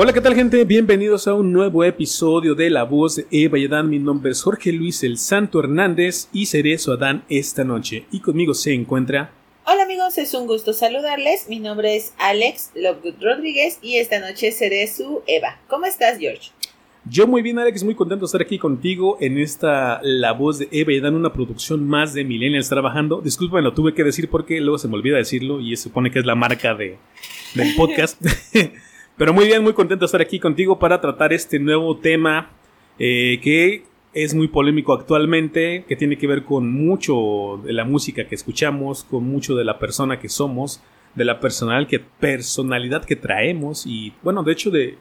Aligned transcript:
Hola, 0.00 0.12
¿qué 0.12 0.20
tal 0.20 0.36
gente? 0.36 0.64
Bienvenidos 0.64 1.26
a 1.26 1.34
un 1.34 1.52
nuevo 1.52 1.82
episodio 1.82 2.54
de 2.54 2.70
La 2.70 2.84
Voz 2.84 3.16
de 3.16 3.26
Eva 3.32 3.58
y 3.58 3.66
Adán. 3.66 3.90
Mi 3.90 3.98
nombre 3.98 4.30
es 4.30 4.42
Jorge 4.42 4.70
Luis 4.70 5.02
el 5.02 5.18
Santo 5.18 5.58
Hernández 5.58 6.28
y 6.32 6.46
seré 6.46 6.78
su 6.78 6.92
Adán 6.92 7.24
esta 7.28 7.64
noche. 7.64 8.06
Y 8.12 8.20
conmigo 8.20 8.54
se 8.54 8.72
encuentra... 8.72 9.32
Hola 9.66 9.82
amigos, 9.82 10.16
es 10.16 10.32
un 10.34 10.46
gusto 10.46 10.72
saludarles. 10.72 11.48
Mi 11.48 11.58
nombre 11.58 11.96
es 11.96 12.14
Alex 12.16 12.70
Lovegood 12.76 13.20
Rodríguez 13.20 13.80
y 13.82 13.96
esta 13.96 14.20
noche 14.20 14.52
seré 14.52 14.86
su 14.86 15.22
Eva. 15.26 15.58
¿Cómo 15.66 15.86
estás, 15.86 16.16
George? 16.20 16.52
Yo 17.04 17.26
muy 17.26 17.42
bien, 17.42 17.58
Alex, 17.58 17.82
muy 17.82 17.96
contento 17.96 18.20
de 18.20 18.26
estar 18.26 18.42
aquí 18.42 18.56
contigo 18.56 19.18
en 19.20 19.36
esta 19.36 19.98
La 20.04 20.30
Voz 20.30 20.60
de 20.60 20.68
Eva 20.70 20.92
y 20.92 20.98
Adán, 20.98 21.16
una 21.16 21.32
producción 21.32 21.84
más 21.84 22.14
de 22.14 22.22
Millennials 22.22 22.68
trabajando. 22.68 23.20
Disculpen, 23.20 23.64
lo 23.64 23.74
tuve 23.74 23.94
que 23.94 24.04
decir 24.04 24.30
porque 24.30 24.60
luego 24.60 24.78
se 24.78 24.86
me 24.86 24.94
olvida 24.94 25.16
decirlo 25.16 25.60
y 25.60 25.74
se 25.74 25.82
supone 25.82 26.12
que 26.12 26.20
es 26.20 26.24
la 26.24 26.36
marca 26.36 26.76
de, 26.76 26.98
del 27.56 27.74
podcast. 27.74 28.24
Pero 29.18 29.34
muy 29.34 29.46
bien, 29.46 29.64
muy 29.64 29.72
contento 29.72 30.04
de 30.04 30.06
estar 30.06 30.20
aquí 30.20 30.38
contigo 30.38 30.78
para 30.78 31.00
tratar 31.00 31.32
este 31.32 31.58
nuevo 31.58 31.96
tema 31.96 32.50
eh, 33.00 33.40
que 33.42 33.82
es 34.14 34.32
muy 34.32 34.46
polémico 34.46 34.92
actualmente, 34.92 35.84
que 35.88 35.96
tiene 35.96 36.16
que 36.16 36.28
ver 36.28 36.44
con 36.44 36.72
mucho 36.72 37.60
de 37.64 37.72
la 37.72 37.84
música 37.84 38.28
que 38.28 38.36
escuchamos, 38.36 39.02
con 39.02 39.24
mucho 39.24 39.56
de 39.56 39.64
la 39.64 39.80
persona 39.80 40.20
que 40.20 40.28
somos, 40.28 40.80
de 41.16 41.24
la 41.24 41.40
personal 41.40 41.88
que, 41.88 41.98
personalidad 41.98 43.04
que 43.04 43.16
traemos 43.16 43.86
y 43.86 44.12
bueno, 44.22 44.44
de 44.44 44.52
hecho 44.52 44.70
de, 44.70 44.96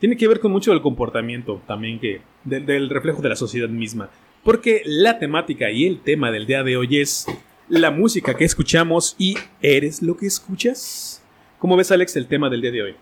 tiene 0.00 0.18
que 0.18 0.28
ver 0.28 0.40
con 0.40 0.52
mucho 0.52 0.72
del 0.72 0.82
comportamiento 0.82 1.62
también 1.66 1.98
que 1.98 2.20
del 2.44 2.90
reflejo 2.90 3.22
de 3.22 3.30
la 3.30 3.36
sociedad 3.36 3.70
misma. 3.70 4.10
Porque 4.44 4.82
la 4.84 5.18
temática 5.18 5.70
y 5.70 5.86
el 5.86 6.00
tema 6.00 6.30
del 6.30 6.46
día 6.46 6.62
de 6.62 6.76
hoy 6.76 6.98
es 6.98 7.26
la 7.70 7.90
música 7.90 8.34
que 8.34 8.44
escuchamos 8.44 9.16
y 9.18 9.34
¿eres 9.62 10.02
lo 10.02 10.18
que 10.18 10.26
escuchas? 10.26 11.24
¿Cómo 11.58 11.74
ves 11.78 11.90
Alex 11.90 12.16
el 12.16 12.26
tema 12.26 12.50
del 12.50 12.60
día 12.60 12.72
de 12.72 12.82
hoy? 12.82 12.94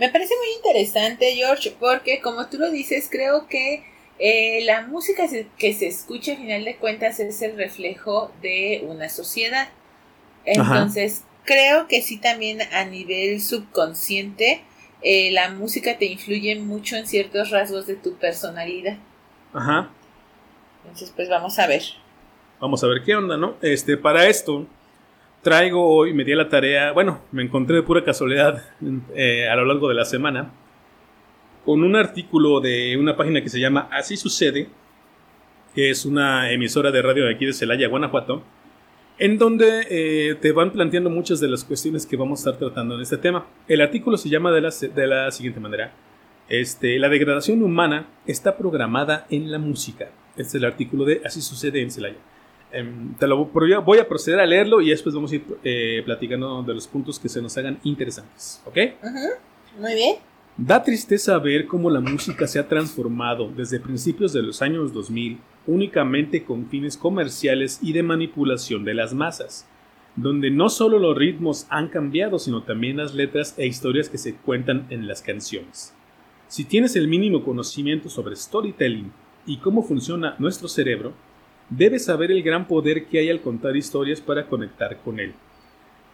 Me 0.00 0.08
parece 0.08 0.32
muy 0.34 0.48
interesante, 0.56 1.34
George, 1.34 1.76
porque 1.78 2.22
como 2.22 2.46
tú 2.46 2.56
lo 2.56 2.70
dices, 2.70 3.08
creo 3.10 3.46
que 3.48 3.84
eh, 4.18 4.62
la 4.64 4.86
música 4.86 5.24
que 5.58 5.74
se 5.74 5.88
escucha, 5.88 6.32
a 6.32 6.36
final 6.36 6.64
de 6.64 6.76
cuentas, 6.76 7.20
es 7.20 7.42
el 7.42 7.54
reflejo 7.54 8.32
de 8.40 8.82
una 8.88 9.10
sociedad. 9.10 9.68
Entonces, 10.46 11.24
creo 11.44 11.86
que 11.86 12.00
sí 12.00 12.16
también 12.16 12.62
a 12.72 12.86
nivel 12.86 13.42
subconsciente, 13.42 14.62
eh, 15.02 15.32
la 15.32 15.50
música 15.50 15.98
te 15.98 16.06
influye 16.06 16.56
mucho 16.56 16.96
en 16.96 17.06
ciertos 17.06 17.50
rasgos 17.50 17.86
de 17.86 17.96
tu 17.96 18.14
personalidad. 18.14 18.96
Ajá. 19.52 19.90
Entonces, 20.82 21.12
pues 21.14 21.28
vamos 21.28 21.58
a 21.58 21.66
ver. 21.66 21.82
Vamos 22.58 22.82
a 22.82 22.86
ver 22.86 23.02
qué 23.04 23.14
onda, 23.14 23.36
¿no? 23.36 23.56
Este, 23.60 23.98
para 23.98 24.26
esto, 24.26 24.66
traigo 25.42 25.86
hoy, 25.86 26.12
me 26.12 26.24
di 26.24 26.34
la 26.34 26.48
tarea, 26.48 26.92
bueno, 26.92 27.22
me 27.32 27.42
encontré 27.42 27.76
de 27.76 27.82
pura 27.82 28.04
casualidad 28.04 28.62
eh, 29.14 29.48
a 29.48 29.56
lo 29.56 29.64
largo 29.64 29.88
de 29.88 29.94
la 29.94 30.04
semana 30.04 30.52
con 31.64 31.82
un 31.82 31.96
artículo 31.96 32.60
de 32.60 32.96
una 32.96 33.16
página 33.16 33.42
que 33.42 33.48
se 33.48 33.60
llama 33.60 33.88
Así 33.92 34.16
sucede, 34.16 34.68
que 35.74 35.90
es 35.90 36.04
una 36.04 36.50
emisora 36.50 36.90
de 36.90 37.02
radio 37.02 37.24
de 37.26 37.34
aquí 37.34 37.46
de 37.46 37.52
Celaya, 37.52 37.88
Guanajuato, 37.88 38.42
en 39.18 39.38
donde 39.38 39.86
eh, 39.90 40.34
te 40.40 40.52
van 40.52 40.72
planteando 40.72 41.10
muchas 41.10 41.40
de 41.40 41.48
las 41.48 41.64
cuestiones 41.64 42.06
que 42.06 42.16
vamos 42.16 42.40
a 42.40 42.50
estar 42.50 42.58
tratando 42.58 42.94
en 42.94 43.02
este 43.02 43.18
tema. 43.18 43.46
El 43.68 43.82
artículo 43.82 44.16
se 44.16 44.30
llama 44.30 44.50
de 44.50 44.62
la, 44.62 44.70
de 44.70 45.06
la 45.06 45.30
siguiente 45.30 45.60
manera. 45.60 45.92
Este, 46.48 46.98
la 46.98 47.08
degradación 47.08 47.62
humana 47.62 48.08
está 48.26 48.56
programada 48.56 49.26
en 49.30 49.52
la 49.52 49.58
música. 49.58 50.10
Este 50.30 50.42
es 50.42 50.54
el 50.54 50.64
artículo 50.64 51.04
de 51.04 51.20
Así 51.24 51.42
sucede 51.42 51.82
en 51.82 51.90
Celaya. 51.90 52.16
Em, 52.72 53.14
te 53.14 53.26
lo 53.26 53.46
voy 53.46 53.98
a 53.98 54.08
proceder 54.08 54.40
a 54.40 54.46
leerlo 54.46 54.80
y 54.80 54.90
después 54.90 55.14
vamos 55.14 55.32
a 55.32 55.34
ir 55.36 55.44
eh, 55.64 56.02
platicando 56.04 56.62
de 56.62 56.74
los 56.74 56.86
puntos 56.86 57.18
que 57.18 57.28
se 57.28 57.42
nos 57.42 57.56
hagan 57.56 57.78
interesantes. 57.82 58.62
¿Ok? 58.64 58.76
Muy 59.78 59.94
bien. 59.94 60.16
Da 60.56 60.82
tristeza 60.82 61.38
ver 61.38 61.66
cómo 61.66 61.90
la 61.90 62.00
música 62.00 62.46
se 62.46 62.58
ha 62.58 62.68
transformado 62.68 63.50
desde 63.56 63.80
principios 63.80 64.32
de 64.32 64.42
los 64.42 64.60
años 64.62 64.92
2000 64.92 65.38
únicamente 65.66 66.44
con 66.44 66.68
fines 66.68 66.96
comerciales 66.96 67.78
y 67.82 67.92
de 67.92 68.02
manipulación 68.02 68.84
de 68.84 68.94
las 68.94 69.14
masas, 69.14 69.66
donde 70.16 70.50
no 70.50 70.68
solo 70.68 70.98
los 70.98 71.16
ritmos 71.16 71.66
han 71.70 71.88
cambiado, 71.88 72.38
sino 72.38 72.62
también 72.62 72.98
las 72.98 73.14
letras 73.14 73.54
e 73.56 73.66
historias 73.66 74.08
que 74.08 74.18
se 74.18 74.34
cuentan 74.34 74.86
en 74.90 75.06
las 75.06 75.22
canciones. 75.22 75.94
Si 76.48 76.64
tienes 76.64 76.96
el 76.96 77.08
mínimo 77.08 77.44
conocimiento 77.44 78.10
sobre 78.10 78.36
storytelling 78.36 79.12
y 79.46 79.58
cómo 79.58 79.82
funciona 79.82 80.34
nuestro 80.38 80.68
cerebro, 80.68 81.14
Debes 81.70 82.06
saber 82.06 82.32
el 82.32 82.42
gran 82.42 82.66
poder 82.66 83.06
que 83.06 83.20
hay 83.20 83.30
al 83.30 83.40
contar 83.40 83.76
historias 83.76 84.20
para 84.20 84.48
conectar 84.48 85.00
con 85.04 85.20
él. 85.20 85.34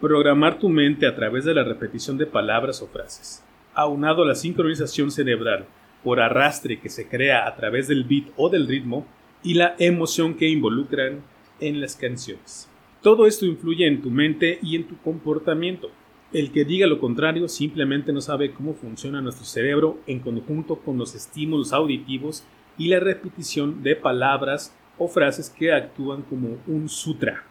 Programar 0.03 0.59
tu 0.59 0.69
mente 0.69 1.06
a 1.06 1.17
través 1.17 1.47
de 1.47 1.55
la 1.55 1.65
repetición 1.65 2.19
de 2.19 2.27
palabras 2.27 2.83
o 2.83 2.89
frases. 2.89 3.43
Aunado 3.72 4.22
a 4.22 4.27
la 4.27 4.34
sincronización 4.34 5.11
cerebral 5.11 5.65
por 6.05 6.21
arrastre 6.21 6.78
que 6.78 6.91
se 6.91 7.09
crea 7.09 7.49
a 7.49 7.56
través 7.56 7.89
del 7.89 8.05
beat 8.05 8.27
o 8.37 8.50
del 8.50 8.69
ritmo 8.69 9.06
y 9.43 9.55
la 9.55 9.75
emoción 9.78 10.34
que 10.34 10.47
involucran 10.47 11.22
en 11.59 11.81
las 11.81 11.97
canciones. 11.97 12.69
Todo 13.00 13.27
esto 13.27 13.47
influye 13.47 13.87
en 13.87 14.03
tu 14.03 14.11
mente 14.11 14.59
y 14.62 14.77
en 14.77 14.87
tu 14.87 14.99
comportamiento. 14.99 15.91
El 16.34 16.53
que 16.53 16.67
diga 16.67 16.87
lo 16.87 17.00
contrario 17.00 17.49
simplemente 17.49 18.12
no 18.12 18.21
sabe 18.21 18.53
cómo 18.53 18.75
funciona 18.75 19.23
nuestro 19.23 19.47
cerebro 19.47 20.00
en 20.06 20.21
conjunto 20.21 20.77
con 20.77 20.99
los 20.99 21.15
estímulos 21.15 21.73
auditivos 21.73 22.44
y 22.77 22.88
la 22.88 23.00
repetición 23.00 23.83
de 23.83 23.97
palabras 23.97 24.75
o 24.98 25.08
frases 25.08 25.50
que 25.50 25.72
actúan 25.72 26.22
como 26.22 26.58
un 26.66 26.88
sutra 26.88 27.44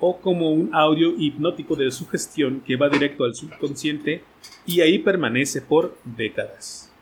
o 0.00 0.20
como 0.20 0.52
un 0.52 0.70
audio 0.72 1.14
hipnótico 1.18 1.74
de 1.74 1.90
sugestión 1.90 2.60
que 2.60 2.76
va 2.76 2.88
directo 2.88 3.24
al 3.24 3.34
subconsciente 3.34 4.22
y 4.66 4.80
ahí 4.80 4.98
permanece 4.98 5.60
por 5.60 5.96
décadas. 6.04 6.92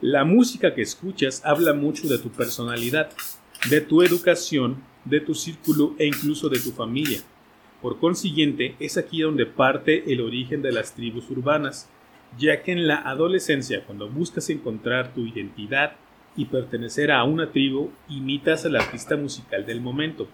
La 0.00 0.24
música 0.24 0.74
que 0.74 0.82
escuchas 0.82 1.42
habla 1.44 1.72
mucho 1.72 2.08
de 2.08 2.18
tu 2.18 2.30
personalidad, 2.30 3.10
de 3.70 3.80
tu 3.80 4.02
educación, 4.02 4.82
de 5.04 5.20
tu 5.20 5.34
círculo 5.34 5.94
e 5.98 6.06
incluso 6.06 6.48
de 6.48 6.58
tu 6.58 6.72
familia. 6.72 7.20
Por 7.80 7.98
consiguiente, 7.98 8.74
es 8.80 8.96
aquí 8.96 9.20
donde 9.20 9.46
parte 9.46 10.12
el 10.12 10.20
origen 10.20 10.62
de 10.62 10.72
las 10.72 10.94
tribus 10.94 11.30
urbanas, 11.30 11.88
ya 12.38 12.62
que 12.62 12.72
en 12.72 12.86
la 12.86 12.96
adolescencia, 12.96 13.84
cuando 13.84 14.08
buscas 14.08 14.50
encontrar 14.50 15.12
tu 15.14 15.26
identidad, 15.26 15.96
y 16.36 16.46
pertenecer 16.46 17.10
a 17.10 17.24
una 17.24 17.50
tribu, 17.50 17.90
imitas 18.08 18.64
al 18.64 18.76
artista 18.76 19.16
musical 19.16 19.66
del 19.66 19.80
momento, 19.80 20.28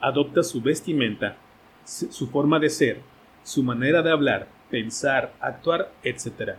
adoptas 0.00 0.48
su 0.48 0.60
vestimenta, 0.60 1.36
su 1.84 2.28
forma 2.28 2.58
de 2.58 2.70
ser, 2.70 3.00
su 3.42 3.62
manera 3.62 4.02
de 4.02 4.10
hablar, 4.10 4.48
pensar, 4.70 5.34
actuar, 5.40 5.92
etc. 6.02 6.56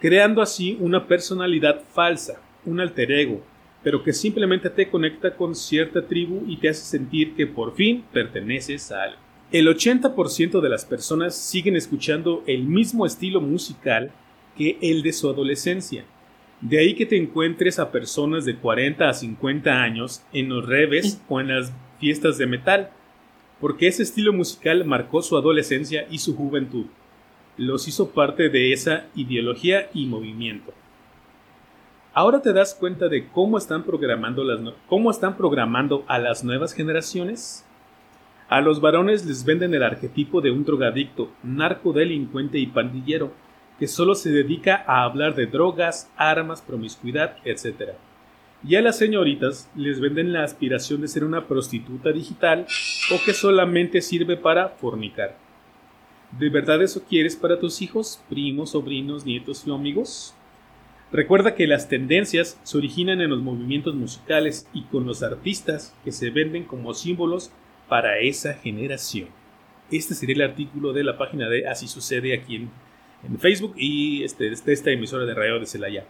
Creando 0.00 0.40
así 0.40 0.76
una 0.80 1.06
personalidad 1.06 1.82
falsa, 1.92 2.40
un 2.64 2.80
alter 2.80 3.12
ego, 3.12 3.42
pero 3.82 4.02
que 4.02 4.12
simplemente 4.12 4.70
te 4.70 4.88
conecta 4.88 5.36
con 5.36 5.54
cierta 5.54 6.06
tribu 6.06 6.44
y 6.46 6.56
te 6.56 6.68
hace 6.68 6.84
sentir 6.84 7.34
que 7.34 7.46
por 7.46 7.74
fin 7.74 8.04
perteneces 8.12 8.90
a 8.90 9.04
algo. 9.04 9.18
El 9.50 9.66
80% 9.66 10.60
de 10.60 10.68
las 10.68 10.84
personas 10.84 11.34
siguen 11.34 11.76
escuchando 11.76 12.42
el 12.46 12.64
mismo 12.64 13.06
estilo 13.06 13.40
musical 13.40 14.10
que 14.56 14.78
el 14.82 15.02
de 15.02 15.12
su 15.12 15.30
adolescencia, 15.30 16.04
de 16.60 16.78
ahí 16.78 16.94
que 16.94 17.06
te 17.06 17.16
encuentres 17.16 17.78
a 17.78 17.92
personas 17.92 18.44
de 18.44 18.56
40 18.56 19.08
a 19.08 19.14
50 19.14 19.82
años 19.82 20.22
en 20.32 20.48
los 20.48 20.66
reves 20.66 21.20
o 21.28 21.40
en 21.40 21.48
las 21.48 21.72
fiestas 22.00 22.36
de 22.38 22.46
metal, 22.46 22.90
porque 23.60 23.86
ese 23.86 24.02
estilo 24.02 24.32
musical 24.32 24.84
marcó 24.84 25.22
su 25.22 25.36
adolescencia 25.36 26.06
y 26.10 26.18
su 26.18 26.36
juventud. 26.36 26.86
Los 27.56 27.86
hizo 27.88 28.10
parte 28.10 28.48
de 28.48 28.72
esa 28.72 29.06
ideología 29.14 29.88
y 29.94 30.06
movimiento. 30.06 30.72
Ahora 32.12 32.42
te 32.42 32.52
das 32.52 32.74
cuenta 32.74 33.08
de 33.08 33.28
cómo 33.28 33.58
están 33.58 33.84
programando, 33.84 34.42
las 34.42 34.60
cómo 34.88 35.10
están 35.10 35.36
programando 35.36 36.04
a 36.08 36.18
las 36.18 36.42
nuevas 36.42 36.72
generaciones. 36.72 37.64
A 38.48 38.60
los 38.60 38.80
varones 38.80 39.24
les 39.26 39.44
venden 39.44 39.74
el 39.74 39.82
arquetipo 39.82 40.40
de 40.40 40.50
un 40.50 40.64
drogadicto, 40.64 41.30
narcodelincuente 41.44 42.58
y 42.58 42.66
pandillero 42.66 43.32
que 43.78 43.86
solo 43.86 44.14
se 44.14 44.30
dedica 44.30 44.84
a 44.86 45.04
hablar 45.04 45.34
de 45.34 45.46
drogas, 45.46 46.10
armas, 46.16 46.62
promiscuidad, 46.62 47.36
etc. 47.44 47.92
Y 48.66 48.74
a 48.74 48.82
las 48.82 48.98
señoritas 48.98 49.70
les 49.76 50.00
venden 50.00 50.32
la 50.32 50.42
aspiración 50.42 51.00
de 51.00 51.08
ser 51.08 51.24
una 51.24 51.46
prostituta 51.46 52.10
digital 52.10 52.66
o 53.12 53.24
que 53.24 53.32
solamente 53.32 54.00
sirve 54.00 54.36
para 54.36 54.68
fornicar. 54.68 55.36
¿De 56.38 56.50
verdad 56.50 56.82
eso 56.82 57.04
quieres 57.08 57.36
para 57.36 57.58
tus 57.58 57.80
hijos, 57.80 58.22
primos, 58.28 58.70
sobrinos, 58.70 59.24
nietos 59.24 59.64
y 59.66 59.72
amigos? 59.72 60.34
Recuerda 61.10 61.54
que 61.54 61.66
las 61.66 61.88
tendencias 61.88 62.60
se 62.64 62.76
originan 62.76 63.22
en 63.22 63.30
los 63.30 63.40
movimientos 63.40 63.94
musicales 63.94 64.68
y 64.74 64.82
con 64.82 65.06
los 65.06 65.22
artistas 65.22 65.94
que 66.04 66.12
se 66.12 66.28
venden 66.28 66.64
como 66.64 66.92
símbolos 66.92 67.50
para 67.88 68.18
esa 68.18 68.52
generación. 68.52 69.28
Este 69.90 70.14
sería 70.14 70.34
el 70.34 70.50
artículo 70.50 70.92
de 70.92 71.04
la 71.04 71.16
página 71.16 71.48
de 71.48 71.66
Así 71.66 71.88
sucede 71.88 72.34
aquí 72.34 72.56
en, 72.56 72.70
Facebook 73.38 73.74
y 73.76 74.24
este, 74.24 74.52
este, 74.52 74.72
esta 74.72 74.90
emisora 74.90 75.24
de 75.24 75.34
radio 75.34 75.58
de 75.58 75.66
Celaya. 75.66 76.06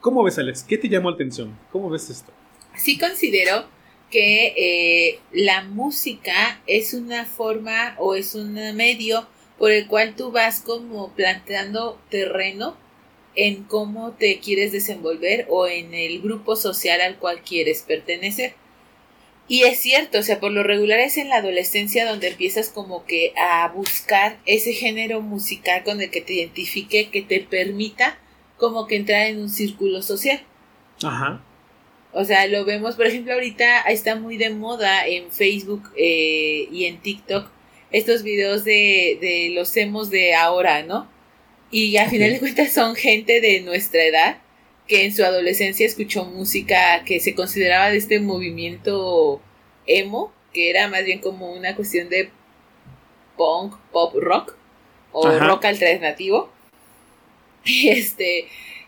¿Cómo 0.00 0.22
ves, 0.22 0.38
Alex? 0.38 0.62
¿Qué 0.62 0.78
te 0.78 0.88
llamó 0.88 1.10
la 1.10 1.14
atención? 1.14 1.58
¿Cómo 1.72 1.90
ves 1.90 2.10
esto? 2.10 2.32
Sí 2.76 2.98
considero 2.98 3.64
que 4.10 4.54
eh, 4.56 5.20
la 5.32 5.64
música 5.64 6.60
es 6.66 6.94
una 6.94 7.24
forma 7.24 7.94
o 7.98 8.14
es 8.14 8.34
un 8.34 8.54
medio 8.76 9.26
por 9.58 9.70
el 9.70 9.86
cual 9.86 10.14
tú 10.16 10.30
vas 10.30 10.60
como 10.60 11.12
planteando 11.12 11.98
terreno 12.10 12.76
en 13.34 13.64
cómo 13.64 14.12
te 14.12 14.38
quieres 14.38 14.72
desenvolver 14.72 15.46
o 15.48 15.66
en 15.66 15.94
el 15.94 16.20
grupo 16.20 16.56
social 16.56 17.00
al 17.00 17.18
cual 17.18 17.42
quieres 17.42 17.82
pertenecer. 17.82 18.54
Y 19.46 19.64
es 19.64 19.78
cierto, 19.78 20.18
o 20.18 20.22
sea, 20.22 20.40
por 20.40 20.52
lo 20.52 20.62
regular 20.62 21.00
es 21.00 21.18
en 21.18 21.28
la 21.28 21.36
adolescencia 21.36 22.08
donde 22.08 22.28
empiezas 22.28 22.70
como 22.70 23.04
que 23.04 23.34
a 23.36 23.68
buscar 23.68 24.38
ese 24.46 24.72
género 24.72 25.20
musical 25.20 25.84
con 25.84 26.00
el 26.00 26.10
que 26.10 26.22
te 26.22 26.32
identifique, 26.32 27.10
que 27.10 27.20
te 27.20 27.40
permita 27.40 28.18
como 28.56 28.86
que 28.86 28.96
entrar 28.96 29.26
en 29.26 29.40
un 29.40 29.50
círculo 29.50 30.00
social. 30.00 30.40
Ajá. 31.02 31.42
O 32.12 32.24
sea, 32.24 32.46
lo 32.46 32.64
vemos, 32.64 32.94
por 32.94 33.06
ejemplo, 33.06 33.34
ahorita 33.34 33.82
está 33.82 34.14
muy 34.14 34.38
de 34.38 34.50
moda 34.50 35.06
en 35.06 35.30
Facebook 35.30 35.90
eh, 35.96 36.68
y 36.72 36.86
en 36.86 37.00
TikTok 37.00 37.50
estos 37.90 38.22
videos 38.22 38.64
de, 38.64 39.18
de 39.20 39.50
los 39.54 39.76
emos 39.76 40.10
de 40.10 40.34
ahora, 40.34 40.82
¿no? 40.82 41.08
Y 41.70 41.96
a 41.96 42.08
final 42.08 42.30
de 42.30 42.38
cuentas 42.38 42.72
son 42.72 42.94
gente 42.94 43.40
de 43.40 43.60
nuestra 43.60 44.02
edad 44.04 44.38
que 44.86 45.04
en 45.04 45.14
su 45.14 45.24
adolescencia 45.24 45.86
escuchó 45.86 46.24
música 46.24 47.04
que 47.04 47.20
se 47.20 47.34
consideraba 47.34 47.90
de 47.90 47.96
este 47.96 48.20
movimiento 48.20 49.40
emo, 49.86 50.32
que 50.52 50.70
era 50.70 50.88
más 50.88 51.04
bien 51.04 51.20
como 51.20 51.52
una 51.52 51.74
cuestión 51.74 52.08
de 52.08 52.30
punk, 53.36 53.76
pop 53.92 54.14
rock 54.16 54.56
o 55.12 55.28
rock 55.38 55.64
alternativo. 55.64 56.52
Este 57.64 58.46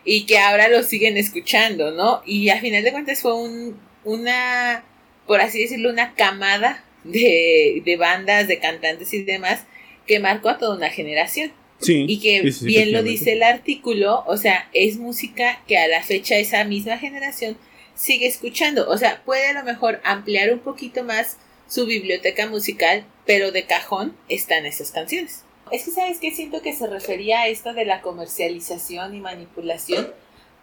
y 0.09 0.25
que 0.25 0.39
ahora 0.39 0.69
lo 0.69 0.83
siguen 0.83 1.17
escuchando, 1.17 1.91
¿no? 1.91 2.21
Y 2.25 2.47
a 2.47 2.61
final 2.61 2.81
de 2.81 2.93
cuentas 2.93 3.21
fue 3.21 3.33
un, 3.33 3.77
una, 4.05 4.85
por 5.25 5.41
así 5.41 5.59
decirlo, 5.61 5.89
una 5.89 6.13
camada 6.13 6.85
de, 7.03 7.81
de 7.83 7.97
bandas, 7.97 8.47
de 8.47 8.57
cantantes 8.59 9.13
y 9.13 9.23
demás 9.23 9.65
que 10.05 10.21
marcó 10.21 10.47
a 10.47 10.57
toda 10.57 10.77
una 10.77 10.89
generación 10.89 11.51
y 11.85 12.19
que 12.19 12.51
bien 12.61 12.91
lo 12.91 13.03
dice 13.03 13.33
el 13.33 13.43
artículo, 13.43 14.23
o 14.25 14.37
sea, 14.37 14.69
es 14.73 14.97
música 14.97 15.61
que 15.67 15.77
a 15.77 15.87
la 15.87 16.03
fecha 16.03 16.35
esa 16.35 16.63
misma 16.63 16.97
generación 16.97 17.57
sigue 17.95 18.27
escuchando. 18.27 18.89
O 18.89 18.97
sea, 18.97 19.21
puede 19.25 19.47
a 19.47 19.53
lo 19.53 19.63
mejor 19.63 20.01
ampliar 20.03 20.51
un 20.51 20.59
poquito 20.59 21.03
más 21.03 21.37
su 21.67 21.85
biblioteca 21.85 22.47
musical, 22.47 23.05
pero 23.25 23.51
de 23.51 23.65
cajón 23.65 24.15
están 24.29 24.65
esas 24.65 24.91
canciones. 24.91 25.43
Es 25.71 25.83
que, 25.83 25.91
¿sabes 25.91 26.19
qué? 26.19 26.31
Siento 26.31 26.61
que 26.61 26.73
se 26.73 26.87
refería 26.87 27.41
a 27.41 27.47
esto 27.47 27.73
de 27.73 27.85
la 27.85 28.01
comercialización 28.01 29.13
y 29.15 29.19
manipulación 29.19 30.07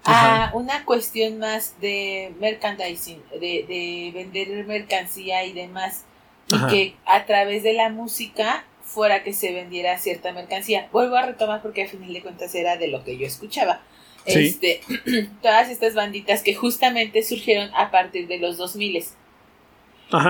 a 0.07 0.51
una 0.55 0.85
cuestión 0.85 1.39
más 1.39 1.81
de 1.81 2.33
merchandising, 2.41 3.23
de, 3.33 3.65
de 3.67 4.11
vender 4.15 4.67
mercancía 4.67 5.45
y 5.45 5.53
demás. 5.53 6.05
Y 6.49 6.67
que 6.69 6.95
a 7.07 7.25
través 7.25 7.63
de 7.63 7.73
la 7.73 7.89
música 7.89 8.65
fuera 8.94 9.23
que 9.23 9.32
se 9.32 9.52
vendiera 9.52 9.99
cierta 9.99 10.32
mercancía. 10.32 10.88
Vuelvo 10.93 11.17
a 11.17 11.26
retomar 11.26 11.61
porque 11.61 11.82
a 11.82 11.88
final 11.88 12.12
de 12.12 12.23
cuentas 12.23 12.55
era 12.55 12.76
de 12.76 12.88
lo 12.88 13.05
que 13.05 13.19
yo 13.19 13.26
escuchaba. 13.26 13.82
Este, 14.25 14.81
todas 15.43 15.69
estas 15.69 15.94
banditas 15.94 16.43
que 16.43 16.55
justamente 16.55 17.23
surgieron 17.23 17.70
a 17.75 17.91
partir 17.91 18.26
de 18.29 18.38
los 18.38 18.56
2000 18.56 19.05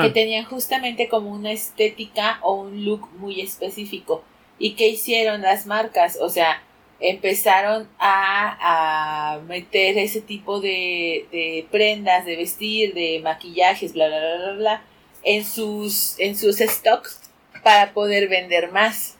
que 0.03 0.11
tenían 0.11 0.45
justamente 0.45 1.09
como 1.09 1.31
una 1.31 1.53
estética 1.53 2.39
o 2.43 2.55
un 2.55 2.85
look 2.85 3.09
muy 3.19 3.41
específico. 3.41 4.25
¿Y 4.59 4.75
que 4.75 4.89
hicieron 4.89 5.43
las 5.43 5.67
marcas? 5.67 6.17
O 6.21 6.31
sea, 6.31 6.63
empezaron 7.01 7.89
a, 7.99 9.35
a 9.35 9.41
meter 9.41 9.99
ese 9.99 10.21
tipo 10.21 10.61
de, 10.61 11.27
de, 11.31 11.67
prendas, 11.71 12.25
de 12.25 12.37
vestir, 12.37 12.95
de 12.95 13.21
maquillajes, 13.23 13.93
bla, 13.93 14.09
bla, 14.09 14.19
bla, 14.19 14.37
bla, 14.37 14.53
bla, 14.53 14.83
en 15.23 15.45
sus, 15.45 16.19
en 16.19 16.37
sus 16.37 16.59
stocks 16.59 17.24
para 17.65 17.93
poder 17.93 18.29
vender 18.29 18.71
más. 18.71 19.17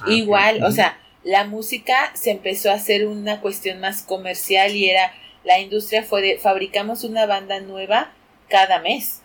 Ah, 0.00 0.10
Igual, 0.10 0.62
o 0.62 0.70
sea, 0.70 0.98
la 1.24 1.44
música 1.44 2.12
se 2.14 2.30
empezó 2.30 2.70
a 2.70 2.74
hacer 2.74 3.06
una 3.06 3.40
cuestión 3.40 3.80
más 3.80 4.02
comercial 4.02 4.76
y 4.76 4.90
era, 4.90 5.14
la 5.44 5.58
industria 5.60 6.02
fue 6.02 6.20
de, 6.20 6.38
fabricamos 6.38 7.04
una 7.04 7.24
banda 7.24 7.60
nueva 7.60 8.12
cada 8.50 8.80
mes. 8.80 9.22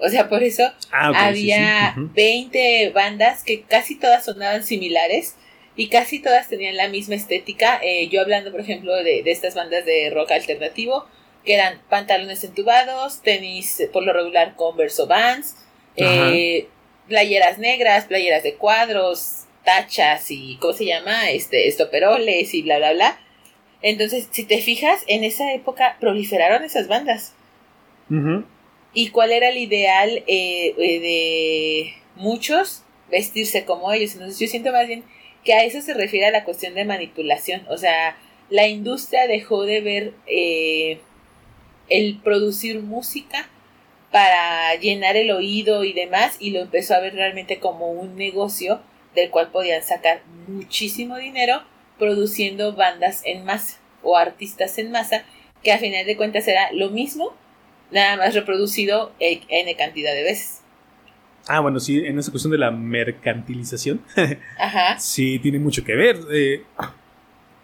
O 0.00 0.08
sea, 0.08 0.28
por 0.28 0.42
eso 0.42 0.62
ah, 0.92 1.12
había 1.26 1.94
20 1.96 2.90
bandas 2.94 3.42
que 3.42 3.62
casi 3.62 3.98
todas 3.98 4.24
sonaban 4.24 4.62
similares 4.62 5.36
y 5.74 5.88
casi 5.88 6.20
todas 6.20 6.48
tenían 6.48 6.76
la 6.76 6.88
misma 6.88 7.16
estética. 7.16 7.80
Eh, 7.82 8.08
yo 8.08 8.20
hablando, 8.20 8.50
por 8.52 8.60
ejemplo, 8.60 8.94
de, 8.96 9.22
de, 9.22 9.30
estas 9.30 9.54
bandas 9.54 9.84
de 9.84 10.10
rock 10.10 10.30
alternativo, 10.30 11.06
que 11.44 11.54
eran 11.54 11.80
pantalones 11.88 12.44
entubados, 12.44 13.22
tenis 13.22 13.82
por 13.92 14.04
lo 14.04 14.12
regular 14.12 14.54
Converse 14.56 15.02
o 15.02 15.06
Vans, 15.06 15.56
eh, 15.96 16.68
playeras 17.08 17.58
negras, 17.58 18.04
playeras 18.04 18.42
de 18.42 18.54
cuadros, 18.54 19.46
tachas 19.64 20.30
y 20.30 20.56
¿cómo 20.60 20.72
se 20.72 20.86
llama? 20.86 21.30
Este, 21.30 21.66
estoperoles 21.68 22.54
y 22.54 22.62
bla 22.62 22.78
bla 22.78 22.92
bla. 22.92 23.20
Entonces, 23.82 24.28
si 24.30 24.44
te 24.44 24.60
fijas, 24.60 25.02
en 25.06 25.24
esa 25.24 25.52
época 25.52 25.96
proliferaron 26.00 26.64
esas 26.64 26.88
bandas. 26.88 27.34
¿Y 28.94 29.10
cuál 29.10 29.32
era 29.32 29.50
el 29.50 29.58
ideal 29.58 30.24
eh, 30.26 30.74
eh, 30.78 31.00
de 31.00 31.94
muchos? 32.16 32.82
Vestirse 33.10 33.64
como 33.64 33.92
ellos. 33.92 34.14
Entonces, 34.14 34.38
yo 34.38 34.48
siento 34.48 34.72
más 34.72 34.86
bien 34.86 35.04
que 35.44 35.54
a 35.54 35.64
eso 35.64 35.80
se 35.80 35.94
refiere 35.94 36.26
a 36.26 36.30
la 36.30 36.44
cuestión 36.44 36.74
de 36.74 36.84
manipulación. 36.84 37.62
O 37.68 37.76
sea, 37.76 38.16
la 38.50 38.66
industria 38.66 39.26
dejó 39.26 39.64
de 39.64 39.80
ver 39.80 40.12
eh, 40.26 41.00
el 41.88 42.18
producir 42.22 42.80
música 42.80 43.48
para 44.12 44.74
llenar 44.76 45.16
el 45.16 45.30
oído 45.30 45.84
y 45.84 45.92
demás 45.92 46.36
y 46.40 46.50
lo 46.50 46.60
empezó 46.60 46.94
a 46.94 47.00
ver 47.00 47.14
realmente 47.14 47.58
como 47.58 47.90
un 47.90 48.16
negocio 48.16 48.80
del 49.14 49.30
cual 49.30 49.50
podían 49.50 49.82
sacar 49.82 50.22
muchísimo 50.46 51.16
dinero 51.18 51.62
produciendo 51.98 52.74
bandas 52.74 53.22
en 53.24 53.44
masa 53.44 53.78
o 54.02 54.16
artistas 54.16 54.78
en 54.78 54.90
masa 54.92 55.24
que 55.62 55.72
a 55.72 55.78
final 55.78 56.06
de 56.06 56.16
cuentas 56.16 56.46
era 56.48 56.72
lo 56.72 56.90
mismo 56.90 57.34
nada 57.90 58.16
más 58.16 58.34
reproducido 58.34 59.12
n 59.18 59.76
cantidad 59.76 60.12
de 60.12 60.22
veces 60.22 60.62
Ah, 61.50 61.60
bueno, 61.60 61.80
sí, 61.80 62.04
en 62.04 62.18
esa 62.18 62.30
cuestión 62.30 62.52
de 62.52 62.58
la 62.58 62.70
mercantilización, 62.70 64.02
Ajá. 64.58 64.98
sí 64.98 65.38
tiene 65.38 65.58
mucho 65.58 65.82
que 65.82 65.96
ver. 65.96 66.18
Eh, 66.30 66.62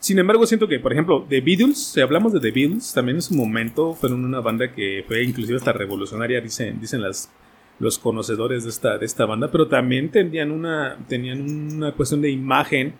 sin 0.04 0.18
embargo, 0.18 0.46
siento 0.46 0.68
que, 0.68 0.78
por 0.80 0.92
ejemplo, 0.92 1.25
The 1.30 1.40
Beatles, 1.40 1.78
si 1.78 2.02
hablamos 2.02 2.34
de 2.34 2.38
The 2.38 2.50
Beatles, 2.50 2.92
también 2.92 3.16
en 3.16 3.23
su 3.23 3.34
momento 3.34 3.94
fueron 3.94 4.23
una 4.23 4.40
banda 4.40 4.70
que 4.70 5.02
fue 5.08 5.25
inclusive 5.25 5.56
hasta 5.56 5.73
revolucionaria, 5.73 6.42
dicen, 6.42 6.78
dicen 6.78 7.00
las, 7.00 7.32
los 7.78 7.99
conocedores 7.99 8.64
de 8.64 8.68
esta, 8.68 8.99
de 8.99 9.06
esta 9.06 9.25
banda, 9.25 9.50
pero 9.50 9.66
también 9.66 10.11
tenían 10.11 10.50
una, 10.50 10.99
tenían 11.08 11.40
una 11.73 11.92
cuestión 11.92 12.20
de 12.20 12.28
imagen 12.28 12.92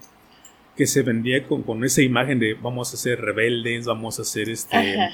que 0.79 0.87
se 0.87 1.03
vendía 1.03 1.47
con, 1.47 1.63
con 1.63 1.85
esa 1.85 2.01
imagen 2.01 2.39
de 2.39 2.55
vamos 2.55 2.95
a 2.95 2.97
ser 2.97 3.21
rebeldes, 3.21 3.85
vamos 3.85 4.19
a 4.19 4.25
ser 4.25 4.49
este, 4.49 5.11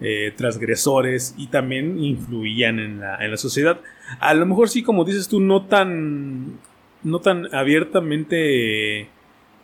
eh, 0.00 0.32
transgresores 0.36 1.36
y 1.38 1.46
también 1.46 2.02
influían 2.02 2.80
en 2.80 2.98
la, 2.98 3.24
en 3.24 3.30
la 3.30 3.36
sociedad. 3.36 3.80
A 4.18 4.34
lo 4.34 4.44
mejor 4.44 4.68
sí, 4.68 4.82
como 4.82 5.04
dices 5.04 5.28
tú, 5.28 5.38
no 5.38 5.66
tan, 5.66 6.58
no 7.04 7.20
tan 7.20 7.54
abiertamente 7.54 9.02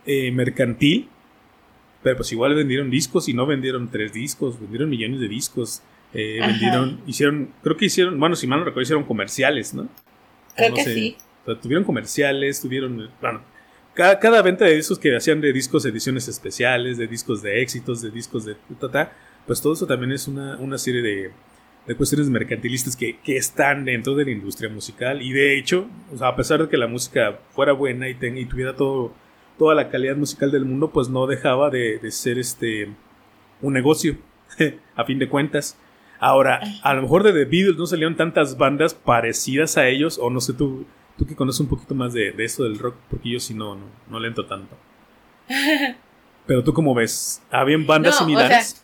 eh, 0.06 0.30
mercantil, 0.30 1.08
pero 2.04 2.18
pues 2.18 2.30
igual 2.32 2.54
vendieron 2.54 2.90
discos 2.90 3.30
y 3.30 3.32
no 3.32 3.46
vendieron 3.46 3.90
tres 3.90 4.12
discos, 4.12 4.60
vendieron 4.60 4.90
millones 4.90 5.20
de 5.20 5.26
discos. 5.26 5.82
Eh, 6.12 6.38
vendieron, 6.38 7.00
hicieron, 7.06 7.50
creo 7.62 7.76
que 7.76 7.86
hicieron, 7.86 8.20
bueno, 8.20 8.36
si 8.36 8.46
mal 8.46 8.60
no 8.60 8.66
recuerdo, 8.66 8.82
hicieron 8.82 9.04
comerciales, 9.04 9.72
¿no? 9.74 9.88
Creo 10.54 10.74
que 10.74 10.84
sí. 10.84 11.16
tuvieron 11.60 11.82
comerciales, 11.82 12.60
tuvieron, 12.60 13.10
bueno, 13.20 13.42
cada, 13.94 14.42
venta 14.42 14.66
de 14.66 14.76
discos 14.76 14.98
que 14.98 15.16
hacían 15.16 15.40
de 15.40 15.52
discos, 15.52 15.86
ediciones 15.86 16.28
especiales, 16.28 16.98
de 16.98 17.08
discos 17.08 17.42
de 17.42 17.62
éxitos, 17.62 18.02
de 18.02 18.10
discos 18.10 18.44
de 18.44 18.54
ta, 18.92 19.12
pues 19.46 19.62
todo 19.62 19.72
eso 19.72 19.86
también 19.86 20.12
es 20.12 20.28
una, 20.28 20.56
una 20.58 20.76
serie 20.76 21.00
de, 21.00 21.30
de 21.86 21.96
cuestiones 21.96 22.28
mercantilistas 22.28 22.96
que, 22.96 23.18
que, 23.20 23.38
están 23.38 23.86
dentro 23.86 24.14
de 24.14 24.26
la 24.26 24.30
industria 24.30 24.68
musical 24.68 25.22
y 25.22 25.32
de 25.32 25.58
hecho, 25.58 25.88
o 26.12 26.18
sea, 26.18 26.28
a 26.28 26.36
pesar 26.36 26.60
de 26.60 26.68
que 26.68 26.76
la 26.76 26.86
música 26.86 27.40
fuera 27.50 27.72
buena 27.72 28.08
y, 28.08 28.14
ten, 28.14 28.36
y 28.36 28.44
tuviera 28.44 28.76
todo 28.76 29.14
toda 29.58 29.74
la 29.74 29.88
calidad 29.88 30.16
musical 30.16 30.50
del 30.50 30.64
mundo, 30.64 30.90
pues 30.90 31.08
no 31.08 31.26
dejaba 31.26 31.70
de, 31.70 32.00
ser 32.10 32.38
este 32.38 32.88
un 33.60 33.72
negocio, 33.72 34.18
a 34.96 35.04
fin 35.04 35.18
de 35.18 35.28
cuentas. 35.28 35.76
Ahora, 36.20 36.60
a 36.82 36.94
lo 36.94 37.02
mejor 37.02 37.22
de 37.22 37.32
The 37.32 37.44
Beatles 37.44 37.76
no 37.76 37.86
salieron 37.86 38.16
tantas 38.16 38.56
bandas 38.56 38.94
parecidas 38.94 39.76
a 39.76 39.88
ellos, 39.88 40.18
o 40.18 40.30
no 40.30 40.40
sé 40.40 40.52
tú 40.54 40.86
Tú 41.16 41.26
que 41.26 41.36
conoces 41.36 41.60
un 41.60 41.68
poquito 41.68 41.94
más 41.94 42.12
de, 42.12 42.32
de 42.32 42.44
eso 42.44 42.64
del 42.64 42.78
rock, 42.78 42.96
porque 43.08 43.30
yo 43.30 43.40
sí 43.40 43.54
no, 43.54 43.76
no, 43.76 43.86
no 44.08 44.18
lento 44.18 44.46
tanto. 44.46 44.76
Pero 46.46 46.64
tú 46.64 46.74
cómo 46.74 46.94
ves, 46.94 47.40
¿habían 47.50 47.86
bandas 47.86 48.14
No, 48.14 48.16
o 48.16 48.20
similares? 48.24 48.82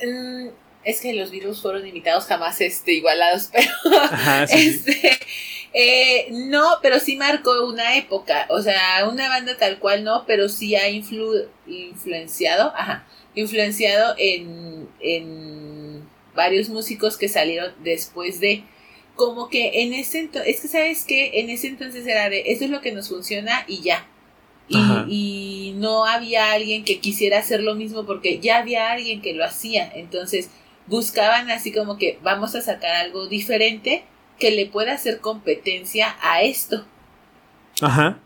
Mm, 0.00 0.48
es 0.84 1.00
que 1.00 1.12
los 1.14 1.30
virus 1.30 1.60
fueron 1.60 1.86
imitados 1.86 2.24
jamás 2.26 2.60
este, 2.60 2.92
igualados, 2.92 3.50
pero 3.52 3.70
Ajá, 4.10 4.46
sí, 4.46 4.72
sí. 4.72 4.96
Eh, 5.72 6.28
no, 6.30 6.64
pero 6.82 6.98
sí 7.00 7.16
marcó 7.16 7.66
una 7.66 7.96
época, 7.96 8.46
o 8.50 8.60
sea, 8.62 9.08
una 9.10 9.28
banda 9.28 9.56
tal 9.56 9.78
cual 9.78 10.04
no, 10.04 10.24
pero 10.26 10.48
sí 10.48 10.74
ha 10.76 10.88
influ- 10.88 11.46
influenciado, 11.66 12.72
ajá, 12.76 13.06
influenciado 13.34 14.14
en, 14.18 14.88
en 15.00 16.08
varios 16.34 16.68
músicos 16.68 17.16
que 17.16 17.28
salieron 17.28 17.72
después 17.82 18.40
de, 18.40 18.64
como 19.16 19.48
que 19.48 19.82
en 19.82 19.92
ese 19.94 20.20
entonces, 20.20 20.54
es 20.56 20.60
que 20.62 20.68
sabes 20.68 21.04
que 21.04 21.40
en 21.40 21.50
ese 21.50 21.68
entonces 21.68 22.06
era 22.06 22.30
de, 22.30 22.44
esto 22.46 22.64
es 22.64 22.70
lo 22.70 22.80
que 22.80 22.92
nos 22.92 23.08
funciona 23.08 23.64
y 23.66 23.82
ya. 23.82 24.06
Y, 24.70 24.76
y 25.08 25.72
no 25.76 26.04
había 26.04 26.52
alguien 26.52 26.84
que 26.84 27.00
quisiera 27.00 27.38
hacer 27.38 27.62
lo 27.62 27.74
mismo 27.74 28.04
porque 28.04 28.38
ya 28.38 28.58
había 28.58 28.90
alguien 28.90 29.22
que 29.22 29.32
lo 29.32 29.44
hacía. 29.44 29.90
Entonces 29.94 30.50
buscaban 30.86 31.50
así 31.50 31.72
como 31.72 31.96
que 31.96 32.18
vamos 32.22 32.54
a 32.54 32.60
sacar 32.60 32.94
algo 32.96 33.28
diferente 33.28 34.04
que 34.38 34.50
le 34.50 34.66
pueda 34.66 34.94
hacer 34.94 35.20
competencia 35.20 36.16
a 36.22 36.42
esto. 36.42 36.84
Ajá. 37.80 38.18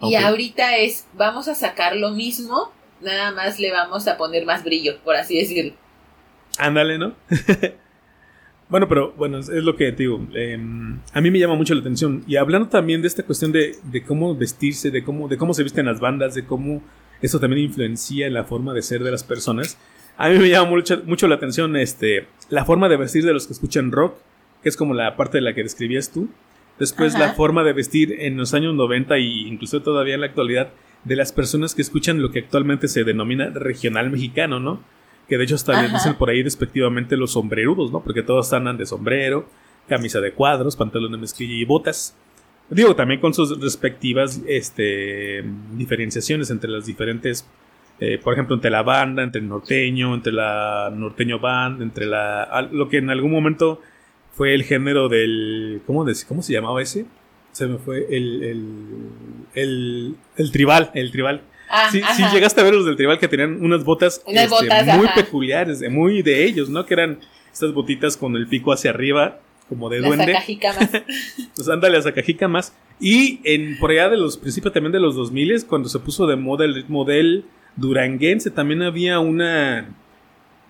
Y 0.00 0.14
ahorita 0.14 0.76
es, 0.76 1.06
vamos 1.14 1.48
a 1.48 1.54
sacar 1.54 1.96
lo 1.96 2.10
mismo, 2.10 2.72
nada 3.00 3.32
más 3.32 3.58
le 3.58 3.72
vamos 3.72 4.06
a 4.08 4.16
poner 4.16 4.44
más 4.44 4.62
brillo, 4.62 4.98
por 5.02 5.16
así 5.16 5.38
decirlo. 5.38 5.74
Ándale, 6.58 6.98
¿no? 6.98 7.14
bueno, 8.68 8.88
pero 8.88 9.12
bueno, 9.12 9.38
es 9.38 9.48
lo 9.48 9.76
que 9.76 9.92
te 9.92 10.02
digo. 10.02 10.26
eh, 10.34 10.58
a 11.12 11.20
mí 11.20 11.30
me 11.30 11.38
llama 11.38 11.54
mucho 11.54 11.74
la 11.74 11.80
atención. 11.80 12.24
Y 12.26 12.36
hablando 12.36 12.68
también 12.68 13.00
de 13.00 13.08
esta 13.08 13.22
cuestión 13.22 13.52
de, 13.52 13.76
de 13.84 14.02
cómo 14.02 14.34
vestirse, 14.34 14.90
de 14.90 15.02
cómo, 15.02 15.28
de 15.28 15.38
cómo 15.38 15.54
se 15.54 15.62
visten 15.62 15.86
las 15.86 16.00
bandas, 16.00 16.34
de 16.34 16.44
cómo 16.44 16.82
eso 17.22 17.40
también 17.40 17.62
influencia 17.62 18.26
en 18.26 18.34
la 18.34 18.44
forma 18.44 18.74
de 18.74 18.82
ser 18.82 19.02
de 19.02 19.10
las 19.10 19.24
personas. 19.24 19.78
A 20.18 20.28
mí 20.28 20.38
me 20.38 20.48
llama 20.48 20.70
mucho, 20.70 21.02
mucho 21.04 21.28
la 21.28 21.36
atención 21.36 21.76
este, 21.76 22.26
la 22.48 22.64
forma 22.64 22.88
de 22.88 22.96
vestir 22.96 23.24
de 23.24 23.32
los 23.32 23.46
que 23.46 23.52
escuchan 23.52 23.92
rock, 23.92 24.16
que 24.62 24.68
es 24.68 24.76
como 24.76 24.94
la 24.94 25.16
parte 25.16 25.38
de 25.38 25.42
la 25.42 25.54
que 25.54 25.62
describías 25.62 26.10
tú. 26.12 26.28
Después 26.78 27.14
Ajá. 27.14 27.26
la 27.26 27.32
forma 27.34 27.64
de 27.64 27.72
vestir 27.72 28.14
en 28.18 28.36
los 28.36 28.52
años 28.54 28.74
90 28.74 29.16
e 29.16 29.20
incluso 29.20 29.82
todavía 29.82 30.14
en 30.14 30.20
la 30.20 30.26
actualidad 30.26 30.70
de 31.04 31.16
las 31.16 31.32
personas 31.32 31.74
que 31.74 31.82
escuchan 31.82 32.20
lo 32.20 32.30
que 32.30 32.40
actualmente 32.40 32.88
se 32.88 33.04
denomina 33.04 33.48
regional 33.50 34.10
mexicano, 34.10 34.60
¿no? 34.60 34.82
Que 35.28 35.38
de 35.38 35.44
hecho 35.44 35.54
hasta 35.54 35.80
les 35.80 35.92
dicen 35.92 36.14
por 36.14 36.30
ahí 36.30 36.42
despectivamente 36.42 37.16
los 37.16 37.32
sombrerudos, 37.32 37.92
¿no? 37.92 38.00
Porque 38.00 38.22
todos 38.22 38.52
andan 38.52 38.76
de 38.76 38.86
sombrero, 38.86 39.48
camisa 39.88 40.20
de 40.20 40.32
cuadros, 40.32 40.76
pantalón 40.76 41.12
de 41.12 41.18
mezclilla 41.18 41.54
y 41.54 41.64
botas. 41.64 42.16
Digo, 42.68 42.96
también 42.96 43.20
con 43.20 43.32
sus 43.32 43.60
respectivas 43.60 44.42
este, 44.48 45.44
diferenciaciones 45.72 46.50
entre 46.50 46.70
las 46.70 46.86
diferentes, 46.86 47.48
eh, 48.00 48.18
por 48.22 48.32
ejemplo, 48.32 48.56
entre 48.56 48.70
la 48.70 48.82
banda, 48.82 49.22
entre 49.22 49.40
el 49.40 49.48
norteño, 49.48 50.14
entre 50.14 50.32
la 50.32 50.92
norteño 50.92 51.38
band, 51.38 51.82
entre 51.82 52.06
la... 52.06 52.68
lo 52.72 52.88
que 52.88 52.98
en 52.98 53.10
algún 53.10 53.30
momento 53.30 53.80
fue 54.36 54.54
el 54.54 54.62
género 54.64 55.08
del... 55.08 55.80
¿Cómo, 55.86 56.04
de- 56.04 56.14
cómo 56.28 56.42
se 56.42 56.52
llamaba 56.52 56.80
ese? 56.82 57.06
Se 57.52 57.66
me 57.66 57.78
fue 57.78 58.06
el... 58.10 58.42
el, 58.44 58.66
el, 59.54 60.14
el 60.36 60.52
tribal, 60.52 60.90
el 60.94 61.10
tribal. 61.10 61.42
Ah, 61.68 61.88
Sí, 61.90 62.00
sí 62.16 62.22
llegaste 62.32 62.60
a 62.60 62.64
ver 62.64 62.74
los 62.74 62.86
del 62.86 62.96
tribal 62.96 63.18
que 63.18 63.26
tenían 63.28 63.64
unas 63.64 63.82
botas, 63.82 64.22
Unas 64.26 64.44
este, 64.44 64.54
botas, 64.54 64.86
muy 64.98 65.06
ajá. 65.06 65.14
peculiares, 65.14 65.80
de- 65.80 65.88
muy 65.88 66.22
de 66.22 66.44
ellos, 66.44 66.68
¿no? 66.68 66.84
Que 66.86 66.94
eran 66.94 67.18
estas 67.52 67.72
botitas 67.72 68.16
con 68.16 68.36
el 68.36 68.46
pico 68.46 68.72
hacia 68.72 68.90
arriba, 68.90 69.40
como 69.68 69.88
de 69.88 70.00
Las 70.00 70.08
duende. 70.14 70.32
acajicamas. 70.36 70.90
Pues 71.56 71.68
ándale 71.68 71.96
a 71.96 72.02
Sacajica 72.02 72.46
más. 72.48 72.74
Y 73.00 73.40
en 73.44 73.78
por 73.78 73.90
allá 73.90 74.08
de 74.10 74.16
los 74.18 74.36
principios 74.36 74.72
también 74.74 74.92
de 74.92 75.00
los 75.00 75.16
2000 75.16 75.64
cuando 75.66 75.88
se 75.88 75.98
puso 75.98 76.26
de 76.26 76.36
moda 76.36 76.64
el 76.66 76.74
ritmo 76.74 77.04
del 77.06 77.44
duranguense, 77.76 78.50
también 78.50 78.82
había 78.82 79.18
una 79.18 79.88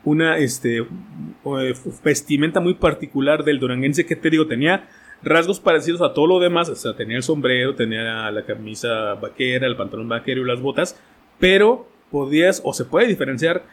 una 0.07 0.39
este 0.39 0.79
eh, 0.79 1.75
vestimenta 2.03 2.61
muy 2.61 2.75
particular 2.75 3.45
del 3.45 3.59
duranguense 3.59 4.07
que 4.07 4.17
te 4.17 4.31
digo 4.31 4.47
tenía 4.47 4.89
rasgos 5.23 5.61
parecidos 5.61 6.01
a 6.01 6.15
todo 6.15 6.27
lo 6.27 6.41
demás, 6.41 6.69
o 6.69 6.77
sea, 6.77 6.95
tenía 6.95 7.17
el 7.17 7.23
sombrero, 7.23 7.75
tenía 7.75 8.31
la 8.31 8.45
camisa 8.45 9.15
vaquera, 9.15 9.67
el 9.67 9.77
pantalón 9.77 10.09
vaquero 10.09 10.43
y 10.43 10.45
las 10.45 10.61
botas, 10.61 10.99
pero 11.39 11.89
podías 12.11 12.63
o 12.65 12.73
se 12.73 12.85
puede 12.85 13.09
diferenciar 13.09 13.65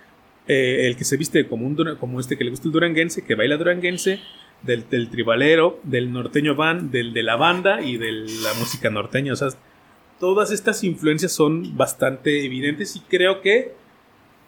eh, 0.47 0.87
el 0.87 0.97
que 0.97 1.05
se 1.05 1.15
viste 1.15 1.47
como 1.47 1.65
un 1.65 1.95
como 1.99 2.19
este 2.19 2.37
que 2.37 2.43
le 2.43 2.49
gusta 2.49 2.67
el 2.67 2.73
duranguense, 2.73 3.23
que 3.23 3.35
baila 3.35 3.57
duranguense, 3.57 4.19
del, 4.63 4.89
del 4.89 5.09
tribalero, 5.09 5.79
del 5.83 6.11
norteño 6.11 6.55
band, 6.55 6.91
del 6.91 7.13
de 7.13 7.23
la 7.23 7.35
banda 7.35 7.81
y 7.81 7.97
de 7.97 8.11
la 8.11 8.53
música 8.57 8.89
norteña. 8.89 9.33
O 9.33 9.35
sea, 9.35 9.49
todas 10.19 10.51
estas 10.51 10.83
influencias 10.83 11.31
son 11.31 11.77
bastante 11.77 12.45
evidentes 12.45 12.95
y 12.95 13.01
creo 13.01 13.41
que, 13.41 13.73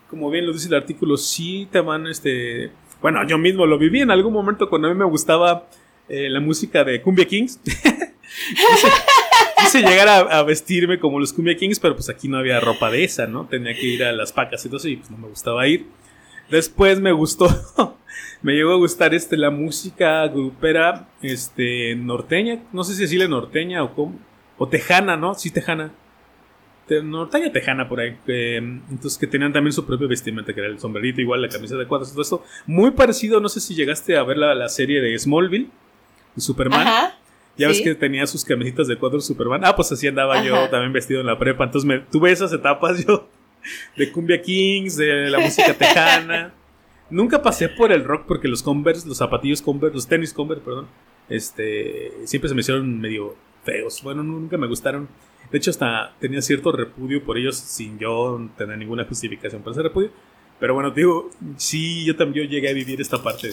como 0.09 0.29
bien 0.29 0.45
lo 0.45 0.53
dice 0.53 0.67
el 0.67 0.75
artículo, 0.75 1.17
sí 1.17 1.67
te 1.71 1.79
van, 1.81 2.07
este... 2.07 2.71
Bueno, 3.01 3.25
yo 3.27 3.37
mismo 3.37 3.65
lo 3.65 3.77
viví 3.77 4.01
en 4.01 4.11
algún 4.11 4.33
momento 4.33 4.69
cuando 4.69 4.87
a 4.87 4.91
mí 4.91 4.97
me 4.97 5.05
gustaba 5.05 5.67
eh, 6.09 6.29
la 6.29 6.39
música 6.39 6.83
de 6.83 7.01
Cumbia 7.01 7.25
Kings. 7.25 7.59
quise, 7.63 8.87
quise 9.59 9.81
llegar 9.81 10.07
a, 10.07 10.19
a 10.19 10.43
vestirme 10.43 10.99
como 10.99 11.19
los 11.19 11.33
Cumbia 11.33 11.55
Kings, 11.55 11.79
pero 11.79 11.95
pues 11.95 12.09
aquí 12.09 12.27
no 12.27 12.37
había 12.37 12.59
ropa 12.59 12.89
de 12.89 13.03
esa, 13.03 13.27
¿no? 13.27 13.45
Tenía 13.45 13.73
que 13.73 13.85
ir 13.85 14.03
a 14.03 14.11
las 14.11 14.31
pacas 14.31 14.65
y 14.65 14.69
todo 14.69 14.77
eso 14.77 14.87
y 14.87 14.95
pues 14.95 15.11
no 15.11 15.17
me 15.17 15.27
gustaba 15.27 15.67
ir. 15.67 15.85
Después 16.49 16.99
me 16.99 17.11
gustó, 17.11 17.47
me 18.41 18.53
llegó 18.53 18.73
a 18.73 18.77
gustar 18.77 19.13
este, 19.13 19.35
la 19.37 19.49
música 19.49 20.27
grupera 20.27 21.09
este, 21.21 21.95
norteña, 21.95 22.59
no 22.71 22.83
sé 22.83 22.93
si 22.93 23.01
decirle 23.01 23.27
norteña 23.27 23.83
o 23.83 23.95
cómo, 23.95 24.19
o 24.57 24.67
tejana, 24.67 25.17
¿no? 25.17 25.33
Sí, 25.33 25.49
tejana. 25.49 25.91
Te- 26.87 27.01
norteña 27.01 27.51
tejana 27.51 27.87
por 27.89 27.99
ahí. 27.99 28.15
eh, 28.27 28.57
entonces 28.57 29.17
que 29.17 29.25
tenían 29.27 29.51
también 29.51 29.73
su 29.73 29.85
propio 29.85 30.07
vestimenta, 30.07 30.53
que 30.53 30.59
era 30.59 30.69
el 30.69 30.79
sombrerito, 30.79 31.19
igual 31.21 31.41
la 31.41 31.49
camisa 31.49 31.75
de 31.75 31.87
cuadros, 31.87 32.11
todo 32.11 32.21
esto. 32.21 32.43
Muy 32.67 32.91
parecido, 32.91 33.39
no 33.39 33.49
sé 33.49 33.59
si 33.59 33.73
llegaste 33.75 34.17
a 34.17 34.23
ver 34.23 34.37
la, 34.37 34.53
la 34.53 34.69
serie 34.69 35.01
de 35.01 35.17
Smallville, 35.17 35.69
de 36.35 36.41
Superman. 36.41 36.81
Ajá. 36.87 37.17
Ya 37.57 37.69
ves 37.69 37.81
que 37.81 37.95
tenía 37.95 38.27
sus 38.27 38.43
camisitas 38.43 38.87
de 38.87 38.97
cuadros 38.97 39.25
Superman. 39.25 39.61
Ah, 39.63 39.75
pues 39.75 39.89
así 39.91 40.07
andaba 40.07 40.43
yo 40.43 40.69
también 40.69 40.91
vestido 40.91 41.21
en 41.21 41.25
la 41.25 41.39
prepa. 41.39 41.63
Entonces 41.63 41.87
me, 41.87 41.99
tuve 41.99 42.31
esas 42.31 42.51
etapas 42.51 43.05
yo 43.05 43.29
de 43.95 44.11
Cumbia 44.11 44.41
Kings, 44.41 44.97
de 44.97 45.29
la 45.29 45.39
música 45.39 45.73
tejana. 45.73 46.53
Nunca 47.09 47.41
pasé 47.41 47.69
por 47.69 47.91
el 47.93 48.03
rock 48.03 48.25
porque 48.27 48.47
los 48.49 48.61
Converse, 48.61 49.07
los 49.07 49.17
zapatillos 49.17 49.61
Converse, 49.61 49.95
los 49.95 50.05
tenis 50.07 50.33
Converse, 50.33 50.63
perdón, 50.65 50.87
este, 51.29 52.11
siempre 52.25 52.49
se 52.49 52.55
me 52.55 52.61
hicieron 52.61 52.99
medio 52.99 53.35
feos. 53.63 54.01
Bueno, 54.03 54.21
nu- 54.23 54.39
nunca 54.39 54.57
me 54.57 54.67
gustaron. 54.67 55.07
De 55.55 55.59
hecho, 55.59 55.71
hasta 55.71 56.13
tenía 56.19 56.41
cierto 56.41 56.69
repudio 56.73 57.23
por 57.23 57.37
ellos 57.37 57.55
sin 57.55 57.97
yo 57.97 58.45
tener 58.57 58.77
ninguna 58.77 59.05
justificación 59.05 59.61
para 59.61 59.71
ese 59.71 59.83
repudio. 59.83 60.11
Pero 60.59 60.73
bueno, 60.73 60.91
digo, 60.91 61.29
sí, 61.55 62.03
yo 62.03 62.13
también 62.17 62.49
llegué 62.49 62.69
a 62.69 62.73
vivir 62.73 62.99
esta 62.99 63.23
parte 63.23 63.47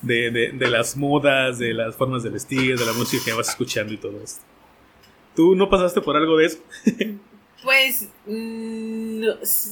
de, 0.00 0.14
de, 0.14 0.30
de- 0.30 0.52
de 0.52 0.70
las 0.70 0.96
modas, 0.96 1.58
de 1.58 1.74
las 1.74 1.96
formas 1.96 2.22
de 2.22 2.30
vestir, 2.30 2.78
de 2.78 2.86
la 2.86 2.92
música 2.92 3.24
que 3.24 3.32
vas 3.32 3.48
escuchando 3.48 3.92
y 3.94 3.96
todo 3.96 4.20
esto. 4.22 4.40
¿Tú 5.34 5.56
no 5.56 5.68
pasaste 5.68 6.00
por 6.00 6.16
algo 6.16 6.36
de 6.36 6.46
eso? 6.46 6.58
Pues 7.64 8.08
mm, 8.26 9.24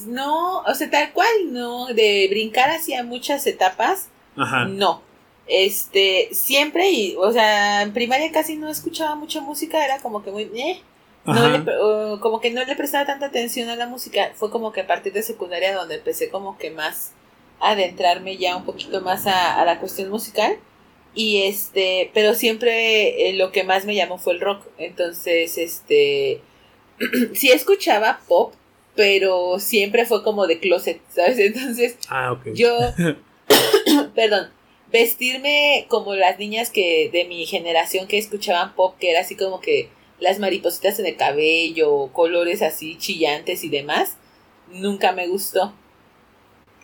no, 0.07 0.63
o 0.63 0.73
sea, 0.73 0.89
tal 0.89 1.13
cual, 1.13 1.29
no, 1.53 1.85
de 1.93 2.27
brincar 2.29 2.71
hacia 2.71 3.03
muchas 3.05 3.47
etapas, 3.47 4.09
Ajá. 4.35 4.65
no. 4.65 5.01
Este, 5.47 6.27
siempre, 6.33 6.91
y, 6.91 7.15
o 7.17 7.31
sea, 7.31 7.83
en 7.83 7.93
primaria 7.93 8.33
casi 8.33 8.57
no 8.57 8.67
escuchaba 8.67 9.15
mucha 9.15 9.39
música, 9.39 9.85
era 9.85 9.99
como 9.99 10.21
que 10.21 10.31
muy, 10.31 10.43
eh, 10.43 10.81
no 11.25 11.49
le 11.49 12.19
como 12.19 12.39
que 12.39 12.51
no 12.51 12.63
le 12.63 12.75
prestaba 12.75 13.05
tanta 13.05 13.27
atención 13.27 13.69
a 13.69 13.75
la 13.75 13.87
música. 13.87 14.31
Fue 14.35 14.49
como 14.51 14.71
que 14.71 14.81
a 14.81 14.87
partir 14.87 15.13
de 15.13 15.23
secundaria 15.23 15.73
donde 15.75 15.95
empecé 15.95 16.29
como 16.29 16.57
que 16.57 16.71
más 16.71 17.11
a 17.59 17.71
adentrarme 17.71 18.37
ya 18.37 18.55
un 18.55 18.65
poquito 18.65 19.01
más 19.01 19.27
a, 19.27 19.59
a 19.61 19.65
la 19.65 19.79
cuestión 19.79 20.09
musical. 20.09 20.57
Y 21.13 21.43
este, 21.43 22.11
pero 22.13 22.33
siempre 22.33 23.29
eh, 23.29 23.33
lo 23.33 23.51
que 23.51 23.63
más 23.63 23.85
me 23.85 23.95
llamó 23.95 24.17
fue 24.17 24.33
el 24.33 24.41
rock. 24.41 24.65
Entonces, 24.77 25.57
este, 25.57 26.41
sí 27.33 27.51
escuchaba 27.51 28.19
pop, 28.27 28.53
pero 28.95 29.59
siempre 29.59 30.05
fue 30.05 30.23
como 30.23 30.45
de 30.47 30.59
closet, 30.59 30.99
¿sabes? 31.09 31.39
Entonces, 31.39 31.97
Ah, 32.09 32.33
ok. 32.33 32.47
yo, 32.53 32.77
perdón, 34.15 34.49
vestirme 34.91 35.85
como 35.89 36.15
las 36.15 36.37
niñas 36.39 36.69
que 36.69 37.09
de 37.11 37.25
mi 37.25 37.45
generación 37.45 38.07
que 38.07 38.17
escuchaban 38.17 38.75
pop, 38.75 38.95
que 38.99 39.11
era 39.11 39.21
así 39.21 39.35
como 39.35 39.59
que 39.61 39.89
las 40.19 40.39
maripositas 40.39 40.99
en 40.99 41.05
el 41.05 41.17
cabello, 41.17 42.09
colores 42.13 42.61
así 42.61 42.97
chillantes 42.97 43.63
y 43.63 43.69
demás, 43.69 44.17
nunca 44.69 45.11
me 45.11 45.27
gustó. 45.27 45.73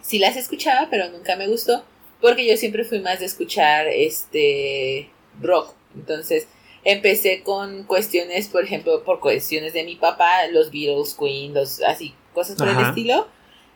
Sí 0.01 0.19
las 0.19 0.35
escuchaba, 0.35 0.87
pero 0.89 1.09
nunca 1.09 1.35
me 1.35 1.47
gustó, 1.47 1.83
porque 2.19 2.45
yo 2.45 2.57
siempre 2.57 2.83
fui 2.83 2.99
más 2.99 3.19
de 3.19 3.25
escuchar 3.25 3.87
este 3.87 5.09
rock. 5.39 5.73
Entonces, 5.95 6.47
empecé 6.83 7.43
con 7.43 7.83
cuestiones, 7.83 8.47
por 8.47 8.63
ejemplo, 8.63 9.03
por 9.03 9.19
cuestiones 9.19 9.73
de 9.73 9.83
mi 9.83 9.95
papá, 9.95 10.47
los 10.51 10.71
Beatles, 10.71 11.15
Queen, 11.17 11.53
los 11.53 11.81
así, 11.83 12.13
cosas 12.33 12.55
por 12.55 12.67
el 12.67 12.79
estilo. 12.79 13.27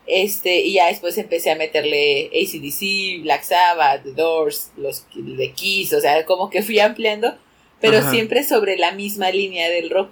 Este, 0.06 0.60
y 0.60 0.74
ya 0.74 0.86
después 0.86 1.18
empecé 1.18 1.50
a 1.50 1.56
meterle 1.56 2.26
ACDC, 2.28 3.22
Black 3.22 3.42
Sabbath, 3.42 4.04
The 4.04 4.12
Doors, 4.12 4.70
los 4.76 5.04
de 5.14 5.52
Kiss, 5.52 5.92
o 5.92 6.00
sea, 6.00 6.24
como 6.24 6.48
que 6.48 6.62
fui 6.62 6.78
ampliando, 6.78 7.36
pero 7.90 8.10
siempre 8.10 8.44
sobre 8.44 8.76
la 8.76 8.92
misma 8.92 9.30
línea 9.30 9.70
del 9.70 9.90
rock. 9.90 10.10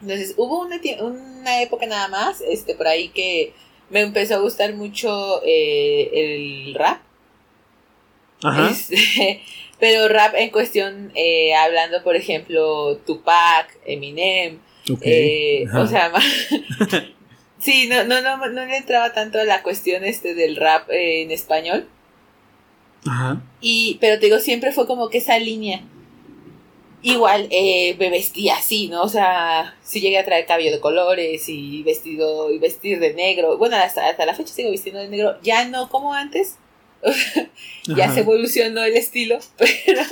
Entonces, 0.00 0.34
hubo 0.36 0.60
una, 0.60 0.80
una 1.00 1.62
época 1.62 1.86
nada 1.86 2.08
más, 2.08 2.40
este, 2.40 2.74
por 2.74 2.88
ahí 2.88 3.08
que 3.10 3.52
me 3.90 4.00
empezó 4.00 4.34
a 4.34 4.38
gustar 4.38 4.74
mucho 4.74 5.42
eh, 5.44 6.10
el 6.12 6.74
rap. 6.74 7.00
Ajá. 8.42 8.70
Este, 8.70 9.42
pero 9.78 10.08
rap 10.08 10.34
en 10.36 10.50
cuestión, 10.50 11.12
eh, 11.14 11.54
hablando, 11.54 12.02
por 12.02 12.16
ejemplo, 12.16 12.96
Tupac, 13.06 13.78
Eminem, 13.86 14.58
eh, 15.02 15.64
o 15.72 15.86
sea, 15.86 16.12
sí, 17.58 17.86
no, 17.88 18.02
no, 18.02 18.20
no, 18.20 18.36
no 18.48 18.66
le 18.66 18.76
entraba 18.76 19.12
tanto 19.12 19.38
a 19.38 19.44
la 19.44 19.62
cuestión 19.62 20.02
este 20.02 20.34
del 20.34 20.56
rap 20.56 20.88
en 20.90 21.30
español. 21.30 21.86
Ajá. 23.06 23.40
Y, 23.60 23.98
pero 24.00 24.18
te 24.18 24.26
digo, 24.26 24.38
siempre 24.38 24.72
fue 24.72 24.86
como 24.86 25.10
que 25.10 25.18
esa 25.18 25.38
línea 25.38 25.82
igual 27.02 27.48
eh, 27.50 27.96
me 27.98 28.10
vestía 28.10 28.56
así, 28.56 28.88
¿no? 28.88 29.02
O 29.02 29.08
sea, 29.08 29.74
si 29.82 30.00
llegué 30.00 30.18
a 30.18 30.24
traer 30.24 30.46
cabello 30.46 30.70
de 30.70 30.80
colores 30.80 31.48
y 31.48 31.82
vestido 31.82 32.50
y 32.50 32.58
vestir 32.58 33.00
de 33.00 33.14
negro. 33.14 33.58
Bueno, 33.58 33.76
hasta, 33.76 34.08
hasta 34.08 34.24
la 34.24 34.34
fecha 34.34 34.54
sigo 34.54 34.70
vistiendo 34.70 35.00
de 35.00 35.08
negro. 35.08 35.36
Ya 35.42 35.68
no 35.68 35.88
como 35.88 36.14
antes. 36.14 36.58
ya 37.96 38.10
se 38.10 38.20
evolucionó 38.20 38.82
el 38.84 38.96
estilo, 38.96 39.38
pero... 39.58 40.02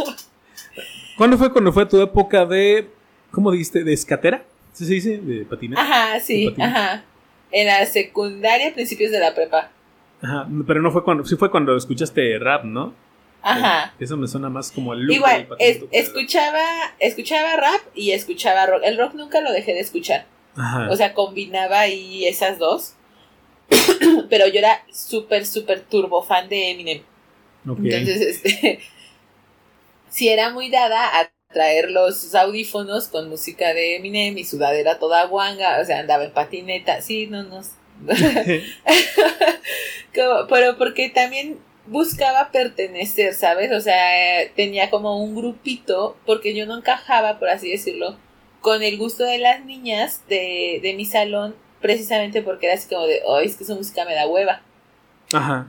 ¿Cuándo 1.17 1.39
fue 1.39 1.53
cuando 1.53 1.73
fue 1.73 1.87
tu 1.87 2.01
época 2.01 2.47
de, 2.47 2.89
¿cómo 3.31 3.53
dijiste? 3.53 3.85
¿De 3.85 3.93
escatera? 3.93 4.45
¿Sí 4.73 4.87
se 4.87 4.95
dice? 4.95 5.19
¿De 5.19 5.45
patineta? 5.45 5.83
Ajá, 5.83 6.21
sí, 6.21 6.55
ajá. 6.59 7.05
En 7.53 7.67
la 7.67 7.85
secundaria, 7.87 8.73
principios 8.73 9.11
de 9.11 9.21
la 9.21 9.35
prepa. 9.35 9.71
Ajá, 10.23 10.49
pero 10.67 10.81
no 10.83 10.91
fue 10.91 11.05
cuando, 11.05 11.25
sí 11.25 11.37
fue 11.37 11.51
cuando 11.51 11.77
escuchaste 11.77 12.39
rap, 12.39 12.65
¿no? 12.65 12.95
Ajá. 13.43 13.95
Eso 13.99 14.17
me 14.17 14.29
suena 14.29 14.49
más 14.49 14.71
como 14.71 14.93
el 14.93 15.11
Igual, 15.11 15.49
escuchaba, 15.91 16.63
escuchaba 16.99 17.57
rap 17.57 17.81
y 17.95 18.13
escuchaba 18.13 18.67
rock. 18.67 18.83
El 18.85 18.99
rock 18.99 19.15
nunca 19.15 19.41
lo 19.41 19.53
dejé 19.53 19.75
de 19.75 19.81
escuchar. 19.81 20.27
Ajá. 20.57 20.89
O 20.91 20.97
sea, 20.97 21.15
combinaba 21.15 21.81
ahí 21.81 22.27
esas 22.27 22.59
dos. 22.59 22.95
Pero 24.31 24.47
yo 24.49 24.59
era 24.59 24.85
súper, 24.93 25.47
súper 25.47 25.81
turbo 25.81 26.23
fan 26.23 26.49
de 26.49 26.71
Eminem. 26.71 27.03
Entonces, 27.67 28.21
este. 28.21 28.81
sí 30.09 30.29
era 30.29 30.51
muy 30.51 30.71
dada 30.71 31.21
a 31.21 31.31
traer 31.53 31.91
los 31.91 32.35
audífonos 32.35 33.09
con 33.09 33.29
música 33.29 33.75
de 33.75 33.97
Eminem 33.97 34.39
y 34.39 34.45
sudadera 34.45 34.99
toda 34.99 35.27
guanga. 35.27 35.81
O 35.81 35.85
sea, 35.85 36.01
andaba 36.01 36.25
en 36.25 36.33
patineta. 36.33 37.01
Sí, 37.01 37.27
no, 37.27 37.43
no. 37.45 37.63
pero 40.49 40.79
porque 40.79 41.11
también 41.11 41.59
buscaba 41.87 42.51
pertenecer, 42.51 43.35
¿sabes? 43.35 43.73
O 43.73 43.81
sea, 43.81 43.97
tenía 44.55 44.91
como 44.91 45.23
un 45.23 45.35
grupito, 45.35 46.17
porque 46.27 46.55
yo 46.55 46.67
no 46.67 46.77
encajaba, 46.79 47.39
por 47.39 47.49
así 47.49 47.71
decirlo, 47.71 48.17
con 48.61 48.83
el 48.83 48.99
gusto 48.99 49.25
de 49.25 49.39
las 49.39 49.65
niñas 49.65 50.23
de, 50.29 50.81
de 50.83 50.95
mi 50.95 51.05
salón, 51.05 51.55
precisamente 51.81 52.43
porque 52.43 52.67
era 52.67 52.75
así 52.75 52.89
como 52.89 53.07
de, 53.07 53.23
ay, 53.29 53.47
es 53.47 53.57
que 53.57 53.65
esa 53.65 53.75
música 53.75 54.05
me 54.05 54.15
da 54.15 54.27
hueva. 54.27 54.63
Ajá. 55.33 55.69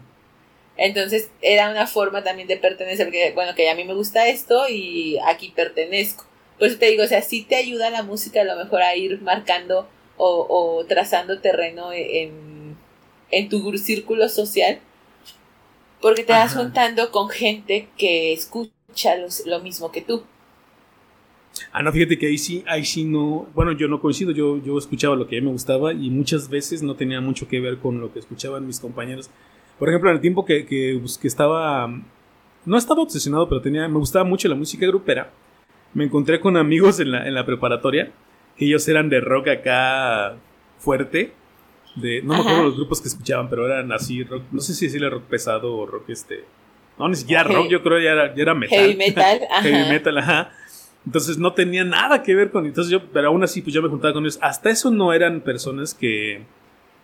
Entonces 0.77 1.29
era 1.41 1.69
una 1.69 1.87
forma 1.87 2.23
también 2.23 2.47
de 2.47 2.57
pertenecer, 2.57 3.05
porque, 3.05 3.31
bueno, 3.33 3.55
que 3.55 3.69
a 3.69 3.75
mí 3.75 3.83
me 3.83 3.93
gusta 3.93 4.27
esto 4.27 4.67
y 4.69 5.17
aquí 5.25 5.53
pertenezco. 5.55 6.25
Por 6.57 6.67
eso 6.67 6.77
te 6.77 6.87
digo, 6.87 7.03
o 7.03 7.07
sea, 7.07 7.21
sí 7.21 7.43
te 7.43 7.55
ayuda 7.55 7.89
la 7.89 8.03
música 8.03 8.41
a 8.41 8.45
lo 8.45 8.55
mejor 8.55 8.81
a 8.81 8.95
ir 8.95 9.21
marcando 9.21 9.87
o, 10.17 10.45
o 10.49 10.85
trazando 10.85 11.39
terreno 11.39 11.91
en, 11.93 12.77
en 13.31 13.49
tu 13.49 13.77
círculo 13.77 14.29
social 14.29 14.79
porque 16.01 16.23
te 16.23 16.33
vas 16.33 16.55
juntando 16.55 17.11
con 17.11 17.29
gente 17.29 17.87
que 17.97 18.33
escucha 18.33 19.15
lo 19.45 19.59
mismo 19.59 19.91
que 19.91 20.01
tú. 20.01 20.23
Ah, 21.71 21.83
no, 21.83 21.91
fíjate 21.91 22.17
que 22.17 22.27
ahí 22.27 22.37
sí, 22.37 22.63
ahí 22.67 22.85
sí 22.85 23.03
no, 23.03 23.47
bueno, 23.53 23.73
yo 23.73 23.87
no 23.87 24.01
coincido, 24.01 24.31
yo, 24.31 24.61
yo 24.63 24.77
escuchaba 24.77 25.15
lo 25.15 25.27
que 25.27 25.37
a 25.37 25.41
mí 25.41 25.45
me 25.45 25.51
gustaba 25.51 25.93
y 25.93 26.09
muchas 26.09 26.49
veces 26.49 26.81
no 26.81 26.95
tenía 26.95 27.21
mucho 27.21 27.47
que 27.47 27.59
ver 27.59 27.77
con 27.77 27.99
lo 27.99 28.11
que 28.11 28.19
escuchaban 28.19 28.65
mis 28.65 28.79
compañeros. 28.79 29.29
Por 29.77 29.89
ejemplo, 29.89 30.09
en 30.09 30.15
el 30.15 30.21
tiempo 30.21 30.45
que, 30.45 30.65
que, 30.65 30.97
pues, 30.99 31.17
que 31.17 31.27
estaba, 31.27 31.89
no 32.65 32.77
estaba 32.77 33.01
obsesionado, 33.01 33.47
pero 33.49 33.61
tenía, 33.61 33.87
me 33.87 33.97
gustaba 33.99 34.25
mucho 34.25 34.47
la 34.47 34.55
música 34.55 34.85
grupera, 34.85 35.31
me 35.93 36.05
encontré 36.05 36.39
con 36.39 36.55
amigos 36.57 36.99
en 36.99 37.11
la, 37.11 37.27
en 37.27 37.33
la 37.33 37.45
preparatoria, 37.45 38.11
que 38.55 38.65
ellos 38.65 38.87
eran 38.87 39.09
de 39.09 39.19
rock 39.19 39.49
acá 39.49 40.37
fuerte, 40.79 41.33
de, 41.95 42.21
no 42.21 42.35
me 42.35 42.39
acuerdo 42.39 42.63
los 42.63 42.75
grupos 42.75 43.01
que 43.01 43.09
escuchaban, 43.09 43.49
pero 43.49 43.65
eran 43.65 43.91
así, 43.91 44.23
rock, 44.23 44.43
no 44.51 44.61
sé 44.61 44.73
si 44.73 44.85
decirle 44.85 45.09
rock 45.09 45.23
pesado 45.23 45.75
o 45.75 45.85
rock 45.85 46.09
este. 46.09 46.45
No, 46.97 47.07
ni 47.09 47.15
siquiera 47.15 47.43
rock, 47.43 47.67
yo 47.69 47.81
creo 47.81 47.99
ya 47.99 48.11
era, 48.11 48.35
ya 48.35 48.41
era 48.43 48.53
metal. 48.53 48.77
Heavy 48.77 48.95
metal, 48.95 49.39
ajá. 49.51 49.61
Heavy 49.63 49.89
metal, 49.89 50.17
ajá. 50.17 50.51
Entonces 51.05 51.37
no 51.37 51.53
tenía 51.53 51.83
nada 51.83 52.21
que 52.21 52.35
ver 52.35 52.51
con. 52.51 52.65
Entonces 52.65 52.91
yo, 52.91 53.03
pero 53.11 53.29
aún 53.29 53.43
así, 53.43 53.61
pues 53.61 53.73
yo 53.73 53.81
me 53.81 53.89
juntaba 53.89 54.13
con 54.13 54.23
ellos. 54.23 54.37
Hasta 54.41 54.69
eso 54.69 54.91
no 54.91 55.13
eran 55.13 55.41
personas 55.41 55.93
que, 55.93 56.43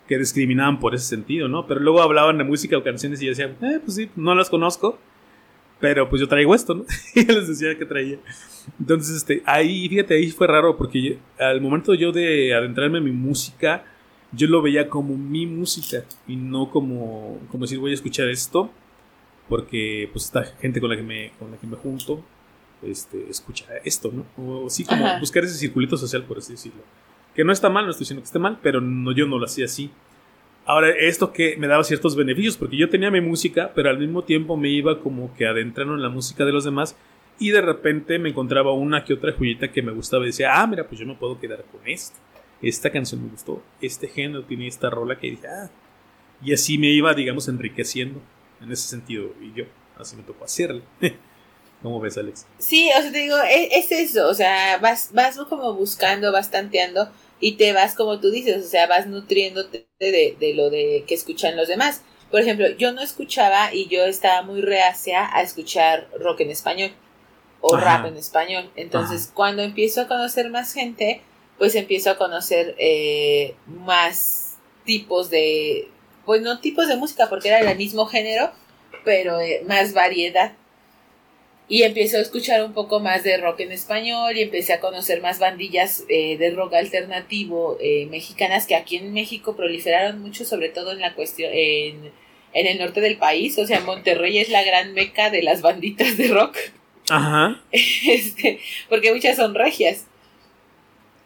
que 0.08 0.18
discriminaban 0.18 0.80
por 0.80 0.94
ese 0.94 1.06
sentido, 1.06 1.48
¿no? 1.48 1.66
Pero 1.66 1.80
luego 1.80 2.02
hablaban 2.02 2.38
de 2.38 2.44
música 2.44 2.78
o 2.78 2.84
canciones 2.84 3.22
y 3.22 3.26
yo 3.26 3.32
decía, 3.32 3.46
eh, 3.46 3.80
pues 3.84 3.96
sí, 3.96 4.10
no 4.16 4.36
las 4.36 4.50
conozco. 4.50 5.00
Pero 5.80 6.10
pues 6.10 6.20
yo 6.20 6.28
traigo 6.28 6.56
esto, 6.56 6.76
¿no? 6.76 6.86
y 7.16 7.26
les 7.26 7.48
decía 7.48 7.78
que 7.78 7.86
traía. 7.86 8.18
Entonces, 8.80 9.16
este, 9.18 9.42
ahí, 9.46 9.88
fíjate, 9.90 10.16
ahí 10.16 10.30
fue 10.32 10.48
raro 10.48 10.78
porque 10.78 11.18
al 11.40 11.62
momento 11.62 11.94
yo 11.94 12.12
de 12.12 12.54
adentrarme 12.54 13.00
en 13.00 13.04
mi 13.04 13.12
música 13.12 13.84
yo 14.32 14.48
lo 14.48 14.62
veía 14.62 14.90
como 14.90 15.18
mi 15.18 15.46
música 15.46 16.04
y 16.28 16.36
no 16.36 16.70
como, 16.70 17.40
como 17.50 17.64
decir 17.64 17.80
voy 17.80 17.92
a 17.92 17.96
escuchar 17.96 18.28
esto 18.30 18.70
porque 19.48 20.10
pues 20.12 20.26
esta 20.26 20.44
gente 20.44 20.82
con 20.82 20.90
la 20.90 20.96
que 20.96 21.04
me, 21.04 21.32
con 21.40 21.52
la 21.52 21.58
que 21.58 21.68
me 21.68 21.78
junto 21.78 22.24
este, 22.82 23.30
escucha 23.30 23.66
esto, 23.84 24.12
¿no? 24.12 24.26
O 24.38 24.70
sí, 24.70 24.84
como 24.86 25.20
buscar 25.20 25.44
ese 25.44 25.56
circulito 25.58 25.98
social, 25.98 26.24
por 26.24 26.40
así 26.40 26.54
decirlo. 26.54 26.82
Que 27.34 27.44
no 27.44 27.52
está 27.52 27.70
mal, 27.70 27.86
no 27.86 27.92
estoy 27.92 28.04
diciendo 28.04 28.22
que 28.22 28.28
esté 28.28 28.40
mal, 28.40 28.60
pero 28.62 28.82
no, 28.82 29.12
yo 29.14 29.26
no 29.26 29.40
lo 29.40 29.46
hacía 29.46 29.66
así. 29.66 29.90
Ahora, 30.66 30.90
esto 30.90 31.32
que 31.32 31.56
me 31.58 31.68
daba 31.68 31.84
ciertos 31.84 32.16
beneficios, 32.16 32.58
porque 32.58 32.76
yo 32.76 32.90
tenía 32.90 33.10
mi 33.10 33.22
música, 33.22 33.72
pero 33.74 33.90
al 33.90 33.98
mismo 33.98 34.24
tiempo 34.24 34.58
me 34.58 34.70
iba 34.70 35.00
como 35.00 35.34
que 35.36 35.48
adentrando 35.48 35.96
en 35.96 36.02
la 36.02 36.10
música 36.10 36.44
de 36.44 36.52
los 36.52 36.66
demás 36.66 36.98
y 37.40 37.52
de 37.52 37.62
repente 37.62 38.20
me 38.20 38.30
encontraba 38.30 38.74
una 38.74 39.06
que 39.06 39.14
otra 39.14 39.32
joyita 39.32 39.72
que 39.72 39.82
me 39.82 39.92
gustaba 39.92 40.24
y 40.24 40.28
decía, 40.28 40.60
ah, 40.60 40.68
mira, 40.68 40.86
pues 40.86 41.00
yo 41.00 41.08
me 41.08 41.16
puedo 41.16 41.40
quedar 41.40 41.64
con 41.72 41.88
esto 41.88 42.18
esta 42.62 42.92
canción 42.92 43.24
me 43.24 43.30
gustó, 43.30 43.62
este 43.82 44.08
género 44.08 44.44
tiene 44.46 44.68
esta 44.68 44.90
rola 44.90 45.20
que 45.20 45.32
dije, 45.32 45.48
ah, 45.48 45.70
y 46.42 46.54
así 46.54 46.78
me 46.78 46.88
iba, 46.88 47.14
digamos, 47.14 47.48
enriqueciendo 47.48 48.22
en 48.62 48.72
ese 48.72 48.88
sentido, 48.88 49.34
y 49.42 49.54
yo, 49.54 49.66
así 49.98 50.16
me 50.16 50.24
tocó 50.24 50.46
hacerle. 50.46 50.82
¿Cómo 51.84 52.00
ves, 52.00 52.18
Alex? 52.18 52.48
Sí, 52.58 52.90
o 52.98 53.02
sea, 53.02 53.12
te 53.12 53.20
digo, 53.20 53.38
e, 53.38 53.78
es, 53.78 53.92
eso, 53.92 54.28
o 54.28 54.34
sea, 54.34 54.80
vas, 54.80 55.12
vas 55.14 55.38
como 55.50 55.74
buscando, 55.76 56.32
vas 56.32 56.50
tanteando 56.50 57.12
y 57.40 57.54
te 57.54 57.72
vas, 57.72 57.94
como 57.94 58.20
tú 58.20 58.32
dices, 58.32 58.66
o 58.66 58.68
sea, 58.68 58.88
vas 58.88 59.06
nutriéndote 59.06 59.88
de, 60.00 60.36
de 60.40 60.54
lo 60.56 60.72
de 60.72 61.04
que 61.08 61.14
escuchan 61.14 61.56
los 61.56 61.68
demás. 61.68 62.02
Por 62.32 62.42
ejemplo, 62.42 62.68
yo 62.78 62.92
no 62.94 63.02
escuchaba 63.02 63.74
y 63.74 63.88
yo 63.88 64.06
estaba 64.06 64.42
muy 64.42 64.62
reacia 64.62 65.30
a 65.34 65.44
escuchar 65.44 66.10
rock 66.20 66.42
en 66.42 66.50
español 66.50 66.92
o 67.62 67.78
rap 67.78 68.06
en 68.06 68.18
español. 68.18 68.70
Entonces, 68.76 69.32
cuando 69.34 69.62
empiezo 69.62 70.02
a 70.02 70.08
conocer 70.08 70.50
más 70.50 70.74
gente, 70.74 71.22
pues 71.58 71.76
empiezo 71.76 72.12
a 72.12 72.18
conocer 72.18 72.76
eh, 72.78 73.56
más 73.66 74.58
tipos 74.86 75.30
de, 75.30 75.88
pues 76.26 76.42
no 76.42 76.60
tipos 76.60 76.88
de 76.88 76.96
música 76.96 77.28
porque 77.30 77.50
era 77.50 77.60
el 77.60 77.78
mismo 77.78 78.06
género, 78.06 78.52
pero 79.04 79.40
eh, 79.40 79.64
más 79.68 79.94
variedad. 79.94 80.54
Y 81.70 81.84
empiezo 81.84 82.18
a 82.18 82.22
escuchar 82.22 82.64
un 82.64 82.74
poco 82.74 83.02
más 83.02 83.24
de 83.24 83.36
rock 83.38 83.60
en 83.60 83.74
español 83.74 84.38
y 84.38 84.44
empecé 84.44 84.72
a 84.72 84.80
conocer 84.80 85.22
más 85.22 85.38
bandillas 85.40 86.06
eh, 86.08 86.38
de 86.38 86.52
rock 86.52 86.76
alternativo 86.76 87.78
mexicanas 88.10 88.68
que 88.68 88.76
aquí 88.76 88.96
en 88.96 89.12
México 89.12 89.58
proliferaron 89.58 90.22
mucho, 90.22 90.46
sobre 90.46 90.70
todo 90.70 90.94
en 90.94 91.02
la 91.02 91.14
cuestión, 91.14 91.52
en, 91.54 92.14
en 92.54 92.68
el 92.68 92.78
norte 92.78 93.02
del 93.02 93.18
país. 93.18 93.58
O 93.60 93.68
sea, 93.68 93.82
Monterrey 93.82 94.38
es 94.38 94.48
la 94.48 94.64
gran 94.64 94.94
meca 94.94 95.30
de 95.30 95.44
las 95.44 95.62
banditas 95.62 96.16
de 96.16 96.30
rock. 96.30 96.56
Ajá. 97.10 97.62
Este, 97.72 98.60
porque 98.90 99.14
muchas 99.14 99.36
son 99.36 99.54
regias. 99.54 100.06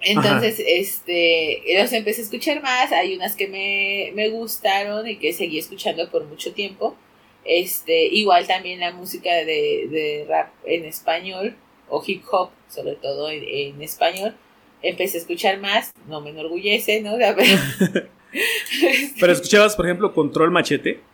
Entonces, 0.03 0.61
este, 0.65 1.61
los 1.77 1.91
empecé 1.93 2.21
a 2.21 2.23
escuchar 2.23 2.61
más, 2.61 2.91
hay 2.91 3.15
unas 3.15 3.35
que 3.35 3.47
me, 3.47 4.11
me, 4.15 4.29
gustaron 4.29 5.07
y 5.07 5.17
que 5.17 5.33
seguí 5.33 5.59
escuchando 5.59 6.09
por 6.09 6.25
mucho 6.25 6.53
tiempo. 6.53 6.95
Este, 7.43 8.07
igual 8.07 8.47
también 8.47 8.79
la 8.79 8.91
música 8.91 9.33
de, 9.33 9.87
de 9.89 10.25
rap 10.27 10.49
en 10.65 10.85
español 10.85 11.55
o 11.89 12.03
hip 12.05 12.23
hop, 12.31 12.49
sobre 12.69 12.95
todo 12.95 13.29
en, 13.29 13.81
español, 13.81 14.35
empecé 14.81 15.17
a 15.17 15.21
escuchar 15.21 15.59
más, 15.59 15.91
no 16.07 16.21
me 16.21 16.31
enorgullece, 16.31 17.01
¿no? 17.01 17.17
pero 19.19 19.33
escuchabas, 19.33 19.75
por 19.75 19.85
ejemplo, 19.85 20.13
Control 20.13 20.51
Machete. 20.51 21.10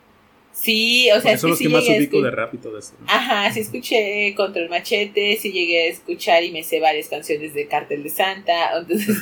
Sí, 0.60 1.08
o 1.12 1.22
sea, 1.22 1.38
son 1.38 1.52
los 1.52 1.60
que 1.60 1.70
más 1.70 1.88
ubico 1.88 2.20
de 2.20 2.32
rap 2.32 2.52
y 2.56 2.58
todo 2.58 2.80
eso. 2.80 2.94
Ajá, 3.06 3.52
sí 3.52 3.60
escuché 3.60 4.34
Contra 4.36 4.64
el 4.64 4.70
Machete, 4.70 5.38
sí 5.40 5.52
llegué 5.52 5.84
a 5.84 5.86
escuchar 5.86 6.44
y 6.44 6.52
me 6.52 6.64
sé 6.64 6.80
varias 6.80 7.10
canciones 7.10 7.54
de 7.54 7.68
Cartel 7.68 8.02
de 8.02 8.10
Santa, 8.10 8.72
entonces, 8.76 9.18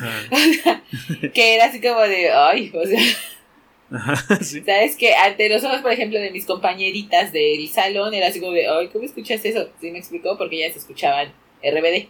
que 1.33 1.55
era 1.55 1.65
así 1.65 1.81
como 1.81 1.99
de, 2.01 2.31
ay, 2.31 2.71
o 2.73 2.87
sea, 2.87 3.01
Ajá, 3.91 4.37
sí. 4.41 4.61
¿sabes? 4.65 4.95
Que 4.95 5.13
ante 5.13 5.49
los 5.49 5.61
ojos, 5.65 5.81
por 5.81 5.91
ejemplo, 5.91 6.19
de 6.19 6.31
mis 6.31 6.45
compañeritas 6.45 7.33
del 7.33 7.67
salón, 7.67 8.13
era 8.13 8.27
así 8.27 8.39
como 8.39 8.53
de, 8.53 8.67
ay, 8.69 8.87
¿cómo 8.87 9.03
escuchas 9.03 9.43
eso? 9.43 9.69
Sí 9.81 9.91
me 9.91 9.99
explicó, 9.99 10.37
porque 10.37 10.59
ya 10.59 10.71
se 10.71 10.79
escuchaban 10.79 11.33
RBD. 11.61 12.07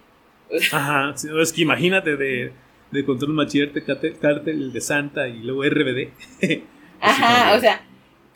Ajá, 0.72 1.16
es 1.42 1.52
que 1.52 1.64
imagínate 1.64 2.16
de, 2.16 2.52
de 2.92 3.06
Control 3.06 3.34
Machete, 3.34 3.84
Cártel 3.84 4.72
de 4.72 4.82
Santa 4.82 5.28
y 5.28 5.40
luego 5.40 5.64
RBD. 5.64 6.10
Ajá, 7.02 7.56
o 7.56 7.60
sea, 7.60 7.82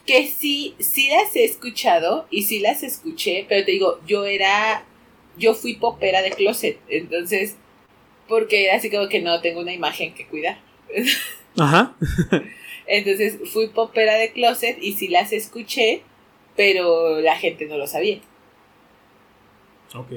que 0.10 0.26
sí, 0.26 0.74
sí 0.80 1.08
las 1.08 1.36
he 1.36 1.43
escuchado 1.43 2.26
y 2.32 2.41
sí 2.41 2.60
las 2.60 2.82
escuché, 2.82 3.45
pero 3.48 3.63
te 3.63 3.74
digo, 3.74 4.00
yo 4.08 4.26
era, 4.26 4.84
yo 5.38 5.54
fui 5.54 5.76
popera 5.76 6.24
de 6.24 6.32
closet, 6.32 6.80
entonces, 6.88 7.58
porque 8.28 8.65
era 8.65 8.78
así 8.78 8.89
como 8.89 9.08
que 9.08 9.22
no 9.22 9.39
tengo 9.39 9.60
una 9.60 9.72
imagen 9.72 10.15
que 10.15 10.26
cuidar. 10.26 10.58
Ajá. 11.60 11.95
entonces 12.88 13.38
fui 13.54 13.67
popera 13.67 14.15
de 14.15 14.32
closet 14.32 14.80
y 14.82 14.93
sí 14.93 15.10
las 15.10 15.32
escuché, 15.32 16.02
pero 16.56 17.22
la 17.22 17.36
gente 17.36 17.67
no 17.67 17.78
lo 17.78 17.86
sabía. 17.86 18.19
Ok. 19.93 20.12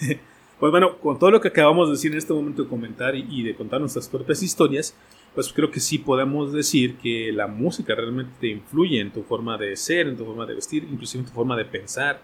Pues 0.60 0.72
bueno, 0.72 0.98
con 0.98 1.18
todo 1.18 1.30
lo 1.30 1.40
que 1.40 1.48
acabamos 1.48 1.88
de 1.88 1.94
decir 1.94 2.12
en 2.12 2.18
este 2.18 2.34
momento 2.34 2.64
de 2.64 2.68
comentar 2.68 3.16
y, 3.16 3.42
de 3.42 3.54
contar 3.54 3.80
nuestras 3.80 4.10
propias 4.10 4.42
historias, 4.42 4.94
pues 5.34 5.52
creo 5.52 5.70
que 5.70 5.80
sí 5.80 5.98
podemos 5.98 6.52
decir 6.52 6.96
que 6.98 7.30
la 7.32 7.46
música 7.46 7.94
realmente 7.94 8.32
te 8.40 8.48
influye 8.48 9.00
en 9.00 9.12
tu 9.12 9.22
forma 9.22 9.56
de 9.56 9.76
ser, 9.76 10.08
en 10.08 10.16
tu 10.16 10.24
forma 10.24 10.46
de 10.46 10.54
vestir, 10.54 10.86
inclusive 10.90 11.22
en 11.22 11.28
tu 11.28 11.34
forma 11.34 11.56
de 11.56 11.64
pensar. 11.64 12.20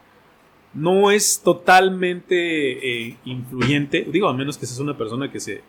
No 0.75 1.11
es 1.11 1.41
totalmente 1.43 3.07
eh, 3.07 3.17
influyente, 3.25 4.07
digo, 4.11 4.29
a 4.29 4.35
menos 4.35 4.59
que 4.59 4.67
seas 4.67 4.81
una 4.81 4.99
persona 4.99 5.31
que 5.31 5.41
se, 5.41 5.63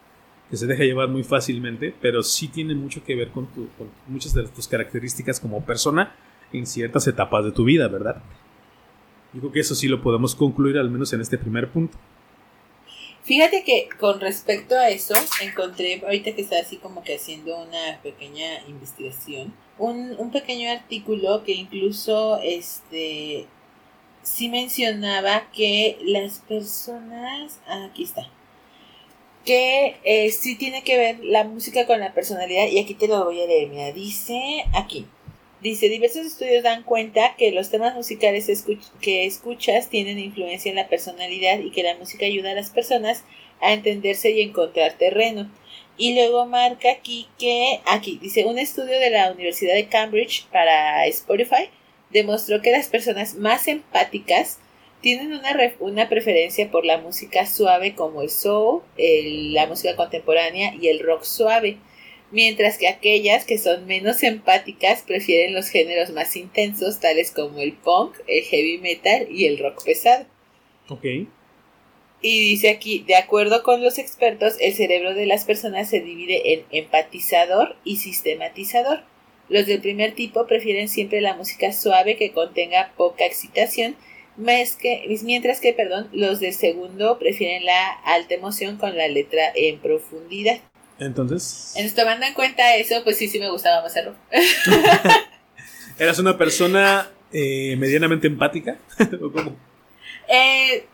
que 0.50 0.58
se 0.58 0.66
deja 0.66 0.84
llevar 0.84 1.10
muy 1.10 1.24
fácilmente, 1.24 1.94
pero 2.02 2.24
sí 2.24 2.48
tiene 2.48 2.76
mucho 2.76 3.04
que 3.04 3.16
ver 3.16 3.30
con, 3.30 3.46
con 3.46 3.90
muchas 4.08 4.34
de 4.34 4.48
tus 4.48 4.68
características 4.68 5.40
como 5.40 5.64
persona 5.64 6.16
en 6.52 6.66
ciertas 6.66 7.08
etapas 7.08 7.46
de 7.46 7.52
tu 7.52 7.64
vida, 7.64 7.88
¿verdad? 7.88 8.22
Digo 9.34 9.52
que 9.52 9.60
eso 9.60 9.76
sí 9.76 9.88
lo 9.88 10.02
podemos 10.02 10.36
concluir 10.36 10.78
al 10.78 10.90
menos 10.90 11.14
en 11.14 11.22
este 11.22 11.38
primer 11.38 11.70
punto. 11.70 11.98
Fíjate 13.28 13.66
que 13.66 13.90
con 14.00 14.22
respecto 14.22 14.80
a 14.80 14.88
eso, 14.88 15.14
encontré, 15.42 16.02
ahorita 16.02 16.32
que 16.32 16.42
está 16.42 16.60
así 16.60 16.78
como 16.78 17.04
que 17.04 17.16
haciendo 17.16 17.58
una 17.62 18.00
pequeña 18.02 18.66
investigación, 18.70 19.54
un, 19.78 20.16
un 20.18 20.32
pequeño 20.32 20.72
artículo 20.72 21.44
que 21.44 21.52
incluso 21.52 22.40
este 22.42 23.46
sí 24.22 24.48
mencionaba 24.48 25.52
que 25.52 25.98
las 26.04 26.40
personas, 26.40 27.60
aquí 27.68 28.04
está, 28.04 28.30
que 29.44 29.98
eh, 30.06 30.32
sí 30.32 30.56
tiene 30.56 30.86
que 30.86 30.98
ver 30.98 31.20
la 31.22 31.44
música 31.44 31.86
con 31.86 32.00
la 32.00 32.14
personalidad, 32.14 32.68
y 32.68 32.80
aquí 32.80 32.94
te 32.94 33.10
lo 33.10 33.26
voy 33.26 33.42
a 33.42 33.46
leer, 33.46 33.68
mira, 33.68 33.92
dice 33.92 34.64
aquí, 34.74 35.06
Dice, 35.68 35.90
diversos 35.90 36.26
estudios 36.26 36.64
dan 36.64 36.84
cuenta 36.84 37.36
que 37.38 37.52
los 37.52 37.70
temas 37.70 37.94
musicales 37.94 38.50
que 39.02 39.26
escuchas 39.26 39.90
tienen 39.90 40.18
influencia 40.18 40.70
en 40.70 40.78
la 40.78 40.88
personalidad 40.88 41.60
y 41.60 41.72
que 41.72 41.84
la 41.84 41.98
música 41.98 42.26
ayuda 42.26 42.52
a 42.52 42.56
las 42.56 42.70
personas 42.70 43.26
a 43.60 43.74
entenderse 43.74 44.32
y 44.32 44.44
encontrar 44.44 44.94
terreno. 44.94 45.52
Y 45.98 46.16
luego 46.16 46.46
marca 46.46 46.90
aquí 46.90 47.28
que, 47.38 47.82
aquí 47.86 48.18
dice, 48.22 48.46
un 48.46 48.58
estudio 48.58 48.98
de 48.98 49.10
la 49.10 49.30
Universidad 49.30 49.74
de 49.74 49.90
Cambridge 49.90 50.46
para 50.54 51.06
Spotify 51.08 51.70
demostró 52.12 52.62
que 52.62 52.72
las 52.72 52.88
personas 52.88 53.36
más 53.36 53.68
empáticas 53.68 54.60
tienen 55.02 55.34
una, 55.34 55.54
una 55.82 56.08
preferencia 56.08 56.72
por 56.72 56.86
la 56.86 56.98
música 57.00 57.46
suave 57.46 57.94
como 57.94 58.22
el 58.22 58.30
soul, 58.30 58.84
la 58.96 59.68
música 59.68 59.98
contemporánea 59.98 60.74
y 60.80 60.88
el 60.88 61.02
rock 61.02 61.24
suave 61.24 61.78
mientras 62.32 62.78
que 62.78 62.88
aquellas 62.88 63.46
que 63.46 63.58
son 63.58 63.86
menos 63.86 64.24
empáticas 64.24 65.04
prefieren 65.04 65.54
los 65.54 65.70
géneros 65.70 66.12
más 66.12 66.36
intensos, 66.36 67.00
tales 67.00 67.32
como 67.32 67.60
el 67.60 67.74
punk, 67.74 68.16
el 68.28 68.44
heavy 68.44 68.78
metal 68.80 69.28
y 69.32 69.46
el 69.46 69.58
rock 69.60 69.84
pesado. 69.84 70.26
Ok. 70.90 71.06
Y 72.22 72.40
dice 72.40 72.70
aquí, 72.70 73.04
de 73.08 73.16
acuerdo 73.16 73.62
con 73.62 73.84
los 73.84 74.00
expertos, 74.00 74.56
el 74.60 74.74
cerebro 74.74 75.14
de 75.14 75.28
las 75.28 75.46
personas 75.46 75.90
se 75.90 76.02
divide 76.02 76.54
en 76.54 76.66
empatizador 76.72 77.76
y 77.84 77.98
sistematizador. 77.98 79.04
Los 79.50 79.66
del 79.66 79.82
primer 79.82 80.14
tipo 80.14 80.48
prefieren 80.48 80.90
siempre 80.90 81.22
la 81.22 81.36
música 81.36 81.72
suave 81.72 82.18
que 82.18 82.32
contenga 82.32 82.92
poca 82.98 83.26
excitación, 83.26 83.96
mientras 84.36 85.62
que 85.62 85.74
perdón, 85.74 86.10
los 86.12 86.40
del 86.40 86.54
segundo 86.54 87.18
prefieren 87.20 87.66
la 87.66 87.92
alta 88.04 88.34
emoción 88.34 88.78
con 88.78 88.98
la 88.98 89.08
letra 89.08 89.44
en 89.56 89.80
profundidad. 89.80 90.60
Entonces. 91.00 91.74
Entonces, 91.76 91.96
tomando 91.96 92.26
en 92.26 92.34
cuenta 92.34 92.76
eso, 92.76 93.04
pues 93.04 93.18
sí, 93.18 93.28
sí 93.28 93.40
me 93.40 93.50
gustaba 93.50 93.82
más 93.82 93.92
hacerlo. 93.92 94.16
¿Eras 96.00 96.20
una 96.20 96.38
persona 96.38 97.10
eh, 97.32 97.76
medianamente 97.78 98.28
empática? 98.28 98.78
¿O 99.22 99.32
cómo? 99.32 99.56
Eh, 100.28 100.86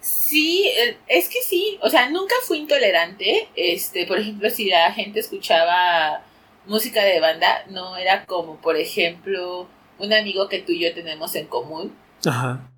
sí, 0.00 0.68
eh, 0.76 0.96
es 1.08 1.28
que 1.28 1.42
sí. 1.42 1.78
O 1.82 1.90
sea, 1.90 2.08
nunca 2.10 2.34
fui 2.42 2.58
intolerante. 2.58 3.48
Este, 3.56 4.06
por 4.06 4.18
ejemplo, 4.18 4.48
si 4.50 4.66
la 4.66 4.92
gente 4.92 5.20
escuchaba 5.20 6.22
música 6.66 7.02
de 7.02 7.20
banda, 7.20 7.64
no 7.68 7.96
era 7.96 8.24
como, 8.26 8.56
por 8.60 8.76
ejemplo, 8.76 9.68
un 9.98 10.12
amigo 10.12 10.48
que 10.48 10.60
tú 10.60 10.72
y 10.72 10.80
yo 10.80 10.94
tenemos 10.94 11.34
en 11.34 11.46
común. 11.46 11.94
Ajá. 12.24 12.68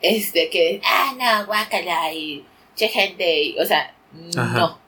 Este, 0.00 0.50
que, 0.50 0.80
ah, 0.84 1.14
no, 1.18 1.46
guácala 1.46 2.12
y 2.12 2.44
che 2.76 2.88
gente, 2.88 3.56
o 3.60 3.64
sea, 3.64 3.92
no 4.12 4.78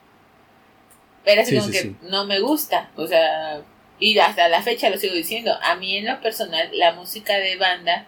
pero 1.24 1.42
así 1.42 1.56
como 1.56 1.70
que 1.70 1.94
no 2.02 2.26
me 2.26 2.40
gusta, 2.40 2.90
o 2.96 3.06
sea, 3.06 3.62
y 3.98 4.18
hasta 4.18 4.48
la 4.48 4.62
fecha 4.62 4.90
lo 4.90 4.96
sigo 4.96 5.14
diciendo, 5.14 5.52
a 5.62 5.76
mí 5.76 5.96
en 5.96 6.06
lo 6.06 6.20
personal 6.20 6.70
la 6.72 6.94
música 6.94 7.36
de 7.36 7.56
banda 7.56 8.06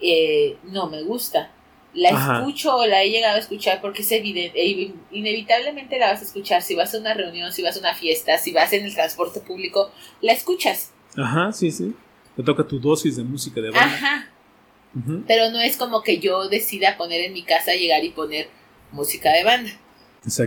eh, 0.00 0.56
no 0.64 0.88
me 0.88 1.02
gusta. 1.02 1.50
La 1.92 2.10
escucho 2.10 2.76
o 2.76 2.86
la 2.86 3.02
he 3.02 3.10
llegado 3.10 3.34
a 3.34 3.40
escuchar 3.40 3.80
porque 3.80 4.02
es 4.02 4.12
evidente, 4.12 4.60
e 4.62 4.92
inevitablemente 5.10 5.98
la 5.98 6.12
vas 6.12 6.20
a 6.20 6.24
escuchar 6.24 6.62
si 6.62 6.76
vas 6.76 6.94
a 6.94 6.98
una 6.98 7.14
reunión, 7.14 7.52
si 7.52 7.62
vas 7.62 7.76
a 7.76 7.80
una 7.80 7.94
fiesta, 7.94 8.38
si 8.38 8.52
vas 8.52 8.72
en 8.72 8.84
el 8.84 8.94
transporte 8.94 9.40
público, 9.40 9.90
la 10.20 10.32
escuchas. 10.32 10.92
Ajá, 11.16 11.52
sí, 11.52 11.72
sí. 11.72 11.92
Te 12.36 12.44
toca 12.44 12.64
tu 12.64 12.78
dosis 12.78 13.16
de 13.16 13.24
música 13.24 13.60
de 13.60 13.70
banda. 13.70 13.86
Ajá. 13.86 14.28
Pero 15.26 15.50
no 15.50 15.60
es 15.60 15.76
como 15.76 16.02
que 16.02 16.18
yo 16.18 16.48
decida 16.48 16.96
poner 16.96 17.22
en 17.22 17.32
mi 17.32 17.42
casa, 17.42 17.74
llegar 17.74 18.04
y 18.04 18.10
poner 18.10 18.48
música 18.92 19.32
de 19.32 19.44
banda. 19.44 19.70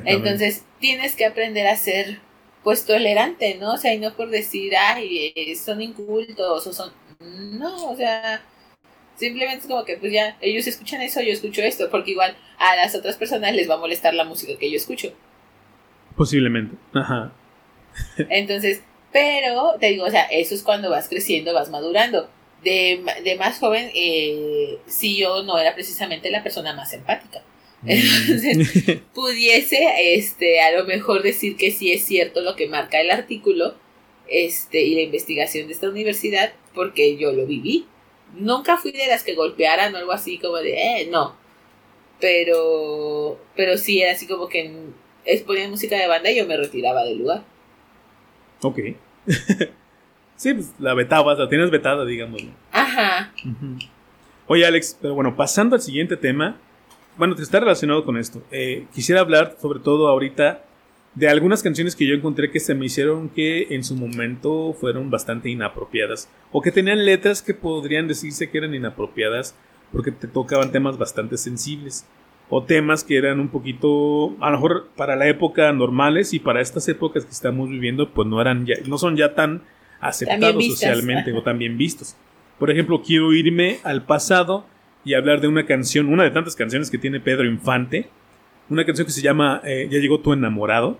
Entonces 0.06 0.64
tienes 0.80 1.16
que 1.16 1.26
aprender 1.26 1.68
a 1.68 1.76
ser 1.76 2.20
pues 2.64 2.86
tolerante, 2.86 3.56
¿no? 3.56 3.74
O 3.74 3.78
sea, 3.78 3.94
y 3.94 4.00
no 4.00 4.14
por 4.14 4.30
decir, 4.30 4.74
ay, 4.76 5.34
eh, 5.36 5.56
son 5.56 5.82
incultos 5.82 6.66
o 6.66 6.74
son... 6.74 6.92
No, 7.20 7.90
o 7.92 7.96
sea, 7.96 8.42
simplemente 9.16 9.62
es 9.62 9.68
como 9.68 9.84
que 9.84 9.98
pues 9.98 10.12
ya, 10.12 10.38
ellos 10.42 10.68
escuchan 10.68 11.02
eso, 11.02 11.22
yo 11.22 11.32
escucho 11.32 11.62
esto, 11.62 11.90
porque 11.90 12.12
igual 12.12 12.36
a 12.58 12.76
las 12.76 12.96
otras 12.96 13.18
personas 13.18 13.54
les 13.54 13.70
va 13.70 13.76
a 13.76 13.80
molestar 13.80 14.14
la 14.14 14.24
música 14.24 14.58
que 14.58 14.70
yo 14.72 14.78
escucho. 14.78 15.14
Posiblemente, 16.16 16.76
ajá. 16.94 17.34
Entonces, 18.30 18.82
pero 19.12 19.76
te 19.80 19.88
digo, 19.88 20.06
o 20.06 20.10
sea, 20.10 20.24
eso 20.24 20.56
es 20.56 20.64
cuando 20.64 20.90
vas 20.90 21.08
creciendo, 21.08 21.54
vas 21.54 21.70
madurando. 21.70 22.30
De, 22.64 23.04
de 23.24 23.36
más 23.36 23.60
joven, 23.60 23.92
eh, 23.94 24.80
sí 24.88 25.18
yo 25.18 25.44
no 25.44 25.58
era 25.58 25.74
precisamente 25.74 26.32
la 26.32 26.44
persona 26.44 26.74
más 26.74 26.94
empática. 26.94 27.42
Entonces, 27.88 29.02
pudiese 29.14 30.16
este, 30.16 30.62
a 30.62 30.78
lo 30.78 30.86
mejor 30.86 31.22
decir 31.22 31.58
que 31.58 31.72
sí 31.72 31.92
es 31.92 32.04
cierto 32.04 32.42
lo 32.42 32.56
que 32.56 32.68
marca 32.68 33.02
el 33.02 33.12
artículo 33.12 33.76
este, 34.30 34.82
y 34.82 34.96
la 34.96 35.02
investigación 35.02 35.68
de 35.68 35.74
esta 35.74 35.90
universidad, 35.90 36.54
porque 36.74 37.18
yo 37.18 37.34
lo 37.34 37.46
viví. 37.46 37.86
Nunca 38.36 38.78
fui 38.78 38.92
de 38.92 39.08
las 39.08 39.24
que 39.24 39.36
golpearan 39.36 39.94
o 39.94 39.98
algo 39.98 40.12
así 40.12 40.38
como 40.38 40.58
de, 40.58 40.74
eh, 40.74 41.08
no. 41.12 41.36
Pero, 42.20 43.40
pero 43.56 43.78
sí 43.78 44.02
era 44.02 44.14
así 44.14 44.28
como 44.28 44.48
que 44.48 44.72
exponían 45.26 45.72
música 45.72 45.98
de 45.98 46.08
banda 46.08 46.32
y 46.32 46.38
yo 46.38 46.48
me 46.48 46.58
retiraba 46.58 47.04
del 47.04 47.20
lugar. 47.20 47.44
Ok. 48.62 48.80
sí, 50.36 50.54
pues 50.54 50.74
la 50.80 50.94
vetabas, 50.94 51.38
la 51.38 51.50
tienes 51.50 51.70
vetada, 51.70 52.06
digamos. 52.06 52.42
Ajá. 52.72 53.34
Oye, 54.48 54.66
Alex, 54.66 54.98
pero 55.02 55.16
bueno, 55.16 55.36
pasando 55.36 55.76
al 55.76 55.82
siguiente 55.82 56.18
tema, 56.18 56.58
bueno, 57.18 57.36
está 57.38 57.60
relacionado 57.60 58.06
con 58.06 58.18
esto. 58.18 58.42
Eh, 58.52 58.86
quisiera 58.94 59.22
hablar 59.22 59.58
sobre 59.62 59.80
todo 59.80 60.08
ahorita 60.08 60.64
de 61.16 61.30
algunas 61.30 61.62
canciones 61.62 61.96
que 61.96 62.08
yo 62.08 62.16
encontré 62.16 62.50
que 62.50 62.60
se 62.60 62.74
me 62.74 62.86
hicieron 62.86 63.30
que 63.30 63.68
en 63.70 63.84
su 63.84 63.96
momento 63.96 64.74
fueron 64.74 65.12
bastante 65.12 65.50
inapropiadas 65.50 66.30
o 66.52 66.62
que 66.62 66.72
tenían 66.72 67.06
letras 67.06 67.42
que 67.44 67.54
podrían 67.54 68.08
decirse 68.08 68.50
que 68.50 68.58
eran 68.58 68.74
inapropiadas 68.74 69.56
porque 69.92 70.12
te 70.12 70.28
tocaban 70.28 70.72
temas 70.72 70.98
bastante 70.98 71.38
sensibles 71.38 72.08
o 72.50 72.64
temas 72.64 73.04
que 73.04 73.16
eran 73.16 73.40
un 73.40 73.50
poquito 73.50 74.36
a 74.40 74.50
lo 74.50 74.58
mejor 74.58 74.90
para 74.96 75.16
la 75.16 75.28
época 75.28 75.72
normales 75.72 76.34
y 76.34 76.40
para 76.40 76.62
estas 76.62 76.88
épocas 76.88 77.26
que 77.26 77.32
estamos 77.32 77.70
viviendo 77.70 78.10
pues 78.12 78.28
no 78.28 78.42
eran 78.42 78.66
ya 78.66 78.76
no 78.88 78.98
son 78.98 79.16
ya 79.16 79.36
tan 79.36 79.62
aceptados 80.04 80.66
socialmente 80.66 81.32
o 81.34 81.42
tan 81.44 81.58
bien 81.58 81.78
vistos. 81.78 82.16
Por 82.60 82.70
ejemplo, 82.70 83.02
quiero 83.02 83.34
irme 83.34 83.80
al 83.84 84.06
pasado 84.06 84.66
y 85.06 85.14
hablar 85.14 85.42
de 85.42 85.48
una 85.48 85.66
canción, 85.66 86.08
una 86.08 86.24
de 86.24 86.32
tantas 86.32 86.56
canciones 86.56 86.90
que 86.90 86.98
tiene 86.98 87.20
Pedro 87.20 87.46
Infante, 87.46 88.10
una 88.70 88.86
canción 88.86 89.06
que 89.06 89.12
se 89.12 89.22
llama 89.22 89.62
eh, 89.64 89.88
Ya 89.92 90.00
llegó 90.00 90.20
tu 90.20 90.34
enamorado. 90.34 90.98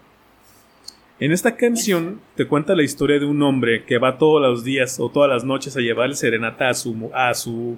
En 1.20 1.32
esta 1.32 1.56
canción 1.56 2.20
te 2.36 2.48
cuenta 2.48 2.76
la 2.76 2.84
historia 2.84 3.20
de 3.20 3.26
un 3.26 3.42
hombre 3.44 3.86
que 3.86 3.98
va 3.98 4.18
todos 4.18 4.42
los 4.42 4.64
días 4.64 5.00
o 5.00 5.10
todas 5.10 5.30
las 5.30 5.44
noches 5.44 5.78
a 5.78 5.80
llevarle 5.80 6.16
serenata 6.16 6.70
a 6.70 6.74
su, 6.74 7.12
a 7.14 7.34
su, 7.34 7.78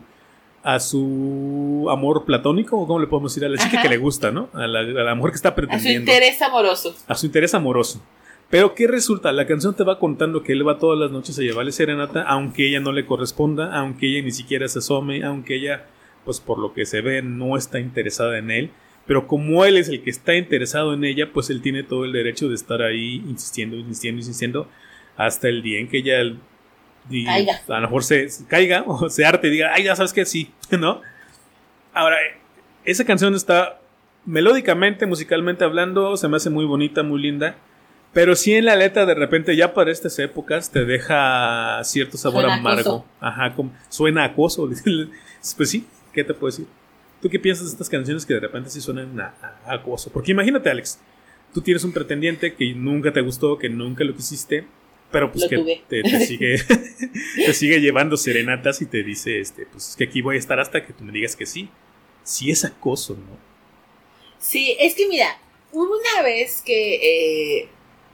a 0.64 0.80
su 0.80 1.88
amor 1.92 2.26
platónico, 2.26 2.80
o 2.80 2.88
cómo 2.88 3.00
le 3.00 3.08
podemos 3.08 3.34
decir, 3.34 3.46
a 3.46 3.50
la 3.50 3.58
chica 3.58 3.82
que 3.82 3.90
le 3.90 3.98
gusta, 3.98 4.32
¿no? 4.32 4.50
A 4.54 4.66
la, 4.66 4.80
a 4.80 5.04
la 5.04 5.16
mujer 5.16 5.32
que 5.32 5.36
está 5.36 5.54
pretendiendo. 5.54 5.90
A 5.90 5.94
su 5.94 6.00
interés 6.00 6.42
amoroso. 6.42 6.96
A 7.08 7.16
su 7.16 7.26
interés 7.28 7.54
amoroso. 7.54 8.02
Pero 8.50 8.76
¿qué 8.76 8.88
resulta? 8.88 9.32
La 9.32 9.48
canción 9.48 9.76
te 9.76 9.84
va 9.84 10.00
contando 10.00 10.44
que 10.44 10.54
él 10.54 10.68
va 10.68 10.78
todas 10.78 11.00
las 11.00 11.12
noches 11.12 11.38
a 11.40 11.42
llevarle 11.42 11.72
serenata, 11.72 12.24
aunque 12.24 12.68
ella 12.68 12.80
no 12.80 12.92
le 12.92 13.06
corresponda, 13.06 13.76
aunque 13.78 14.08
ella 14.08 14.24
ni 14.24 14.32
siquiera 14.32 14.68
se 14.68 14.80
asome, 14.80 15.24
aunque 15.24 15.56
ella, 15.56 15.86
pues 16.26 16.40
por 16.42 16.60
lo 16.60 16.74
que 16.74 16.86
se 16.86 17.02
ve, 17.02 17.22
no 17.22 17.56
está 17.56 17.80
interesada 17.80 18.38
en 18.38 18.52
él. 18.52 18.72
Pero 19.06 19.28
como 19.28 19.64
él 19.64 19.78
es 19.78 19.88
el 19.88 20.02
que 20.02 20.10
está 20.10 20.36
interesado 20.36 20.94
en 20.94 21.04
ella, 21.04 21.32
pues 21.32 21.50
él 21.50 21.62
tiene 21.62 21.84
todo 21.84 22.06
el 22.06 22.12
derecho 22.12 22.50
de 22.50 22.56
estar 22.56 22.82
ahí 22.82 23.24
insistiendo, 23.28 23.78
insistiendo, 23.78 24.20
insistiendo, 24.20 24.68
hasta 25.16 25.48
el 25.48 25.62
día 25.62 25.80
en 25.80 25.88
que 25.88 26.00
ella 26.00 26.20
a 26.20 27.80
lo 27.80 27.82
mejor 27.82 28.04
se, 28.04 28.28
caiga 28.48 28.84
o 28.88 29.10
se 29.10 29.26
arte 29.26 29.48
y 29.48 29.52
diga, 29.52 29.72
ay, 29.74 29.84
ya 29.84 29.96
sabes 29.96 30.14
que 30.14 30.26
sí, 30.26 30.52
¿no? 30.72 31.02
Ahora, 31.94 32.18
esa 32.84 33.06
canción 33.06 33.36
está 33.36 33.80
melódicamente, 34.26 35.06
musicalmente 35.06 35.64
hablando, 35.64 36.18
se 36.18 36.28
me 36.28 36.38
hace 36.38 36.50
muy 36.50 36.66
bonita, 36.66 37.04
muy 37.04 37.22
linda. 37.22 37.56
Pero 38.12 38.36
sí 38.36 38.54
en 38.54 38.64
la 38.64 38.78
letra 38.78 39.06
de 39.06 39.14
repente 39.14 39.58
ya 39.58 39.74
para 39.74 39.92
estas 39.92 40.18
épocas 40.20 40.72
te 40.72 40.86
deja 40.86 41.82
cierto 41.84 42.18
sabor 42.18 42.46
amargo. 42.46 43.06
Ajá, 43.20 43.54
como, 43.54 43.74
suena 43.90 44.24
acoso. 44.24 44.70
pues 45.58 45.70
sí, 45.70 45.86
¿qué 46.16 46.24
te 46.24 46.34
puedo 46.34 46.52
decir? 46.52 46.66
¿Tú 47.22 47.30
qué 47.30 47.40
piensas 47.40 47.66
de 47.66 47.72
estas 47.72 47.90
canciones 47.90 48.26
que 48.26 48.34
de 48.34 48.40
repente 48.40 48.70
sí 48.70 48.82
suenan 48.82 49.20
a 49.20 49.36
acoso? 49.68 50.10
Porque 50.12 50.32
imagínate, 50.32 50.70
Alex, 50.70 51.00
tú 51.54 51.62
tienes 51.62 51.84
un 51.84 51.92
pretendiente 51.92 52.56
que 52.56 52.74
nunca 52.74 53.14
te 53.14 53.22
gustó, 53.22 53.58
que 53.58 53.70
nunca 53.70 54.04
lo 54.04 54.16
quisiste, 54.16 54.66
pero 55.12 55.32
pues 55.32 55.48
que 55.48 55.82
te, 55.88 56.26
sigue, 56.26 56.58
te 57.46 57.54
sigue 57.54 57.80
llevando 57.80 58.18
serenatas 58.18 58.82
y 58.82 58.86
te 58.86 59.04
dice, 59.04 59.40
este, 59.40 59.66
pues 59.66 59.96
que 59.98 60.06
aquí 60.06 60.22
voy 60.22 60.36
a 60.36 60.40
estar 60.40 60.60
hasta 60.60 60.86
que 60.86 60.94
tú 60.94 61.04
me 61.04 61.12
digas 61.12 61.36
que 61.36 61.46
sí. 61.46 61.70
Sí 62.24 62.50
es 62.50 62.66
acoso, 62.66 63.14
¿no? 63.14 63.38
Sí, 64.40 64.76
es 64.80 64.96
que 64.96 65.08
mira, 65.08 65.40
hubo 65.72 65.98
una 65.98 66.24
vez 66.24 66.62
que 66.62 67.60
eh, 67.62 67.70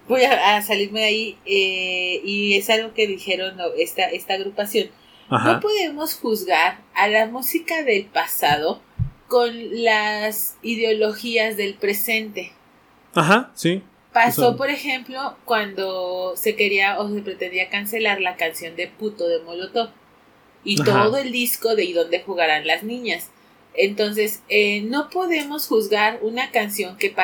voy 0.07 0.23
a, 0.23 0.61
salirme 0.61 0.99
de 0.99 1.05
ahí 1.05 1.37
eh, 1.45 2.21
y 2.23 2.55
es 2.55 2.69
algo 2.69 2.93
que 2.93 3.07
dijeron 3.07 3.57
esta, 3.77 4.03
esta 4.03 4.33
agrupación. 4.33 4.89
No 5.31 5.59
podemos 5.61 6.15
juzgar 6.15 6.81
a 6.93 7.07
la 7.07 7.25
música 7.25 7.83
del 7.83 8.05
pasado 8.05 8.81
con 9.29 9.53
las 9.83 10.57
ideologías 10.61 11.55
del 11.55 11.75
presente. 11.75 12.51
Ajá, 13.15 13.49
sí. 13.55 13.81
Pasó, 14.11 14.57
por 14.57 14.69
ejemplo, 14.69 15.37
cuando 15.45 16.33
se 16.35 16.57
quería 16.57 16.99
o 16.99 17.09
se 17.09 17.21
pretendía 17.21 17.69
cancelar 17.69 18.19
la 18.19 18.35
canción 18.35 18.75
de 18.75 18.87
Puto 18.87 19.29
de 19.29 19.39
Molotov 19.39 19.91
y 20.65 20.75
todo 20.75 21.17
el 21.17 21.31
disco 21.31 21.75
de 21.75 21.85
Y 21.85 21.93
dónde 21.93 22.21
jugarán 22.21 22.67
las 22.67 22.83
niñas. 22.83 23.29
Entonces, 23.73 24.43
eh, 24.49 24.81
no 24.81 25.09
podemos 25.09 25.65
juzgar 25.65 26.19
una 26.23 26.51
canción 26.51 26.97
que 26.97 27.15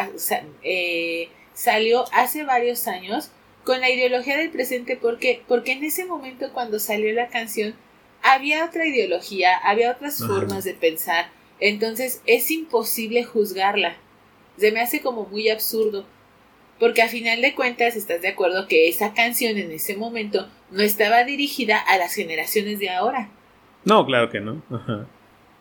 eh, 0.63 1.27
salió 1.53 2.05
hace 2.13 2.45
varios 2.45 2.87
años 2.87 3.31
con 3.65 3.81
la 3.81 3.89
ideología 3.89 4.37
del 4.37 4.49
presente 4.49 4.95
porque, 4.95 5.43
porque 5.45 5.73
en 5.73 5.83
ese 5.83 6.05
momento 6.05 6.53
cuando 6.53 6.79
salió 6.79 7.13
la 7.13 7.27
canción 7.27 7.75
había 8.33 8.65
otra 8.65 8.85
ideología, 8.85 9.57
había 9.57 9.91
otras 9.91 10.19
formas 10.19 10.63
de 10.63 10.73
pensar. 10.73 11.29
Entonces 11.59 12.21
es 12.25 12.51
imposible 12.51 13.23
juzgarla. 13.23 13.97
Se 14.57 14.71
me 14.71 14.81
hace 14.81 15.01
como 15.01 15.25
muy 15.25 15.49
absurdo 15.49 16.05
porque 16.79 17.01
a 17.01 17.09
final 17.09 17.41
de 17.41 17.55
cuentas 17.55 17.95
estás 17.95 18.21
de 18.21 18.29
acuerdo 18.29 18.67
que 18.67 18.87
esa 18.87 19.13
canción 19.13 19.57
en 19.57 19.71
ese 19.71 19.97
momento 19.97 20.47
no 20.69 20.83
estaba 20.83 21.23
dirigida 21.23 21.79
a 21.79 21.97
las 21.97 22.13
generaciones 22.13 22.79
de 22.79 22.89
ahora. 22.89 23.29
No, 23.83 24.05
claro 24.05 24.29
que 24.29 24.39
no. 24.39 24.61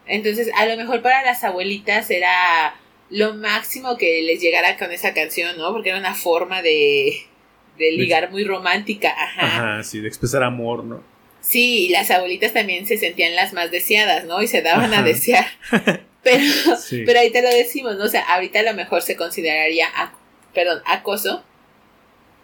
Entonces, 0.07 0.51
a 0.57 0.67
lo 0.67 0.77
mejor 0.77 1.03
para 1.03 1.23
las 1.23 1.43
abuelitas 1.43 2.11
era 2.11 2.75
lo 3.11 3.35
máximo 3.35 3.97
que 3.97 4.23
les 4.23 4.41
llegara 4.41 4.77
con 4.77 4.91
esa 4.93 5.15
canción, 5.15 5.57
¿no? 5.57 5.73
Porque 5.73 5.91
era 5.91 5.99
una 5.99 6.15
forma 6.15 6.61
de, 6.61 7.17
de 7.79 7.93
ligar 7.93 8.31
muy 8.31 8.45
romántica. 8.45 9.11
Ajá. 9.11 9.47
Ajá, 9.47 9.83
sí, 9.85 10.01
de 10.01 10.09
expresar 10.09 10.43
amor, 10.43 10.85
¿no? 10.85 11.03
Sí, 11.47 11.87
y 11.87 11.89
las 11.91 12.11
abuelitas 12.11 12.53
también 12.53 12.89
se 12.89 12.97
sentían 12.97 13.37
las 13.37 13.53
más 13.53 13.71
deseadas, 13.71 14.25
¿no? 14.25 14.43
Y 14.43 14.49
se 14.49 14.63
daban 14.63 14.93
a 14.93 15.03
desear. 15.03 15.47
Pero, 16.27 16.43
pero 17.07 17.21
ahí 17.21 17.31
te 17.31 17.41
lo 17.41 17.49
decimos, 17.49 17.95
¿no? 17.95 18.03
O 18.03 18.09
sea, 18.09 18.23
ahorita 18.23 18.59
a 18.59 18.65
lo 18.65 18.75
mejor 18.75 19.01
se 19.01 19.15
consideraría 19.15 19.87
perdón, 20.53 20.83
acoso, 20.87 21.45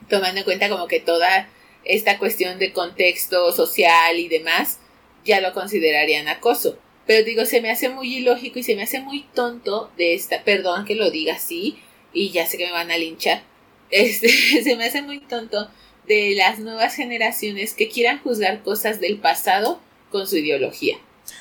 tomando 0.09 0.39
en 0.39 0.45
cuenta 0.45 0.69
como 0.69 0.87
que 0.87 1.01
toda 1.01 1.49
esta 1.83 2.17
cuestión 2.19 2.61
de 2.61 2.73
contexto 2.73 3.51
social 3.51 4.21
y 4.21 4.29
demás, 4.29 4.79
ya 5.25 5.41
lo 5.41 5.53
considerarían 5.53 6.29
acoso. 6.29 6.79
Pero 7.07 7.25
digo, 7.25 7.45
se 7.45 7.61
me 7.61 7.71
hace 7.71 7.89
muy 7.89 8.19
ilógico 8.19 8.61
y 8.61 8.63
se 8.63 8.77
me 8.77 8.83
hace 8.83 9.01
muy 9.01 9.23
tonto 9.35 9.91
de 9.97 10.15
esta, 10.15 10.45
perdón 10.45 10.85
que 10.85 10.95
lo 10.95 11.11
diga 11.11 11.35
así, 11.35 11.79
y 12.13 12.31
ya 12.31 12.47
sé 12.47 12.59
que 12.59 12.67
me 12.67 12.73
van 12.73 12.93
a 12.93 12.99
linchar, 12.99 13.43
este, 13.91 14.29
se 14.29 14.77
me 14.77 14.85
hace 14.85 15.03
muy 15.03 15.19
tonto 15.19 15.69
de 16.07 16.35
las 16.37 16.59
nuevas 16.59 16.95
generaciones 16.95 17.75
que 17.75 17.89
quieran 17.89 18.19
juzgar 18.19 18.63
cosas 18.63 19.01
del 19.01 19.19
pasado 19.19 19.81
con 20.11 20.27
su 20.27 20.37
ideología. 20.37 20.97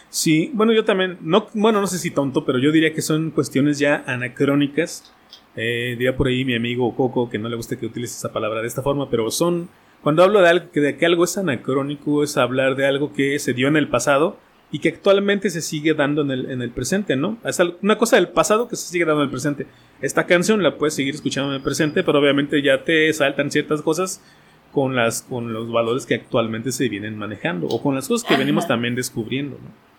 Sí, 0.09 0.51
bueno, 0.53 0.73
yo 0.73 0.85
también, 0.85 1.17
no, 1.21 1.47
bueno, 1.53 1.81
no 1.81 1.87
sé 1.87 1.97
si 1.97 2.11
tonto, 2.11 2.45
pero 2.45 2.59
yo 2.59 2.71
diría 2.71 2.93
que 2.93 3.01
son 3.01 3.31
cuestiones 3.31 3.79
ya 3.79 4.03
anacrónicas 4.05 5.11
eh, 5.55 5.95
diría 5.97 6.15
por 6.15 6.27
ahí 6.27 6.45
mi 6.45 6.55
amigo 6.55 6.95
Coco 6.95 7.29
que 7.29 7.37
no 7.37 7.49
le 7.49 7.57
gusta 7.57 7.77
que 7.77 7.85
utilice 7.85 8.15
esa 8.15 8.31
palabra 8.31 8.61
de 8.61 8.67
esta 8.67 8.81
forma, 8.81 9.09
pero 9.09 9.29
son. 9.31 9.69
Cuando 10.01 10.23
hablo 10.23 10.41
de, 10.41 10.49
algo, 10.49 10.65
de 10.73 10.97
que 10.97 11.05
algo 11.05 11.25
es 11.25 11.37
anacrónico, 11.37 12.23
es 12.23 12.35
hablar 12.35 12.75
de 12.75 12.87
algo 12.87 13.13
que 13.13 13.37
se 13.37 13.53
dio 13.53 13.67
en 13.67 13.77
el 13.77 13.87
pasado 13.87 14.37
y 14.71 14.79
que 14.79 14.89
actualmente 14.89 15.51
se 15.51 15.61
sigue 15.61 15.93
dando 15.93 16.23
en 16.23 16.31
el, 16.31 16.49
en 16.49 16.61
el 16.63 16.71
presente, 16.71 17.15
¿no? 17.15 17.37
Es 17.45 17.59
una 17.81 17.99
cosa 17.99 18.15
del 18.15 18.29
pasado 18.29 18.67
que 18.67 18.75
se 18.75 18.87
sigue 18.87 19.05
dando 19.05 19.21
en 19.21 19.25
el 19.25 19.31
presente. 19.31 19.67
Esta 20.01 20.25
canción 20.25 20.63
la 20.63 20.77
puedes 20.77 20.95
seguir 20.95 21.13
escuchando 21.13 21.51
en 21.51 21.57
el 21.57 21.61
presente, 21.61 22.03
pero 22.03 22.17
obviamente 22.17 22.63
ya 22.63 22.83
te 22.83 23.13
saltan 23.13 23.51
ciertas 23.51 23.83
cosas 23.83 24.23
con, 24.71 24.95
las, 24.95 25.21
con 25.23 25.53
los 25.53 25.71
valores 25.71 26.05
que 26.05 26.15
actualmente 26.15 26.71
se 26.71 26.89
vienen 26.89 27.17
manejando 27.17 27.67
o 27.67 27.81
con 27.81 27.95
las 27.95 28.07
cosas 28.07 28.27
que 28.27 28.37
venimos 28.37 28.67
también 28.67 28.95
descubriendo, 28.95 29.57
¿no? 29.61 29.91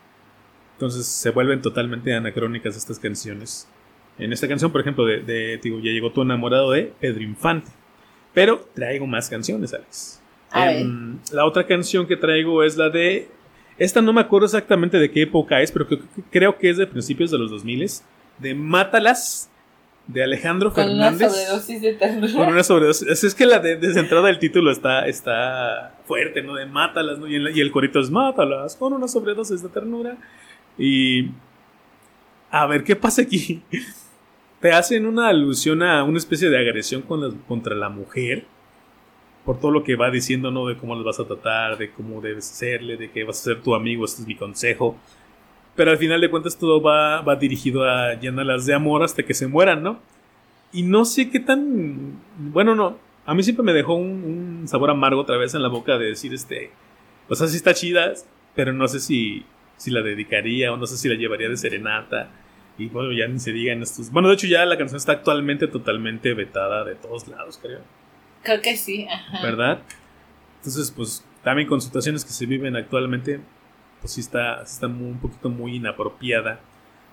Entonces 0.75 1.07
se 1.07 1.31
vuelven 1.31 1.63
totalmente 1.63 2.13
anacrónicas 2.13 2.77
estas 2.77 2.99
canciones. 2.99 3.69
En 4.19 4.33
esta 4.33 4.49
canción, 4.49 4.73
por 4.73 4.81
ejemplo, 4.81 5.05
de, 5.05 5.61
digo, 5.63 5.79
ya 5.79 5.93
llegó 5.93 6.11
tu 6.11 6.23
enamorado 6.23 6.73
de 6.73 6.93
Pedro 6.99 7.23
Infante. 7.23 7.71
Pero 8.35 8.67
traigo 8.75 9.07
más 9.07 9.29
canciones, 9.29 9.73
Alex. 9.73 10.21
Em, 10.55 11.19
la 11.33 11.47
otra 11.47 11.67
canción 11.67 12.07
que 12.07 12.17
traigo 12.17 12.65
es 12.65 12.77
la 12.77 12.91
de. 12.91 13.29
Esta 13.79 14.03
no 14.03 14.13
me 14.13 14.23
acuerdo 14.23 14.47
exactamente 14.47 14.99
de 14.99 15.11
qué 15.11 15.23
época 15.23 15.61
es, 15.61 15.71
pero 15.71 15.87
creo 16.31 16.59
que 16.59 16.71
es 16.71 16.79
de 16.79 16.87
principios 16.87 17.31
de 17.31 17.39
los 17.39 17.51
2000 17.51 17.89
de 18.39 18.55
Mátalas 18.55 19.52
de 20.07 20.23
Alejandro 20.25 20.71
Fernández. 20.71 21.21
Con 21.21 21.29
una 21.29 21.35
sobredosis 21.35 21.83
de 21.83 21.93
ternura. 21.95 22.33
Con 22.33 22.49
una 22.49 22.63
sobredosis. 22.63 23.25
Es 23.25 23.35
que 23.35 23.47
la 23.47 23.59
de, 23.59 23.77
desde 23.77 24.01
entrada 24.01 24.27
del 24.27 24.39
título 24.39 24.71
está, 24.71 25.07
está 25.07 25.95
fuerte, 26.07 26.43
¿no? 26.43 26.55
De 26.55 26.67
Mátalas, 26.67 27.19
¿no? 27.19 27.27
Y, 27.27 27.37
y 27.37 27.61
el 27.61 27.71
corito 27.71 28.01
es 28.01 28.11
Mátalas 28.11 28.77
con 28.77 28.93
una 28.93 29.09
sobredosis 29.09 29.63
de 29.63 29.69
ternura. 29.69 30.17
Y. 30.79 31.31
A 32.51 32.67
ver, 32.67 32.85
¿qué 32.85 32.97
pasa 32.97 33.23
aquí? 33.23 33.63
te 34.63 34.71
hacen 34.71 35.07
una 35.07 35.29
alusión 35.29 35.83
a 35.83 36.05
una 36.05 36.19
especie 36.19 36.49
de 36.49 36.57
agresión 36.57 37.03
contra 37.03 37.75
la 37.75 37.89
mujer 37.89 38.45
por 39.45 39.59
todo 39.59 39.73
lo 39.73 39.83
que 39.83 39.97
va 39.97 40.09
diciendo, 40.09 40.53
¿no? 40.53 40.69
De 40.69 40.77
cómo 40.77 40.95
les 40.95 41.05
vas 41.05 41.19
a 41.19 41.25
tratar, 41.25 41.77
de 41.77 41.91
cómo 41.91 42.21
debes 42.21 42.45
serle, 42.45 42.97
de 42.97 43.11
que 43.11 43.25
vas 43.25 43.41
a 43.41 43.43
ser 43.43 43.61
tu 43.61 43.75
amigo, 43.75 44.05
este 44.05 44.23
es 44.23 44.29
mi 44.29 44.37
consejo. 44.37 44.97
Pero 45.75 45.91
al 45.91 45.99
final 45.99 46.21
de 46.21 46.31
cuentas 46.31 46.59
todo 46.59 46.83
va, 46.83 47.23
va 47.23 47.37
dirigido 47.37 47.85
a 47.85 48.15
llenarlas 48.15 48.67
de 48.67 48.75
amor 48.75 49.03
hasta 49.03 49.23
que 49.23 49.35
se 49.35 49.47
mueran, 49.47 49.83
¿no? 49.83 50.01
Y 50.73 50.83
no 50.83 51.05
sé 51.05 51.31
qué 51.31 51.41
tan... 51.41 52.21
Bueno, 52.37 52.75
no. 52.75 52.99
A 53.25 53.35
mí 53.35 53.43
siempre 53.43 53.65
me 53.65 53.73
dejó 53.73 53.95
un, 53.95 54.65
sabor 54.67 54.91
amargo 54.91 55.21
otra 55.21 55.37
vez 55.37 55.55
en 55.55 55.63
la 55.63 55.69
boca 55.69 55.99
de 55.99 56.07
decir, 56.07 56.35
este... 56.35 56.71
O 57.29 57.35
sea, 57.35 57.47
sí 57.47 57.57
está 57.57 57.73
chida, 57.73 58.13
pero 58.55 58.73
no 58.73 58.89
sé 58.89 59.01
si, 59.01 59.45
si 59.77 59.91
la 59.91 60.03
dedicaría 60.03 60.73
o 60.73 60.77
no 60.77 60.87
sé 60.87 60.97
si 60.97 61.09
la 61.09 61.15
llevaría 61.15 61.49
de 61.49 61.57
serenata 61.57 62.31
y 62.79 62.89
bueno, 62.89 63.13
ya 63.13 63.29
ni 63.29 63.39
se 63.39 63.53
diga 63.53 63.73
en 63.73 63.83
estos. 63.83 64.11
Bueno, 64.11 64.29
de 64.29 64.35
hecho, 64.35 64.47
ya 64.47 64.65
la 64.65 64.79
canción 64.79 64.97
está 64.97 65.13
actualmente 65.13 65.69
totalmente 65.69 66.35
vetada 66.35 66.85
de 66.85 66.95
todos 66.95 67.29
lados, 67.29 67.59
creo. 67.61 67.81
Creo 68.43 68.61
que 68.61 68.77
sí, 68.77 69.07
ajá. 69.09 69.43
¿Verdad? 69.43 69.83
Entonces, 70.59 70.91
pues 70.91 71.25
también 71.43 71.69
con 71.69 71.81
situaciones 71.81 72.25
que 72.25 72.33
se 72.33 72.47
viven 72.47 72.77
actualmente, 72.77 73.41
pues 74.03 74.15
sí 74.15 74.21
está, 74.21 74.63
está 74.63 74.87
un 74.87 75.19
poquito 75.21 75.49
muy 75.49 75.77
inapropiada. 75.77 76.61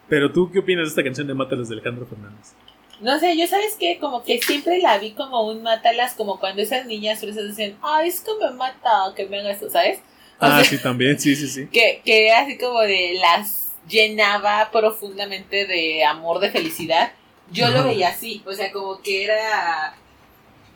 Pero 0.10 0.32
tú, 0.32 0.52
¿qué 0.52 0.60
opinas 0.60 0.86
de 0.86 0.89
esta 0.89 1.04
canción 1.04 1.28
de 1.28 1.36
Mátalas 1.36 1.69
de 1.69 1.75
Alejandro 1.75 2.06
Fernández? 2.08 2.54
No 2.99 3.17
sé, 3.19 3.38
yo 3.38 3.47
sabes 3.47 3.78
que 3.80 3.97
como 3.99 4.23
que 4.23 4.41
siempre 4.41 4.82
la 4.82 4.97
vi 4.97 5.12
como 5.12 5.47
un 5.47 5.62
Mátalas, 5.62 6.15
como 6.15 6.39
cuando 6.39 6.62
esas 6.62 6.86
niñas 6.88 7.19
fresas 7.19 7.47
dicen, 7.47 7.78
ay, 7.82 8.10
es 8.10 8.19
que 8.21 8.32
me 8.41 8.52
mata 8.52 9.13
que 9.15 9.28
me 9.28 9.39
haga 9.39 9.52
esto, 9.52 9.69
¿sabes? 9.69 9.99
ah, 10.39 10.63
sí, 10.63 10.78
también, 10.80 11.19
sí, 11.19 11.36
sí, 11.36 11.47
sí. 11.47 11.67
Que, 11.71 12.02
que 12.04 12.32
así 12.32 12.58
como 12.58 12.80
de 12.82 13.17
las 13.21 13.69
llenaba 13.88 14.69
profundamente 14.71 15.65
de 15.65 16.04
amor, 16.04 16.39
de 16.39 16.52
felicidad. 16.52 17.12
Yo 17.52 17.69
lo 17.69 17.84
veía 17.84 18.10
así, 18.10 18.43
o 18.45 18.54
sea, 18.54 18.71
como 18.71 19.02
que 19.02 19.23
era... 19.23 19.95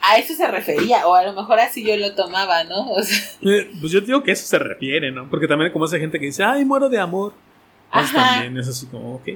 A 0.05 0.17
eso 0.17 0.33
se 0.35 0.45
refería, 0.47 1.07
o 1.07 1.15
a 1.15 1.23
lo 1.23 1.31
mejor 1.31 1.61
así 1.61 1.81
yo 1.81 1.95
lo 1.95 2.13
tomaba, 2.13 2.65
¿no? 2.65 2.87
Eh, 3.41 3.71
pues 3.79 3.89
yo 3.89 4.01
digo 4.01 4.21
que 4.21 4.33
eso 4.33 4.45
se 4.45 4.59
refiere, 4.59 5.11
¿no? 5.11 5.29
Porque 5.29 5.47
también 5.47 5.71
como 5.71 5.85
esa 5.85 5.97
gente 5.97 6.19
que 6.19 6.25
dice, 6.25 6.43
ay, 6.43 6.65
muero 6.65 6.89
de 6.89 6.99
amor. 6.99 7.33
también 7.89 8.57
es 8.57 8.67
así 8.67 8.85
como, 8.87 9.15
ok. 9.15 9.29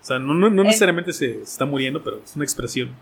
O 0.00 0.04
sea, 0.04 0.20
no, 0.20 0.32
no, 0.32 0.50
necesariamente 0.62 1.12
se 1.12 1.42
está 1.42 1.64
muriendo, 1.64 2.04
pero 2.04 2.20
es 2.24 2.36
una 2.36 2.44
expresión. 2.44 2.94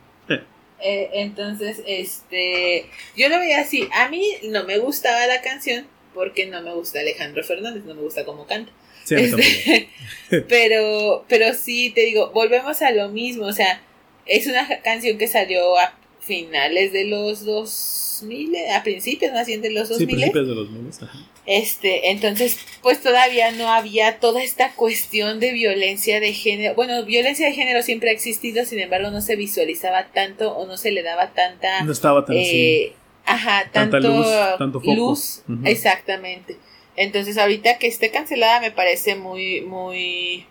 Eh, 0.83 1.11
entonces, 1.13 1.83
este, 1.87 2.87
yo 3.15 3.29
lo 3.29 3.39
veía 3.39 3.61
así. 3.61 3.87
A 3.93 4.09
mí 4.09 4.23
no 4.45 4.65
me 4.65 4.79
gustaba 4.79 5.27
la 5.27 5.43
canción 5.43 5.87
porque 6.15 6.47
no 6.47 6.63
me 6.63 6.73
gusta 6.73 7.01
Alejandro 7.01 7.45
Fernández, 7.45 7.85
no 7.85 7.95
me 7.95 8.01
gusta 8.01 8.25
cómo 8.25 8.47
canta. 8.47 8.73
Este, 9.11 9.91
pero, 10.49 11.27
pero 11.29 11.53
sí, 11.53 11.91
te 11.95 12.03
digo, 12.03 12.31
volvemos 12.31 12.81
a 12.81 12.93
lo 12.93 13.11
mismo. 13.11 13.45
O 13.45 13.53
sea, 13.53 13.83
es 14.25 14.47
una 14.47 14.67
canción 14.83 15.19
que 15.19 15.29
salió 15.29 15.77
a 15.79 16.00
finales 16.21 16.93
de 16.93 17.05
los 17.05 17.45
2000, 17.45 18.55
a 18.75 18.83
principios 18.83 19.33
más 19.33 19.47
bien 19.47 19.63
de 19.63 19.71
los 19.71 19.89
2000. 19.89 20.07
Sí, 20.09 20.15
principios 20.15 20.49
de 20.49 20.55
los 20.55 20.73
2000, 20.73 21.09
Este, 21.47 22.11
entonces, 22.11 22.59
pues 22.83 23.03
todavía 23.03 23.51
no 23.53 23.69
había 23.69 24.21
toda 24.21 24.43
esta 24.43 24.73
cuestión 24.75 25.41
de 25.41 25.53
violencia 25.53 26.21
de 26.21 26.33
género. 26.33 26.75
Bueno, 26.75 27.05
violencia 27.05 27.47
de 27.47 27.55
género 27.55 27.83
siempre 27.83 28.11
ha 28.11 28.13
existido, 28.13 28.65
sin 28.65 28.81
embargo, 28.81 29.11
no 29.11 29.21
se 29.21 29.37
visualizaba 29.37 30.09
tanto 30.13 30.53
o 30.53 30.67
no 30.67 30.77
se 30.77 30.93
le 30.93 31.03
daba 31.03 31.31
tanta. 31.31 31.83
No 31.83 31.93
estaba 31.93 32.25
tan. 32.25 32.37
Eh, 32.37 32.93
ajá, 33.25 33.71
tanto 33.73 33.99
luz, 33.99 34.27
tanto 34.59 34.81
foco. 34.81 34.95
luz 34.95 35.43
exactamente. 35.65 36.59
Entonces, 36.97 37.39
ahorita 37.39 37.79
que 37.79 37.87
esté 37.87 38.11
cancelada 38.11 38.61
me 38.61 38.73
parece 38.73 39.15
muy, 39.15 39.63
muy, 39.63 40.45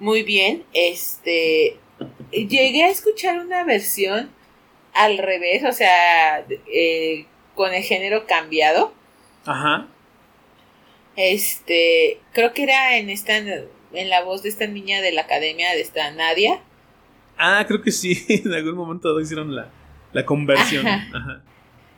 muy 0.00 0.24
bien. 0.24 0.64
Este, 0.72 1.76
llegué 2.32 2.82
a 2.82 2.88
escuchar 2.90 3.38
una 3.38 3.62
versión 3.62 4.30
al 4.94 5.18
revés, 5.18 5.64
o 5.64 5.72
sea, 5.72 6.44
eh, 6.72 7.26
con 7.54 7.72
el 7.72 7.82
género 7.82 8.26
cambiado. 8.26 8.92
Ajá. 9.44 9.88
Este, 11.16 12.20
creo 12.32 12.52
que 12.52 12.62
era 12.62 12.96
en 12.96 13.10
esta, 13.10 13.36
en 13.36 14.10
la 14.10 14.22
voz 14.22 14.42
de 14.42 14.48
esta 14.48 14.66
niña 14.66 15.00
de 15.00 15.12
la 15.12 15.22
academia, 15.22 15.72
de 15.72 15.80
esta 15.80 16.10
Nadia. 16.10 16.60
Ah, 17.36 17.64
creo 17.66 17.82
que 17.82 17.90
sí, 17.90 18.24
en 18.28 18.52
algún 18.52 18.74
momento 18.74 19.18
hicieron 19.20 19.54
la, 19.54 19.70
la 20.12 20.24
conversión. 20.24 20.86
Ajá. 20.86 21.42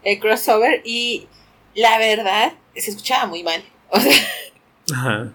El 0.02 0.18
crossover 0.20 0.82
y 0.84 1.26
la 1.74 1.98
verdad 1.98 2.52
se 2.74 2.90
escuchaba 2.90 3.26
muy 3.26 3.42
mal. 3.42 3.62
O 3.90 4.00
sea, 4.00 4.12
Ajá. 4.92 5.32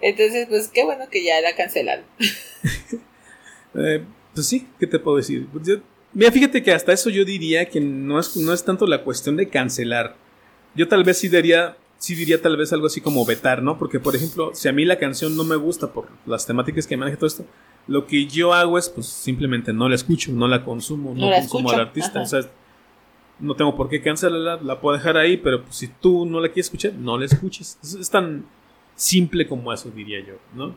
Entonces, 0.00 0.46
pues 0.48 0.68
qué 0.68 0.84
bueno 0.84 1.08
que 1.08 1.22
ya 1.24 1.40
la 1.40 1.54
cancelaron. 1.54 2.04
eh, 3.74 4.04
pues 4.34 4.46
sí, 4.46 4.66
¿qué 4.78 4.86
te 4.86 4.98
puedo 4.98 5.16
decir? 5.16 5.46
Pues 5.52 5.64
Mira, 6.12 6.32
fíjate 6.32 6.62
que 6.62 6.72
hasta 6.72 6.92
eso 6.92 7.10
yo 7.10 7.24
diría 7.24 7.68
que 7.68 7.80
no 7.80 8.18
es, 8.18 8.36
no 8.36 8.52
es 8.52 8.64
tanto 8.64 8.86
la 8.86 9.02
cuestión 9.02 9.36
de 9.36 9.48
cancelar. 9.48 10.16
Yo 10.74 10.88
tal 10.88 11.04
vez 11.04 11.18
sí 11.18 11.28
diría, 11.28 11.76
sí 11.98 12.14
diría 12.14 12.40
tal 12.40 12.56
vez 12.56 12.72
algo 12.72 12.86
así 12.86 13.00
como 13.00 13.24
vetar, 13.24 13.62
¿no? 13.62 13.78
Porque, 13.78 14.00
por 14.00 14.16
ejemplo, 14.16 14.52
si 14.54 14.68
a 14.68 14.72
mí 14.72 14.84
la 14.84 14.98
canción 14.98 15.36
no 15.36 15.44
me 15.44 15.56
gusta 15.56 15.92
por 15.92 16.08
las 16.26 16.46
temáticas 16.46 16.86
que 16.86 16.96
maneja 16.96 17.18
todo 17.18 17.26
esto, 17.26 17.44
lo 17.86 18.06
que 18.06 18.26
yo 18.26 18.52
hago 18.52 18.78
es, 18.78 18.88
pues, 18.88 19.06
simplemente 19.06 19.72
no 19.72 19.88
la 19.88 19.94
escucho, 19.94 20.32
no 20.32 20.48
la 20.48 20.64
consumo, 20.64 21.14
no, 21.14 21.30
consumo 21.30 21.70
al 21.70 21.80
artista. 21.80 22.20
O 22.20 22.26
sea, 22.26 22.40
no 23.38 23.54
tengo 23.54 23.76
por 23.76 23.88
qué 23.88 24.02
cancelarla, 24.02 24.58
la 24.62 24.80
puedo 24.80 24.96
dejar 24.96 25.16
ahí, 25.16 25.36
pero 25.36 25.62
pues, 25.62 25.76
si 25.76 25.88
tú 25.88 26.26
no 26.26 26.40
la 26.40 26.48
quieres 26.48 26.66
escuchar, 26.66 26.94
no 26.94 27.18
la 27.18 27.26
escuches. 27.26 27.78
es 27.82 28.10
tan 28.10 28.46
simple 28.94 29.46
como 29.46 29.72
eso, 29.72 29.90
diría 29.90 30.20
yo, 30.20 30.34
¿no? 30.54 30.74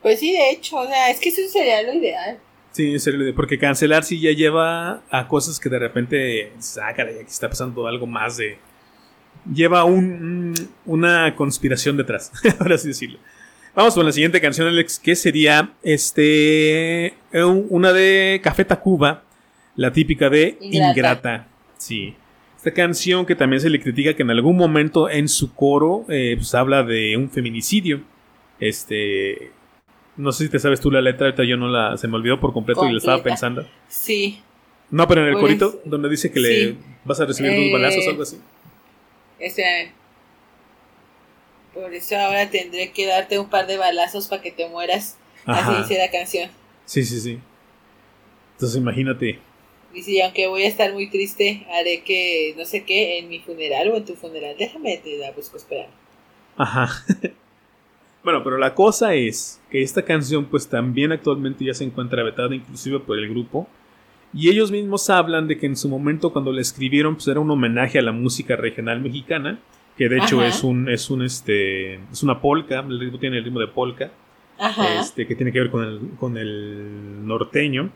Pues 0.00 0.18
sí, 0.18 0.32
de 0.32 0.50
hecho, 0.50 0.78
o 0.78 0.86
sea, 0.86 1.10
es 1.10 1.20
que 1.20 1.28
eso 1.28 1.40
sería 1.48 1.82
lo 1.82 1.92
ideal. 1.92 2.38
Sí, 2.72 2.92
en 2.92 3.00
serio, 3.00 3.34
porque 3.34 3.58
cancelar 3.58 4.02
sí 4.02 4.18
ya 4.18 4.32
lleva 4.32 5.02
a 5.10 5.28
cosas 5.28 5.60
que 5.60 5.68
de 5.68 5.78
repente, 5.78 6.52
ah, 6.80 6.88
aquí 6.88 7.02
está 7.28 7.48
pasando 7.48 7.86
algo 7.86 8.06
más 8.06 8.38
de... 8.38 8.58
Lleva 9.52 9.84
un, 9.84 10.54
una 10.86 11.34
conspiración 11.34 11.96
detrás, 11.96 12.32
ahora 12.60 12.78
sí 12.78 12.88
decirlo. 12.88 13.18
Vamos 13.74 13.94
con 13.94 14.04
la 14.04 14.12
siguiente 14.12 14.40
canción, 14.40 14.68
Alex, 14.68 14.98
que 14.98 15.16
sería 15.16 15.72
este 15.82 17.14
una 17.32 17.92
de 17.92 18.40
Café 18.44 18.66
Tacuba, 18.66 19.24
la 19.76 19.92
típica 19.92 20.28
de 20.28 20.58
Ingrata. 20.60 21.48
Sí. 21.78 22.14
Esta 22.56 22.72
canción 22.72 23.24
que 23.24 23.34
también 23.34 23.60
se 23.60 23.70
le 23.70 23.80
critica 23.80 24.14
que 24.14 24.22
en 24.22 24.30
algún 24.30 24.56
momento 24.56 25.08
en 25.08 25.26
su 25.26 25.54
coro 25.54 26.04
eh, 26.08 26.34
pues 26.36 26.54
habla 26.54 26.82
de 26.82 27.16
un 27.16 27.30
feminicidio. 27.30 28.02
Este, 28.60 29.50
no 30.16 30.32
sé 30.32 30.44
si 30.44 30.50
te 30.50 30.58
sabes 30.58 30.80
tú 30.80 30.90
la 30.90 31.00
letra, 31.00 31.26
ahorita 31.26 31.44
yo 31.44 31.56
no 31.56 31.68
la. 31.68 31.96
Se 31.96 32.08
me 32.08 32.16
olvidó 32.16 32.38
por 32.38 32.52
completo 32.52 32.86
y 32.86 32.92
la 32.92 32.98
estaba 32.98 33.22
pensando. 33.22 33.66
Sí. 33.88 34.40
No, 34.90 35.08
pero 35.08 35.22
en 35.22 35.28
el 35.28 35.32
pues, 35.34 35.42
corito, 35.42 35.80
donde 35.84 36.08
dice 36.10 36.30
que 36.30 36.40
le 36.40 36.76
vas 37.04 37.18
a 37.20 37.24
recibir 37.24 37.52
dos 37.54 37.72
balazos 37.72 38.06
o 38.06 38.10
algo 38.10 38.22
así. 38.22 38.38
Este. 39.38 39.92
Por 41.72 41.94
eso 41.94 42.18
ahora 42.18 42.50
tendré 42.50 42.92
que 42.92 43.06
darte 43.06 43.38
un 43.38 43.48
par 43.48 43.66
de 43.66 43.78
balazos 43.78 44.28
para 44.28 44.42
que 44.42 44.52
te 44.52 44.68
mueras. 44.68 45.16
Así 45.46 45.74
dice 45.82 45.98
la 45.98 46.10
canción. 46.10 46.50
Sí, 46.84 47.02
sí, 47.04 47.20
sí. 47.20 47.40
Entonces 48.52 48.78
imagínate. 48.78 49.40
Y 49.94 50.02
si 50.02 50.20
aunque 50.20 50.46
voy 50.46 50.64
a 50.64 50.68
estar 50.68 50.92
muy 50.92 51.08
triste, 51.08 51.66
haré 51.72 52.02
que, 52.02 52.54
no 52.56 52.64
sé 52.64 52.84
qué, 52.84 53.18
en 53.18 53.28
mi 53.28 53.40
funeral 53.40 53.88
o 53.88 53.96
en 53.96 54.04
tu 54.04 54.14
funeral. 54.14 54.54
Déjame, 54.58 54.98
te 54.98 55.16
la 55.18 55.32
busco, 55.32 55.56
espera. 55.56 55.88
Ajá. 56.56 56.88
Bueno, 58.24 58.44
pero 58.44 58.56
la 58.56 58.74
cosa 58.74 59.14
es 59.14 59.60
que 59.70 59.82
esta 59.82 60.02
canción 60.02 60.44
pues 60.44 60.68
también 60.68 61.12
actualmente 61.12 61.64
ya 61.64 61.74
se 61.74 61.84
encuentra 61.84 62.22
vetada 62.22 62.54
inclusive 62.54 63.00
por 63.00 63.18
el 63.18 63.28
grupo. 63.28 63.68
Y 64.34 64.48
ellos 64.48 64.70
mismos 64.70 65.10
hablan 65.10 65.48
de 65.48 65.58
que 65.58 65.66
en 65.66 65.76
su 65.76 65.88
momento 65.88 66.32
cuando 66.32 66.52
la 66.52 66.60
escribieron 66.60 67.16
pues 67.16 67.28
era 67.28 67.40
un 67.40 67.50
homenaje 67.50 67.98
a 67.98 68.02
la 68.02 68.12
música 68.12 68.56
regional 68.56 69.00
mexicana, 69.00 69.58
que 69.96 70.08
de 70.08 70.18
hecho 70.18 70.42
es 70.42 70.62
un 70.62 70.88
es 70.88 71.10
un 71.10 71.22
este 71.22 71.94
es 71.94 72.22
una 72.22 72.40
polka, 72.40 72.80
el 72.80 72.98
ritmo 72.98 73.18
tiene 73.18 73.38
el 73.38 73.44
ritmo 73.44 73.60
de 73.60 73.68
polka. 73.68 74.10
Este 75.00 75.26
que 75.26 75.34
tiene 75.34 75.52
que 75.52 75.58
ver 75.58 75.70
con 75.70 75.84
el 75.84 76.00
con 76.18 76.36
el 76.36 77.26
norteño. 77.26 77.90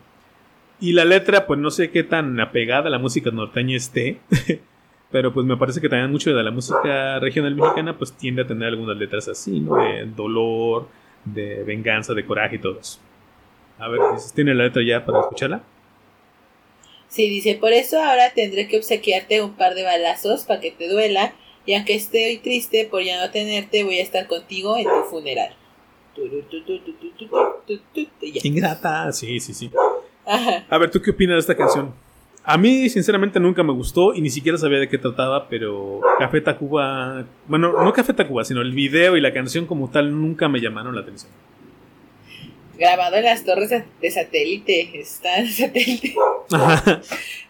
Y 0.79 0.93
la 0.93 1.05
letra 1.05 1.47
pues 1.47 1.59
no 1.59 1.71
sé 1.71 1.89
qué 1.89 2.03
tan 2.03 2.39
apegada 2.39 2.87
a 2.87 2.91
la 2.91 2.99
música 2.99 3.31
norteña 3.31 3.77
esté. 3.77 4.19
Pero 5.11 5.33
pues 5.33 5.45
me 5.45 5.55
parece 5.55 5.79
que 5.79 5.87
también 5.87 6.11
mucho 6.11 6.35
de 6.35 6.43
la 6.43 6.51
música 6.51 7.19
regional 7.19 7.55
mexicana 7.55 7.97
pues 7.97 8.11
tiende 8.13 8.41
a 8.41 8.47
tener 8.47 8.69
algunas 8.69 8.97
letras 8.97 9.27
así, 9.29 9.59
¿no? 9.59 9.77
De 9.77 10.05
dolor, 10.05 10.87
de 11.23 11.63
venganza, 11.63 12.13
de 12.13 12.25
coraje 12.25 12.57
y 12.57 12.59
todo 12.59 12.79
eso. 12.79 12.99
A 13.79 13.87
ver, 13.87 14.01
¿tiene 14.35 14.53
la 14.53 14.65
letra 14.65 14.81
ya 14.83 15.05
para 15.05 15.21
escucharla? 15.21 15.61
Sí, 17.07 17.29
dice, 17.29 17.55
por 17.55 17.71
eso 17.71 18.03
ahora 18.03 18.31
tendré 18.33 18.67
que 18.67 18.77
obsequiarte 18.77 19.41
un 19.41 19.53
par 19.53 19.75
de 19.75 19.83
balazos 19.83 20.43
para 20.43 20.59
que 20.59 20.71
te 20.71 20.89
duela, 20.89 21.33
y 21.65 21.73
aunque 21.73 21.95
esté 21.95 22.27
hoy 22.27 22.37
triste 22.37 22.85
por 22.89 23.01
ya 23.01 23.23
no 23.23 23.31
tenerte, 23.31 23.83
voy 23.83 23.99
a 23.99 24.03
estar 24.03 24.27
contigo 24.27 24.77
en 24.77 24.85
tu 24.85 25.03
funeral. 25.09 25.55
Ingrata, 28.43 29.11
sí, 29.13 29.39
sí, 29.39 29.53
sí. 29.53 29.71
A 30.69 30.77
ver, 30.77 30.91
¿tú 30.91 31.01
qué 31.01 31.11
opinas 31.11 31.35
de 31.35 31.39
esta 31.39 31.55
canción? 31.55 31.93
A 32.49 32.57
mí, 32.57 32.87
sinceramente, 32.87 33.41
nunca 33.41 33.61
me 33.61 33.73
gustó 33.73 34.13
y 34.13 34.21
ni 34.21 34.29
siquiera 34.29 34.57
sabía 34.57 34.79
de 34.79 34.87
qué 34.87 34.97
trataba, 34.97 35.49
pero 35.49 35.99
Café 36.17 36.39
Tacuba. 36.39 37.25
Bueno, 37.45 37.83
no 37.83 37.91
Café 37.91 38.13
Tacuba, 38.13 38.45
sino 38.45 38.61
el 38.61 38.71
video 38.71 39.17
y 39.17 39.21
la 39.21 39.33
canción 39.33 39.65
como 39.65 39.91
tal 39.91 40.17
nunca 40.17 40.47
me 40.47 40.61
llamaron 40.61 40.95
la 40.95 41.01
atención. 41.01 41.29
Grabado 42.77 43.17
en 43.17 43.25
las 43.25 43.43
torres 43.43 43.69
de 43.69 44.11
satélite, 44.11 44.97
está 44.97 45.39
en 45.39 45.51
satélite. 45.51 46.15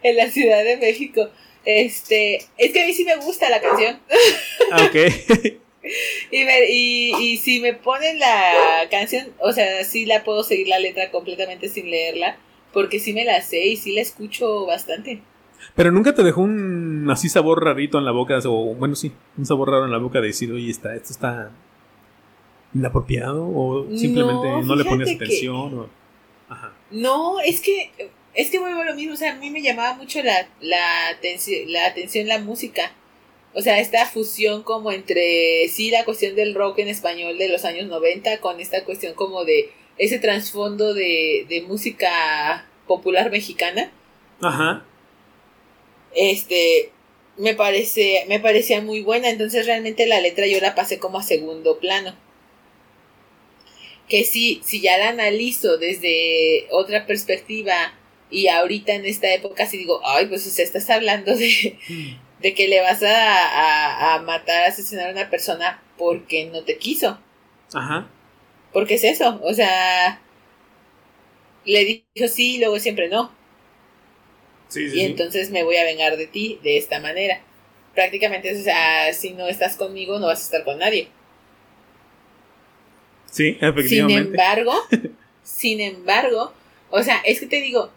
en 0.01 0.17
la 0.17 0.31
Ciudad 0.31 0.63
de 0.63 0.77
México. 0.77 1.29
Este, 1.63 2.37
es 2.57 2.73
que 2.73 2.81
a 2.81 2.87
mí 2.87 2.93
sí 2.93 3.05
me 3.05 3.17
gusta 3.17 3.51
la 3.51 3.61
canción. 3.61 3.99
Ah, 4.71 4.83
ok. 4.83 4.95
y, 6.31 6.41
y, 6.41 7.15
y 7.19 7.37
si 7.37 7.59
me 7.59 7.73
ponen 7.75 8.17
la 8.17 8.87
canción, 8.89 9.27
o 9.41 9.51
sea, 9.51 9.83
sí 9.83 10.07
la 10.07 10.23
puedo 10.23 10.43
seguir 10.43 10.69
la 10.69 10.79
letra 10.79 11.11
completamente 11.11 11.69
sin 11.69 11.91
leerla 11.91 12.35
porque 12.73 12.99
sí 12.99 13.13
me 13.13 13.25
la 13.25 13.41
sé 13.41 13.65
y 13.65 13.77
sí 13.77 13.93
la 13.93 14.01
escucho 14.01 14.65
bastante. 14.65 15.21
Pero 15.75 15.91
nunca 15.91 16.13
te 16.13 16.23
dejó 16.23 16.41
un 16.41 17.07
así 17.11 17.29
sabor 17.29 17.63
rarito 17.63 17.97
en 17.97 18.05
la 18.05 18.11
boca, 18.11 18.39
o 18.45 18.75
bueno, 18.75 18.95
sí, 18.95 19.11
un 19.37 19.45
sabor 19.45 19.69
raro 19.69 19.85
en 19.85 19.91
la 19.91 19.97
boca 19.97 20.21
de 20.21 20.27
decir, 20.27 20.51
oye, 20.51 20.69
está, 20.69 20.95
esto 20.95 21.11
está 21.11 21.51
inapropiado, 22.73 23.47
o 23.47 23.87
simplemente 23.95 24.47
no, 24.63 24.75
le 24.75 24.85
pones 24.85 25.15
atención. 25.15 25.87
No, 26.91 27.39
es 27.39 27.61
que, 27.61 27.91
es 28.33 28.49
que 28.49 28.59
vuelvo 28.59 28.81
a 28.81 28.85
lo 28.85 28.95
mismo, 28.95 29.13
o 29.13 29.17
sea, 29.17 29.33
a 29.33 29.35
mí 29.35 29.49
me 29.49 29.61
llamaba 29.61 29.95
mucho 29.95 30.21
la, 30.23 30.47
la, 30.61 31.17
la 31.67 31.85
atención 31.85 32.27
la 32.27 32.39
música. 32.39 32.91
O 33.53 33.61
sea, 33.61 33.79
esta 33.79 34.05
fusión 34.05 34.61
como 34.61 34.91
entre, 34.91 35.67
sí, 35.69 35.89
la 35.89 36.05
cuestión 36.05 36.35
del 36.35 36.53
rock 36.53 36.79
en 36.79 36.89
español 36.89 37.37
de 37.39 37.49
los 37.49 37.65
años 37.65 37.87
90 37.87 38.39
con 38.39 38.59
esta 38.59 38.83
cuestión 38.83 39.15
como 39.15 39.45
de 39.45 39.71
ese 39.97 40.19
trasfondo 40.19 40.93
de, 40.93 41.45
de 41.49 41.61
música 41.61 42.65
popular 42.87 43.31
mexicana. 43.31 43.91
Ajá. 44.41 44.85
Este, 46.15 46.91
me 47.37 47.53
parece, 47.53 48.25
me 48.27 48.39
parecía 48.39 48.81
muy 48.81 49.01
buena, 49.01 49.29
entonces 49.29 49.65
realmente 49.65 50.07
la 50.07 50.21
letra 50.21 50.47
yo 50.47 50.59
la 50.59 50.75
pasé 50.75 50.99
como 50.99 51.19
a 51.19 51.23
segundo 51.23 51.79
plano. 51.79 52.15
Que 54.09 54.23
sí, 54.23 54.61
si 54.63 54.81
ya 54.81 54.97
la 54.97 55.09
analizo 55.09 55.77
desde 55.77 56.67
otra 56.71 57.05
perspectiva 57.05 57.93
y 58.29 58.47
ahorita 58.47 58.93
en 58.93 59.05
esta 59.05 59.33
época 59.33 59.65
sí 59.65 59.77
digo, 59.77 60.01
ay, 60.05 60.27
pues 60.27 60.45
o 60.45 60.61
estás 60.61 60.89
hablando 60.89 61.35
de, 61.35 61.77
mm. 61.89 62.41
de 62.41 62.53
que 62.53 62.67
le 62.67 62.81
vas 62.81 63.03
a, 63.03 63.13
a, 63.13 64.15
a 64.15 64.21
matar, 64.21 64.63
a 64.63 64.67
asesinar 64.67 65.09
a 65.09 65.11
una 65.11 65.29
persona 65.29 65.83
porque 65.97 66.45
no 66.45 66.63
te 66.63 66.77
quiso. 66.77 67.19
Ajá. 67.73 68.09
Porque 68.71 68.95
es 68.95 69.03
eso, 69.03 69.39
o 69.43 69.53
sea, 69.53 70.21
le 71.65 71.85
dijo 72.15 72.27
sí, 72.27 72.57
luego 72.59 72.79
siempre 72.79 73.09
no. 73.09 73.31
Sí, 74.67 74.89
sí, 74.89 74.99
y 74.99 75.01
sí. 75.01 75.05
entonces 75.05 75.49
me 75.51 75.63
voy 75.63 75.77
a 75.77 75.83
vengar 75.85 76.17
de 76.17 76.27
ti 76.27 76.59
de 76.63 76.77
esta 76.77 76.99
manera. 76.99 77.45
Prácticamente, 77.93 78.53
o 78.59 78.63
sea, 78.63 79.13
si 79.13 79.33
no 79.33 79.47
estás 79.47 79.77
conmigo, 79.77 80.19
no 80.19 80.27
vas 80.27 80.41
a 80.41 80.43
estar 80.45 80.63
con 80.63 80.79
nadie. 80.79 81.15
Sí, 83.25 83.57
Sin 83.77 84.09
efectivamente. 84.09 84.17
embargo, 84.17 84.73
sin 85.43 85.81
embargo, 85.81 86.53
o 86.89 87.03
sea, 87.03 87.17
es 87.25 87.39
que 87.39 87.47
te 87.47 87.61
digo, 87.61 87.91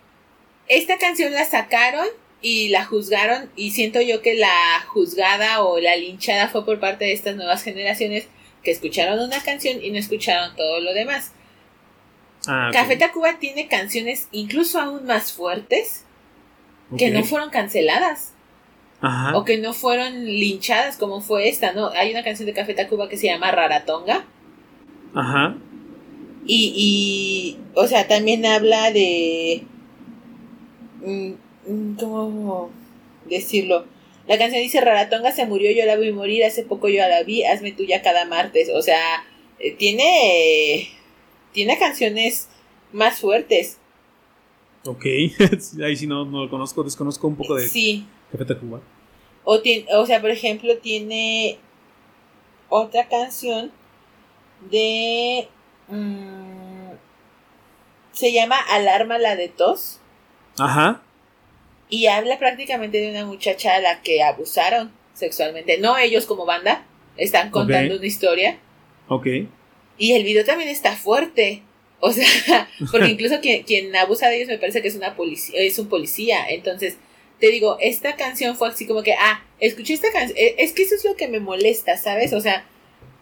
esta 0.68 0.98
canción 0.98 1.32
la 1.34 1.44
sacaron 1.46 2.06
y 2.42 2.68
la 2.70 2.84
juzgaron 2.86 3.52
y 3.56 3.72
siento 3.72 4.00
yo 4.02 4.22
que 4.22 4.34
la 4.34 4.84
juzgada 4.88 5.62
o 5.64 5.78
la 5.80 5.96
linchada 5.96 6.48
fue 6.48 6.64
por 6.64 6.80
parte 6.80 7.06
de 7.06 7.12
estas 7.12 7.36
nuevas 7.36 7.62
generaciones 7.64 8.28
que 8.62 8.70
escucharon 8.70 9.18
una 9.20 9.40
canción 9.42 9.82
y 9.82 9.90
no 9.90 9.98
escucharon 9.98 10.54
todo 10.56 10.80
lo 10.80 10.92
demás. 10.92 11.32
Ah, 12.46 12.68
ok. 12.68 12.74
Café 12.74 12.96
Tacuba 12.96 13.38
tiene 13.38 13.68
canciones 13.68 14.28
incluso 14.32 14.80
aún 14.80 15.06
más 15.06 15.32
fuertes 15.32 16.04
que 16.96 17.10
no 17.10 17.22
fueron 17.22 17.50
canceladas 17.50 18.32
Ajá. 19.00 19.36
o 19.36 19.44
que 19.44 19.58
no 19.58 19.72
fueron 19.72 20.24
linchadas 20.24 20.96
como 20.96 21.20
fue 21.20 21.48
esta, 21.48 21.72
¿no? 21.72 21.88
Hay 21.90 22.10
una 22.10 22.24
canción 22.24 22.46
de 22.46 22.52
Café 22.54 22.74
Tacuba 22.74 23.08
que 23.08 23.16
se 23.16 23.26
llama 23.26 23.50
Raratonga 23.52 24.24
Ajá. 25.14 25.56
y, 26.46 26.72
y 26.74 27.58
o 27.74 27.86
sea, 27.86 28.08
también 28.08 28.44
habla 28.44 28.90
de... 28.90 29.62
mm, 31.02 31.32
mm, 31.68 31.96
¿Cómo 31.96 32.70
decirlo? 33.26 33.84
La 34.30 34.38
canción 34.38 34.62
dice 34.62 34.80
Raratonga 34.80 35.32
se 35.32 35.44
murió, 35.44 35.72
yo 35.72 35.84
la 35.86 35.96
vi 35.96 36.12
morir, 36.12 36.44
hace 36.44 36.62
poco 36.62 36.88
yo 36.88 37.00
la 37.00 37.24
vi, 37.24 37.42
hazme 37.42 37.72
tuya 37.72 38.00
cada 38.00 38.26
martes. 38.26 38.70
O 38.72 38.80
sea, 38.80 39.24
eh, 39.58 39.72
tiene... 39.72 40.88
Tiene 41.52 41.76
canciones 41.80 42.48
más 42.92 43.18
fuertes. 43.18 43.78
Ok. 44.84 45.04
Ahí 45.84 45.96
sí 45.96 46.06
no, 46.06 46.24
no 46.26 46.44
lo 46.44 46.48
conozco, 46.48 46.84
desconozco 46.84 47.26
un 47.26 47.34
poco 47.34 47.56
de 47.56 47.66
Sí. 47.66 48.06
Café 48.30 48.44
Tacuba. 48.44 48.80
O, 49.42 49.62
tiene, 49.62 49.86
o 49.96 50.06
sea, 50.06 50.20
por 50.20 50.30
ejemplo, 50.30 50.78
tiene 50.78 51.58
otra 52.68 53.08
canción 53.08 53.72
de... 54.70 55.48
mm, 55.88 56.90
se 58.12 58.32
llama 58.32 58.58
Alarma 58.70 59.18
la 59.18 59.34
de 59.34 59.48
tos. 59.48 59.98
Ajá. 60.56 61.02
Y 61.90 62.06
habla 62.06 62.38
prácticamente 62.38 62.98
de 62.98 63.10
una 63.10 63.26
muchacha 63.26 63.74
a 63.74 63.80
la 63.80 64.00
que 64.00 64.22
abusaron 64.22 64.92
sexualmente. 65.12 65.78
No 65.78 65.98
ellos 65.98 66.24
como 66.26 66.46
banda. 66.46 66.86
Están 67.16 67.50
contando 67.50 67.96
una 67.96 68.06
historia. 68.06 68.58
Ok. 69.08 69.26
Y 69.98 70.12
el 70.12 70.24
video 70.24 70.44
también 70.44 70.70
está 70.70 70.96
fuerte. 70.96 71.62
O 71.98 72.12
sea, 72.12 72.68
porque 72.90 73.08
incluso 73.10 73.40
quien, 73.40 73.64
quien 73.64 73.94
abusa 73.94 74.28
de 74.28 74.36
ellos 74.36 74.48
me 74.48 74.58
parece 74.58 74.82
que 74.82 74.88
es 74.88 74.94
una 74.94 75.16
policía, 75.16 75.60
es 75.60 75.78
un 75.78 75.88
policía. 75.88 76.48
Entonces, 76.48 76.96
te 77.38 77.48
digo, 77.48 77.76
esta 77.80 78.16
canción 78.16 78.56
fue 78.56 78.68
así 78.68 78.86
como 78.86 79.02
que, 79.02 79.14
ah, 79.14 79.44
escuché 79.58 79.94
esta 79.94 80.12
canción. 80.12 80.36
Es 80.58 80.72
que 80.72 80.82
eso 80.82 80.94
es 80.94 81.04
lo 81.04 81.16
que 81.16 81.28
me 81.28 81.40
molesta, 81.40 81.96
¿sabes? 81.96 82.32
O 82.32 82.40
sea, 82.40 82.64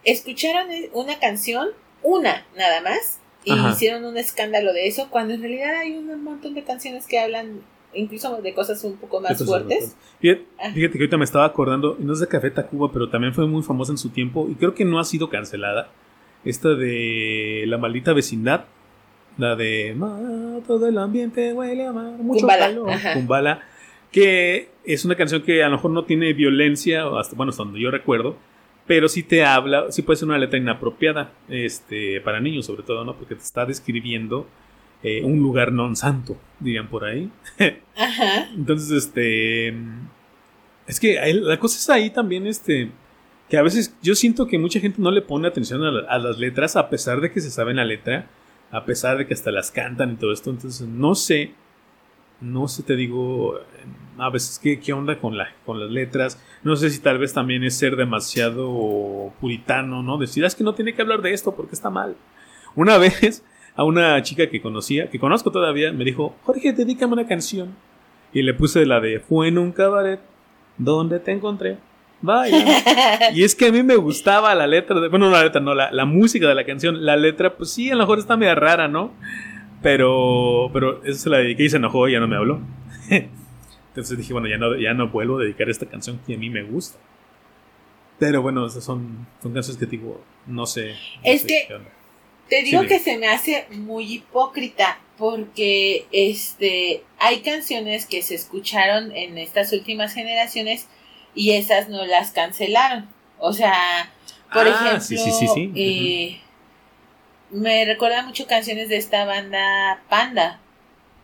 escucharon 0.04 0.68
una 0.92 1.18
canción, 1.18 1.68
una 2.02 2.46
nada 2.56 2.80
más, 2.80 3.18
y 3.44 3.52
Ajá. 3.52 3.70
hicieron 3.70 4.04
un 4.04 4.18
escándalo 4.18 4.72
de 4.72 4.86
eso, 4.86 5.08
cuando 5.10 5.34
en 5.34 5.40
realidad 5.40 5.76
hay 5.76 5.92
un 5.92 6.22
montón 6.22 6.54
de 6.54 6.64
canciones 6.64 7.06
que 7.06 7.18
hablan 7.18 7.62
incluso 7.94 8.40
de 8.42 8.54
cosas 8.54 8.82
un 8.84 8.96
poco 8.96 9.20
más 9.20 9.42
fuertes. 9.44 9.96
Fíjate, 10.20 10.44
Ah. 10.58 10.70
fíjate 10.72 10.92
que 10.92 10.98
ahorita 11.04 11.16
me 11.16 11.24
estaba 11.24 11.44
acordando, 11.44 11.96
no 11.98 12.12
es 12.12 12.20
de 12.20 12.28
Café 12.28 12.50
Tacuba, 12.50 12.90
pero 12.92 13.08
también 13.08 13.32
fue 13.34 13.46
muy 13.46 13.62
famosa 13.62 13.92
en 13.92 13.98
su 13.98 14.10
tiempo 14.10 14.46
y 14.50 14.54
creo 14.54 14.74
que 14.74 14.84
no 14.84 14.98
ha 14.98 15.04
sido 15.04 15.28
cancelada. 15.30 15.90
Esta 16.44 16.70
de 16.70 17.64
La 17.66 17.78
maldita 17.78 18.12
vecindad, 18.12 18.64
la 19.36 19.56
de 19.56 19.94
"Ma, 19.96 20.18
todo 20.66 20.86
el 20.88 20.98
ambiente 20.98 21.52
huele 21.52 21.86
a 21.86 21.92
mar, 21.92 22.12
mucho 22.18 22.40
Kumbala, 22.40 22.66
calor". 22.66 22.90
Kumbala, 23.14 23.62
que 24.12 24.70
es 24.84 25.04
una 25.04 25.14
canción 25.16 25.42
que 25.42 25.62
a 25.62 25.68
lo 25.68 25.76
mejor 25.76 25.90
no 25.90 26.04
tiene 26.04 26.32
violencia, 26.32 27.04
hasta, 27.18 27.36
bueno, 27.36 27.50
hasta 27.50 27.62
donde 27.64 27.80
yo 27.80 27.90
recuerdo, 27.90 28.36
pero 28.86 29.08
sí 29.08 29.22
te 29.22 29.44
habla, 29.44 29.90
sí 29.92 30.02
puede 30.02 30.16
ser 30.16 30.28
una 30.28 30.38
letra 30.38 30.58
inapropiada, 30.58 31.32
este, 31.48 32.20
para 32.22 32.40
niños 32.40 32.66
sobre 32.66 32.82
todo, 32.84 33.04
¿no? 33.04 33.14
Porque 33.14 33.34
te 33.34 33.42
está 33.42 33.66
describiendo 33.66 34.46
eh, 35.02 35.22
un 35.24 35.38
lugar 35.38 35.70
non 35.72 35.94
santo, 35.96 36.36
dirían 36.60 36.88
por 36.88 37.04
ahí. 37.04 37.30
Ajá. 37.96 38.48
Entonces, 38.54 38.90
este. 38.90 39.68
Es 40.86 40.98
que 41.00 41.18
la 41.42 41.58
cosa 41.58 41.78
es 41.78 41.88
ahí 41.90 42.10
también, 42.10 42.46
este. 42.46 42.90
Que 43.48 43.56
a 43.56 43.62
veces 43.62 43.94
yo 44.02 44.14
siento 44.14 44.46
que 44.46 44.58
mucha 44.58 44.80
gente 44.80 45.00
no 45.00 45.10
le 45.10 45.22
pone 45.22 45.48
atención 45.48 45.82
a, 45.84 45.90
la- 45.90 46.08
a 46.08 46.18
las 46.18 46.38
letras, 46.38 46.76
a 46.76 46.88
pesar 46.90 47.20
de 47.20 47.30
que 47.32 47.40
se 47.40 47.50
sabe 47.50 47.72
la 47.74 47.84
letra, 47.84 48.26
a 48.70 48.84
pesar 48.84 49.16
de 49.18 49.26
que 49.26 49.34
hasta 49.34 49.50
las 49.50 49.70
cantan 49.70 50.12
y 50.12 50.16
todo 50.16 50.32
esto. 50.32 50.50
Entonces, 50.50 50.86
no 50.86 51.14
sé. 51.14 51.52
No 52.40 52.68
sé, 52.68 52.82
te 52.82 52.94
digo. 52.96 53.58
A 54.18 54.30
veces, 54.30 54.58
¿qué, 54.58 54.80
qué 54.80 54.92
onda 54.92 55.18
con, 55.18 55.36
la, 55.38 55.48
con 55.64 55.78
las 55.78 55.90
letras? 55.90 56.42
No 56.64 56.74
sé 56.76 56.90
si 56.90 56.98
tal 56.98 57.18
vez 57.18 57.32
también 57.32 57.62
es 57.62 57.76
ser 57.76 57.94
demasiado 57.96 59.32
puritano, 59.40 60.02
¿no? 60.02 60.18
Decir, 60.18 60.42
"Ah, 60.44 60.48
es 60.48 60.54
que 60.56 60.64
no 60.64 60.74
tiene 60.74 60.94
que 60.94 61.02
hablar 61.02 61.22
de 61.22 61.32
esto 61.32 61.54
porque 61.54 61.74
está 61.74 61.88
mal. 61.90 62.16
Una 62.74 62.98
vez, 62.98 63.44
a 63.78 63.84
una 63.84 64.20
chica 64.24 64.50
que 64.50 64.60
conocía, 64.60 65.08
que 65.08 65.20
conozco 65.20 65.52
todavía, 65.52 65.92
me 65.92 66.04
dijo, 66.04 66.34
Jorge, 66.42 66.72
dedícame 66.72 67.12
una 67.12 67.28
canción. 67.28 67.76
Y 68.32 68.42
le 68.42 68.52
puse 68.52 68.84
la 68.84 68.98
de 68.98 69.20
Fue 69.20 69.46
en 69.46 69.56
un 69.56 69.70
cabaret 69.70 70.18
donde 70.76 71.20
te 71.20 71.30
encontré. 71.30 71.78
Vaya. 72.20 72.58
Y 73.34 73.44
es 73.44 73.54
que 73.54 73.66
a 73.66 73.72
mí 73.72 73.84
me 73.84 73.94
gustaba 73.94 74.52
la 74.56 74.66
letra, 74.66 74.98
de, 74.98 75.06
bueno, 75.06 75.26
no 75.26 75.36
la 75.36 75.44
letra, 75.44 75.60
no, 75.60 75.74
la, 75.76 75.92
la 75.92 76.04
música 76.06 76.48
de 76.48 76.56
la 76.56 76.66
canción. 76.66 77.06
La 77.06 77.16
letra, 77.16 77.56
pues 77.56 77.70
sí, 77.70 77.88
a 77.88 77.94
lo 77.94 78.00
mejor 78.00 78.18
está 78.18 78.36
media 78.36 78.56
rara, 78.56 78.88
¿no? 78.88 79.12
Pero, 79.80 80.70
pero 80.72 81.04
eso 81.04 81.20
se 81.20 81.30
la 81.30 81.38
dediqué 81.38 81.62
y 81.62 81.70
se 81.70 81.76
enojó 81.76 82.08
y 82.08 82.14
ya 82.14 82.20
no 82.20 82.26
me 82.26 82.34
habló. 82.34 82.60
Entonces 83.90 84.18
dije, 84.18 84.32
bueno, 84.32 84.48
ya 84.48 84.58
no, 84.58 84.76
ya 84.76 84.92
no 84.92 85.06
vuelvo 85.06 85.38
a 85.38 85.42
dedicar 85.42 85.70
esta 85.70 85.86
canción 85.86 86.18
que 86.26 86.34
a 86.34 86.36
mí 86.36 86.50
me 86.50 86.64
gusta. 86.64 86.98
Pero 88.18 88.42
bueno, 88.42 88.66
esas 88.66 88.82
son, 88.82 89.24
son 89.40 89.54
canciones 89.54 89.78
que 89.78 89.86
digo, 89.86 90.20
no 90.48 90.66
sé. 90.66 90.88
no 90.88 91.20
Es 91.22 91.42
sé 91.42 91.46
que-. 91.46 91.97
Te 92.48 92.62
digo 92.62 92.82
Sí, 92.82 92.88
que 92.88 92.98
se 92.98 93.18
me 93.18 93.28
hace 93.28 93.66
muy 93.70 94.12
hipócrita 94.14 94.98
porque 95.18 96.06
este 96.12 97.04
hay 97.18 97.40
canciones 97.40 98.06
que 98.06 98.22
se 98.22 98.34
escucharon 98.34 99.14
en 99.14 99.36
estas 99.38 99.72
últimas 99.72 100.14
generaciones 100.14 100.86
y 101.34 101.52
esas 101.52 101.88
no 101.88 102.04
las 102.06 102.30
cancelaron. 102.32 103.08
O 103.38 103.52
sea, 103.52 104.10
por 104.52 104.66
Ah, 104.66 104.70
ejemplo, 104.70 105.00
sí, 105.00 105.16
sí, 105.18 105.72
eh, 105.74 106.40
me 107.50 107.84
recuerda 107.84 108.22
mucho 108.24 108.46
canciones 108.46 108.88
de 108.88 108.96
esta 108.96 109.24
banda 109.24 110.02
Panda. 110.08 110.60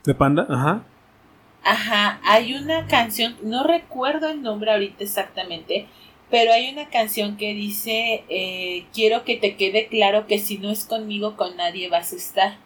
¿De 0.04 0.14
Panda? 0.14 0.46
Ajá. 0.50 0.84
Ajá, 1.62 2.20
hay 2.24 2.54
una 2.54 2.86
canción, 2.88 3.36
no 3.42 3.64
recuerdo 3.64 4.28
el 4.28 4.42
nombre 4.42 4.70
ahorita 4.70 5.02
exactamente, 5.02 5.86
pero 6.30 6.52
hay 6.52 6.70
una 6.70 6.88
canción 6.88 7.36
que 7.36 7.54
dice, 7.54 8.24
eh, 8.28 8.84
quiero 8.92 9.24
que 9.24 9.36
te 9.36 9.56
quede 9.56 9.86
claro 9.88 10.26
que 10.26 10.38
si 10.38 10.58
no 10.58 10.70
es 10.70 10.84
conmigo, 10.84 11.36
con 11.36 11.56
nadie 11.56 11.88
vas 11.88 12.12
a 12.12 12.16
estar. 12.16 12.58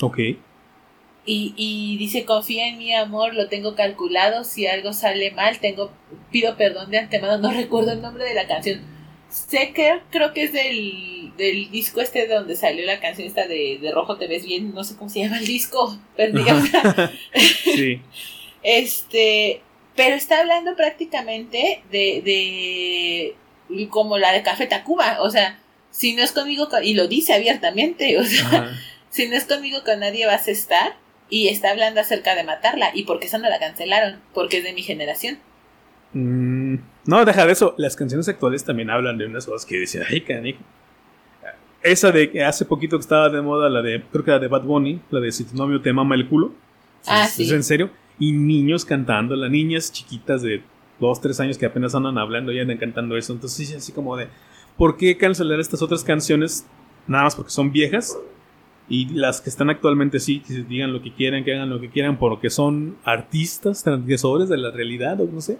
Ok. 0.00 0.18
Y, 0.18 1.54
y 1.56 1.96
dice, 1.98 2.24
confía 2.24 2.68
en 2.68 2.78
mi 2.78 2.94
amor, 2.94 3.34
lo 3.34 3.48
tengo 3.48 3.74
calculado, 3.74 4.44
si 4.44 4.66
algo 4.66 4.92
sale 4.92 5.30
mal, 5.32 5.58
tengo 5.58 5.90
pido 6.30 6.56
perdón 6.56 6.90
de 6.90 6.98
antemano, 6.98 7.38
no 7.38 7.50
recuerdo 7.56 7.92
el 7.92 8.00
nombre 8.00 8.24
de 8.24 8.34
la 8.34 8.46
canción. 8.46 8.80
Sé 9.28 9.72
que 9.74 10.00
creo 10.10 10.32
que 10.32 10.44
es 10.44 10.52
del, 10.52 11.32
del 11.36 11.70
disco 11.70 12.00
este 12.00 12.26
donde 12.26 12.56
salió 12.56 12.86
la 12.86 12.98
canción 12.98 13.28
esta 13.28 13.46
de, 13.46 13.78
de 13.78 13.92
Rojo 13.92 14.16
te 14.16 14.26
ves 14.26 14.46
bien, 14.46 14.72
no 14.72 14.84
sé 14.84 14.96
cómo 14.96 15.10
se 15.10 15.20
llama 15.20 15.38
el 15.38 15.46
disco, 15.46 15.98
ahora. 16.16 17.12
sí. 17.62 18.00
Este, 18.62 19.62
pero 19.98 20.14
está 20.14 20.38
hablando 20.40 20.76
prácticamente 20.76 21.82
de, 21.90 22.22
de 23.68 23.86
como 23.90 24.16
la 24.16 24.32
de 24.32 24.42
Café 24.42 24.66
Tacuba, 24.66 25.18
o 25.20 25.28
sea, 25.28 25.58
si 25.90 26.14
no 26.14 26.22
es 26.22 26.32
conmigo, 26.32 26.68
con- 26.68 26.84
y 26.84 26.94
lo 26.94 27.08
dice 27.08 27.34
abiertamente, 27.34 28.16
o 28.20 28.24
sea, 28.24 28.46
Ajá. 28.46 28.70
si 29.10 29.28
no 29.28 29.34
es 29.36 29.44
conmigo 29.44 29.82
con 29.84 30.00
nadie 30.00 30.24
vas 30.26 30.46
a 30.48 30.52
estar, 30.52 30.96
y 31.28 31.48
está 31.48 31.70
hablando 31.72 32.00
acerca 32.00 32.34
de 32.34 32.44
matarla, 32.44 32.90
y 32.94 33.02
porque 33.02 33.26
esa 33.26 33.38
no 33.38 33.50
la 33.50 33.58
cancelaron, 33.58 34.20
porque 34.32 34.58
es 34.58 34.64
de 34.64 34.72
mi 34.72 34.82
generación. 34.82 35.38
Mm, 36.14 36.76
no, 37.04 37.24
deja 37.24 37.44
de 37.44 37.52
eso. 37.52 37.74
Las 37.76 37.96
canciones 37.96 38.28
actuales 38.28 38.64
también 38.64 38.88
hablan 38.88 39.18
de 39.18 39.26
unas 39.26 39.44
cosas 39.44 39.66
que 39.66 39.78
dicen, 39.80 40.04
ay, 40.08 40.22
canijo. 40.22 40.60
Esa 41.82 42.10
de 42.12 42.30
que 42.30 42.42
hace 42.42 42.64
poquito 42.64 42.96
que 42.96 43.02
estaba 43.02 43.28
de 43.28 43.42
moda, 43.42 43.68
la 43.68 43.82
de, 43.82 44.02
creo 44.10 44.24
que 44.24 44.30
la 44.30 44.38
de 44.38 44.48
Bad 44.48 44.62
Bunny, 44.62 45.00
la 45.10 45.20
de 45.20 45.30
Si 45.30 45.44
tu 45.44 45.54
novio 45.56 45.82
te 45.82 45.92
mama 45.92 46.14
el 46.14 46.28
culo. 46.28 46.54
Ah, 47.06 47.24
¿Es, 47.26 47.32
sí. 47.32 47.44
¿Es 47.44 47.52
en 47.52 47.62
serio? 47.62 47.90
Y 48.18 48.32
niños 48.32 48.84
cantando, 48.84 49.36
las 49.36 49.50
niñas 49.50 49.92
chiquitas 49.92 50.42
de 50.42 50.62
2, 51.00 51.20
3 51.20 51.40
años 51.40 51.58
que 51.58 51.66
apenas 51.66 51.94
andan 51.94 52.18
hablando 52.18 52.52
y 52.52 52.58
andan 52.58 52.78
cantando 52.78 53.16
eso. 53.16 53.32
Entonces, 53.32 53.68
sí, 53.68 53.74
así 53.74 53.92
como 53.92 54.16
de, 54.16 54.28
¿por 54.76 54.96
qué 54.96 55.16
cancelar 55.16 55.60
estas 55.60 55.82
otras 55.82 56.02
canciones? 56.02 56.66
Nada 57.06 57.24
más 57.24 57.36
porque 57.36 57.50
son 57.50 57.72
viejas. 57.72 58.18
Y 58.88 59.10
las 59.10 59.40
que 59.40 59.50
están 59.50 59.68
actualmente 59.68 60.18
sí, 60.18 60.40
que 60.40 60.54
digan 60.54 60.92
lo 60.92 61.02
que 61.02 61.12
quieran, 61.12 61.44
que 61.44 61.54
hagan 61.54 61.68
lo 61.68 61.78
que 61.80 61.90
quieran, 61.90 62.18
porque 62.18 62.48
son 62.48 62.96
artistas 63.04 63.84
transgresores 63.84 64.48
de 64.48 64.56
la 64.56 64.70
realidad, 64.70 65.20
o 65.20 65.26
no 65.26 65.42
sé. 65.42 65.58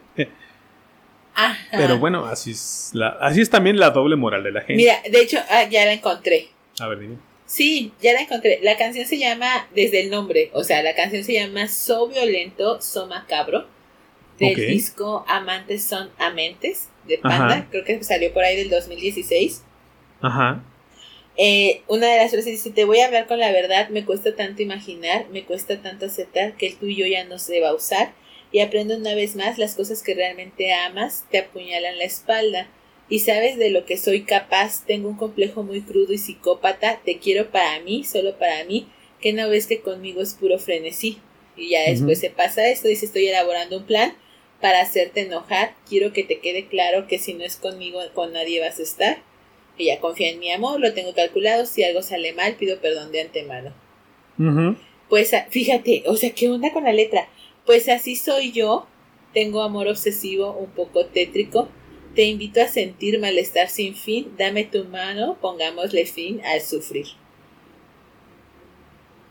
Pero 1.70 1.98
bueno, 1.98 2.24
así 2.24 2.52
es, 2.52 2.90
la, 2.94 3.08
así 3.20 3.40
es 3.40 3.50
también 3.50 3.78
la 3.78 3.90
doble 3.90 4.16
moral 4.16 4.42
de 4.42 4.52
la 4.52 4.60
gente. 4.60 4.76
Mira, 4.76 4.94
de 5.10 5.20
hecho, 5.20 5.38
ah, 5.50 5.64
ya 5.70 5.84
la 5.84 5.92
encontré. 5.92 6.48
A 6.80 6.88
ver, 6.88 7.00
dime. 7.00 7.16
Sí, 7.48 7.94
ya 8.02 8.12
la 8.12 8.20
encontré. 8.20 8.60
La 8.62 8.76
canción 8.76 9.06
se 9.06 9.16
llama, 9.16 9.68
desde 9.74 10.00
el 10.00 10.10
nombre, 10.10 10.50
o 10.52 10.64
sea, 10.64 10.82
la 10.82 10.94
canción 10.94 11.24
se 11.24 11.32
llama 11.32 11.66
So 11.66 12.06
Violento, 12.06 12.82
So 12.82 13.06
Macabro, 13.06 13.66
del 14.38 14.54
disco 14.54 15.24
Amantes 15.26 15.82
son 15.82 16.10
Amentes, 16.18 16.90
de 17.06 17.16
Panda. 17.16 17.66
Creo 17.70 17.84
que 17.84 18.04
salió 18.04 18.34
por 18.34 18.44
ahí 18.44 18.54
del 18.54 18.68
2016. 18.68 19.62
Ajá. 20.20 20.62
Eh, 21.38 21.80
una 21.88 22.08
de 22.08 22.18
las 22.18 22.30
frases 22.32 22.52
dice, 22.52 22.70
te 22.70 22.84
voy 22.84 23.00
a 23.00 23.06
hablar 23.06 23.26
con 23.26 23.38
la 23.38 23.50
verdad, 23.50 23.88
me 23.88 24.04
cuesta 24.04 24.36
tanto 24.36 24.60
imaginar, 24.60 25.26
me 25.30 25.44
cuesta 25.44 25.80
tanto 25.80 26.04
aceptar 26.04 26.54
que 26.54 26.66
el 26.66 26.76
tuyo 26.76 27.06
ya 27.06 27.24
no 27.24 27.38
se 27.38 27.62
va 27.62 27.70
a 27.70 27.74
usar 27.74 28.12
y 28.52 28.60
aprende 28.60 28.94
una 28.94 29.14
vez 29.14 29.36
más 29.36 29.56
las 29.56 29.74
cosas 29.74 30.02
que 30.02 30.14
realmente 30.14 30.74
amas, 30.74 31.24
te 31.30 31.38
apuñalan 31.38 31.96
la 31.96 32.04
espalda 32.04 32.68
y 33.08 33.20
sabes 33.20 33.56
de 33.56 33.70
lo 33.70 33.84
que 33.84 33.96
soy 33.96 34.22
capaz, 34.22 34.84
tengo 34.86 35.08
un 35.08 35.16
complejo 35.16 35.62
muy 35.62 35.80
crudo 35.80 36.12
y 36.12 36.18
psicópata, 36.18 37.00
te 37.04 37.18
quiero 37.18 37.50
para 37.50 37.80
mí, 37.80 38.04
solo 38.04 38.38
para 38.38 38.64
mí, 38.64 38.88
que 39.20 39.32
no 39.32 39.48
ves 39.48 39.66
que 39.66 39.80
conmigo 39.80 40.20
es 40.20 40.34
puro 40.34 40.58
frenesí. 40.58 41.18
Y 41.56 41.70
ya 41.70 41.82
después 41.82 42.20
se 42.20 42.30
pasa 42.30 42.68
esto, 42.68 42.86
dice 42.86 43.06
estoy 43.06 43.26
elaborando 43.26 43.78
un 43.78 43.84
plan 43.84 44.14
para 44.60 44.80
hacerte 44.80 45.22
enojar, 45.22 45.74
quiero 45.88 46.12
que 46.12 46.22
te 46.22 46.38
quede 46.38 46.66
claro 46.66 47.06
que 47.06 47.18
si 47.18 47.34
no 47.34 47.44
es 47.44 47.56
conmigo, 47.56 48.00
con 48.14 48.32
nadie 48.32 48.60
vas 48.60 48.78
a 48.78 48.82
estar 48.82 49.28
ella 49.78 50.00
confía 50.00 50.30
en 50.30 50.40
mi 50.40 50.50
amor, 50.50 50.80
lo 50.80 50.92
tengo 50.92 51.14
calculado, 51.14 51.64
si 51.64 51.84
algo 51.84 52.02
sale 52.02 52.32
mal, 52.32 52.56
pido 52.56 52.80
perdón 52.80 53.12
de 53.12 53.22
antemano. 53.22 53.72
Pues 55.08 55.32
ah, 55.34 55.46
fíjate, 55.48 56.04
o 56.06 56.16
sea, 56.16 56.30
¿qué 56.30 56.48
onda 56.48 56.72
con 56.72 56.84
la 56.84 56.92
letra? 56.92 57.28
Pues 57.64 57.88
así 57.88 58.16
soy 58.16 58.52
yo, 58.52 58.86
tengo 59.32 59.62
amor 59.62 59.88
obsesivo, 59.88 60.52
un 60.52 60.70
poco 60.70 61.06
tétrico, 61.06 61.68
te 62.18 62.24
invito 62.24 62.60
a 62.60 62.66
sentir 62.66 63.20
malestar 63.20 63.68
sin 63.68 63.94
fin, 63.94 64.32
dame 64.36 64.64
tu 64.64 64.84
mano, 64.86 65.38
pongámosle 65.40 66.04
fin 66.04 66.40
al 66.44 66.60
sufrir. 66.60 67.06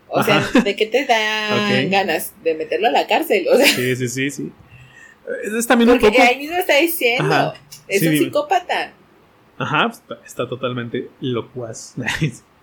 O 0.08 0.22
sea, 0.22 0.40
¿de 0.64 0.74
qué 0.74 0.86
te 0.86 1.04
dan 1.04 1.90
ganas? 1.90 2.32
De 2.42 2.54
meterlo 2.54 2.88
a 2.88 2.90
la 2.90 3.06
cárcel. 3.06 3.46
O 3.52 3.58
sea, 3.58 3.66
sí, 3.66 3.94
sí, 3.94 4.08
sí, 4.08 4.30
sí. 4.30 4.52
Es 5.54 5.66
también 5.66 5.90
Porque 5.90 6.06
un 6.06 6.12
poco... 6.12 6.24
ahí 6.24 6.38
mismo 6.38 6.56
está 6.56 6.78
diciendo, 6.78 7.52
es 7.88 8.02
un 8.04 8.16
psicópata. 8.16 8.94
Ajá, 9.58 9.92
está, 10.24 10.48
totalmente 10.48 11.10
locuaz. 11.20 11.94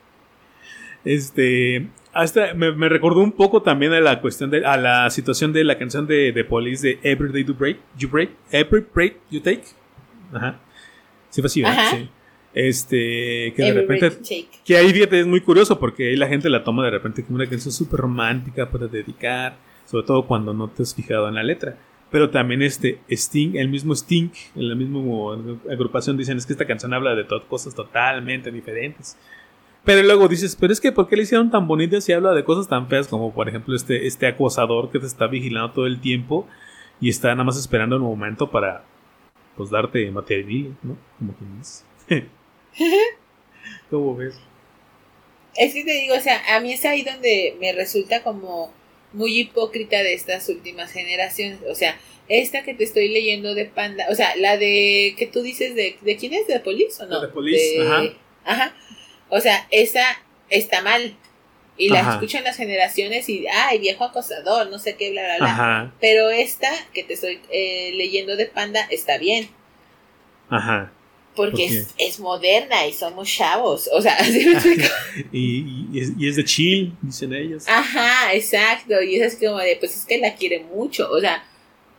este, 1.06 1.88
hasta 2.14 2.56
me, 2.56 2.90
recordó 2.90 3.20
un 3.20 3.32
poco 3.32 3.62
también 3.62 3.94
a 3.94 4.00
la 4.00 4.22
cuestión 4.22 4.50
de, 4.50 4.66
a 4.66 4.76
la 4.76 5.08
situación 5.12 5.54
de 5.54 5.64
la 5.64 5.78
canción 5.78 6.08
de, 6.08 6.32
de 6.32 6.44
Police 6.44 6.88
de 6.88 7.00
Every 7.12 7.32
Day 7.32 7.46
You 7.46 7.54
Break, 7.54 7.78
You 7.96 8.10
Break, 8.10 8.32
Every 8.50 8.84
Break 8.92 9.18
You 9.30 9.40
Take. 9.40 9.85
Ajá. 10.34 10.60
Sí, 11.30 11.42
fue 11.42 11.48
así, 11.48 11.64
Sí. 11.92 12.10
Este, 12.56 13.54
que 13.54 13.64
de 13.64 13.74
repente, 13.74 14.18
que 14.64 14.78
ahí 14.78 14.94
fíjate, 14.94 15.20
es 15.20 15.28
muy 15.28 15.42
curioso 15.42 15.78
porque 15.78 16.08
ahí 16.08 16.16
la 16.16 16.30
gente 16.30 16.50
la 16.50 16.64
toma 16.64 16.86
de 16.86 16.92
repente 16.92 17.22
como 17.22 17.36
una 17.36 17.50
canción 17.50 17.74
súper 17.74 18.00
romántica 18.00 18.72
para 18.72 18.88
dedicar, 18.88 19.58
sobre 19.86 20.06
todo 20.08 20.26
cuando 20.26 20.54
no 20.54 20.70
te 20.70 20.84
has 20.84 20.96
fijado 20.96 21.28
en 21.28 21.36
la 21.36 21.44
letra. 21.44 21.78
Pero 22.10 22.30
también 22.30 22.62
este 22.62 23.02
Sting, 23.10 23.58
el 23.58 23.68
mismo 23.68 23.94
Sting, 23.94 24.30
en 24.56 24.70
la 24.70 24.76
misma 24.76 25.02
agrupación 25.70 26.16
dicen 26.16 26.38
es 26.38 26.46
que 26.46 26.54
esta 26.54 26.66
canción 26.66 26.94
habla 26.94 27.14
de 27.14 27.26
cosas 27.50 27.76
totalmente 27.76 28.50
diferentes. 28.52 29.18
Pero 29.84 30.02
luego 30.04 30.30
dices, 30.30 30.56
pero 30.58 30.72
es 30.72 30.80
que 30.80 30.94
¿por 30.94 31.10
qué 31.10 31.18
le 31.18 31.24
hicieron 31.24 31.52
tan 31.52 31.68
bonita 31.68 32.00
si 32.00 32.14
habla 32.14 32.32
de 32.32 32.46
cosas 32.46 32.70
tan 32.70 32.88
feas 32.88 33.10
como 33.10 33.34
por 33.34 33.50
ejemplo 33.50 33.76
este, 33.76 34.08
este 34.08 34.28
acosador 34.28 34.92
que 34.92 35.00
te 35.00 35.08
está 35.08 35.28
vigilando 35.28 35.72
todo 35.72 35.88
el 35.88 36.00
tiempo 36.00 36.48
y 37.02 37.10
está 37.10 37.32
nada 37.32 37.44
más 37.44 37.58
esperando 37.58 37.98
un 37.98 38.04
momento 38.04 38.50
para 38.50 38.86
pues 39.56 39.70
darte 39.70 40.10
material, 40.12 40.76
¿no? 40.84 40.98
Como 41.18 41.34
quien 41.36 41.60
dice. 41.60 42.28
¿Cómo 43.90 44.16
ves? 44.16 44.36
Es 45.56 45.74
que 45.74 45.84
te 45.84 45.92
digo, 45.94 46.16
o 46.16 46.20
sea, 46.20 46.56
a 46.56 46.60
mí 46.60 46.74
es 46.74 46.84
ahí 46.86 47.04
donde 47.04 47.56
me 47.60 47.72
resulta 47.72 48.24
como 48.24 48.74
muy 49.14 49.40
hipócrita 49.40 50.04
de 50.04 50.14
estas 50.14 50.50
últimas 50.50 50.92
generaciones. 50.92 51.60
O 51.70 51.76
sea, 51.76 51.98
esta 52.28 52.64
que 52.64 52.74
te 52.74 52.84
estoy 52.84 53.08
leyendo 53.08 53.54
de 53.56 53.66
Panda, 53.66 54.06
o 54.10 54.16
sea, 54.16 54.36
la 54.36 54.58
de 54.58 55.16
que 55.18 55.28
tú 55.28 55.42
dices 55.42 55.76
de, 55.76 55.98
¿de 56.02 56.18
quién 56.18 56.34
es? 56.34 56.48
¿De 56.48 56.60
Police 56.60 57.02
o 57.02 57.06
no? 57.06 57.22
De 57.22 57.82
ajá. 57.82 58.14
Ajá. 58.44 58.76
O 59.30 59.40
sea, 59.40 59.68
esa 59.72 60.04
está 60.50 60.82
mal. 60.82 61.16
Y 61.78 61.90
la 61.90 62.14
escuchan 62.14 62.44
las 62.46 62.56
generaciones 62.56 63.28
y, 63.28 63.46
ay, 63.48 63.80
viejo 63.80 64.06
acosador, 64.06 64.70
no 64.70 64.80
sé 64.80 64.96
qué, 64.96 65.12
bla, 65.12 65.24
bla, 65.24 65.38
bla. 65.38 65.52
Ajá. 65.52 65.94
Pero 66.00 66.30
esta 66.30 66.70
que 66.94 67.04
te 67.04 67.16
estoy 67.16 67.42
eh, 67.52 67.92
leyendo 67.96 68.38
de 68.38 68.46
Panda 68.46 68.88
está 68.90 69.18
bien. 69.18 69.50
Ajá. 70.50 70.92
Porque 71.36 71.86
es, 71.98 72.20
moderna 72.20 72.88
y 72.88 72.94
somos 72.94 73.30
chavos. 73.30 73.90
O 73.92 74.02
sea, 74.02 74.18
y, 75.34 75.88
y, 75.92 76.28
es, 76.30 76.36
de 76.38 76.46
chill, 76.46 76.96
dicen 77.02 77.34
ellos. 77.34 77.66
Ajá, 77.68 78.34
exacto. 78.34 79.02
Y 79.02 79.20
es 79.20 79.36
como 79.36 79.58
de, 79.58 79.76
pues 79.76 79.98
es 79.98 80.06
que 80.06 80.18
la 80.18 80.34
quiere 80.36 80.62
mucho. 80.64 81.10
O 81.12 81.20
sea, 81.20 81.44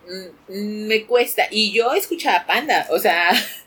mm, 0.09 0.55
mm, 0.55 0.87
me 0.87 1.05
cuesta. 1.05 1.49
Y 1.51 1.73
yo 1.73 1.93
escuchaba 1.93 2.47
Panda, 2.47 2.87
o 2.91 2.99
sea. 2.99 3.31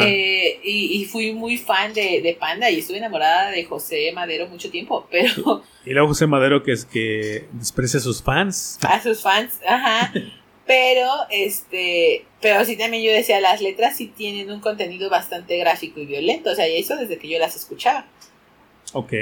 Eh, 0.00 0.60
y, 0.62 1.04
fui 1.06 1.32
muy 1.32 1.56
fan 1.56 1.92
de, 1.92 2.36
Panda 2.38 2.70
y 2.70 2.78
estuve 2.78 2.98
enamorada 2.98 3.50
de 3.50 3.64
José 3.64 4.12
Madero 4.12 4.46
mucho 4.46 4.70
tiempo, 4.70 5.06
pero... 5.10 5.62
Y 5.84 5.90
luego 5.90 6.08
José 6.08 6.26
Madero 6.26 6.62
que 6.62 6.72
es 6.72 6.84
que 6.84 7.46
desprecia 7.52 7.98
a 7.98 8.02
sus 8.02 8.22
fans. 8.22 8.78
A 8.82 9.02
sus 9.02 9.22
fans, 9.22 9.60
ajá. 9.66 10.12
Pero, 10.66 11.10
este, 11.28 12.24
pero 12.40 12.64
sí 12.64 12.78
también 12.78 13.02
yo 13.02 13.12
decía, 13.12 13.38
las 13.38 13.60
letras 13.60 13.98
sí 13.98 14.06
tienen 14.06 14.50
un 14.50 14.60
contenido 14.60 15.10
bastante 15.10 15.58
gráfico 15.58 16.00
y 16.00 16.06
violento, 16.06 16.52
o 16.52 16.54
sea, 16.54 16.66
y 16.66 16.78
eso 16.78 16.96
desde 16.96 17.18
que 17.18 17.28
yo 17.28 17.38
las 17.38 17.54
escuchaba. 17.54 18.06
Ok. 18.94 19.12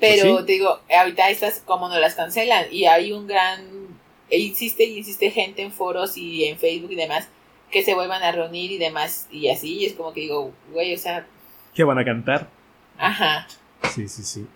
Pero 0.00 0.32
pues 0.32 0.46
digo, 0.46 0.80
ahorita 0.88 1.28
estas 1.28 1.60
como 1.60 1.90
no 1.90 1.98
las 1.98 2.14
cancelan 2.14 2.68
y 2.72 2.86
hay 2.86 3.12
un 3.12 3.26
gran, 3.26 3.98
e 4.30 4.38
insiste 4.38 4.84
y 4.84 4.96
insiste 4.96 5.30
gente 5.30 5.60
en 5.60 5.72
foros 5.72 6.16
y 6.16 6.44
en 6.44 6.58
Facebook 6.58 6.92
y 6.92 6.96
demás 6.96 7.28
que 7.74 7.82
se 7.82 7.94
vuelvan 7.96 8.22
a 8.22 8.30
reunir 8.30 8.70
y 8.70 8.78
demás 8.78 9.28
y 9.32 9.48
así, 9.48 9.78
y 9.78 9.86
es 9.86 9.94
como 9.94 10.12
que 10.12 10.20
digo, 10.20 10.52
güey, 10.72 10.94
o 10.94 10.98
sea... 10.98 11.26
Que 11.74 11.82
van 11.82 11.98
a 11.98 12.04
cantar. 12.04 12.48
Ajá. 12.96 13.48
Sí, 13.92 14.06
sí, 14.06 14.22
sí. 14.22 14.46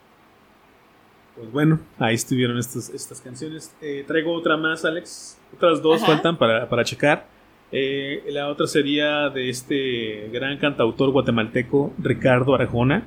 Pues 1.35 1.51
bueno, 1.51 1.81
ahí 1.99 2.15
estuvieron 2.15 2.57
estas, 2.59 2.91
estas 2.91 3.21
canciones. 3.21 3.75
Eh, 3.83 4.05
traigo 4.07 4.33
otra 4.33 4.57
más, 4.57 4.85
Alex. 4.85 5.37
Otras 5.53 5.83
dos 5.83 6.07
faltan 6.07 6.39
para, 6.39 6.85
checar. 6.85 7.27
Eh, 7.73 8.23
la 8.29 8.49
otra 8.49 8.69
sería 8.69 9.31
de 9.31 9.51
este 9.51 10.29
gran 10.33 10.57
cantautor 10.59 11.11
guatemalteco 11.11 11.93
Ricardo 11.99 12.55
Arjona, 12.55 13.05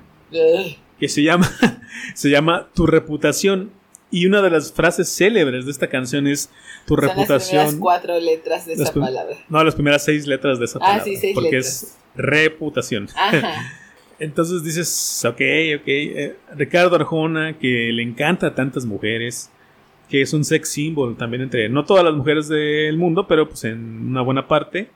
que 1.00 1.08
se 1.08 1.24
llama, 1.24 1.50
se 2.16 2.30
llama 2.30 2.68
Tu 2.76 2.86
reputación. 2.86 3.72
Y 4.12 4.26
una 4.26 4.42
de 4.42 4.50
las 4.50 4.74
frases 4.74 5.10
célebres 5.10 5.66
de 5.66 5.72
esta 5.72 5.88
canción 5.88 6.28
es 6.28 6.50
Tu 6.86 6.98
reputación. 6.98 7.66
Las 7.66 7.76
cuatro 7.76 8.20
letras 8.20 8.66
de 8.66 8.74
esa 8.74 8.94
palabra. 8.94 9.38
No, 9.48 9.64
las 9.64 9.74
primeras 9.74 10.04
seis 10.04 10.28
letras 10.28 10.60
de 10.60 10.66
esa 10.66 10.80
ah, 10.82 11.02
palabra. 11.02 11.14
porque 11.34 11.58
es 11.58 11.98
reputación. 12.16 13.08
Entonces 14.20 14.64
dices, 14.64 15.24
ok, 15.26 15.42
ok. 15.80 15.88
Eh, 15.88 16.36
Ricardo 16.56 16.96
Arjona, 16.96 17.58
que 17.58 17.90
le 17.92 18.04
encanta 18.04 18.48
a 18.48 18.56
tantas 18.56 18.86
mujeres 18.86 19.50
que 20.10 20.22
es 20.22 20.34
un 20.34 20.44
sex 20.44 20.70
symbol 20.70 21.16
también 21.16 21.42
entre, 21.42 21.70
no 21.70 21.86
todas 21.86 22.04
las 22.04 22.14
mujeres 22.14 22.50
del 22.50 22.98
mundo, 22.98 23.26
pero 23.28 23.48
pues 23.48 23.64
en 23.64 24.10
una 24.10 24.22
buena 24.22 24.46
parte. 24.46 24.90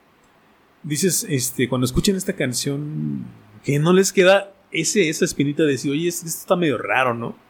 Dices, 0.83 1.25
este, 1.29 1.69
cuando 1.69 1.85
escuchen 1.85 2.17
esta 2.17 2.33
canción, 2.33 3.25
que 3.63 3.79
no 3.79 3.93
les 3.93 4.11
queda 4.11 4.51
ese, 4.71 5.09
esa 5.09 5.25
espinita 5.25 5.63
de 5.63 5.71
decir, 5.71 5.91
oye, 5.91 6.09
esto 6.09 6.27
está 6.27 6.57
medio 6.57 6.77
raro, 6.77 7.13
¿no? 7.13 7.44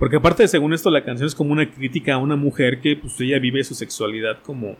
Porque 0.00 0.16
aparte, 0.16 0.44
de 0.44 0.48
según 0.48 0.72
esto, 0.72 0.90
la 0.90 1.04
canción 1.04 1.26
es 1.26 1.34
como 1.34 1.52
una 1.52 1.70
crítica 1.70 2.14
a 2.14 2.18
una 2.18 2.34
mujer 2.34 2.80
que 2.80 2.96
pues 2.96 3.20
ella 3.20 3.38
vive 3.38 3.62
su 3.62 3.74
sexualidad 3.74 4.38
como, 4.42 4.76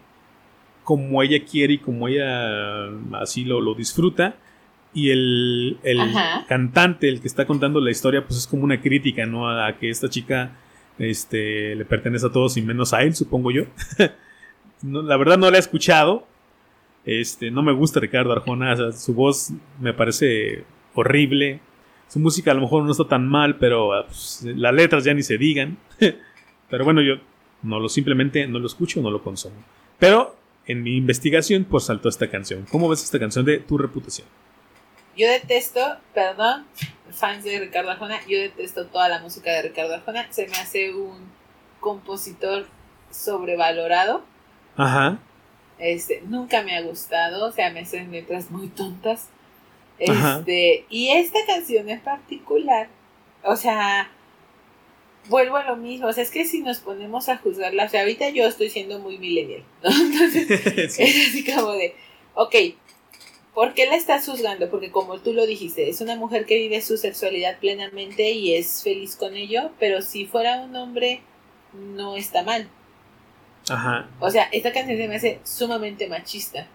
como 0.82 1.22
ella 1.22 1.44
quiere 1.44 1.74
y 1.74 1.78
como 1.78 2.08
ella 2.08 2.86
así 3.20 3.44
lo, 3.44 3.60
lo 3.60 3.74
disfruta. 3.74 4.36
Y 4.94 5.10
el, 5.10 5.78
el 5.82 6.00
cantante, 6.48 7.10
el 7.10 7.20
que 7.20 7.28
está 7.28 7.46
contando 7.46 7.82
la 7.82 7.90
historia, 7.90 8.24
pues 8.26 8.38
es 8.38 8.46
como 8.46 8.64
una 8.64 8.80
crítica, 8.80 9.26
¿no? 9.26 9.50
A 9.50 9.76
que 9.76 9.90
esta 9.90 10.08
chica 10.08 10.52
este, 10.98 11.76
le 11.76 11.84
pertenece 11.84 12.26
a 12.26 12.32
todos 12.32 12.56
y 12.56 12.62
menos 12.62 12.94
a 12.94 13.02
él, 13.02 13.14
supongo 13.14 13.50
yo. 13.50 13.64
la 14.82 15.18
verdad 15.18 15.36
no 15.36 15.50
la 15.50 15.58
he 15.58 15.60
escuchado. 15.60 16.26
Este, 17.04 17.50
no 17.50 17.62
me 17.62 17.72
gusta 17.72 18.00
Ricardo 18.00 18.32
Arjona, 18.32 18.92
su 18.92 19.12
voz 19.12 19.52
me 19.80 19.92
parece 19.92 20.64
horrible. 20.94 21.60
Su 22.11 22.18
música 22.18 22.50
a 22.50 22.54
lo 22.54 22.62
mejor 22.62 22.82
no 22.82 22.90
está 22.90 23.04
tan 23.04 23.28
mal, 23.28 23.56
pero 23.56 23.92
ah, 23.92 24.04
pues, 24.04 24.42
las 24.42 24.74
letras 24.74 25.04
ya 25.04 25.14
ni 25.14 25.22
se 25.22 25.38
digan. 25.38 25.78
pero 26.68 26.84
bueno, 26.84 27.02
yo 27.02 27.14
no 27.62 27.78
lo 27.78 27.88
simplemente 27.88 28.46
no 28.48 28.58
lo 28.58 28.66
escucho, 28.66 29.00
no 29.00 29.12
lo 29.12 29.22
consumo. 29.22 29.54
Pero 30.00 30.34
en 30.66 30.82
mi 30.82 30.96
investigación 30.96 31.64
pues 31.64 31.84
saltó 31.84 32.08
esta 32.08 32.28
canción. 32.28 32.66
¿Cómo 32.70 32.88
ves 32.88 33.04
esta 33.04 33.20
canción 33.20 33.44
de 33.44 33.58
Tu 33.58 33.78
reputación? 33.78 34.26
Yo 35.16 35.28
detesto, 35.28 35.80
perdón, 36.12 36.66
fans 37.11 37.44
de 37.44 37.61
Ricardo 37.61 37.90
Arjona, 37.90 38.18
yo 38.26 38.38
detesto 38.38 38.86
toda 38.86 39.08
la 39.08 39.20
música 39.20 39.52
de 39.52 39.62
Ricardo 39.62 39.94
Arjona. 39.94 40.26
Se 40.32 40.48
me 40.48 40.56
hace 40.56 40.92
un 40.92 41.16
compositor 41.78 42.66
sobrevalorado. 43.11 44.24
Ajá. 44.76 45.18
Este, 45.78 46.22
nunca 46.26 46.64
me 46.64 46.76
ha 46.76 46.82
gustado, 46.82 47.46
o 47.46 47.52
sea, 47.52 47.70
me 47.70 47.80
hacen 47.80 48.11
letras 48.11 48.50
muy 48.50 48.66
tontas. 48.66 49.28
Este, 50.01 50.86
y 50.88 51.11
esta 51.11 51.38
canción 51.46 51.88
en 51.90 52.01
particular, 52.01 52.88
o 53.44 53.55
sea, 53.55 54.11
vuelvo 55.28 55.57
a 55.57 55.64
lo 55.64 55.76
mismo, 55.76 56.09
o 56.09 56.12
sea, 56.12 56.22
es 56.22 56.30
que 56.30 56.46
si 56.46 56.62
nos 56.62 56.78
ponemos 56.78 57.28
a 57.28 57.36
juzgarla, 57.36 57.84
o 57.84 57.88
sea, 57.88 58.01
ahorita 58.01 58.30
yo 58.30 58.46
estoy 58.46 58.70
siendo 58.70 58.98
muy 58.98 59.18
millennial, 59.18 59.62
¿no? 59.82 59.90
Entonces, 60.01 60.51
es 60.98 61.28
así 61.28 61.44
como 61.44 61.72
de, 61.72 61.94
ok, 62.34 62.55
¿por 63.55 63.74
qué 63.74 63.86
la 63.86 63.96
estás 63.96 64.24
juzgando? 64.24 64.70
Porque 64.70 64.90
como 64.90 65.18
tú 65.18 65.34
lo 65.34 65.46
dijiste, 65.46 65.90
es 65.90 66.01
una 66.01 66.16
mujer 66.16 66.46
que 66.46 66.57
vive 66.57 66.80
su 66.80 66.96
sexualidad 66.96 67.59
plenamente 67.59 68.30
y 68.30 68.55
es 68.55 68.82
feliz 68.82 69.16
con 69.16 69.34
ello, 69.34 69.70
pero 69.78 70.01
si 70.01 70.24
fuera 70.24 70.62
un 70.62 70.74
hombre, 70.76 71.20
no 71.74 72.16
está 72.16 72.42
mal. 72.42 72.68
Ajá. 73.68 74.09
O 74.18 74.30
sea, 74.30 74.44
esta 74.53 74.72
canción 74.72 74.96
se 74.96 75.09
me 75.09 75.16
hace 75.16 75.40
sumamente 75.44 76.09
machista. 76.09 76.66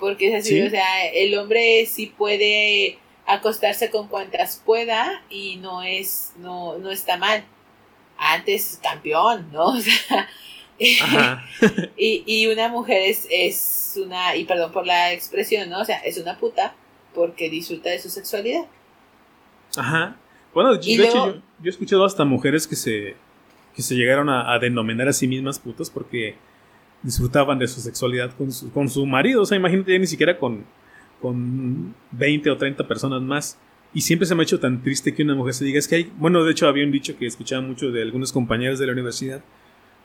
Porque 0.00 0.28
es 0.28 0.46
así, 0.46 0.62
o 0.62 0.70
sea, 0.70 1.06
el 1.08 1.36
hombre 1.36 1.86
sí 1.86 2.06
puede 2.06 2.98
acostarse 3.26 3.90
con 3.90 4.08
cuantas 4.08 4.60
pueda 4.64 5.22
y 5.30 5.56
no 5.56 5.82
es, 5.82 6.32
no, 6.38 6.78
no 6.78 6.90
está 6.90 7.16
mal. 7.16 7.44
Antes 8.18 8.80
campeón, 8.82 9.50
¿no? 9.52 9.74
O 10.82 10.86
sea, 10.86 11.44
y, 11.98 12.24
y, 12.24 12.46
una 12.46 12.68
mujer 12.68 13.02
es, 13.02 13.26
es 13.30 14.00
una, 14.02 14.34
y 14.34 14.44
perdón 14.44 14.72
por 14.72 14.86
la 14.86 15.12
expresión, 15.12 15.68
¿no? 15.68 15.80
O 15.80 15.84
sea, 15.84 15.98
es 15.98 16.16
una 16.16 16.38
puta 16.38 16.74
porque 17.14 17.50
disfruta 17.50 17.90
de 17.90 17.98
su 17.98 18.08
sexualidad. 18.08 18.64
Ajá. 19.76 20.16
Bueno, 20.54 20.74
de 20.74 20.94
hecho, 20.94 21.34
yo, 21.34 21.42
he 21.62 21.68
escuchado 21.68 22.06
hasta 22.06 22.24
mujeres 22.24 22.66
que 22.66 22.76
se, 22.76 23.14
que 23.76 23.82
se 23.82 23.94
llegaron 23.94 24.30
a, 24.30 24.54
a 24.54 24.58
denominar 24.58 25.08
a 25.08 25.12
sí 25.12 25.28
mismas 25.28 25.58
putas 25.58 25.90
porque 25.90 26.36
disfrutaban 27.02 27.58
de 27.58 27.68
su 27.68 27.80
sexualidad 27.80 28.32
con 28.36 28.52
su, 28.52 28.70
con 28.72 28.88
su 28.88 29.06
marido. 29.06 29.42
O 29.42 29.46
sea, 29.46 29.56
imagínate 29.56 29.98
ni 29.98 30.06
siquiera 30.06 30.38
con, 30.38 30.64
con 31.20 31.94
20 32.12 32.50
o 32.50 32.56
30 32.56 32.86
personas 32.86 33.22
más. 33.22 33.58
Y 33.92 34.02
siempre 34.02 34.26
se 34.26 34.34
me 34.34 34.42
ha 34.42 34.44
hecho 34.44 34.60
tan 34.60 34.82
triste 34.82 35.14
que 35.14 35.22
una 35.22 35.34
mujer 35.34 35.54
se 35.54 35.64
diga, 35.64 35.78
es 35.78 35.88
que 35.88 35.96
hay, 35.96 36.12
bueno, 36.16 36.44
de 36.44 36.52
hecho 36.52 36.68
había 36.68 36.84
un 36.84 36.92
dicho 36.92 37.16
que 37.16 37.26
escuchaba 37.26 37.62
mucho 37.62 37.90
de 37.90 38.02
algunos 38.02 38.32
compañeros 38.32 38.78
de 38.78 38.86
la 38.86 38.92
universidad, 38.92 39.42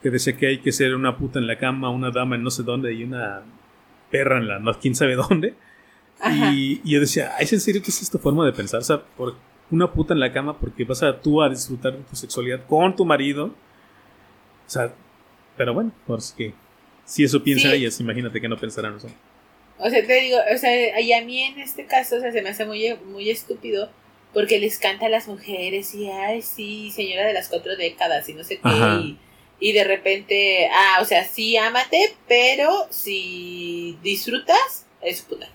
que 0.02 0.10
decía 0.10 0.36
que 0.36 0.48
hay 0.48 0.58
que 0.58 0.72
ser 0.72 0.94
una 0.94 1.16
puta 1.16 1.38
en 1.38 1.46
la 1.46 1.58
cama, 1.58 1.90
una 1.90 2.10
dama 2.10 2.34
en 2.36 2.42
no 2.42 2.50
sé 2.50 2.64
dónde 2.64 2.92
y 2.92 3.04
una 3.04 3.42
perra 4.10 4.38
en 4.38 4.48
la 4.48 4.58
no 4.58 4.76
quién 4.78 4.94
sabe 4.94 5.14
dónde. 5.14 5.54
Y, 6.30 6.80
yo 6.90 6.98
decía, 6.98 7.36
¿es 7.38 7.52
en 7.52 7.60
serio 7.60 7.82
que 7.82 7.90
es 7.90 8.02
esta 8.02 8.18
forma 8.18 8.44
de 8.44 8.52
pensar? 8.52 8.80
O 8.80 8.84
sea, 8.84 9.02
por 9.02 9.36
una 9.70 9.92
puta 9.92 10.14
en 10.14 10.20
la 10.20 10.32
cama 10.32 10.58
porque 10.58 10.84
vas 10.84 11.02
a 11.02 11.20
tú 11.20 11.42
a 11.42 11.48
disfrutar 11.48 11.92
de 11.92 12.02
tu 12.02 12.16
sexualidad 12.16 12.66
con 12.66 12.96
tu 12.96 13.04
marido. 13.04 13.46
O 13.46 13.54
sea, 14.68 14.92
pero 15.56 15.74
bueno, 15.74 15.92
pues 16.06 16.34
que 16.36 16.54
si 17.06 17.24
eso 17.24 17.42
piensa 17.42 17.72
ellas, 17.72 17.98
imagínate 18.00 18.40
que 18.40 18.48
no 18.48 18.58
pensarán 18.58 18.96
eso. 18.96 19.08
O 19.78 19.88
sea, 19.88 20.04
te 20.04 20.20
digo, 20.20 20.38
o 20.52 20.58
sea, 20.58 21.00
y 21.00 21.12
a 21.12 21.22
mí 21.22 21.42
en 21.42 21.60
este 21.60 21.86
caso, 21.86 22.16
o 22.16 22.20
sea, 22.20 22.32
se 22.32 22.42
me 22.42 22.50
hace 22.50 22.64
muy, 22.64 22.94
muy 23.06 23.30
estúpido 23.30 23.90
porque 24.34 24.58
les 24.58 24.78
canta 24.78 25.06
a 25.06 25.08
las 25.08 25.28
mujeres 25.28 25.94
y, 25.94 26.10
ay, 26.10 26.42
sí, 26.42 26.90
señora 26.90 27.26
de 27.26 27.32
las 27.32 27.48
cuatro 27.48 27.76
décadas 27.76 28.28
y 28.28 28.34
no 28.34 28.42
sé 28.42 28.58
qué. 28.58 29.16
Y, 29.58 29.72
de 29.72 29.84
repente, 29.84 30.68
ah, 30.70 30.98
o 31.00 31.04
sea, 31.04 31.24
sí, 31.24 31.56
ámate, 31.56 32.14
pero 32.28 32.70
si 32.90 33.98
disfrutas, 34.02 34.86
es 35.00 35.22
puta. 35.22 35.48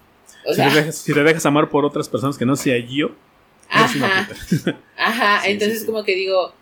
O 0.45 0.49
si, 0.49 0.55
sea, 0.55 1.13
te 1.13 1.23
dejas, 1.23 1.45
amar 1.45 1.69
por 1.69 1.85
otras 1.85 2.09
personas 2.09 2.37
que 2.37 2.45
no 2.45 2.55
sea 2.55 2.77
yo, 2.79 3.11
ajá, 3.69 4.27
Ajá, 4.97 5.47
entonces 5.47 5.83
como 5.83 6.03
que 6.03 6.15
digo, 6.15 6.53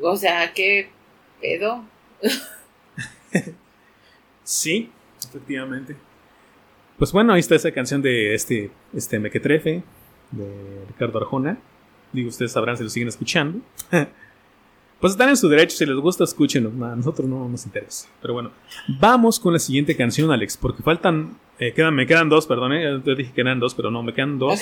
o 0.00 0.16
sea, 0.16 0.52
¿qué 0.54 0.88
pedo? 1.40 1.84
Sí, 4.52 4.90
efectivamente. 5.26 5.96
Pues 6.98 7.10
bueno, 7.10 7.32
ahí 7.32 7.40
está 7.40 7.54
esa 7.54 7.72
canción 7.72 8.02
de 8.02 8.34
este, 8.34 8.70
este 8.94 9.18
Mequetrefe, 9.18 9.82
de 10.30 10.84
Ricardo 10.88 11.18
Arjona. 11.18 11.58
Digo, 12.12 12.28
ustedes 12.28 12.52
sabrán 12.52 12.76
si 12.76 12.84
lo 12.84 12.90
siguen 12.90 13.08
escuchando. 13.08 13.60
pues 15.00 15.12
están 15.12 15.30
en 15.30 15.38
su 15.38 15.48
derecho, 15.48 15.74
si 15.74 15.86
les 15.86 15.96
gusta, 15.96 16.24
escúchenlo. 16.24 16.68
A 16.84 16.94
nosotros 16.94 17.26
no 17.26 17.48
nos 17.48 17.64
interesa. 17.64 18.10
Pero 18.20 18.34
bueno, 18.34 18.50
vamos 19.00 19.40
con 19.40 19.54
la 19.54 19.58
siguiente 19.58 19.96
canción, 19.96 20.30
Alex, 20.30 20.58
porque 20.58 20.82
faltan, 20.82 21.38
eh, 21.58 21.72
quedan, 21.72 21.94
me 21.94 22.06
quedan 22.06 22.28
dos, 22.28 22.46
perdón, 22.46 22.74
eh, 22.74 23.00
te 23.02 23.14
dije 23.14 23.32
que 23.32 23.40
eran 23.40 23.58
dos, 23.58 23.74
pero 23.74 23.90
no, 23.90 24.02
me 24.02 24.12
quedan 24.12 24.38
dos. 24.38 24.60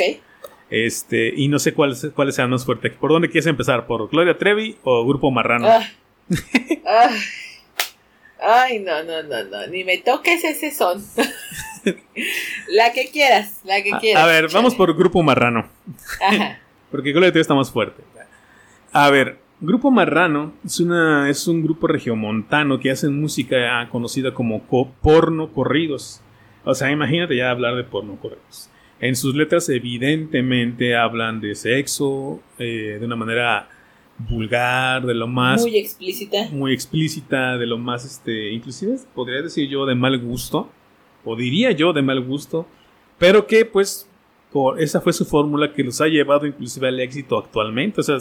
Este, 0.71 1.35
y 1.37 1.49
no 1.49 1.59
sé 1.59 1.75
cuáles 1.75 2.13
cuáles 2.15 2.37
sean 2.37 2.49
más 2.49 2.65
fuertes. 2.65 2.93
¿Por 2.93 3.11
dónde 3.11 3.29
quieres 3.29 3.49
empezar? 3.49 3.89
¿Por 3.89 4.09
Gloria 4.09 4.39
Trevi 4.39 4.77
o 4.85 5.05
Grupo 5.05 5.33
Marrano? 5.33 5.67
Ah. 5.67 5.83
Ah. 6.87 7.11
Ay, 8.43 8.79
no, 8.81 9.03
no, 9.03 9.23
no, 9.23 9.45
no, 9.45 9.67
ni 9.67 9.85
me 9.85 9.99
toques 9.99 10.45
ese 10.45 10.71
son. 10.71 11.03
la 12.69 12.93
que 12.93 13.11
quieras, 13.11 13.61
la 13.65 13.83
que 13.83 13.91
quieras. 14.01 14.23
A, 14.23 14.27
ver, 14.27 14.49
vamos 14.53 14.75
por 14.75 14.97
Grupo 14.97 15.23
Marrano. 15.23 15.69
Ajá. 16.21 16.61
Porque 16.91 17.13
Gloria 17.13 17.41
está 17.41 17.55
más 17.55 17.71
fuerte. 17.71 18.03
A 18.93 19.11
ver, 19.11 19.39
Grupo 19.61 19.91
Marrano 19.91 20.53
es, 20.65 20.81
una, 20.81 21.29
es 21.29 21.47
un 21.47 21.63
grupo 21.63 21.87
regiomontano 21.87 22.81
que 22.81 22.91
hacen 22.91 23.21
música 23.21 23.89
conocida 23.91 24.35
como 24.35 24.63
porno 24.63 25.53
corridos. 25.53 26.21
O 26.65 26.75
sea, 26.75 26.91
imagínate 26.91 27.37
ya 27.37 27.51
hablar 27.51 27.77
de 27.77 27.85
porno 27.85 28.17
corridos. 28.17 28.71
En 29.01 29.17
sus 29.17 29.35
letras 29.35 29.69
evidentemente 29.69 30.97
hablan 30.97 31.41
de 31.41 31.55
sexo 31.55 32.43
eh, 32.59 32.97
de 32.99 33.07
una 33.07 33.17
manera 33.17 33.69
vulgar, 34.29 35.05
de 35.07 35.15
lo 35.15 35.27
más... 35.27 35.63
Muy 35.63 35.77
explícita. 35.77 36.49
Muy 36.51 36.73
explícita, 36.73 37.57
de 37.57 37.67
lo 37.67 37.79
más, 37.79 38.05
este, 38.05 38.51
inclusive 38.51 38.97
podría 39.15 39.43
decir 39.43 39.69
yo 39.69 39.87
de 39.87 39.95
mal 39.95 40.19
gusto, 40.19 40.71
o 41.25 41.37
diría 41.37 41.71
yo 41.73 41.93
de 41.93 42.03
mal 42.03 42.21
gusto, 42.23 42.67
pero 43.19 43.47
que 43.47 43.65
pues 43.65 44.09
por, 44.53 44.81
esa 44.81 45.01
fue 45.01 45.13
su 45.13 45.25
fórmula 45.25 45.73
que 45.73 45.85
los 45.85 46.01
ha 46.01 46.07
llevado 46.07 46.47
inclusive 46.47 46.89
al 46.89 47.01
éxito 47.01 47.39
actualmente. 47.39 48.01
O 48.01 48.05
sea, 48.05 48.19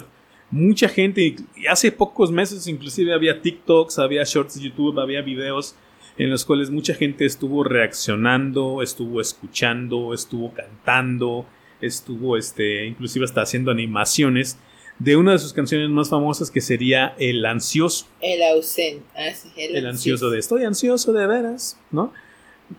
mucha 0.50 0.88
gente, 0.88 1.36
hace 1.68 1.92
pocos 1.92 2.30
meses 2.30 2.66
inclusive 2.66 3.12
había 3.12 3.40
TikToks, 3.40 3.98
había 3.98 4.24
shorts 4.24 4.54
de 4.54 4.68
YouTube, 4.68 5.00
había 5.00 5.22
videos 5.22 5.74
en 6.18 6.30
los 6.30 6.44
cuales 6.44 6.70
mucha 6.70 6.94
gente 6.94 7.24
estuvo 7.24 7.64
reaccionando, 7.64 8.82
estuvo 8.82 9.20
escuchando, 9.20 10.12
estuvo 10.12 10.52
cantando, 10.52 11.46
estuvo 11.80 12.36
este, 12.36 12.86
inclusive 12.86 13.24
hasta 13.24 13.42
haciendo 13.42 13.70
animaciones 13.70 14.58
de 15.00 15.16
una 15.16 15.32
de 15.32 15.38
sus 15.38 15.52
canciones 15.54 15.88
más 15.88 16.10
famosas 16.10 16.50
que 16.50 16.60
sería 16.60 17.14
El 17.18 17.44
Ansioso. 17.46 18.06
El 18.20 18.42
ausente. 18.42 19.02
Ah, 19.16 19.32
el, 19.56 19.86
ansioso. 19.86 20.30
de 20.30 20.38
Estoy 20.38 20.64
ansioso 20.64 21.12
de 21.12 21.26
veras, 21.26 21.80
¿no? 21.90 22.12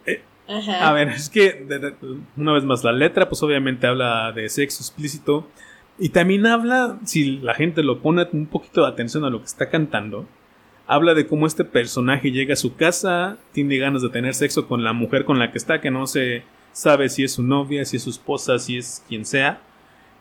Eh, 0.05 0.21
a 0.47 0.93
ver, 0.93 1.09
es 1.09 1.29
que 1.29 1.65
una 2.37 2.53
vez 2.53 2.63
más 2.63 2.83
la 2.83 2.91
letra 2.91 3.27
pues 3.27 3.41
obviamente 3.41 3.87
habla 3.87 4.31
de 4.33 4.49
sexo 4.49 4.83
explícito 4.83 5.47
y 5.97 6.09
también 6.09 6.45
habla, 6.45 6.99
si 7.05 7.37
la 7.37 7.55
gente 7.55 7.83
lo 7.83 8.01
pone 8.01 8.27
un 8.33 8.45
poquito 8.45 8.81
de 8.81 8.89
atención 8.89 9.25
a 9.25 9.29
lo 9.29 9.39
que 9.39 9.45
está 9.45 9.69
cantando, 9.69 10.27
habla 10.87 11.13
de 11.13 11.25
cómo 11.25 11.47
este 11.47 11.63
personaje 11.63 12.31
llega 12.31 12.53
a 12.53 12.57
su 12.57 12.75
casa, 12.75 13.37
tiene 13.51 13.77
ganas 13.77 14.01
de 14.01 14.09
tener 14.09 14.35
sexo 14.35 14.67
con 14.67 14.83
la 14.83 14.93
mujer 14.93 15.25
con 15.25 15.39
la 15.39 15.51
que 15.51 15.57
está, 15.57 15.81
que 15.81 15.89
no 15.89 16.05
se 16.05 16.43
sabe 16.71 17.09
si 17.09 17.23
es 17.23 17.33
su 17.33 17.43
novia, 17.43 17.83
si 17.85 17.97
es 17.97 18.03
su 18.03 18.09
esposa, 18.11 18.59
si 18.59 18.77
es 18.77 19.03
quien 19.07 19.25
sea 19.25 19.61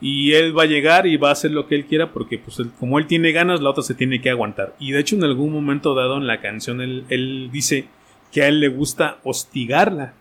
y 0.01 0.33
él 0.33 0.57
va 0.57 0.63
a 0.63 0.67
llegar 0.67 1.07
y 1.07 1.17
va 1.17 1.29
a 1.29 1.33
hacer 1.33 1.51
lo 1.51 1.67
que 1.67 1.75
él 1.75 1.85
quiera 1.85 2.13
porque 2.13 2.39
pues 2.39 2.57
como 2.79 2.99
él 2.99 3.07
tiene 3.07 3.33
ganas, 3.33 3.61
la 3.61 3.71
otra 3.71 3.83
se 3.83 3.95
tiene 3.95 4.21
que 4.21 4.31
aguantar. 4.31 4.75
Y 4.79 4.93
de 4.93 5.01
hecho 5.01 5.17
en 5.17 5.25
algún 5.25 5.53
momento 5.53 5.95
dado 5.95 6.17
en 6.17 6.27
la 6.27 6.41
canción 6.41 6.81
él, 6.81 7.51
dice 7.53 7.87
que 8.33 8.43
a 8.43 8.49
él 8.49 8.61
le 8.61 8.69
gusta 8.69 9.19
hostigarla, 9.25 10.15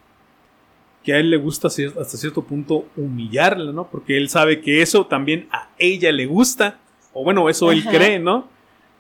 que 1.03 1.13
a 1.13 1.19
él 1.19 1.29
le 1.29 1.37
gusta 1.37 1.69
hasta 1.69 2.17
cierto 2.17 2.43
punto 2.43 2.89
humillarla, 2.97 3.71
¿no? 3.71 3.89
Porque 3.89 4.17
él 4.17 4.29
sabe 4.29 4.59
que 4.59 4.81
eso 4.81 5.05
también 5.05 5.47
a 5.51 5.69
ella 5.77 6.11
le 6.11 6.25
gusta, 6.25 6.79
o 7.13 7.23
bueno, 7.23 7.47
eso 7.47 7.71
él 7.71 7.85
cree, 7.85 8.19
¿no? 8.19 8.49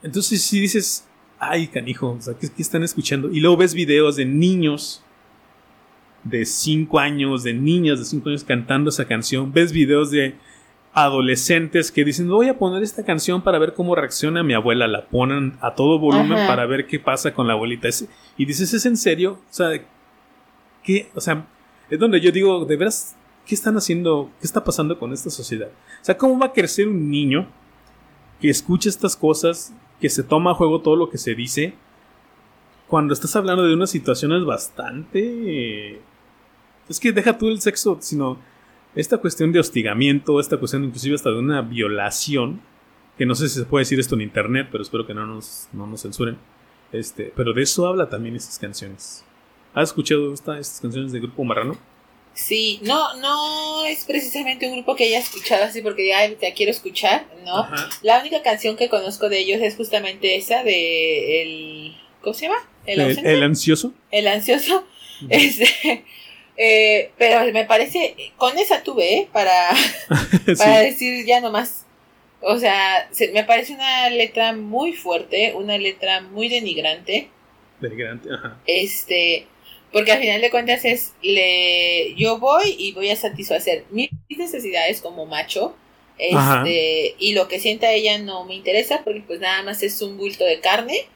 Entonces 0.01 0.41
si 0.41 0.61
dices, 0.61 1.05
ay 1.39 1.67
canijo, 1.67 2.11
o 2.11 2.21
sea, 2.21 2.35
¿qué, 2.39 2.47
¿qué, 2.47 2.61
están 2.61 2.83
escuchando? 2.83 3.29
Y 3.29 3.41
luego 3.41 3.57
ves 3.57 3.73
videos 3.73 4.15
de 4.15 4.23
niños 4.23 5.03
de 6.23 6.45
5 6.45 6.99
años, 6.99 7.43
de 7.43 7.53
niñas 7.53 7.99
de 7.99 8.05
5 8.05 8.29
años 8.29 8.43
cantando 8.45 8.89
esa 8.89 9.05
canción, 9.05 9.51
ves 9.51 9.73
videos 9.73 10.11
de 10.11 10.35
adolescentes 10.93 11.91
que 11.91 12.03
dicen 12.03 12.27
voy 12.27 12.49
a 12.49 12.57
poner 12.57 12.81
esta 12.83 13.05
canción 13.05 13.41
para 13.41 13.59
ver 13.59 13.73
cómo 13.73 13.95
reacciona 13.95 14.43
mi 14.43 14.53
abuela, 14.53 14.87
la 14.87 15.05
ponen 15.05 15.57
a 15.61 15.75
todo 15.75 15.99
volumen 15.99 16.47
para 16.47 16.65
ver 16.65 16.87
qué 16.87 16.99
pasa 16.99 17.33
con 17.33 17.47
la 17.47 17.53
abuelita. 17.53 17.87
Y 18.37 18.45
dices, 18.45 18.73
¿es 18.73 18.85
en 18.85 18.97
serio? 18.97 19.33
O 19.33 19.53
sea, 19.53 19.69
¿qué? 20.83 21.09
O 21.15 21.21
sea, 21.21 21.45
es 21.89 21.99
donde 21.99 22.19
yo 22.19 22.31
digo, 22.31 22.65
de 22.65 22.75
veras, 22.75 23.15
¿qué 23.45 23.55
están 23.55 23.77
haciendo? 23.77 24.31
¿Qué 24.39 24.47
está 24.47 24.63
pasando 24.63 24.97
con 24.97 25.13
esta 25.13 25.29
sociedad? 25.29 25.69
O 26.01 26.05
sea, 26.05 26.17
¿cómo 26.17 26.39
va 26.39 26.47
a 26.47 26.53
crecer 26.53 26.87
un 26.87 27.09
niño 27.09 27.47
que 28.41 28.49
escucha 28.49 28.89
estas 28.89 29.15
cosas, 29.15 29.73
que 29.99 30.09
se 30.09 30.23
toma 30.23 30.51
a 30.51 30.55
juego 30.55 30.81
todo 30.81 30.95
lo 30.95 31.09
que 31.09 31.17
se 31.17 31.35
dice, 31.35 31.73
cuando 32.87 33.13
estás 33.13 33.35
hablando 33.35 33.63
de 33.63 33.73
unas 33.73 33.91
situaciones 33.91 34.43
bastante... 34.45 36.01
Es 36.87 36.99
que 36.99 37.11
deja 37.11 37.37
tú 37.37 37.49
el 37.49 37.61
sexo, 37.61 37.97
sino 38.01 38.39
esta 38.95 39.17
cuestión 39.17 39.51
de 39.51 39.59
hostigamiento, 39.59 40.39
esta 40.39 40.57
cuestión 40.57 40.83
inclusive 40.83 41.15
hasta 41.15 41.29
de 41.29 41.39
una 41.39 41.61
violación, 41.61 42.61
que 43.17 43.25
no 43.25 43.35
sé 43.35 43.49
si 43.49 43.59
se 43.59 43.65
puede 43.65 43.83
decir 43.83 43.99
esto 43.99 44.15
en 44.15 44.21
internet, 44.21 44.67
pero 44.71 44.83
espero 44.83 45.05
que 45.05 45.13
no 45.13 45.25
nos, 45.25 45.67
no 45.73 45.85
nos 45.87 46.01
censuren, 46.01 46.37
Este, 46.91 47.31
pero 47.35 47.53
de 47.53 47.63
eso 47.63 47.85
habla 47.87 48.09
también 48.09 48.35
estas 48.35 48.57
canciones. 48.57 49.23
¿Has 49.73 49.89
escuchado 49.89 50.33
estas 50.33 50.79
canciones 50.81 51.11
del 51.11 51.21
grupo 51.21 51.43
Marrano? 51.43 51.77
Sí, 52.33 52.79
no, 52.83 53.15
no 53.17 53.85
es 53.85 54.05
precisamente 54.05 54.67
un 54.67 54.75
grupo 54.75 54.95
que 54.95 55.05
haya 55.05 55.19
escuchado 55.19 55.65
así 55.65 55.81
porque 55.81 56.07
ya 56.07 56.33
te 56.35 56.53
quiero 56.53 56.71
escuchar, 56.71 57.27
¿no? 57.45 57.67
La 58.01 58.19
única 58.19 58.41
canción 58.41 58.77
que 58.77 58.87
conozco 58.87 59.29
de 59.29 59.39
ellos 59.39 59.59
es 59.61 59.75
justamente 59.75 60.37
esa 60.37 60.63
de 60.63 61.41
el 61.41 61.97
¿cómo 62.21 62.33
se 62.33 62.47
llama? 62.47 62.59
El, 62.85 62.99
el, 63.01 63.43
ansioso. 63.43 63.93
El 64.11 64.27
ansioso. 64.27 64.85
Este, 65.29 66.05
eh, 66.61 67.11
pero 67.17 67.51
me 67.53 67.63
parece, 67.63 68.33
con 68.35 68.57
esa 68.57 68.83
tuve, 68.83 69.13
¿eh? 69.13 69.29
Para, 69.31 69.69
para 70.57 70.79
decir 70.79 71.25
ya 71.25 71.39
nomás. 71.39 71.85
O 72.41 72.57
sea, 72.57 73.09
me 73.33 73.45
parece 73.45 73.73
una 73.73 74.09
letra 74.09 74.53
muy 74.53 74.93
fuerte, 74.93 75.53
una 75.55 75.77
letra 75.77 76.21
muy 76.21 76.49
denigrante. 76.49 77.29
Denigrante, 77.79 78.29
ajá. 78.33 78.57
Este, 78.65 79.47
porque 79.93 80.11
al 80.11 80.19
final 80.19 80.41
de 80.41 80.49
cuentas 80.49 80.83
es, 80.83 81.13
le, 81.21 82.13
yo 82.15 82.39
voy 82.39 82.75
y 82.77 82.91
voy 82.91 83.09
a 83.09 83.15
satisfacer 83.15 83.85
mis 83.89 84.09
necesidades 84.29 85.01
como 85.01 85.25
macho. 85.25 85.75
Este, 86.17 87.15
y 87.17 87.31
lo 87.31 87.47
que 87.47 87.59
sienta 87.59 87.93
ella 87.93 88.17
no 88.17 88.43
me 88.43 88.53
interesa 88.53 89.03
porque 89.05 89.21
pues 89.21 89.39
nada 89.39 89.63
más 89.63 89.81
es 89.83 90.01
un 90.01 90.17
bulto 90.17 90.43
de 90.43 90.59
carne 90.59 91.07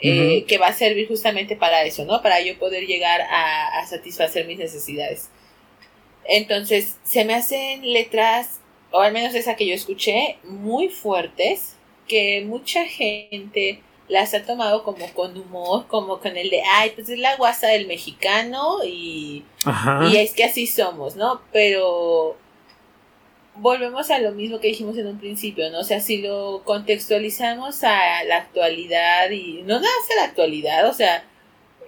eh, 0.00 0.44
que 0.46 0.58
va 0.58 0.68
a 0.68 0.72
servir 0.72 1.08
justamente 1.08 1.56
para 1.56 1.84
eso, 1.84 2.04
¿no? 2.04 2.22
Para 2.22 2.40
yo 2.40 2.58
poder 2.58 2.86
llegar 2.86 3.22
a, 3.22 3.78
a 3.78 3.86
satisfacer 3.86 4.46
mis 4.46 4.58
necesidades. 4.58 5.30
Entonces, 6.24 6.96
se 7.04 7.24
me 7.24 7.34
hacen 7.34 7.92
letras, 7.92 8.60
o 8.90 9.00
al 9.00 9.12
menos 9.12 9.34
esa 9.34 9.56
que 9.56 9.66
yo 9.66 9.74
escuché, 9.74 10.38
muy 10.44 10.88
fuertes, 10.88 11.76
que 12.08 12.42
mucha 12.44 12.84
gente 12.84 13.80
las 14.08 14.34
ha 14.34 14.44
tomado 14.44 14.84
como 14.84 15.12
con 15.14 15.36
humor, 15.36 15.86
como 15.88 16.20
con 16.20 16.36
el 16.36 16.50
de, 16.50 16.62
ay, 16.62 16.92
pues 16.94 17.08
es 17.08 17.18
la 17.18 17.36
guasa 17.36 17.68
del 17.68 17.86
mexicano 17.86 18.84
y, 18.84 19.44
y 20.12 20.16
es 20.16 20.32
que 20.32 20.44
así 20.44 20.66
somos, 20.66 21.16
¿no? 21.16 21.40
Pero 21.52 22.36
volvemos 23.58 24.10
a 24.10 24.18
lo 24.18 24.32
mismo 24.32 24.60
que 24.60 24.68
dijimos 24.68 24.96
en 24.98 25.06
un 25.06 25.18
principio, 25.18 25.70
¿no? 25.70 25.80
O 25.80 25.84
sea, 25.84 26.00
si 26.00 26.18
lo 26.22 26.62
contextualizamos 26.64 27.82
a 27.84 28.24
la 28.24 28.36
actualidad 28.38 29.30
y 29.30 29.62
no 29.62 29.80
nada 29.80 29.86
a 29.86 30.16
la 30.16 30.24
actualidad, 30.24 30.88
o 30.88 30.92
sea, 30.92 31.24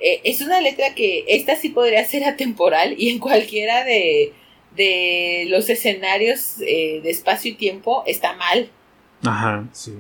eh, 0.01 0.21
es 0.25 0.41
una 0.41 0.61
letra 0.61 0.95
que 0.95 1.25
esta 1.29 1.57
sí 1.57 1.71
podría 1.71 2.05
ser 2.05 2.25
atemporal 2.25 2.95
y 2.97 3.11
en 3.11 3.19
cualquiera 3.19 3.85
de, 3.85 4.33
de 4.77 5.47
los 5.49 5.69
escenarios 5.69 6.61
eh, 6.61 7.01
de 7.03 7.11
espacio 7.11 7.53
y 7.53 7.55
tiempo 7.55 8.03
está 8.07 8.35
mal. 8.35 8.71
Ajá, 9.25 9.67
sí. 9.73 9.95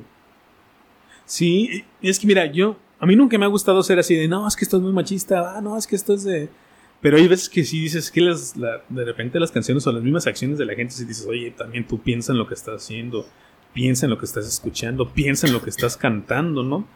Sí, 1.24 1.84
es 2.00 2.18
que 2.18 2.26
mira, 2.26 2.46
yo, 2.46 2.76
a 2.98 3.06
mí 3.06 3.14
nunca 3.14 3.36
me 3.36 3.44
ha 3.44 3.48
gustado 3.48 3.82
ser 3.82 3.98
así 3.98 4.14
de, 4.14 4.28
no, 4.28 4.46
es 4.46 4.56
que 4.56 4.64
esto 4.64 4.78
es 4.78 4.82
muy 4.82 4.92
machista, 4.92 5.56
ah, 5.56 5.60
no, 5.60 5.76
es 5.76 5.86
que 5.86 5.96
esto 5.96 6.14
es 6.14 6.24
de... 6.24 6.48
Pero 7.00 7.16
hay 7.16 7.28
veces 7.28 7.48
que 7.48 7.64
sí 7.64 7.80
dices 7.80 8.10
que 8.10 8.20
las, 8.20 8.54
de 8.56 9.04
repente 9.04 9.38
las 9.38 9.52
canciones 9.52 9.86
o 9.86 9.92
las 9.92 10.02
mismas 10.02 10.26
acciones 10.26 10.58
de 10.58 10.64
la 10.66 10.74
gente, 10.74 10.94
si 10.94 11.04
dices, 11.04 11.26
oye, 11.26 11.52
también 11.52 11.86
tú 11.86 12.02
piensa 12.02 12.32
en 12.32 12.38
lo 12.38 12.48
que 12.48 12.54
estás 12.54 12.82
haciendo, 12.82 13.26
piensa 13.72 14.06
en 14.06 14.10
lo 14.10 14.18
que 14.18 14.24
estás 14.24 14.46
escuchando, 14.46 15.12
piensa 15.12 15.46
en 15.46 15.52
lo 15.52 15.62
que 15.62 15.70
estás 15.70 15.96
cantando, 15.96 16.64
¿no? 16.64 16.88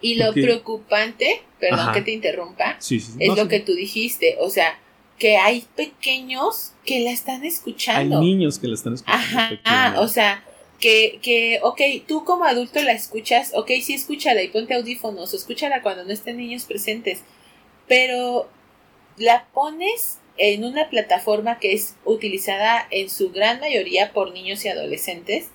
Y 0.00 0.16
lo 0.16 0.32
preocupante, 0.32 1.42
perdón 1.60 1.92
que 1.94 2.02
te 2.02 2.10
interrumpa, 2.10 2.76
es 2.80 3.36
lo 3.36 3.48
que 3.48 3.60
tú 3.60 3.72
dijiste, 3.74 4.36
o 4.40 4.50
sea, 4.50 4.78
que 5.18 5.36
hay 5.36 5.64
pequeños 5.76 6.72
que 6.84 7.00
la 7.00 7.12
están 7.12 7.44
escuchando. 7.44 8.18
Hay 8.18 8.24
niños 8.24 8.58
que 8.58 8.66
la 8.66 8.74
están 8.74 8.94
escuchando. 8.94 9.60
Ajá, 9.64 10.00
o 10.00 10.08
sea, 10.08 10.44
que, 10.80 11.20
que, 11.22 11.60
ok, 11.62 11.80
tú 12.06 12.24
como 12.24 12.44
adulto 12.44 12.82
la 12.82 12.92
escuchas, 12.92 13.52
ok, 13.54 13.70
sí 13.80 13.94
escúchala 13.94 14.42
y 14.42 14.48
ponte 14.48 14.74
audífonos 14.74 15.32
o 15.32 15.36
escúchala 15.36 15.82
cuando 15.82 16.04
no 16.04 16.12
estén 16.12 16.36
niños 16.36 16.64
presentes, 16.64 17.22
pero 17.86 18.48
la 19.16 19.46
pones 19.52 20.18
en 20.36 20.64
una 20.64 20.90
plataforma 20.90 21.58
que 21.58 21.72
es 21.72 21.94
utilizada 22.04 22.86
en 22.90 23.08
su 23.08 23.30
gran 23.30 23.60
mayoría 23.60 24.12
por 24.12 24.32
niños 24.32 24.64
y 24.64 24.68
adolescentes, 24.68 25.48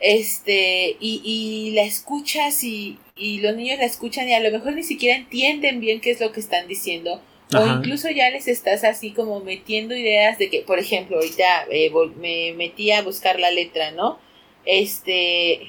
este, 0.00 0.96
y, 1.00 1.20
y 1.24 1.70
la 1.72 1.82
escuchas 1.82 2.64
y, 2.64 2.98
y 3.16 3.40
los 3.40 3.54
niños 3.54 3.78
la 3.78 3.84
escuchan 3.84 4.28
y 4.28 4.34
a 4.34 4.40
lo 4.40 4.50
mejor 4.50 4.74
ni 4.74 4.82
siquiera 4.82 5.16
entienden 5.16 5.80
bien 5.80 6.00
qué 6.00 6.10
es 6.10 6.20
lo 6.20 6.32
que 6.32 6.40
están 6.40 6.68
diciendo 6.68 7.20
o 7.58 7.66
incluso 7.66 8.08
ya 8.10 8.30
les 8.30 8.46
estás 8.46 8.84
así 8.84 9.10
como 9.10 9.40
metiendo 9.40 9.96
ideas 9.96 10.38
de 10.38 10.50
que, 10.50 10.60
por 10.60 10.78
ejemplo, 10.78 11.16
ahorita 11.16 11.66
eh, 11.70 11.90
me 12.16 12.52
metí 12.52 12.92
a 12.92 13.02
buscar 13.02 13.40
la 13.40 13.50
letra, 13.50 13.90
¿no? 13.90 14.18
Este. 14.64 15.68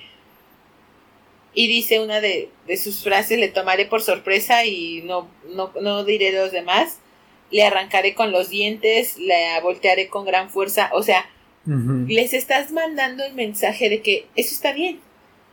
Y 1.54 1.68
dice 1.68 1.99
una 1.99 2.22
de, 2.22 2.49
sus 2.82 3.04
frases: 3.04 3.39
Le 3.39 3.49
tomaré 3.49 3.86
por 3.86 4.02
sorpresa 4.02 4.66
y 4.66 5.02
no, 5.04 5.30
no, 5.54 5.72
no 5.82 6.04
diré 6.04 6.32
los 6.32 6.52
demás. 6.52 6.99
Le 7.52 7.64
arrancaré 7.64 8.14
con 8.14 8.32
los 8.32 8.49
dientes, 8.49 9.18
la 9.20 9.60
voltearé 9.62 10.08
con 10.08 10.26
gran 10.26 10.49
fuerza. 10.49 10.89
O 10.93 11.04
sea, 11.04 11.30
les 11.66 12.34
estás 12.34 12.72
mandando 12.72 13.26
el 13.26 13.34
mensaje 13.34 13.89
de 13.89 14.02
que 14.02 14.28
eso 14.36 14.54
está 14.54 14.72
bien. 14.72 14.99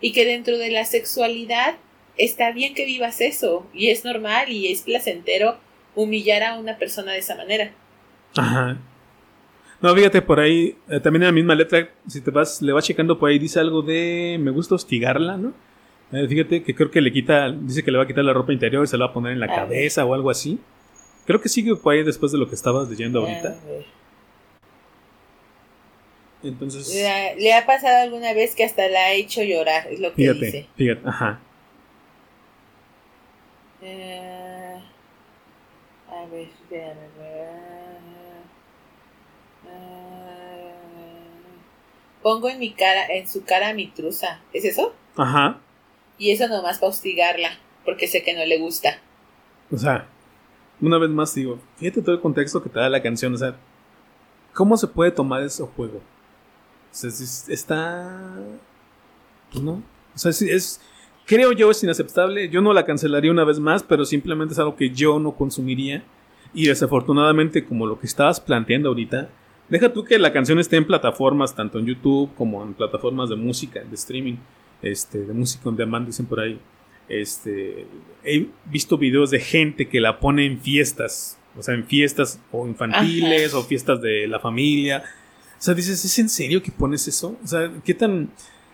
Y 0.01 0.12
que 0.12 0.24
dentro 0.24 0.59
de 0.59 0.70
la 0.70 0.84
sexualidad 0.84 1.76
está 2.16 2.53
bien 2.53 2.74
que 2.74 2.84
vivas 2.84 3.20
eso. 3.20 3.66
Y 3.74 3.90
es 3.90 4.05
normal 4.05 4.51
y 4.53 4.70
es 4.70 4.82
placentero 4.82 5.59
humillar 5.96 6.44
a 6.44 6.59
una 6.59 6.78
persona 6.78 7.12
de 7.12 7.18
esa 7.18 7.34
manera. 7.34 7.72
Ajá. 8.36 8.78
No, 9.80 9.94
fíjate, 9.94 10.22
por 10.22 10.40
ahí, 10.40 10.76
eh, 10.88 11.01
también 11.01 11.22
en 11.22 11.28
la 11.28 11.32
misma 11.32 11.55
letra, 11.55 11.88
si 12.07 12.20
te 12.20 12.30
vas, 12.30 12.61
le 12.62 12.72
vas 12.72 12.84
checando 12.84 13.18
por 13.18 13.30
ahí, 13.30 13.38
dice 13.38 13.61
algo 13.61 13.82
de, 13.82 14.36
me 14.40 14.51
gusta 14.51 14.74
hostigarla, 14.74 15.36
¿no? 15.36 15.53
Eh, 16.12 16.26
fíjate 16.26 16.62
que 16.62 16.74
creo 16.74 16.90
que 16.90 17.00
le 17.00 17.12
quita, 17.12 17.50
dice 17.50 17.82
que 17.82 17.90
le 17.90 17.98
va 17.98 18.04
a 18.04 18.06
quitar 18.06 18.24
la 18.24 18.32
ropa 18.32 18.52
interior 18.52 18.82
y 18.84 18.86
se 18.86 18.96
la 18.96 19.06
va 19.06 19.11
a 19.11 19.14
poner 19.14 19.32
en 19.32 19.40
la 19.40 19.46
ah, 19.46 19.54
cabeza 19.54 20.04
o 20.04 20.14
algo 20.14 20.30
así. 20.30 20.59
Creo 21.26 21.40
que 21.40 21.50
sigue 21.50 21.76
por 21.76 21.92
ahí 21.92 22.02
después 22.02 22.32
de 22.32 22.38
lo 22.38 22.48
que 22.48 22.54
estabas 22.54 22.88
leyendo 22.88 23.20
ahorita. 23.20 23.59
Ah, 23.59 23.82
Entonces. 26.42 26.88
Le 27.38 27.52
ha, 27.52 27.66
pasado 27.66 28.02
alguna 28.02 28.32
vez 28.32 28.54
que 28.54 28.64
hasta 28.64 28.88
la 28.88 29.00
ha 29.00 29.12
hecho 29.12 29.42
llorar, 29.42 29.86
es 29.90 30.00
lo 30.00 30.14
que 30.14 30.22
fíjate, 30.22 30.46
dice. 30.46 30.66
Fíjate, 30.76 31.02
ajá. 31.06 31.40
Eh, 33.82 34.80
a 36.11 36.26
ver, 36.26 36.48
Pongo 42.22 42.48
en 42.48 42.59
mi 42.59 42.72
cara, 42.72 43.06
en 43.06 43.28
su 43.28 43.44
cara 43.44 43.72
mi 43.74 43.86
truza. 43.86 44.40
¿Es 44.52 44.64
eso? 44.64 44.94
Ajá. 45.16 45.61
Y 46.18 46.30
eso 46.32 46.48
nomás 46.48 46.78
para 46.78 46.90
hostigarla, 46.90 47.50
porque 47.84 48.08
sé 48.08 48.22
que 48.22 48.34
no 48.34 48.44
le 48.44 48.58
gusta. 48.58 48.98
O 49.70 49.78
sea, 49.78 50.06
una 50.80 50.98
vez 50.98 51.10
más 51.10 51.34
digo, 51.34 51.58
fíjate 51.76 52.02
todo 52.02 52.14
el 52.14 52.20
contexto 52.20 52.62
que 52.62 52.68
te 52.68 52.80
da 52.80 52.88
la 52.88 53.02
canción, 53.02 53.34
o 53.34 53.38
sea, 53.38 53.56
¿cómo 54.52 54.76
se 54.76 54.88
puede 54.88 55.10
tomar 55.10 55.42
ese 55.42 55.62
juego? 55.62 55.98
O 55.98 56.94
sea, 56.94 57.10
está... 57.48 58.34
Pues 59.52 59.62
no. 59.62 59.82
O 60.14 60.18
sea, 60.18 60.30
es, 60.30 60.80
creo 61.26 61.52
yo 61.52 61.70
es 61.70 61.82
inaceptable. 61.82 62.48
Yo 62.48 62.60
no 62.60 62.72
la 62.72 62.84
cancelaría 62.84 63.30
una 63.30 63.44
vez 63.44 63.60
más, 63.60 63.82
pero 63.82 64.04
simplemente 64.04 64.54
es 64.54 64.58
algo 64.58 64.76
que 64.76 64.90
yo 64.90 65.18
no 65.18 65.32
consumiría. 65.32 66.02
Y 66.54 66.66
desafortunadamente, 66.66 67.64
como 67.64 67.86
lo 67.86 68.00
que 68.00 68.06
estabas 68.06 68.40
planteando 68.40 68.88
ahorita, 68.88 69.28
deja 69.68 69.92
tú 69.92 70.04
que 70.04 70.18
la 70.18 70.32
canción 70.32 70.58
esté 70.58 70.76
en 70.76 70.86
plataformas, 70.86 71.54
tanto 71.54 71.78
en 71.78 71.86
YouTube 71.86 72.34
como 72.34 72.62
en 72.62 72.74
plataformas 72.74 73.28
de 73.28 73.36
música, 73.36 73.80
de 73.84 73.94
streaming, 73.94 74.36
este, 74.82 75.18
de 75.18 75.32
música 75.32 75.68
on 75.68 75.76
demand, 75.76 76.06
dicen 76.06 76.26
por 76.26 76.40
ahí. 76.40 76.58
Este, 77.08 77.86
he 78.24 78.46
visto 78.66 78.98
videos 78.98 79.30
de 79.30 79.40
gente 79.40 79.88
que 79.88 80.00
la 80.00 80.20
pone 80.20 80.44
en 80.44 80.60
fiestas, 80.60 81.38
o 81.56 81.62
sea, 81.62 81.74
en 81.74 81.84
fiestas 81.84 82.40
o 82.52 82.66
infantiles 82.66 83.54
o 83.54 83.64
fiestas 83.64 84.00
de 84.02 84.26
la 84.28 84.38
familia. 84.38 85.02
O 85.58 85.62
sea, 85.62 85.74
dices, 85.74 86.04
¿es 86.04 86.18
en 86.18 86.28
serio 86.28 86.62
que 86.62 86.70
pones 86.70 87.08
eso? 87.08 87.36
O 87.42 87.46
sea, 87.46 87.72
¿qué 87.84 87.94
tan 87.94 88.30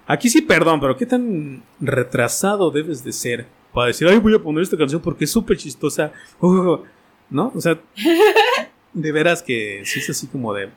Aquí 0.06 0.28
sí, 0.28 0.42
perdón, 0.42 0.80
pero 0.80 0.96
qué 0.96 1.06
tan 1.06 1.62
retrasado 1.80 2.70
debes 2.70 3.02
de 3.04 3.12
ser 3.12 3.46
para 3.72 3.88
decir, 3.88 4.06
ay, 4.06 4.18
voy 4.18 4.34
a 4.34 4.38
poner 4.38 4.62
esta 4.62 4.76
canción 4.76 5.00
porque 5.00 5.24
es 5.24 5.30
súper 5.30 5.56
chistosa. 5.56 6.12
¿No? 7.30 7.52
O 7.54 7.60
sea, 7.60 7.80
de 8.92 9.12
veras 9.12 9.42
que 9.42 9.82
sí 9.84 10.00
es 10.00 10.10
así 10.10 10.26
como 10.26 10.52
de... 10.52 10.68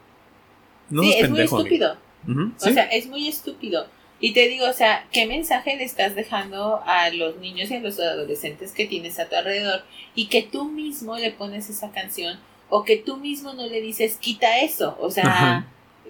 No 0.89 1.03
sí, 1.03 1.13
es, 1.17 1.29
muy 1.29 1.41
estúpido. 1.41 1.97
O 2.27 2.59
sea, 2.59 2.83
es 2.85 3.07
muy 3.07 3.27
estúpido. 3.27 3.85
Y 4.19 4.33
te 4.33 4.47
digo, 4.47 4.67
o 4.67 4.73
sea, 4.73 5.07
¿qué 5.11 5.27
mensaje 5.27 5.75
le 5.75 5.83
estás 5.83 6.15
dejando 6.15 6.81
a 6.85 7.09
los 7.11 7.37
niños 7.37 7.69
y 7.69 7.75
a 7.75 7.79
los 7.79 7.99
adolescentes 7.99 8.71
que 8.71 8.87
tienes 8.87 9.19
a 9.19 9.29
tu 9.29 9.35
alrededor 9.35 9.83
y 10.15 10.27
que 10.27 10.41
tú 10.41 10.65
mismo 10.65 11.17
le 11.17 11.31
pones 11.31 11.69
esa 11.69 11.91
canción 11.91 12.39
o 12.69 12.83
que 12.83 12.97
tú 12.97 13.17
mismo 13.17 13.53
no 13.53 13.67
le 13.67 13.79
dices, 13.79 14.17
quita 14.17 14.59
eso? 14.59 14.97
O 14.99 15.11
sea, 15.11 15.67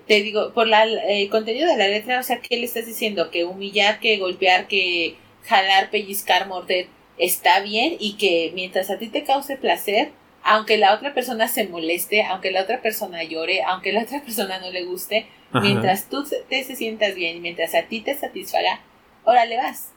te 0.08 0.22
digo, 0.22 0.53
por 0.53 0.68
la, 0.68 0.84
el 0.84 0.99
eh, 1.08 1.30
contenido 1.30 1.68
de 1.68 1.78
la 1.78 1.88
letra, 1.88 2.20
o 2.20 2.24
sea, 2.24 2.39
¿qué 2.39 2.55
le 2.55 2.66
estás 2.66 2.86
diciendo? 2.86 3.30
Que 3.30 3.43
humillar, 3.43 3.99
que 3.99 4.18
golpear, 4.18 4.68
que 4.68 5.18
jalar, 5.43 5.89
pellizcar, 5.89 6.47
morder 6.47 6.88
está 7.18 7.60
bien 7.62 7.97
y 7.99 8.14
que 8.14 8.51
mientras 8.53 8.89
a 8.89 8.97
ti 8.97 9.08
te 9.08 9.24
cause 9.24 9.58
placer, 9.58 10.12
aunque 10.48 10.78
la 10.78 10.95
otra 10.95 11.14
persona 11.14 11.50
se 11.50 11.68
moleste, 11.68 12.24
aunque 12.24 12.52
la 12.52 12.62
otra 12.62 12.82
persona 12.82 13.22
llore, 13.24 13.64
aunque 13.64 13.91
la 13.91 14.04
otra 14.04 14.22
persona 14.26 14.60
no 14.60 14.72
le 14.72 14.86
guste, 14.86 15.28
mientras 15.62 16.10
tú 16.10 16.24
te 16.50 16.64
se 16.64 16.76
sientas 16.76 17.16
bien 17.16 17.41
mientras 17.41 17.76
a 17.76 17.84
ti 17.84 18.02
te 18.02 18.16
satisfaga, 18.16 18.80
órale 19.26 19.58
vas. 19.58 19.91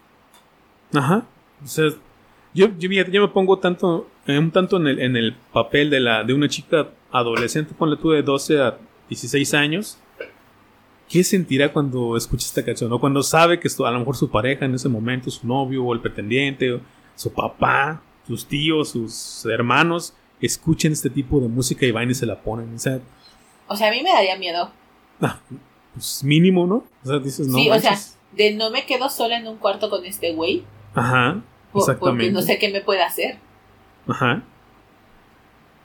Ajá. 0.93 1.25
O 1.63 1.67
sea, 1.67 1.91
yo, 2.53 2.69
yo, 2.79 2.91
yo 2.91 3.23
me 3.23 3.29
pongo 3.29 3.59
tanto, 3.59 4.09
eh, 4.27 4.39
un 4.39 4.51
tanto 4.51 4.79
en 4.79 4.89
el, 4.89 5.01
en 5.01 5.17
el 5.17 5.35
papel 5.53 5.89
de, 5.89 6.01
la, 6.01 6.25
de 6.25 6.35
una 6.35 6.49
chica 6.49 6.89
adolescente, 7.13 7.73
ponle 7.77 7.97
tú 7.97 8.11
de 8.11 8.23
12 8.23 8.61
a 8.61 8.77
16 9.09 9.55
años. 9.55 9.99
¿Qué 11.09 11.23
sentirá 11.23 11.73
cuando 11.73 12.17
escucha 12.17 12.47
esta 12.47 12.65
canción? 12.65 12.93
O 12.93 12.99
cuando 12.99 13.23
sabe 13.23 13.61
que 13.61 13.69
a 13.69 13.91
lo 13.91 13.99
mejor 14.01 14.17
su 14.17 14.31
pareja 14.31 14.65
en 14.65 14.75
ese 14.75 14.89
momento, 14.89 15.31
su 15.31 15.47
novio 15.47 15.85
o 15.85 15.93
el 15.93 16.01
pretendiente, 16.01 16.73
o 16.73 16.81
su 17.15 17.33
papá, 17.33 18.03
sus 18.27 18.47
tíos, 18.47 18.91
sus 18.91 19.45
hermanos, 19.47 20.15
escuchen 20.47 20.93
este 20.93 21.11
tipo 21.11 21.41
de 21.41 21.49
música 21.49 21.87
y 21.87 21.91
van 21.91 22.11
y 22.11 22.15
se 22.15 22.27
la 22.27 22.41
ponen. 22.41 22.75
O 22.75 22.79
sea, 22.79 23.01
o 23.69 23.77
sea 23.77 23.89
a 23.89 23.91
mí 23.91 24.03
me 24.03 24.11
daría 24.11 24.37
miedo. 24.37 24.71
Ah, 25.21 25.39
pues 25.95 26.25
mínimo, 26.25 26.67
¿no? 26.67 26.85
O 27.05 27.07
sea, 27.07 27.19
dices, 27.19 27.47
no. 27.47 27.59
Sí, 27.59 27.71
o 27.71 27.79
sea, 27.79 27.99
de 28.33 28.55
no 28.55 28.71
me 28.71 28.87
quedo 28.87 29.09
sola 29.09 29.39
en 29.39 29.47
un 29.47 29.57
cuarto 29.57 29.91
con 29.91 30.05
este 30.05 30.33
güey. 30.33 30.65
Ajá. 30.95 31.43
Exactamente. 31.75 32.25
Porque 32.25 32.33
no 32.33 32.43
sé 32.43 32.59
qué 32.59 32.71
me 32.71 32.81
puede 32.81 33.03
hacer. 33.03 33.39
Ajá. 34.09 34.43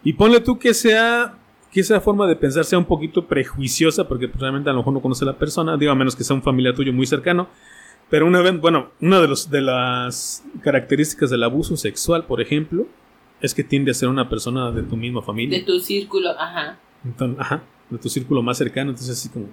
Y 0.04 0.14
ponle 0.14 0.40
tú 0.40 0.58
que 0.58 0.74
sea 0.74 1.38
que 1.72 1.82
esa 1.82 2.00
forma 2.00 2.26
de 2.28 2.36
pensar 2.36 2.64
sea 2.64 2.80
un 2.80 2.86
poquito 2.86 3.28
prejuiciosa, 3.28 4.08
porque 4.08 4.28
pues, 4.28 4.40
realmente 4.40 4.70
a 4.70 4.74
lo 4.74 4.80
mejor 4.80 4.94
no 4.94 5.02
conoce 5.02 5.26
a 5.26 5.28
la 5.28 5.38
persona, 5.38 5.76
digo, 5.78 5.92
a 5.92 5.96
menos 5.96 6.16
que 6.16 6.24
sea 6.24 6.36
un 6.36 6.42
familiar 6.42 6.74
tuyo 6.74 6.94
muy 6.94 7.06
cercano. 7.06 7.50
Pero 8.10 8.28
una 8.28 8.42
vez, 8.42 8.60
bueno, 8.60 8.92
una 9.02 9.20
de, 9.20 9.28
los, 9.28 9.50
de 9.50 9.62
las 9.62 10.44
características 10.62 11.32
del 11.32 11.44
abuso 11.44 11.76
sexual, 11.76 12.26
por 12.26 12.40
ejemplo, 12.40 12.86
es 13.42 13.54
que 13.54 13.64
tiende 13.64 13.92
a 13.92 13.94
ser 13.94 14.10
una 14.10 14.30
persona 14.30 14.72
de 14.72 14.84
tu 14.84 14.98
misma 14.98 15.22
familia. 15.22 15.60
De 15.60 15.66
tu 15.66 15.80
círculo, 15.80 16.30
ajá. 16.38 16.80
Entonces, 17.04 17.40
ajá, 17.40 17.64
de 17.90 17.98
tu 17.98 18.10
círculo 18.10 18.42
más 18.42 18.58
cercano. 18.58 18.92
Entonces, 18.92 19.18
así 19.18 19.30
como, 19.30 19.48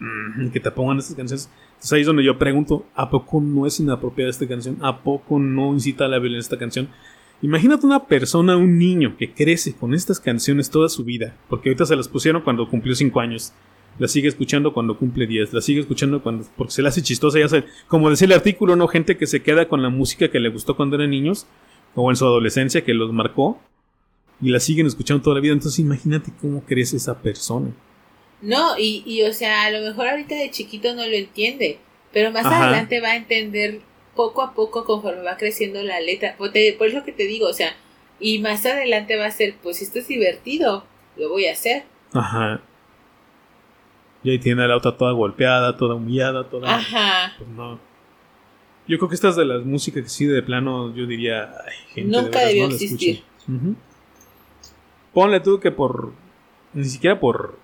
mm, 0.00 0.48
que 0.48 0.60
te 0.60 0.70
pongan 0.70 0.98
estas 0.98 1.16
canciones. 1.16 1.50
Entonces 1.76 1.92
ahí 1.92 2.00
es 2.00 2.06
donde 2.06 2.24
yo 2.24 2.38
pregunto, 2.38 2.86
¿a 2.94 3.10
poco 3.10 3.40
no 3.40 3.66
es 3.66 3.78
inapropiada 3.80 4.30
esta 4.30 4.48
canción? 4.48 4.78
¿A 4.80 5.02
poco 5.02 5.38
no 5.38 5.74
incita 5.74 6.06
a 6.06 6.08
la 6.08 6.18
violencia 6.18 6.48
esta 6.48 6.58
canción? 6.58 6.88
Imagínate 7.42 7.84
una 7.84 8.06
persona, 8.06 8.56
un 8.56 8.78
niño 8.78 9.14
que 9.18 9.32
crece 9.34 9.74
con 9.74 9.92
estas 9.92 10.18
canciones 10.18 10.70
toda 10.70 10.88
su 10.88 11.04
vida, 11.04 11.36
porque 11.50 11.68
ahorita 11.68 11.84
se 11.84 11.94
las 11.94 12.08
pusieron 12.08 12.40
cuando 12.40 12.66
cumplió 12.66 12.94
5 12.94 13.20
años, 13.20 13.52
la 13.98 14.08
sigue 14.08 14.28
escuchando 14.28 14.72
cuando 14.72 14.96
cumple 14.96 15.26
10, 15.26 15.52
la 15.52 15.60
sigue 15.60 15.80
escuchando 15.80 16.22
cuando 16.22 16.46
porque 16.56 16.72
se 16.72 16.80
le 16.80 16.88
hace 16.88 17.02
chistosa, 17.02 17.38
ya 17.38 17.48
sé, 17.48 17.64
como 17.88 18.08
decía 18.08 18.24
el 18.24 18.32
artículo, 18.32 18.74
no 18.74 18.88
gente 18.88 19.18
que 19.18 19.26
se 19.26 19.42
queda 19.42 19.68
con 19.68 19.82
la 19.82 19.90
música 19.90 20.30
que 20.30 20.40
le 20.40 20.48
gustó 20.48 20.76
cuando 20.76 20.96
eran 20.96 21.10
niños 21.10 21.46
o 21.96 22.10
en 22.10 22.16
su 22.16 22.24
adolescencia 22.24 22.84
que 22.84 22.94
los 22.94 23.12
marcó 23.12 23.60
y 24.40 24.50
la 24.50 24.60
siguen 24.60 24.86
escuchando 24.86 25.22
toda 25.22 25.36
la 25.36 25.40
vida, 25.40 25.54
entonces 25.54 25.80
imagínate 25.80 26.30
cómo 26.40 26.62
crece 26.62 26.98
esa 26.98 27.20
persona. 27.20 27.72
No, 28.42 28.78
y, 28.78 29.02
y 29.06 29.22
o 29.22 29.32
sea, 29.32 29.64
a 29.64 29.70
lo 29.70 29.80
mejor 29.80 30.06
ahorita 30.06 30.34
de 30.34 30.50
chiquito 30.50 30.94
no 30.94 31.06
lo 31.06 31.14
entiende, 31.14 31.78
pero 32.12 32.30
más 32.30 32.44
adelante 32.44 33.00
va 33.00 33.08
a 33.08 33.16
entender 33.16 33.80
poco 34.14 34.42
a 34.42 34.52
poco 34.52 34.84
conforme 34.84 35.22
va 35.22 35.36
creciendo 35.38 35.82
la 35.82 36.00
letra. 36.00 36.36
Por, 36.36 36.52
por 36.78 36.86
eso 36.86 37.04
que 37.04 37.12
te 37.12 37.24
digo, 37.24 37.48
o 37.48 37.52
sea, 37.54 37.74
y 38.20 38.38
más 38.38 38.64
adelante 38.66 39.16
va 39.16 39.26
a 39.26 39.30
ser, 39.30 39.56
pues 39.62 39.80
esto 39.80 39.98
es 39.98 40.08
divertido, 40.08 40.84
lo 41.16 41.30
voy 41.30 41.46
a 41.46 41.52
hacer. 41.52 41.84
Ajá. 42.12 42.60
Y 44.22 44.30
ahí 44.30 44.38
tiene 44.38 44.64
a 44.64 44.66
la 44.66 44.76
otra 44.76 44.96
toda 44.96 45.12
golpeada, 45.12 45.76
toda 45.76 45.94
humillada, 45.94 46.48
toda... 46.48 46.74
Ajá. 46.76 47.34
Pues 47.38 47.48
no. 47.50 47.78
Yo 48.88 48.98
creo 48.98 49.08
que 49.08 49.14
estas 49.14 49.36
de 49.36 49.44
las 49.44 49.64
músicas 49.64 50.02
que 50.04 50.08
sí 50.08 50.26
de 50.26 50.42
plano, 50.42 50.94
yo 50.94 51.06
diría, 51.06 51.52
gente 51.92 52.16
Nunca 52.16 52.40
debió 52.40 52.66
existir. 52.66 53.22
Ponle 55.12 55.40
tú 55.40 55.58
que 55.58 55.70
por, 55.70 56.12
ni 56.72 56.84
siquiera 56.84 57.18
por 57.18 57.58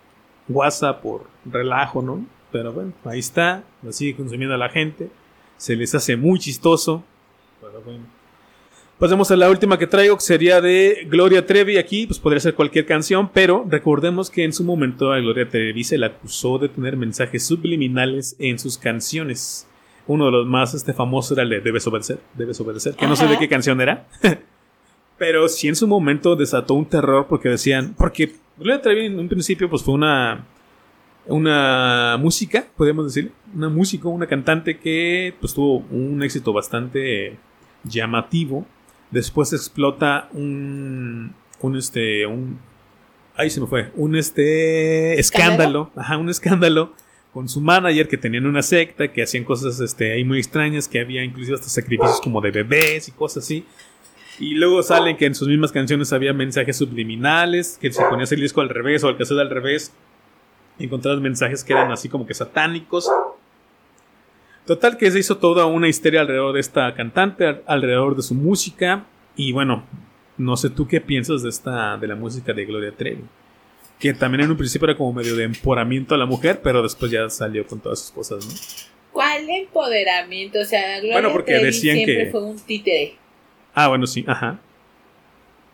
WhatsApp, 0.48 1.02
por 1.02 1.26
relajo, 1.44 2.02
¿no? 2.02 2.26
Pero 2.50 2.72
bueno, 2.72 2.92
ahí 3.04 3.20
está, 3.20 3.62
la 3.82 3.92
sigue 3.92 4.16
consumiendo 4.16 4.54
a 4.54 4.58
la 4.58 4.68
gente 4.68 5.10
se 5.62 5.76
les 5.76 5.94
hace 5.94 6.16
muy 6.16 6.40
chistoso. 6.40 7.04
Pasemos 8.98 9.30
a 9.30 9.36
la 9.36 9.48
última 9.48 9.78
que 9.78 9.86
traigo, 9.86 10.16
que 10.16 10.22
sería 10.22 10.60
de 10.60 11.06
Gloria 11.08 11.46
Trevi. 11.46 11.76
Aquí, 11.76 12.04
pues 12.04 12.18
podría 12.18 12.40
ser 12.40 12.54
cualquier 12.54 12.84
canción, 12.84 13.30
pero 13.32 13.64
recordemos 13.68 14.28
que 14.28 14.42
en 14.42 14.52
su 14.52 14.64
momento 14.64 15.12
a 15.12 15.20
Gloria 15.20 15.48
Trevi 15.48 15.84
se 15.84 15.98
la 15.98 16.08
acusó 16.08 16.58
de 16.58 16.68
tener 16.68 16.96
mensajes 16.96 17.46
subliminales 17.46 18.34
en 18.40 18.58
sus 18.58 18.76
canciones. 18.76 19.68
Uno 20.06 20.26
de 20.26 20.32
los 20.32 20.46
más 20.46 20.74
este, 20.74 20.92
famosos 20.92 21.32
era 21.32 21.42
el 21.42 21.50
de 21.50 21.60
Debes 21.60 21.86
obedecer, 21.86 22.18
Debes 22.34 22.60
obedecer, 22.60 22.94
que 22.94 23.06
no 23.06 23.16
sé 23.16 23.26
de 23.26 23.38
qué 23.38 23.48
canción 23.48 23.80
era. 23.80 24.06
pero 25.18 25.48
sí 25.48 25.68
en 25.68 25.76
su 25.76 25.86
momento 25.86 26.34
desató 26.34 26.74
un 26.74 26.86
terror 26.86 27.26
porque 27.28 27.48
decían, 27.48 27.94
porque 27.96 28.34
Gloria 28.56 28.82
Trevi 28.82 29.06
en 29.06 29.18
un 29.20 29.28
principio 29.28 29.70
pues 29.70 29.82
fue 29.82 29.94
una 29.94 30.44
una 31.26 32.16
música, 32.18 32.66
podemos 32.76 33.06
decir, 33.06 33.32
una 33.54 33.68
música, 33.68 34.08
una 34.08 34.26
cantante 34.26 34.78
que 34.78 35.34
pues 35.40 35.54
tuvo 35.54 35.84
un 35.90 36.22
éxito 36.22 36.52
bastante 36.52 37.38
llamativo. 37.84 38.66
Después 39.10 39.52
explota 39.52 40.28
un, 40.32 41.34
un 41.60 41.76
este, 41.76 42.26
un, 42.26 42.58
ahí 43.36 43.50
se 43.50 43.60
me 43.60 43.66
fue, 43.66 43.92
un 43.94 44.16
este 44.16 45.18
escándalo, 45.20 45.90
ajá, 45.94 46.16
un 46.16 46.30
escándalo 46.30 46.94
con 47.32 47.48
su 47.48 47.60
manager 47.60 48.08
que 48.08 48.18
tenían 48.18 48.46
una 48.46 48.62
secta, 48.62 49.10
que 49.10 49.22
hacían 49.22 49.44
cosas 49.44 49.80
este, 49.80 50.12
ahí 50.12 50.24
muy 50.24 50.38
extrañas, 50.38 50.86
que 50.86 51.00
había 51.00 51.24
inclusive 51.24 51.54
hasta 51.54 51.68
sacrificios 51.68 52.20
como 52.20 52.40
de 52.40 52.50
bebés 52.50 53.08
y 53.08 53.12
cosas 53.12 53.44
así. 53.44 53.64
Y 54.38 54.54
luego 54.54 54.82
salen 54.82 55.16
que 55.16 55.26
en 55.26 55.34
sus 55.34 55.48
mismas 55.48 55.72
canciones 55.72 56.12
había 56.12 56.32
mensajes 56.32 56.76
subliminales, 56.76 57.78
que 57.80 57.92
se 57.92 58.02
ponía 58.04 58.26
el 58.30 58.40
disco 58.40 58.60
al 58.60 58.68
revés 58.68 59.02
o 59.04 59.08
al 59.08 59.16
cassette 59.16 59.38
al 59.38 59.50
revés 59.50 59.92
encontrar 60.78 61.18
mensajes 61.18 61.64
que 61.64 61.72
eran 61.72 61.92
así 61.92 62.08
como 62.08 62.26
que 62.26 62.34
satánicos. 62.34 63.10
Total 64.66 64.96
que 64.96 65.10
se 65.10 65.18
hizo 65.18 65.38
toda 65.38 65.66
una 65.66 65.88
histeria 65.88 66.20
alrededor 66.20 66.54
de 66.54 66.60
esta 66.60 66.94
cantante, 66.94 67.62
alrededor 67.66 68.14
de 68.14 68.22
su 68.22 68.34
música. 68.34 69.06
Y 69.36 69.52
bueno, 69.52 69.84
no 70.38 70.56
sé 70.56 70.70
tú 70.70 70.86
qué 70.86 71.00
piensas 71.00 71.42
de 71.42 71.48
esta, 71.48 71.96
de 71.96 72.06
la 72.06 72.14
música 72.14 72.52
de 72.52 72.64
Gloria 72.64 72.92
Trevi. 72.92 73.24
Que 74.02 74.12
también 74.12 74.42
en 74.42 74.50
un 74.50 74.56
principio 74.56 74.88
era 74.88 74.96
como 74.96 75.12
medio 75.12 75.36
de 75.36 75.44
empoderamiento 75.44 76.16
a 76.16 76.18
la 76.18 76.26
mujer, 76.26 76.60
pero 76.60 76.82
después 76.82 77.12
ya 77.12 77.30
salió 77.30 77.64
con 77.64 77.78
todas 77.80 78.00
sus 78.00 78.10
cosas, 78.10 78.44
¿no? 78.44 78.52
¿Cuál 79.12 79.48
empoderamiento? 79.48 80.58
O 80.58 80.64
sea, 80.64 80.98
Gloria 80.98 81.20
bueno, 81.20 81.32
porque 81.32 81.52
Trevi 81.54 81.72
siempre 81.72 82.30
fue 82.32 82.42
un 82.42 82.58
títere. 82.58 83.14
Ah, 83.72 83.86
bueno, 83.86 84.08
sí, 84.08 84.24
ajá. 84.26 84.58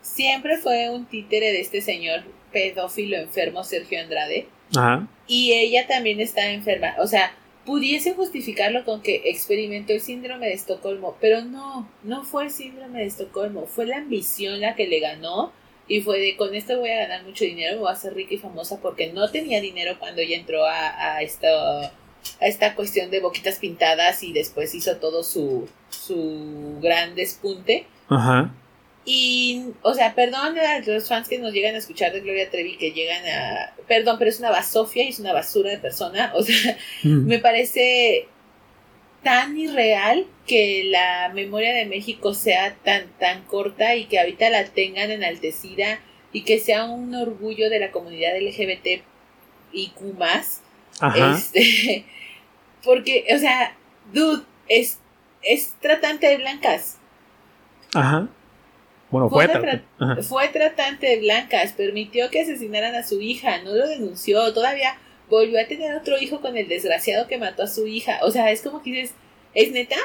Siempre 0.02 0.58
fue 0.58 0.90
un 0.90 1.06
títere 1.06 1.52
de 1.52 1.60
este 1.60 1.80
señor 1.80 2.20
pedófilo 2.52 3.16
enfermo 3.16 3.64
Sergio 3.64 3.98
Andrade. 3.98 4.46
Y 5.26 5.52
ella 5.54 5.86
también 5.86 6.20
está 6.20 6.50
enferma. 6.50 6.96
O 6.98 7.06
sea, 7.06 7.32
pudiese 7.64 8.12
justificarlo 8.12 8.84
con 8.84 9.00
que 9.00 9.22
experimentó 9.24 9.94
el 9.94 10.02
síndrome 10.02 10.48
de 10.48 10.52
Estocolmo, 10.52 11.16
pero 11.18 11.46
no, 11.46 11.90
no 12.02 12.24
fue 12.24 12.44
el 12.44 12.50
síndrome 12.50 12.98
de 12.98 13.06
Estocolmo, 13.06 13.64
fue 13.66 13.86
la 13.86 13.96
ambición 13.96 14.60
la 14.60 14.74
que 14.74 14.86
le 14.86 15.00
ganó 15.00 15.50
y 15.88 16.02
fue 16.02 16.20
de 16.20 16.36
con 16.36 16.54
esto 16.54 16.78
voy 16.78 16.90
a 16.90 17.00
ganar 17.00 17.24
mucho 17.24 17.44
dinero, 17.44 17.76
me 17.76 17.80
voy 17.80 17.88
a 17.88 17.92
hacer 17.92 18.14
rica 18.14 18.34
y 18.34 18.38
famosa 18.38 18.78
porque 18.80 19.12
no 19.12 19.30
tenía 19.30 19.60
dinero 19.60 19.98
cuando 19.98 20.20
ella 20.20 20.36
entró 20.36 20.64
a, 20.64 21.14
a, 21.16 21.22
esta, 21.22 21.86
a 21.86 22.46
esta 22.46 22.74
cuestión 22.74 23.10
de 23.10 23.20
boquitas 23.20 23.56
pintadas 23.56 24.22
y 24.22 24.32
después 24.32 24.74
hizo 24.74 24.98
todo 24.98 25.24
su, 25.24 25.68
su 25.88 26.78
gran 26.80 27.14
despunte. 27.14 27.86
Ajá. 28.08 28.54
Y, 29.10 29.64
o 29.80 29.94
sea, 29.94 30.14
perdón 30.14 30.58
a 30.58 30.80
los 30.80 31.08
fans 31.08 31.28
que 31.28 31.38
nos 31.38 31.54
llegan 31.54 31.74
a 31.74 31.78
escuchar 31.78 32.12
de 32.12 32.20
Gloria 32.20 32.50
Trevi, 32.50 32.76
que 32.76 32.92
llegan 32.92 33.24
a. 33.26 33.72
Perdón, 33.86 34.16
pero 34.18 34.28
es 34.28 34.38
una 34.38 34.50
basofia 34.50 35.04
y 35.04 35.08
es 35.08 35.18
una 35.18 35.32
basura 35.32 35.70
de 35.70 35.78
persona. 35.78 36.32
O 36.36 36.42
sea, 36.42 36.76
mm. 37.04 37.26
me 37.26 37.38
parece 37.38 38.28
tan 39.28 39.58
irreal 39.58 40.24
que 40.46 40.84
la 40.84 41.30
memoria 41.34 41.74
de 41.74 41.84
México 41.84 42.32
sea 42.32 42.74
tan, 42.82 43.08
tan 43.18 43.42
corta 43.42 43.94
y 43.94 44.06
que 44.06 44.18
ahorita 44.18 44.48
la 44.48 44.64
tengan 44.64 45.10
enaltecida 45.10 46.00
y 46.32 46.44
que 46.44 46.58
sea 46.58 46.86
un 46.86 47.14
orgullo 47.14 47.68
de 47.68 47.78
la 47.78 47.90
comunidad 47.90 48.40
LGBT 48.40 49.02
y 49.70 49.88
Q 49.88 50.16
Este, 51.14 52.06
porque, 52.84 53.26
o 53.34 53.38
sea, 53.38 53.76
dude, 54.14 54.44
es, 54.66 54.98
es 55.42 55.74
tratante 55.78 56.26
de 56.26 56.38
blancas. 56.38 56.96
Ajá. 57.94 58.28
Bueno, 59.10 59.28
fue, 59.28 59.46
fue, 60.22 60.48
tratante 60.48 61.06
de 61.06 61.20
blancas, 61.20 61.72
permitió 61.72 62.30
que 62.30 62.40
asesinaran 62.40 62.94
a 62.94 63.02
su 63.02 63.20
hija, 63.20 63.60
no 63.62 63.74
lo 63.74 63.88
denunció, 63.88 64.54
todavía 64.54 64.96
volvió 65.28 65.60
a 65.60 65.66
tener 65.66 65.94
otro 65.94 66.18
hijo 66.20 66.40
con 66.40 66.56
el 66.56 66.68
desgraciado 66.68 67.26
que 67.26 67.38
mató 67.38 67.64
a 67.64 67.68
su 67.68 67.86
hija. 67.86 68.20
O 68.22 68.30
sea, 68.30 68.50
es 68.50 68.62
como 68.62 68.82
que 68.82 68.90
dices, 68.90 69.14
¿es 69.54 69.72
neta? 69.72 69.96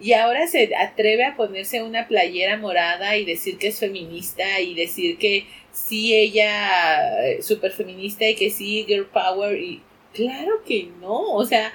Y 0.00 0.12
ahora 0.12 0.46
se 0.46 0.74
atreve 0.76 1.24
a 1.24 1.36
ponerse 1.36 1.82
una 1.82 2.08
playera 2.08 2.56
morada 2.56 3.16
y 3.16 3.24
decir 3.24 3.58
que 3.58 3.68
es 3.68 3.78
feminista 3.78 4.60
y 4.60 4.74
decir 4.74 5.18
que 5.18 5.46
sí 5.72 6.14
ella 6.14 7.24
eh, 7.24 7.42
super 7.42 7.72
feminista 7.72 8.28
y 8.28 8.34
que 8.34 8.50
sí 8.50 8.84
girl 8.86 9.06
power 9.06 9.58
y 9.58 9.82
claro 10.12 10.62
que 10.64 10.88
no, 11.00 11.34
o 11.34 11.44
sea, 11.44 11.72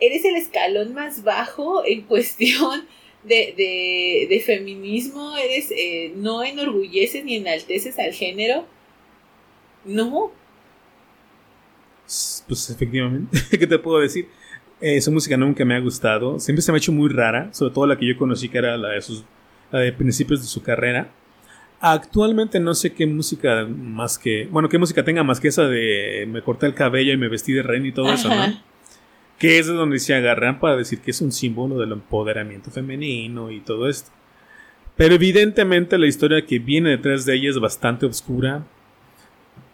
eres 0.00 0.24
el 0.24 0.36
escalón 0.36 0.94
más 0.94 1.22
bajo 1.22 1.84
en 1.84 2.02
cuestión 2.06 2.86
de, 3.24 3.54
de, 3.56 4.26
de 4.28 4.40
feminismo, 4.40 5.36
eres, 5.36 5.70
eh, 5.70 6.12
no 6.16 6.42
enorgulleces 6.42 7.24
ni 7.24 7.36
enalteces 7.36 7.98
al 7.98 8.12
género. 8.12 8.64
No. 9.84 10.32
Pues 12.50 12.68
efectivamente, 12.68 13.38
¿qué 13.58 13.64
te 13.64 13.78
puedo 13.78 14.00
decir? 14.00 14.26
Eh, 14.80 15.00
su 15.00 15.12
música 15.12 15.36
nunca 15.36 15.64
me 15.64 15.76
ha 15.76 15.78
gustado. 15.78 16.40
Siempre 16.40 16.62
se 16.62 16.72
me 16.72 16.76
ha 16.76 16.78
hecho 16.78 16.90
muy 16.90 17.08
rara. 17.08 17.48
Sobre 17.54 17.72
todo 17.72 17.86
la 17.86 17.96
que 17.96 18.08
yo 18.08 18.16
conocí, 18.18 18.48
que 18.48 18.58
era 18.58 18.76
la 18.76 18.88
de, 18.88 19.00
sus, 19.00 19.24
la 19.70 19.78
de 19.78 19.92
principios 19.92 20.40
de 20.40 20.48
su 20.48 20.60
carrera. 20.60 21.12
Actualmente 21.80 22.58
no 22.58 22.74
sé 22.74 22.92
qué 22.92 23.06
música 23.06 23.64
más 23.66 24.18
que. 24.18 24.48
Bueno, 24.50 24.68
qué 24.68 24.78
música 24.78 25.04
tenga 25.04 25.22
más 25.22 25.38
que 25.38 25.46
esa 25.46 25.68
de 25.68 26.26
me 26.28 26.42
corté 26.42 26.66
el 26.66 26.74
cabello 26.74 27.12
y 27.12 27.16
me 27.16 27.28
vestí 27.28 27.52
de 27.52 27.62
reina 27.62 27.86
y 27.86 27.92
todo 27.92 28.12
eso, 28.12 28.28
¿no? 28.28 28.60
Que 29.38 29.60
es 29.60 29.68
de 29.68 29.74
donde 29.74 30.00
se 30.00 30.12
agarran 30.12 30.58
para 30.58 30.76
decir 30.76 30.98
que 31.00 31.12
es 31.12 31.20
un 31.20 31.30
símbolo 31.30 31.78
del 31.78 31.92
empoderamiento 31.92 32.72
femenino 32.72 33.52
y 33.52 33.60
todo 33.60 33.88
esto. 33.88 34.10
Pero 34.96 35.14
evidentemente 35.14 35.96
la 35.98 36.08
historia 36.08 36.44
que 36.44 36.58
viene 36.58 36.90
detrás 36.90 37.24
de 37.26 37.36
ella 37.36 37.50
es 37.50 37.60
bastante 37.60 38.06
oscura. 38.06 38.66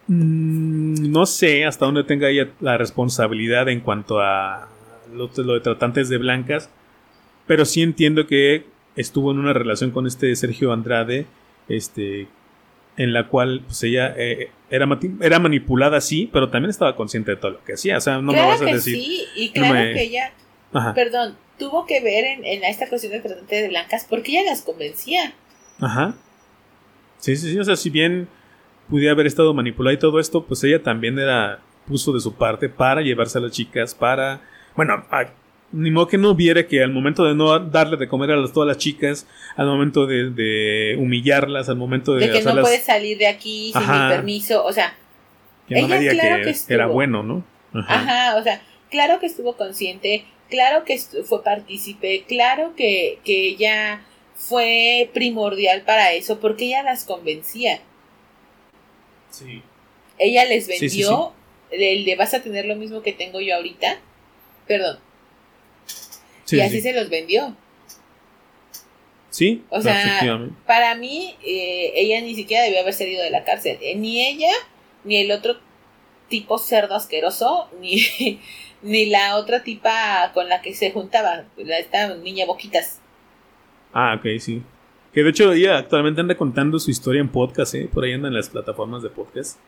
Mm, 0.08 1.10
no 1.10 1.26
sé 1.26 1.64
hasta 1.64 1.84
dónde 1.84 2.04
tenga 2.04 2.28
ella 2.28 2.48
la 2.60 2.78
responsabilidad 2.78 3.68
en 3.68 3.80
cuanto 3.80 4.20
a 4.20 4.68
lo, 5.12 5.30
lo 5.36 5.54
de 5.54 5.60
tratantes 5.60 6.08
de 6.08 6.18
blancas. 6.18 6.70
Pero 7.46 7.64
sí 7.64 7.82
entiendo 7.82 8.26
que 8.26 8.64
estuvo 8.96 9.30
en 9.30 9.38
una 9.38 9.52
relación 9.52 9.90
con 9.90 10.06
este 10.06 10.34
Sergio 10.34 10.72
Andrade 10.72 11.26
este, 11.68 12.28
en 12.96 13.12
la 13.12 13.28
cual 13.28 13.62
pues 13.66 13.82
ella 13.82 14.14
eh, 14.16 14.50
era, 14.70 14.88
era 15.20 15.38
manipulada, 15.38 16.00
sí, 16.00 16.28
pero 16.32 16.50
también 16.50 16.70
estaba 16.70 16.96
consciente 16.96 17.32
de 17.32 17.36
todo 17.36 17.52
lo 17.52 17.64
que 17.64 17.74
hacía. 17.74 17.98
O 17.98 18.00
sea, 18.00 18.20
no 18.20 18.32
me 18.32 18.40
vas 18.40 18.60
a 18.60 18.64
decir. 18.64 18.96
Sí, 18.96 19.24
y 19.36 19.50
claro 19.50 19.74
que 19.74 20.02
ella, 20.02 20.32
perdón, 20.94 21.36
tuvo 21.58 21.86
que 21.86 22.00
ver 22.00 22.24
en, 22.24 22.64
esta 22.64 22.88
cuestión 22.88 23.12
de 23.12 23.20
tratante 23.20 23.62
de 23.62 23.68
blancas 23.68 24.06
porque 24.08 24.32
ella 24.32 24.50
las 24.50 24.62
convencía. 24.62 25.34
Ajá. 25.80 26.14
Sí, 27.18 27.36
sí, 27.36 27.52
sí. 27.52 27.58
O 27.58 27.64
sea, 27.64 27.76
si 27.76 27.90
bien 27.90 28.28
pudiera 28.88 29.12
haber 29.12 29.26
estado 29.26 29.52
manipulada 29.54 29.94
y 29.94 29.98
todo 29.98 30.20
esto, 30.20 30.44
pues 30.44 30.62
ella 30.64 30.82
también 30.82 31.18
era 31.18 31.60
puso 31.86 32.12
de 32.12 32.20
su 32.20 32.34
parte 32.34 32.68
para 32.68 33.00
llevarse 33.00 33.38
a 33.38 33.40
las 33.40 33.52
chicas, 33.52 33.94
para. 33.94 34.40
Bueno, 34.74 35.04
ni 35.72 35.90
modo 35.90 36.06
que 36.06 36.18
no 36.18 36.34
viera 36.34 36.66
que 36.66 36.82
al 36.82 36.92
momento 36.92 37.24
de 37.24 37.34
no 37.34 37.58
darle 37.58 37.96
de 37.96 38.08
comer 38.08 38.30
a 38.32 38.52
todas 38.52 38.66
las 38.66 38.78
chicas, 38.78 39.26
al 39.56 39.66
momento 39.66 40.06
de, 40.06 40.96
humillarlas, 40.98 41.68
al 41.68 41.76
momento 41.76 42.14
de. 42.14 42.26
De 42.26 42.32
que 42.32 42.42
no 42.42 42.60
puedes 42.60 42.84
salir 42.84 43.18
de 43.18 43.26
aquí 43.26 43.72
sin 43.72 43.82
mi 43.82 44.08
permiso, 44.08 44.64
o 44.64 44.72
sea. 44.72 44.94
Que 45.68 45.80
ella, 45.80 46.12
claro 46.12 46.44
que, 46.44 46.54
era 46.68 46.86
bueno, 46.86 47.24
¿no? 47.24 47.44
Ajá. 47.72 48.36
o 48.36 48.42
sea, 48.42 48.62
claro 48.88 49.18
que 49.18 49.26
estuvo 49.26 49.56
consciente, 49.56 50.24
claro 50.48 50.84
que 50.84 50.96
fue 51.24 51.42
partícipe, 51.42 52.24
claro 52.28 52.74
que, 52.76 53.18
que 53.24 53.48
ella 53.48 54.00
fue 54.36 55.10
primordial 55.12 55.82
para 55.82 56.12
eso, 56.12 56.38
porque 56.38 56.66
ella 56.66 56.84
las 56.84 57.04
convencía. 57.04 57.80
Sí. 59.38 59.62
Ella 60.18 60.44
les 60.44 60.66
vendió 60.66 61.32
el 61.70 62.04
de 62.04 62.16
vas 62.16 62.32
a 62.32 62.42
tener 62.42 62.64
lo 62.64 62.76
mismo 62.76 63.02
que 63.02 63.12
tengo 63.12 63.40
yo 63.40 63.56
ahorita. 63.56 63.98
Perdón, 64.66 64.98
y 66.50 66.60
así 66.60 66.80
se 66.80 66.92
los 66.92 67.08
vendió. 67.08 67.56
Sí, 69.30 69.64
o 69.68 69.82
sea, 69.82 70.48
para 70.66 70.94
mí, 70.94 71.34
eh, 71.44 71.92
ella 71.94 72.20
ni 72.22 72.34
siquiera 72.34 72.64
debió 72.64 72.80
haber 72.80 72.94
salido 72.94 73.22
de 73.22 73.30
la 73.30 73.44
cárcel. 73.44 73.78
Eh, 73.82 73.94
ni 73.94 74.26
ella, 74.26 74.52
ni 75.04 75.16
el 75.18 75.30
otro 75.30 75.58
tipo 76.28 76.58
cerdo 76.58 76.94
asqueroso, 76.94 77.68
ni, 77.80 78.40
ni 78.82 79.06
la 79.06 79.36
otra 79.36 79.62
tipa 79.62 80.30
con 80.32 80.48
la 80.48 80.62
que 80.62 80.74
se 80.74 80.90
juntaba, 80.90 81.44
la, 81.56 81.78
esta 81.78 82.14
niña 82.14 82.46
Boquitas. 82.46 83.00
Ah, 83.92 84.16
ok, 84.18 84.40
sí. 84.40 84.62
Que 85.16 85.22
de 85.22 85.30
hecho 85.30 85.50
ella 85.50 85.78
actualmente 85.78 86.20
anda 86.20 86.34
contando 86.34 86.78
su 86.78 86.90
historia 86.90 87.22
en 87.22 87.30
podcast, 87.30 87.74
¿eh? 87.74 87.88
Por 87.90 88.04
ahí 88.04 88.12
anda 88.12 88.28
en 88.28 88.34
las 88.34 88.50
plataformas 88.50 89.02
de 89.02 89.08
podcast. 89.08 89.58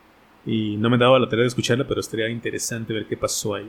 Y 0.45 0.77
no 0.77 0.91
me 0.91 0.99
daba 0.99 1.17
la 1.17 1.27
tarea 1.27 1.41
de 1.41 1.47
escucharla, 1.47 1.87
pero 1.87 2.01
estaría 2.01 2.29
interesante 2.29 2.93
ver 2.93 3.07
qué 3.07 3.17
pasó 3.17 3.55
ahí. 3.55 3.67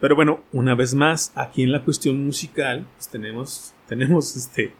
Pero 0.00 0.16
bueno, 0.16 0.40
una 0.52 0.74
vez 0.74 0.94
más, 0.94 1.32
aquí 1.34 1.64
en 1.64 1.72
la 1.72 1.84
cuestión 1.84 2.24
musical, 2.24 2.86
pues 2.94 3.10
tenemos, 3.10 3.74
tenemos 3.86 4.36
este, 4.36 4.72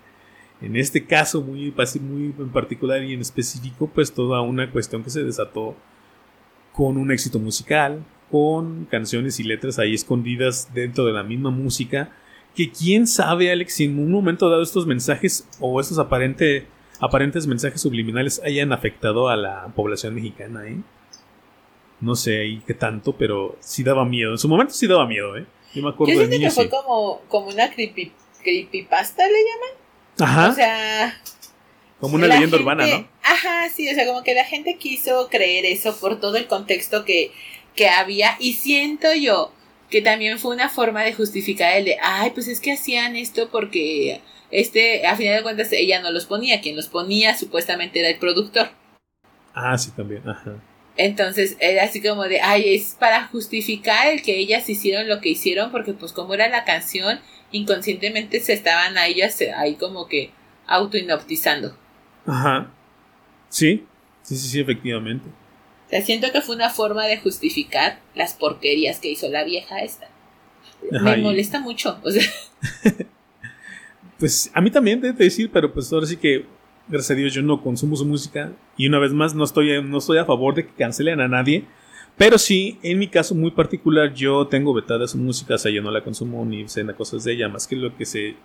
en 0.62 0.76
este 0.76 1.04
caso 1.04 1.42
muy, 1.42 1.74
muy 2.00 2.34
en 2.38 2.48
particular 2.48 3.04
y 3.04 3.12
en 3.12 3.20
específico, 3.20 3.86
pues 3.94 4.10
toda 4.10 4.40
una 4.40 4.70
cuestión 4.70 5.04
que 5.04 5.10
se 5.10 5.22
desató 5.22 5.76
con 6.72 6.96
un 6.96 7.12
éxito 7.12 7.38
musical, 7.38 8.02
con 8.30 8.86
canciones 8.86 9.38
y 9.38 9.44
letras 9.44 9.78
ahí 9.78 9.92
escondidas 9.92 10.70
dentro 10.72 11.04
de 11.04 11.12
la 11.12 11.24
misma 11.24 11.50
música, 11.50 12.10
que 12.56 12.72
quién 12.72 13.06
sabe, 13.06 13.52
Alex, 13.52 13.74
si 13.74 13.84
en 13.84 13.98
un 13.98 14.10
momento 14.10 14.48
dado 14.48 14.62
estos 14.62 14.86
mensajes 14.86 15.46
o 15.60 15.78
estos 15.78 15.98
aparente, 15.98 16.66
aparentes 16.98 17.46
mensajes 17.46 17.82
subliminales 17.82 18.40
hayan 18.42 18.72
afectado 18.72 19.28
a 19.28 19.36
la 19.36 19.68
población 19.76 20.14
mexicana, 20.14 20.66
¿eh? 20.66 20.78
No 22.00 22.16
sé 22.16 22.40
ahí 22.40 22.62
qué 22.66 22.72
tanto, 22.72 23.12
pero 23.12 23.56
sí 23.60 23.82
daba 23.82 24.06
miedo. 24.06 24.32
En 24.32 24.38
su 24.38 24.48
momento 24.48 24.72
sí 24.72 24.86
daba 24.86 25.06
miedo, 25.06 25.36
¿eh? 25.36 25.44
Yo 25.74 25.82
me 25.82 25.90
acuerdo 25.90 26.14
Yo 26.14 26.26
siento 26.26 26.38
que 26.38 26.50
fue 26.50 26.68
como, 26.70 27.20
como 27.28 27.48
una 27.48 27.70
creepy, 27.70 28.12
creepypasta, 28.42 29.24
¿le 29.26 29.38
llaman? 29.38 30.30
Ajá. 30.30 30.50
O 30.50 30.54
sea... 30.54 31.20
Como 32.00 32.16
una 32.16 32.26
leyenda 32.26 32.56
urbana, 32.56 32.86
¿no? 32.86 33.08
Ajá, 33.22 33.68
sí, 33.74 33.88
o 33.90 33.94
sea, 33.94 34.06
como 34.06 34.22
que 34.22 34.34
la 34.34 34.44
gente 34.44 34.76
quiso 34.76 35.28
creer 35.30 35.64
eso 35.66 35.96
por 35.98 36.20
todo 36.20 36.36
el 36.36 36.46
contexto 36.46 37.04
que, 37.04 37.32
que 37.74 37.88
había. 37.88 38.36
Y 38.38 38.54
siento 38.54 39.12
yo 39.14 39.52
que 39.90 40.02
también 40.02 40.38
fue 40.38 40.54
una 40.54 40.68
forma 40.68 41.02
de 41.02 41.14
justificar 41.14 41.76
el 41.76 41.84
de, 41.84 41.96
ay, 42.02 42.30
pues 42.30 42.48
es 42.48 42.60
que 42.60 42.72
hacían 42.72 43.16
esto 43.16 43.48
porque, 43.50 44.20
este, 44.50 45.06
a 45.06 45.16
final 45.16 45.36
de 45.36 45.42
cuentas, 45.42 45.72
ella 45.72 46.00
no 46.00 46.10
los 46.10 46.26
ponía. 46.26 46.60
Quien 46.60 46.76
los 46.76 46.88
ponía 46.88 47.36
supuestamente 47.36 48.00
era 48.00 48.08
el 48.08 48.18
productor. 48.18 48.68
Ah, 49.54 49.76
sí, 49.78 49.90
también, 49.92 50.28
ajá. 50.28 50.56
Entonces 50.96 51.56
era 51.60 51.84
así 51.84 52.00
como 52.00 52.24
de, 52.24 52.40
ay, 52.40 52.74
es 52.74 52.96
para 52.98 53.26
justificar 53.26 54.08
el 54.08 54.22
que 54.22 54.38
ellas 54.38 54.68
hicieron 54.68 55.08
lo 55.08 55.20
que 55.20 55.28
hicieron, 55.30 55.70
porque 55.70 55.92
pues 55.92 56.12
como 56.12 56.34
era 56.34 56.48
la 56.48 56.64
canción, 56.64 57.20
inconscientemente 57.52 58.40
se 58.40 58.54
estaban 58.54 58.96
a 58.96 59.06
ellas 59.06 59.38
ahí 59.56 59.74
como 59.74 60.08
que 60.08 60.30
autoinoptizando. 60.66 61.76
Ajá. 62.26 62.70
Sí, 63.48 63.86
sí, 64.22 64.36
sí, 64.36 64.48
sí, 64.48 64.60
efectivamente. 64.60 65.28
O 65.86 65.88
sea, 65.88 66.02
siento 66.02 66.32
que 66.32 66.40
fue 66.40 66.56
una 66.56 66.70
forma 66.70 67.06
de 67.06 67.18
justificar 67.18 68.00
las 68.14 68.34
porquerías 68.34 68.98
que 68.98 69.10
hizo 69.10 69.28
la 69.28 69.44
vieja 69.44 69.80
esta. 69.80 70.08
Me 70.90 71.16
molesta 71.18 71.60
mucho, 71.60 71.98
o 72.02 72.10
sea. 72.10 72.24
pues 74.18 74.50
a 74.52 74.60
mí 74.60 74.70
también, 74.70 75.00
de 75.00 75.12
decir, 75.12 75.50
pero 75.52 75.72
pues 75.72 75.92
ahora 75.92 76.06
sí 76.06 76.16
que 76.16 76.44
gracias 76.88 77.12
a 77.12 77.14
Dios 77.14 77.34
yo 77.34 77.42
no 77.42 77.62
consumo 77.62 77.96
su 77.96 78.04
música 78.04 78.52
y 78.76 78.86
una 78.86 78.98
vez 78.98 79.12
más 79.12 79.34
no 79.34 79.44
estoy, 79.44 79.82
no 79.82 79.98
estoy 79.98 80.18
a 80.18 80.24
favor 80.24 80.54
de 80.54 80.66
que 80.66 80.74
cancelen 80.74 81.20
a 81.20 81.28
nadie. 81.28 81.64
Pero 82.16 82.38
sí, 82.38 82.78
en 82.82 82.98
mi 82.98 83.08
caso 83.08 83.34
muy 83.34 83.50
particular, 83.50 84.14
yo 84.14 84.46
tengo 84.46 84.72
vetada 84.72 85.06
su 85.06 85.18
música, 85.18 85.56
o 85.56 85.58
sea, 85.58 85.70
yo 85.70 85.82
no 85.82 85.90
la 85.90 86.02
consumo 86.02 86.44
ni 86.46 86.66
sé 86.66 86.84
cosas 86.94 87.24
de 87.24 87.34
ella, 87.34 87.48
más 87.48 87.66
que 87.66 87.76
lo 87.76 87.94
que 87.94 88.06
se, 88.06 88.36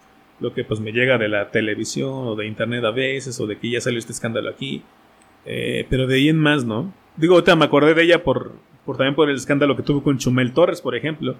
lo 0.42 0.54
que 0.54 0.66
pues 0.66 0.82
me 0.82 0.92
llega 0.92 1.18
de 1.18 1.30
la 1.30 1.52
televisión 1.52 2.12
o 2.12 2.36
de 2.36 2.48
internet 2.48 2.84
a 2.84 2.92
veces, 2.92 3.39
o 3.39 3.48
de 3.48 3.58
que 3.58 3.72
ya 3.72 3.80
salió 3.80 3.98
este 3.98 4.12
escándalo 4.12 4.50
aquí. 4.50 4.84
Eh, 5.46 5.88
pero 5.89 6.06
de 6.06 6.16
ahí 6.16 6.28
en 6.28 6.38
más, 6.38 6.66
¿no? 6.66 6.94
Digo, 7.18 7.36
ahorita 7.36 7.55
me 7.55 7.66
acordé 7.66 7.93
de 7.93 8.03
ella 8.03 8.24
por, 8.24 8.53
por 8.86 8.97
también 8.97 9.16
por 9.16 9.30
el 9.30 9.36
escándalo 9.36 9.76
que 9.76 9.84
tuvo 9.84 10.03
con 10.03 10.18
Chumel 10.18 10.53
Torres, 10.53 10.82
por 10.82 10.95
ejemplo, 10.95 11.36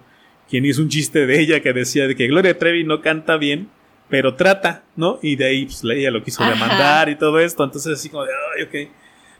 quien 0.48 0.64
hizo 0.64 0.82
un 0.82 0.88
chiste 0.88 1.26
de 1.26 1.40
ella 1.40 1.60
que 1.60 1.72
decía 1.72 2.06
de 2.06 2.14
que 2.14 2.26
Gloria 2.26 2.58
Trevi 2.58 2.84
no 2.84 3.00
canta 3.00 3.36
bien, 3.36 3.68
pero 4.08 4.34
trata, 4.34 4.84
¿no? 4.96 5.18
Y 5.22 5.36
de 5.36 5.46
ahí 5.46 5.64
pues, 5.64 5.82
ella 5.84 6.10
lo 6.10 6.22
quiso 6.22 6.44
demandar 6.44 7.08
y 7.08 7.16
todo 7.16 7.38
esto, 7.40 7.64
entonces 7.64 7.98
así 7.98 8.10
como 8.10 8.24
de, 8.24 8.32
ay, 8.56 8.64
ok. 8.64 8.92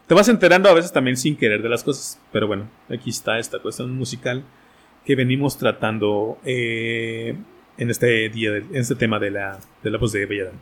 Te 0.07 0.15
vas 0.15 0.29
enterando 0.29 0.69
a 0.69 0.75
veces 0.75 0.93
también 0.93 1.17
sin 1.17 1.37
querer 1.37 1.63
de 1.63 1.69
las 1.69 1.85
cosas, 1.85 2.21
pero 2.33 2.47
bueno, 2.47 2.69
aquí 2.89 3.11
está 3.11 3.39
esta 3.39 3.59
cuestión 3.59 3.95
musical 3.95 4.43
que 5.05 5.15
venimos 5.15 5.59
tratando 5.59 6.39
eh, 6.45 7.37
en 7.77 7.91
este 7.91 8.29
día, 8.29 8.57
en 8.57 8.77
este 8.77 8.95
tema 8.95 9.19
de 9.19 9.31
la, 9.31 9.59
de 9.83 9.91
la 9.91 9.99
voz 9.99 10.13
de 10.13 10.27
Belladán. 10.27 10.61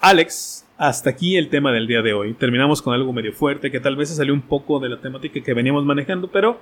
Alex, 0.00 0.63
hasta 0.76 1.10
aquí 1.10 1.36
el 1.36 1.50
tema 1.50 1.72
del 1.72 1.86
día 1.86 2.02
de 2.02 2.12
hoy. 2.12 2.34
Terminamos 2.34 2.82
con 2.82 2.94
algo 2.94 3.12
medio 3.12 3.32
fuerte 3.32 3.70
que 3.70 3.80
tal 3.80 3.96
vez 3.96 4.08
se 4.08 4.16
salió 4.16 4.34
un 4.34 4.42
poco 4.42 4.80
de 4.80 4.88
la 4.88 5.00
temática 5.00 5.42
que 5.42 5.54
veníamos 5.54 5.84
manejando, 5.84 6.30
pero 6.30 6.60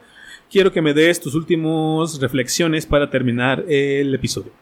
quiero 0.51 0.73
que 0.73 0.83
me 0.83 0.93
des 0.93 1.21
tus 1.21 1.35
últimas 1.35 2.21
reflexiones 2.21 2.87
para 2.87 3.11
terminar 3.11 3.65
el 3.69 4.15
episodio. 4.15 4.53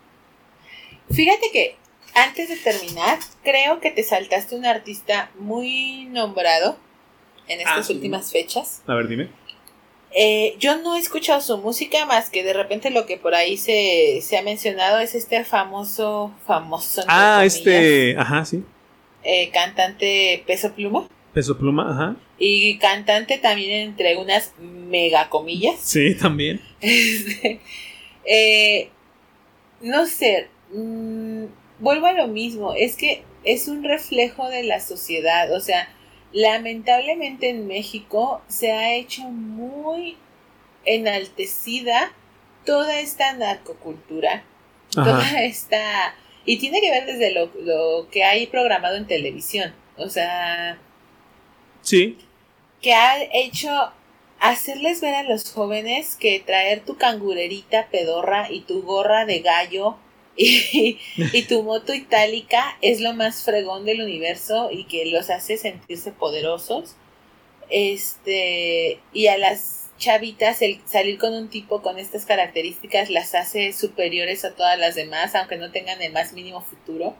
Fíjate 1.10 1.46
que 1.52 1.76
antes 2.14 2.48
de 2.48 2.56
terminar, 2.56 3.18
creo 3.42 3.80
que 3.80 3.90
te 3.90 4.02
saltaste 4.02 4.54
un 4.54 4.66
artista 4.66 5.30
muy 5.38 6.06
nombrado 6.06 6.76
en 7.48 7.60
estas 7.60 7.90
ah, 7.90 7.92
últimas 7.92 8.30
fechas. 8.30 8.82
A 8.86 8.94
ver, 8.94 9.08
dime. 9.08 9.28
Eh, 10.12 10.56
yo 10.58 10.76
no 10.82 10.96
he 10.96 10.98
escuchado 10.98 11.40
su 11.40 11.56
música 11.58 12.04
más 12.04 12.30
que 12.30 12.42
de 12.42 12.52
repente 12.52 12.90
lo 12.90 13.06
que 13.06 13.16
por 13.16 13.34
ahí 13.34 13.56
se, 13.56 14.20
ha 14.36 14.42
mencionado 14.42 14.98
es 14.98 15.14
este 15.14 15.44
famoso, 15.44 16.32
famoso. 16.46 17.02
Ah, 17.06 17.42
este, 17.44 18.16
ajá, 18.16 18.44
sí. 18.44 18.64
Eh, 19.22 19.50
cantante 19.50 20.42
Peso 20.46 20.72
Pluma. 20.72 21.08
Peso 21.32 21.56
Pluma, 21.58 21.90
ajá. 21.92 22.16
Y 22.38 22.78
cantante 22.78 23.38
también 23.38 23.88
entre 23.88 24.16
unas 24.16 24.54
mega 24.58 25.28
comillas. 25.28 25.76
Sí, 25.80 26.14
también. 26.14 26.60
Este, 26.80 27.60
eh, 28.24 28.90
no 29.82 30.06
sé, 30.06 30.48
mm, 30.72 31.44
vuelvo 31.78 32.06
a 32.06 32.12
lo 32.12 32.28
mismo, 32.28 32.74
es 32.74 32.96
que 32.96 33.22
es 33.44 33.68
un 33.68 33.84
reflejo 33.84 34.48
de 34.48 34.62
la 34.62 34.80
sociedad, 34.80 35.52
o 35.52 35.60
sea, 35.60 35.88
lamentablemente 36.32 37.50
en 37.50 37.66
México 37.66 38.42
se 38.48 38.72
ha 38.72 38.94
hecho 38.94 39.22
muy 39.22 40.16
enaltecida 40.84 42.12
toda 42.64 43.00
esta 43.00 43.32
narcocultura, 43.34 44.44
toda 44.94 45.42
esta... 45.42 46.14
Y 46.44 46.58
tiene 46.58 46.80
que 46.80 46.90
ver 46.90 47.06
desde 47.06 47.32
lo, 47.32 47.50
lo 47.60 48.08
que 48.10 48.24
hay 48.24 48.46
programado 48.46 48.96
en 48.96 49.06
televisión. 49.06 49.74
O 49.96 50.08
sea... 50.08 50.78
Sí. 51.82 52.18
Que 52.80 52.94
ha 52.94 53.22
hecho 53.32 53.70
hacerles 54.38 55.00
ver 55.00 55.14
a 55.14 55.22
los 55.22 55.52
jóvenes 55.52 56.16
que 56.16 56.40
traer 56.40 56.84
tu 56.84 56.96
cangurerita 56.96 57.88
pedorra 57.90 58.50
y 58.50 58.62
tu 58.62 58.82
gorra 58.82 59.26
de 59.26 59.40
gallo 59.40 59.96
y, 60.36 60.98
tu 61.48 61.62
moto 61.62 61.92
itálica 61.94 62.78
es 62.80 63.00
lo 63.00 63.12
más 63.12 63.44
fregón 63.44 63.84
del 63.84 64.00
universo 64.00 64.70
y 64.72 64.84
que 64.84 65.06
los 65.06 65.30
hace 65.30 65.56
sentirse 65.56 66.12
poderosos. 66.12 66.96
Este, 67.68 69.00
y 69.12 69.26
a 69.28 69.38
las 69.38 69.89
chavitas 70.00 70.62
el 70.62 70.80
salir 70.86 71.18
con 71.18 71.34
un 71.34 71.48
tipo 71.48 71.82
con 71.82 71.98
estas 71.98 72.24
características 72.26 73.10
las 73.10 73.36
hace 73.36 73.72
superiores 73.72 74.44
a 74.44 74.56
todas 74.56 74.76
las 74.78 74.96
demás, 74.96 75.36
aunque 75.36 75.56
no 75.56 75.70
tengan 75.70 76.02
el 76.02 76.12
más 76.12 76.32
mínimo 76.32 76.60
futuro. 76.62 77.14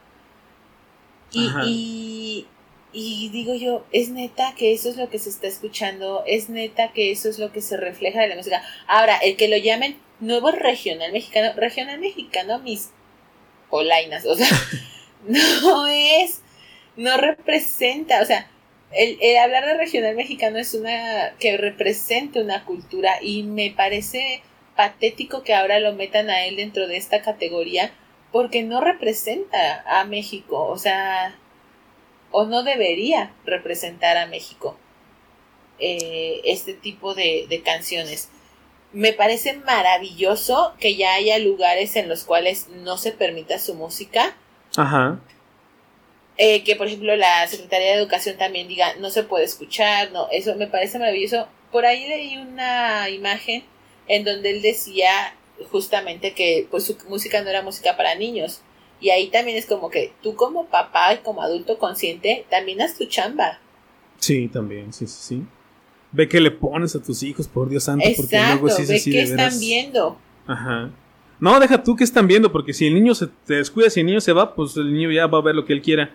y, 1.33 2.49
y 2.93 3.29
digo 3.29 3.55
yo, 3.55 3.87
es 3.93 4.09
neta 4.09 4.55
que 4.57 4.73
eso 4.73 4.89
es 4.89 4.97
lo 4.97 5.09
que 5.11 5.21
se 5.21 5.29
está 5.29 5.47
escuchando, 5.47 6.25
es 6.27 6.49
neta 6.49 6.93
que 6.93 7.13
eso 7.13 7.29
es 7.29 7.39
lo 7.39 7.53
que 7.53 7.61
se 7.61 7.77
refleja 7.77 8.21
de 8.21 8.29
la 8.29 8.35
música. 8.35 8.63
Ahora, 8.89 9.17
el 9.19 9.37
que 9.37 9.49
lo 9.49 9.57
llamen 9.57 9.97
nuevo 10.19 10.51
regional 10.51 11.13
mexicano, 11.13 11.53
regional 11.57 12.01
mexicano, 12.01 12.59
mis 12.59 12.91
polainas, 13.69 14.27
o 14.27 14.35
sea, 14.35 14.49
no 15.29 15.87
es, 15.87 16.41
no 16.97 17.17
representa, 17.17 18.23
o 18.23 18.25
sea, 18.25 18.51
el, 18.93 19.19
el, 19.21 19.37
hablar 19.39 19.67
de 19.67 19.75
regional 19.75 20.17
mexicano 20.17 20.59
es 20.59 20.75
una 20.75 21.35
que 21.39 21.57
representa 21.57 22.41
una 22.41 22.65
cultura 22.65 23.23
y 23.23 23.43
me 23.43 23.71
parece 23.71 24.43
patético 24.77 25.43
que 25.43 25.55
ahora 25.55 25.81
lo 25.81 25.93
metan 25.93 26.31
a 26.31 26.45
él 26.45 26.57
dentro 26.57 26.87
de 26.87 26.97
esta 26.97 27.23
categoría 27.23 27.93
porque 28.33 28.63
no 28.63 28.81
representa 28.81 29.83
a 29.87 30.05
México, 30.05 30.67
o 30.67 30.79
sea, 30.79 31.35
o 32.31 32.45
no 32.45 32.63
debería 32.63 33.33
representar 33.45 34.17
a 34.17 34.27
México 34.27 34.77
eh, 35.79 36.41
este 36.45 36.75
tipo 36.75 37.15
de, 37.15 37.63
canciones. 37.65 38.29
Me 38.93 39.13
parece 39.13 39.55
maravilloso 39.55 40.75
que 40.79 40.97
ya 40.97 41.15
haya 41.15 41.39
lugares 41.39 41.97
en 41.97 42.09
los 42.09 42.25
cuales 42.25 42.69
no 42.69 42.99
se 42.99 43.13
permita 43.13 43.59
su 43.59 43.75
música. 43.75 44.37
Ajá. 44.77 45.21
Eh, 46.43 46.65
que 46.65 46.75
por 46.75 46.87
ejemplo 46.87 47.15
la 47.17 47.47
Secretaría 47.47 47.89
de 47.89 47.99
Educación 47.99 48.39
también 48.39 48.67
diga 48.67 48.95
no 48.99 49.11
se 49.11 49.25
puede 49.25 49.45
escuchar, 49.45 50.11
no, 50.11 50.27
eso 50.33 50.57
me 50.57 50.67
parece 50.67 50.99
maravilloso. 50.99 51.47
Por 51.71 51.85
ahí 51.85 52.09
leí 52.09 52.39
una 52.39 53.11
imagen 53.11 53.63
en 54.09 54.25
donde 54.25 54.49
él 54.49 54.63
decía 54.63 55.11
justamente 55.71 56.33
que 56.33 56.67
pues 56.71 56.85
su 56.85 56.97
música 57.11 57.43
no 57.43 57.51
era 57.51 57.61
música 57.61 57.95
para 57.95 58.15
niños 58.15 58.63
y 59.03 59.11
ahí 59.11 59.29
también 59.29 59.59
es 59.59 59.67
como 59.67 59.91
que 59.91 60.15
tú 60.23 60.35
como 60.35 60.65
papá 60.65 61.13
y 61.13 61.19
como 61.19 61.43
adulto 61.43 61.79
consciente, 61.79 62.47
también 62.49 62.81
haz 62.81 62.97
tu 62.97 63.05
chamba. 63.05 63.59
Sí, 64.19 64.49
también, 64.49 64.95
sí, 64.95 65.07
sí, 65.07 65.19
sí. 65.21 65.43
Ve 66.11 66.27
que 66.27 66.41
le 66.41 66.51
pones 66.51 66.97
a 66.97 67.03
tus 67.03 67.23
hijos, 67.23 67.49
por 67.49 67.69
Dios 67.69 67.85
santo, 67.85 68.09
porque 68.17 68.41
luego 68.41 68.71
sí 68.71 68.87
ve 68.87 68.99
qué 69.05 69.23
están 69.25 69.61
viendo. 69.61 70.17
Ajá. 70.47 70.91
No, 71.39 71.61
deja 71.61 71.83
tú 71.83 71.97
que 71.97 72.05
están 72.05 72.27
viendo, 72.27 72.51
porque 72.51 72.73
si 72.73 72.87
el 72.87 72.95
niño 72.95 73.15
se 73.15 73.27
te 73.27 73.57
descuida, 73.57 73.91
si 73.91 74.01
el 74.01 74.07
niño 74.07 74.23
se 74.23 74.33
va, 74.33 74.55
pues 74.55 74.75
el 74.79 74.91
niño 74.91 75.11
ya 75.11 75.27
va 75.27 75.39
a 75.39 75.43
ver 75.43 75.55
lo 75.55 75.67
que 75.67 75.75
él 75.75 75.83
quiera. 75.83 76.15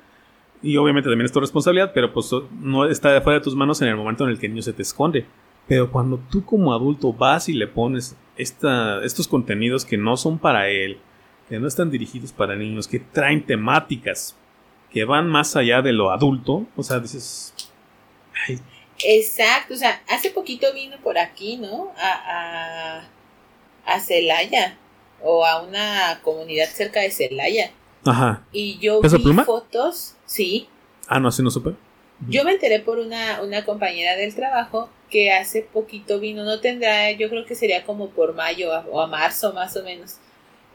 Y 0.66 0.78
obviamente 0.78 1.09
también 1.09 1.26
es 1.26 1.32
tu 1.32 1.39
responsabilidad, 1.39 1.91
pero 1.93 2.11
pues 2.11 2.32
no 2.59 2.86
está 2.86 3.22
fuera 3.22 3.39
de 3.39 3.43
tus 3.43 3.55
manos 3.55 3.82
en 3.82 3.88
el 3.88 3.95
momento 3.95 4.24
en 4.24 4.32
el 4.32 4.39
que 4.39 4.47
el 4.47 4.53
niño 4.53 4.63
se 4.63 4.74
te 4.74 4.82
esconde. 4.82 5.26
Pero 5.68 5.91
cuando 5.91 6.20
tú 6.32 6.43
como 6.43 6.74
adulto 6.74 7.13
vas 7.13 7.49
y 7.49 7.53
le 7.53 7.68
pones 7.68 8.16
esta, 8.36 9.03
estos 9.03 9.28
contenidos 9.28 9.86
que 9.86 9.97
no 9.97 10.18
son 10.18 10.39
para 10.39 10.70
él, 10.70 10.97
que 11.47 11.59
no 11.59 11.68
están 11.68 11.91
dirigidos 11.91 12.32
para 12.32 12.55
niños, 12.55 12.88
que 12.88 12.99
traen 12.99 13.45
temáticas 13.45 14.36
que 14.91 15.05
van 15.05 15.28
más 15.28 15.55
allá 15.55 15.82
de 15.82 15.91
lo 15.91 16.09
adulto, 16.09 16.66
o 16.76 16.84
sea, 16.84 16.99
dices... 16.99 17.53
Exacto, 19.03 19.74
o 19.74 19.78
sea, 19.78 20.01
hace 20.09 20.32
poquito 20.32 20.68
vino 20.74 20.95
por 21.03 21.18
aquí, 21.18 21.57
¿no? 21.57 21.91
A, 21.97 23.01
a, 23.86 23.93
a 23.93 23.99
Celaya, 23.99 24.78
o 25.22 25.45
a 25.45 25.61
una 25.61 26.22
comunidad 26.24 26.68
cerca 26.70 27.01
de 27.01 27.11
Celaya. 27.11 27.72
Ajá. 28.05 28.45
Y 28.51 28.78
yo 28.80 29.01
vi 29.01 29.34
fotos, 29.43 30.16
sí. 30.26 30.68
Ah, 31.08 31.20
no, 31.20 31.30
así 31.30 31.44
no 31.44 31.52
supe. 31.52 31.74
Yo 32.30 32.44
me 32.46 32.54
enteré 32.54 32.80
por 32.80 32.98
una, 33.00 33.42
una 33.42 33.66
compañera 33.66 34.16
del 34.16 34.34
trabajo 34.34 34.90
que 35.10 35.32
hace 35.32 35.62
poquito 35.62 36.20
vino, 36.20 36.46
no 36.46 36.62
tendrá, 36.62 37.12
yo 37.12 37.30
creo 37.30 37.46
que 37.46 37.56
sería 37.56 37.84
como 37.84 38.10
por 38.10 38.34
mayo 38.34 38.72
o 38.92 39.02
a 39.02 39.08
marzo 39.08 39.54
más 39.54 39.76
o 39.76 39.84
menos 39.84 40.18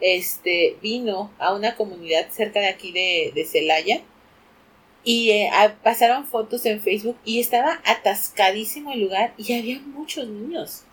este, 0.01 0.77
vino 0.81 1.31
a 1.39 1.53
una 1.53 1.75
comunidad 1.75 2.29
cerca 2.31 2.59
de 2.59 2.67
aquí 2.67 2.91
de, 2.91 3.31
de 3.33 3.45
Celaya 3.45 4.01
y 5.03 5.29
eh, 5.29 5.49
pasaron 5.83 6.25
fotos 6.25 6.65
en 6.65 6.81
Facebook 6.81 7.17
y 7.23 7.39
estaba 7.39 7.79
atascadísimo 7.85 8.91
el 8.91 9.01
lugar 9.01 9.33
y 9.37 9.53
había 9.53 9.79
muchos 9.79 10.27
niños. 10.27 10.83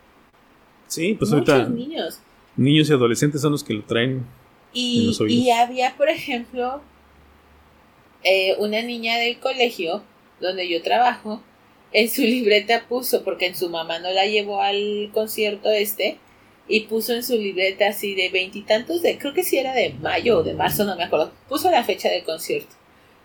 Sí, 0.86 1.14
pues 1.14 1.30
muchos 1.30 1.70
niños. 1.70 2.20
Niños 2.56 2.88
y 2.88 2.92
adolescentes 2.92 3.40
son 3.42 3.52
los 3.52 3.64
que 3.64 3.74
lo 3.74 3.82
traen. 3.84 4.24
Y, 4.72 5.14
y 5.28 5.50
había, 5.50 5.96
por 5.96 6.08
ejemplo, 6.08 6.80
eh, 8.24 8.56
una 8.58 8.82
niña 8.82 9.18
del 9.18 9.38
colegio 9.38 10.02
donde 10.40 10.68
yo 10.68 10.82
trabajo, 10.82 11.42
en 11.92 12.08
su 12.08 12.22
libreta 12.22 12.86
puso, 12.88 13.24
porque 13.24 13.46
en 13.46 13.56
su 13.56 13.70
mamá 13.70 13.98
no 13.98 14.10
la 14.10 14.26
llevó 14.26 14.60
al 14.60 15.10
concierto 15.12 15.70
este, 15.70 16.18
y 16.68 16.80
puso 16.80 17.14
en 17.14 17.22
su 17.22 17.36
libreta 17.36 17.88
así 17.88 18.14
de 18.14 18.28
veintitantos 18.28 19.02
de, 19.02 19.18
creo 19.18 19.32
que 19.34 19.42
sí 19.42 19.58
era 19.58 19.72
de 19.72 19.90
mayo 19.90 20.38
o 20.38 20.42
de 20.42 20.54
marzo, 20.54 20.84
no 20.84 20.96
me 20.96 21.04
acuerdo, 21.04 21.32
puso 21.48 21.70
la 21.70 21.84
fecha 21.84 22.10
del 22.10 22.24
concierto. 22.24 22.74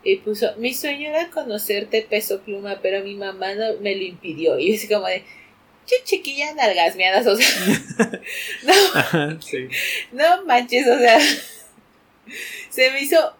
Y 0.06 0.18
puso, 0.18 0.54
mi 0.58 0.74
sueño 0.74 1.10
era 1.10 1.30
conocerte 1.30 2.02
peso 2.02 2.42
pluma, 2.42 2.80
pero 2.82 3.04
mi 3.06 3.16
mamá 3.16 3.54
no 3.56 3.80
me 3.80 3.96
lo 3.96 4.04
impidió. 4.04 4.60
Y 4.60 4.76
así 4.76 4.90
como 4.90 5.08
de, 5.08 5.24
che 5.86 5.96
chiquilla 6.04 6.54
nalgasmeadas, 6.54 7.26
o 7.28 7.36
sea, 7.38 7.48
no, 8.64 9.40
no 10.12 10.46
manches, 10.46 10.88
o 10.88 10.98
sea, 10.98 11.20
se 12.70 12.92
me 12.92 13.02
hizo 13.02 13.34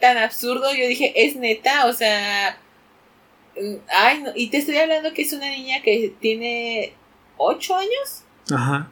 tan 0.00 0.18
absurdo, 0.18 0.74
yo 0.74 0.86
dije, 0.86 1.12
es 1.14 1.36
neta, 1.36 1.86
o 1.86 1.92
sea, 1.92 2.58
mm, 3.56 3.74
ay, 3.88 4.22
no, 4.22 4.30
y 4.34 4.48
te 4.50 4.58
estoy 4.58 4.76
hablando 4.76 5.12
que 5.12 5.22
es 5.22 5.32
una 5.32 5.48
niña 5.50 5.82
que 5.82 6.14
tiene 6.20 6.94
ocho 7.36 7.76
años. 7.76 8.24
Ajá. 8.50 8.90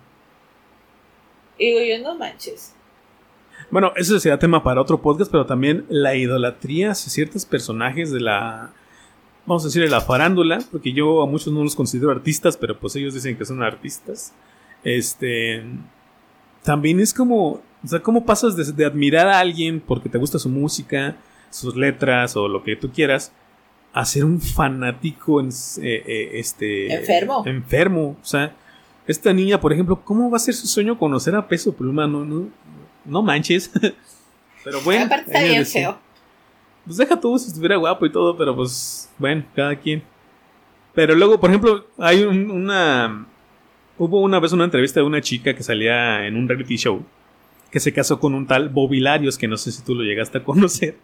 Y 1.58 1.66
digo 1.66 1.80
yo, 1.80 2.02
no 2.02 2.18
manches. 2.18 2.74
Bueno, 3.70 3.92
eso 3.96 4.18
sería 4.18 4.38
tema 4.38 4.62
para 4.62 4.80
otro 4.80 5.00
podcast, 5.00 5.30
pero 5.30 5.46
también 5.46 5.86
la 5.88 6.14
idolatría 6.14 6.90
hacia 6.90 7.10
ciertos 7.10 7.44
personajes 7.44 8.10
de 8.10 8.20
la, 8.20 8.72
vamos 9.46 9.64
a 9.64 9.68
decir, 9.68 9.82
de 9.82 9.90
la 9.90 10.00
farándula, 10.00 10.58
porque 10.70 10.92
yo 10.92 11.22
a 11.22 11.26
muchos 11.26 11.52
no 11.52 11.62
los 11.62 11.76
considero 11.76 12.10
artistas, 12.10 12.56
pero 12.56 12.78
pues 12.78 12.96
ellos 12.96 13.14
dicen 13.14 13.36
que 13.36 13.44
son 13.44 13.62
artistas. 13.62 14.32
Este, 14.82 15.62
también 16.64 16.98
es 16.98 17.14
como, 17.14 17.60
o 17.84 17.86
sea, 17.86 18.00
¿cómo 18.00 18.26
pasas 18.26 18.56
de, 18.56 18.84
admirar 18.84 19.28
a 19.28 19.38
alguien 19.38 19.80
porque 19.80 20.08
te 20.08 20.18
gusta 20.18 20.40
su 20.40 20.48
música, 20.48 21.16
sus 21.50 21.76
letras 21.76 22.34
o 22.34 22.48
lo 22.48 22.64
que 22.64 22.74
tú 22.74 22.90
quieras, 22.90 23.32
a 23.92 24.04
ser 24.04 24.24
un 24.24 24.40
fanático 24.40 25.40
en, 25.40 25.50
eh, 25.50 26.02
eh, 26.06 26.30
este, 26.34 26.92
enfermo? 26.92 27.44
Enfermo, 27.46 28.16
o 28.20 28.24
sea 28.24 28.56
esta 29.06 29.32
niña, 29.32 29.60
por 29.60 29.72
ejemplo, 29.72 30.00
¿cómo 30.02 30.30
va 30.30 30.36
a 30.36 30.40
ser 30.40 30.54
su 30.54 30.66
sueño 30.66 30.98
conocer 30.98 31.34
a 31.34 31.46
Peso 31.46 31.74
Pluma? 31.74 32.06
No, 32.06 32.24
no, 32.24 32.48
no 33.04 33.22
manches. 33.22 33.70
pero 34.64 34.80
bueno. 34.80 35.04
Aparte 35.04 35.26
está 35.26 35.42
bien 35.42 35.66
feo. 35.66 35.98
Pues 36.84 36.96
deja 36.96 37.18
todo 37.18 37.38
si 37.38 37.48
estuviera 37.48 37.76
guapo 37.76 38.06
y 38.06 38.12
todo, 38.12 38.36
pero 38.36 38.54
pues, 38.56 39.10
bueno, 39.18 39.44
cada 39.54 39.76
quien. 39.76 40.02
Pero 40.94 41.14
luego, 41.14 41.38
por 41.38 41.50
ejemplo, 41.50 41.86
hay 41.98 42.22
una. 42.22 43.26
Hubo 43.98 44.20
una 44.20 44.40
vez 44.40 44.52
una 44.52 44.64
entrevista 44.64 45.00
de 45.00 45.06
una 45.06 45.20
chica 45.20 45.54
que 45.54 45.62
salía 45.62 46.26
en 46.26 46.36
un 46.36 46.48
reality 46.48 46.76
show 46.76 47.04
que 47.70 47.80
se 47.80 47.92
casó 47.92 48.20
con 48.20 48.34
un 48.34 48.46
tal 48.46 48.68
Bobilarios, 48.68 49.36
que 49.36 49.48
no 49.48 49.56
sé 49.56 49.72
si 49.72 49.82
tú 49.82 49.96
lo 49.96 50.04
llegaste 50.04 50.38
a 50.38 50.44
conocer. 50.44 50.96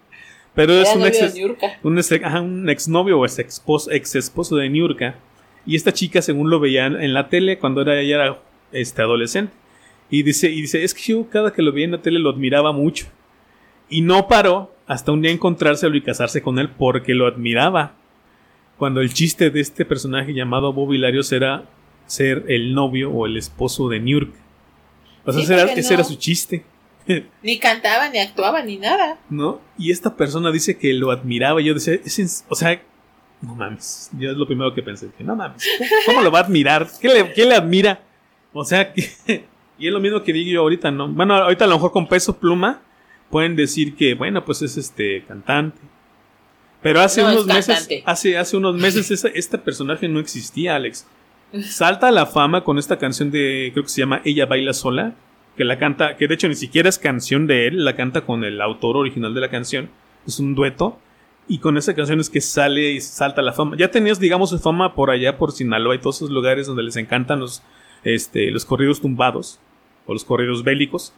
Pero 0.55 0.73
es 0.73 0.95
un 0.95 1.05
ex, 1.05 1.35
un, 1.83 1.99
ex, 1.99 2.11
un 2.41 2.69
exnovio 2.69 3.19
o 3.19 3.25
ex 3.25 3.39
esposo, 3.41 3.91
ex 3.91 4.15
esposo 4.15 4.57
de 4.57 4.69
Niurka 4.69 5.17
y 5.67 5.77
esta 5.77 5.93
chica, 5.93 6.23
según 6.23 6.51
lo 6.51 6.61
veía 6.61 6.87
en 6.87 7.15
la 7.15 7.29
tele, 7.29 7.59
cuando 7.59 7.83
era, 7.83 8.01
ella 8.01 8.17
era 8.17 8.39
este, 8.73 9.03
adolescente. 9.03 9.53
Y 10.11 10.23
dice, 10.23 10.51
y 10.51 10.63
dice, 10.63 10.83
es 10.83 10.95
que 10.95 11.13
yo 11.13 11.29
cada 11.29 11.53
que 11.53 11.63
lo 11.63 11.73
veía 11.73 11.85
en 11.85 11.93
la 11.93 12.03
tele 12.03 12.19
lo 12.19 12.31
admiraba 12.31 12.73
mucho. 12.73 13.07
Y 13.89 14.01
no 14.01 14.27
paró 14.29 14.75
hasta 14.87 15.13
un 15.13 15.23
día 15.23 15.31
encontrárselo 15.31 15.97
y 15.97 16.03
casarse 16.03 16.43
con 16.43 16.59
él 16.59 16.71
porque 16.71 17.15
lo 17.15 17.27
admiraba. 17.27 17.95
Cuando 18.77 19.01
el 19.01 19.13
chiste 19.13 19.51
de 19.51 19.61
este 19.61 19.85
personaje 19.85 20.33
llamado 20.33 20.73
Bob 20.73 20.93
Hilarios 20.93 21.31
era 21.33 21.65
ser 22.11 22.45
el 22.49 22.75
novio 22.75 23.11
o 23.13 23.27
el 23.27 23.37
esposo 23.37 23.89
de 23.89 24.03
York. 24.05 24.35
O 25.25 25.33
sea, 25.33 25.43
ese, 25.43 25.95
era, 25.95 26.03
su 26.03 26.17
chiste. 26.17 26.65
Ni 27.43 27.59
cantaba, 27.59 28.09
ni 28.09 28.19
actuaba, 28.19 28.63
ni 28.63 28.79
nada. 28.79 29.19
¿No? 29.29 29.61
Y 29.79 29.91
esta 29.91 30.17
persona 30.17 30.51
dice 30.51 30.77
que 30.77 30.93
lo 30.93 31.11
admiraba. 31.11 31.61
Y 31.61 31.67
yo 31.67 31.75
decía, 31.75 31.99
o 32.49 32.55
sea, 32.55 32.83
no 33.41 33.55
mames. 33.55 34.11
Yo 34.19 34.31
es 34.31 34.37
lo 34.37 34.47
primero 34.47 34.75
que 34.75 34.83
pensé. 34.83 35.11
Que 35.17 35.23
no 35.23 35.37
mames. 35.37 35.67
¿Cómo 36.07 36.21
lo 36.21 36.31
va 36.31 36.41
a 36.41 36.43
admirar? 36.43 36.89
¿Qué 37.01 37.09
le, 37.09 37.47
le 37.47 37.55
admira? 37.55 38.03
O 38.53 38.65
sea, 38.65 38.93
que 38.93 39.09
Y 39.79 39.87
es 39.87 39.93
lo 39.93 40.01
mismo 40.01 40.23
que 40.23 40.33
digo 40.33 40.51
yo 40.51 40.61
ahorita, 40.61 40.91
¿no? 40.91 41.09
Bueno, 41.09 41.35
ahorita 41.35 41.65
a 41.65 41.69
lo 41.69 41.77
mejor 41.77 41.93
con 41.93 42.07
peso 42.07 42.37
pluma 42.39 42.83
pueden 43.31 43.57
decir 43.57 43.97
que, 43.97 44.15
bueno, 44.15 44.45
pues 44.45 44.61
es 44.61 44.77
este 44.77 45.25
cantante. 45.25 45.81
Pero 46.83 47.01
hace 47.01 47.23
unos 47.25 47.47
meses, 47.47 47.89
hace, 48.05 48.37
hace 48.37 48.57
unos 48.57 48.75
meses 48.75 49.11
este 49.11 49.59
personaje 49.59 50.09
no 50.09 50.21
existía, 50.21 50.77
Alex. 50.77 51.07
Salta 51.63 52.09
a 52.09 52.13
la 52.13 52.27
fama 52.27 52.63
con 52.63 52.79
esta 52.79 52.99
canción 52.99 53.31
de, 53.31 53.71
creo 53.73 53.85
que 53.85 53.91
se 53.91 54.01
llama 54.01 54.23
Ella 54.25 54.47
baila 54.47 54.73
sola, 54.73 55.15
que 55.57 55.65
la 55.65 55.79
canta, 55.79 56.17
que 56.17 56.29
de 56.29 56.35
hecho 56.35 56.49
ni 56.49 56.55
siquiera 56.55 56.89
es 56.89 56.99
canción 56.99 57.47
de 57.47 57.67
él, 57.67 57.85
la 57.85 57.97
canta 57.97 58.23
con 58.23 58.45
el 58.45 58.61
autor 58.61 58.97
original 58.97 59.35
de 59.35 59.41
la 59.41 59.51
canción, 59.51 59.91
es 60.27 60.39
un 60.39 60.55
dueto. 60.55 60.99
Y 61.49 61.59
con 61.59 61.77
esa 61.77 61.95
canción 61.95 62.21
es 62.21 62.31
que 62.31 62.41
sale 62.41 62.93
y 62.93 63.01
salta 63.01 63.41
a 63.41 63.45
la 63.45 63.53
fama. 63.53 63.77
Ya 63.77 63.91
tenías, 63.91 64.21
digamos, 64.21 64.59
fama 64.63 64.95
por 64.95 65.11
allá, 65.11 65.37
por 65.37 65.51
Sinaloa 65.51 65.97
y 65.97 65.99
todos 65.99 66.17
esos 66.17 66.31
lugares 66.31 66.69
donde 66.69 66.85
les 66.85 66.95
encantan 66.95 67.41
los, 67.41 67.63
este, 68.05 68.53
los 68.53 68.65
corridos 68.65 69.01
tumbados 69.01 69.59
o 70.07 70.13
los 70.13 70.25
corridos 70.25 70.63
bélicos. 70.63 71.13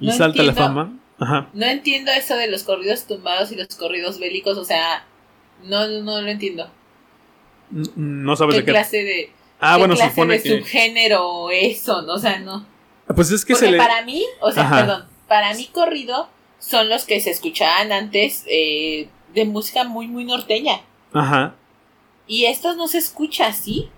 Y 0.00 0.10
salta 0.12 0.42
la 0.42 0.54
fama. 0.54 0.98
Ajá. 1.18 1.50
No 1.52 1.66
entiendo 1.66 2.10
eso 2.10 2.36
de 2.36 2.50
los 2.50 2.62
corridos 2.62 3.06
tumbados 3.06 3.52
y 3.52 3.56
los 3.56 3.68
corridos 3.68 4.18
bélicos, 4.18 4.56
o 4.56 4.64
sea, 4.64 5.06
no, 5.64 5.86
no, 5.86 6.20
lo 6.20 6.28
entiendo. 6.28 6.70
No 7.70 8.36
sabes 8.36 8.56
de 8.56 8.64
qué 8.64 8.70
clase 8.70 9.02
de 9.02 9.30
Ah, 9.60 9.78
bueno, 9.78 9.94
clase 9.94 10.10
supone 10.10 10.38
de 10.38 10.58
subgénero 10.58 11.50
eso, 11.50 12.02
¿no? 12.02 12.14
o 12.14 12.18
sea, 12.18 12.38
no. 12.38 12.66
Pues 13.14 13.30
es 13.30 13.44
que 13.44 13.54
se 13.54 13.70
le... 13.70 13.78
para 13.78 14.04
mí, 14.04 14.24
o 14.40 14.50
sea, 14.50 14.70
perdón, 14.70 15.04
para 15.28 15.54
mí 15.54 15.68
corrido 15.72 16.28
son 16.58 16.88
los 16.88 17.04
que 17.04 17.20
se 17.20 17.30
escuchaban 17.30 17.92
antes 17.92 18.44
eh, 18.48 19.08
de 19.34 19.44
música 19.44 19.84
muy 19.84 20.08
muy 20.08 20.24
norteña. 20.24 20.80
Ajá. 21.12 21.54
Y 22.26 22.46
estos 22.46 22.76
no 22.76 22.88
se 22.88 22.98
escucha 22.98 23.46
así. 23.46 23.88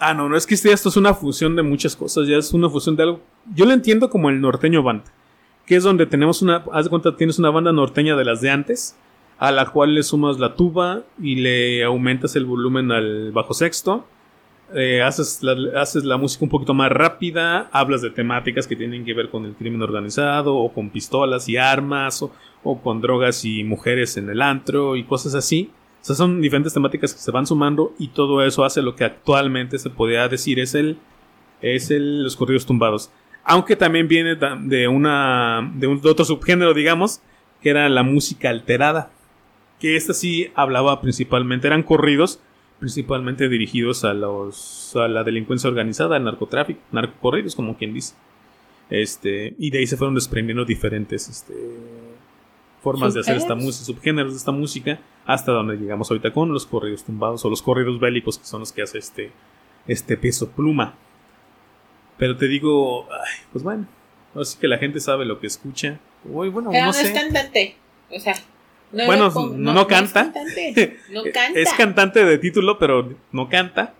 Ah, 0.00 0.14
no, 0.14 0.28
no 0.28 0.36
es 0.36 0.46
que 0.46 0.54
esto 0.54 0.88
es 0.88 0.96
una 0.96 1.12
fusión 1.12 1.56
de 1.56 1.62
muchas 1.62 1.94
cosas, 1.94 2.26
ya 2.26 2.36
es 2.36 2.52
una 2.52 2.70
fusión 2.70 2.96
de 2.96 3.02
algo. 3.02 3.20
Yo 3.54 3.64
lo 3.66 3.72
entiendo 3.72 4.10
como 4.10 4.30
el 4.30 4.40
norteño 4.40 4.82
band 4.82 5.02
que 5.68 5.76
es 5.76 5.84
donde 5.84 6.06
tenemos 6.06 6.40
una, 6.40 6.64
haz 6.72 6.84
de 6.84 6.90
cuenta, 6.90 7.14
tienes 7.14 7.38
una 7.38 7.50
banda 7.50 7.72
norteña 7.72 8.16
de 8.16 8.24
las 8.24 8.40
de 8.40 8.50
antes, 8.50 8.96
a 9.38 9.52
la 9.52 9.66
cual 9.66 9.94
le 9.94 10.02
sumas 10.02 10.38
la 10.38 10.54
tuba 10.54 11.02
y 11.20 11.34
le 11.36 11.84
aumentas 11.84 12.34
el 12.36 12.46
volumen 12.46 12.90
al 12.90 13.32
bajo 13.32 13.52
sexto, 13.52 14.06
eh, 14.74 15.02
haces, 15.02 15.42
la, 15.42 15.80
haces 15.80 16.04
la 16.04 16.16
música 16.16 16.44
un 16.44 16.50
poquito 16.50 16.74
más 16.74 16.90
rápida, 16.90 17.68
hablas 17.72 18.02
de 18.02 18.10
temáticas 18.10 18.66
que 18.66 18.76
tienen 18.76 19.04
que 19.04 19.14
ver 19.14 19.30
con 19.30 19.44
el 19.44 19.54
crimen 19.54 19.82
organizado, 19.82 20.56
o 20.56 20.72
con 20.72 20.90
pistolas 20.90 21.48
y 21.48 21.56
armas, 21.56 22.22
o, 22.22 22.80
con 22.80 23.00
drogas 23.00 23.44
y 23.44 23.64
mujeres 23.64 24.16
en 24.16 24.28
el 24.30 24.42
antro 24.42 24.96
y 24.96 25.04
cosas 25.04 25.34
así. 25.34 25.70
O 26.08 26.14
son 26.14 26.40
diferentes 26.40 26.72
temáticas 26.72 27.12
que 27.12 27.20
se 27.20 27.30
van 27.30 27.46
sumando 27.46 27.92
y 27.98 28.08
todo 28.08 28.44
eso 28.44 28.64
hace 28.64 28.82
lo 28.82 28.94
que 28.94 29.04
actualmente 29.04 29.78
se 29.78 29.90
podría 29.90 30.28
decir 30.28 30.58
es 30.58 30.74
el 30.74 30.98
es 31.60 31.90
el, 31.90 32.22
los 32.22 32.36
corridos 32.36 32.64
tumbados 32.64 33.10
aunque 33.48 33.76
también 33.76 34.08
viene 34.08 34.36
de 34.36 34.88
una 34.88 35.72
de, 35.74 35.86
un, 35.86 36.02
otro 36.04 36.24
subgénero, 36.24 36.74
digamos, 36.74 37.22
que 37.62 37.70
era 37.70 37.88
la 37.88 38.02
música 38.02 38.50
alterada, 38.50 39.10
que 39.80 39.96
esta 39.96 40.12
sí 40.12 40.52
hablaba 40.54 41.00
principalmente, 41.00 41.66
eran 41.66 41.82
corridos 41.82 42.40
principalmente 42.78 43.48
dirigidos 43.48 44.04
a 44.04 44.14
los 44.14 44.94
a 44.96 45.08
la 45.08 45.24
delincuencia 45.24 45.68
organizada, 45.68 46.16
al 46.16 46.24
narcotráfico, 46.24 46.80
narcocorridos 46.92 47.54
como 47.54 47.76
quien 47.76 47.94
dice. 47.94 48.14
Este, 48.90 49.54
y 49.58 49.70
de 49.70 49.78
ahí 49.78 49.86
se 49.86 49.96
fueron 49.96 50.14
desprendiendo 50.14 50.64
diferentes 50.64 51.28
este, 51.28 51.54
formas 52.82 53.12
de 53.12 53.20
hacer 53.20 53.36
esta 53.36 53.54
música, 53.54 53.84
subgéneros 53.84 54.32
de 54.32 54.38
esta 54.38 54.52
música, 54.52 54.98
hasta 55.26 55.52
donde 55.52 55.76
llegamos 55.76 56.10
ahorita 56.10 56.32
con 56.32 56.52
los 56.52 56.64
corridos 56.64 57.04
tumbados 57.04 57.44
o 57.44 57.50
los 57.50 57.60
corridos 57.60 58.00
bélicos, 58.00 58.38
que 58.38 58.46
son 58.46 58.60
los 58.60 58.72
que 58.72 58.82
hace 58.82 58.98
este, 58.98 59.30
este 59.86 60.16
peso 60.16 60.50
pluma. 60.50 60.94
Pero 62.16 62.36
te 62.36 62.48
digo, 62.48 63.06
pues 63.52 63.62
bueno, 63.62 63.86
así 64.34 64.58
que 64.58 64.68
la 64.68 64.78
gente 64.78 65.00
sabe 65.00 65.26
lo 65.26 65.38
que 65.38 65.46
escucha. 65.48 66.00
Uy, 66.24 66.48
bueno, 66.48 66.72
no, 66.72 66.90
es 66.90 67.10
cantante, 67.10 67.76
o 68.10 68.18
sea. 68.18 68.34
No 68.92 69.06
bueno, 69.06 69.30
no, 69.56 69.86
canta. 69.86 70.32
No, 71.10 71.22
canta. 71.34 71.60
es 71.60 71.72
cantante 71.74 72.24
de 72.24 72.38
título, 72.38 72.78
pero 72.78 73.12
no 73.32 73.48
canta. 73.48 73.94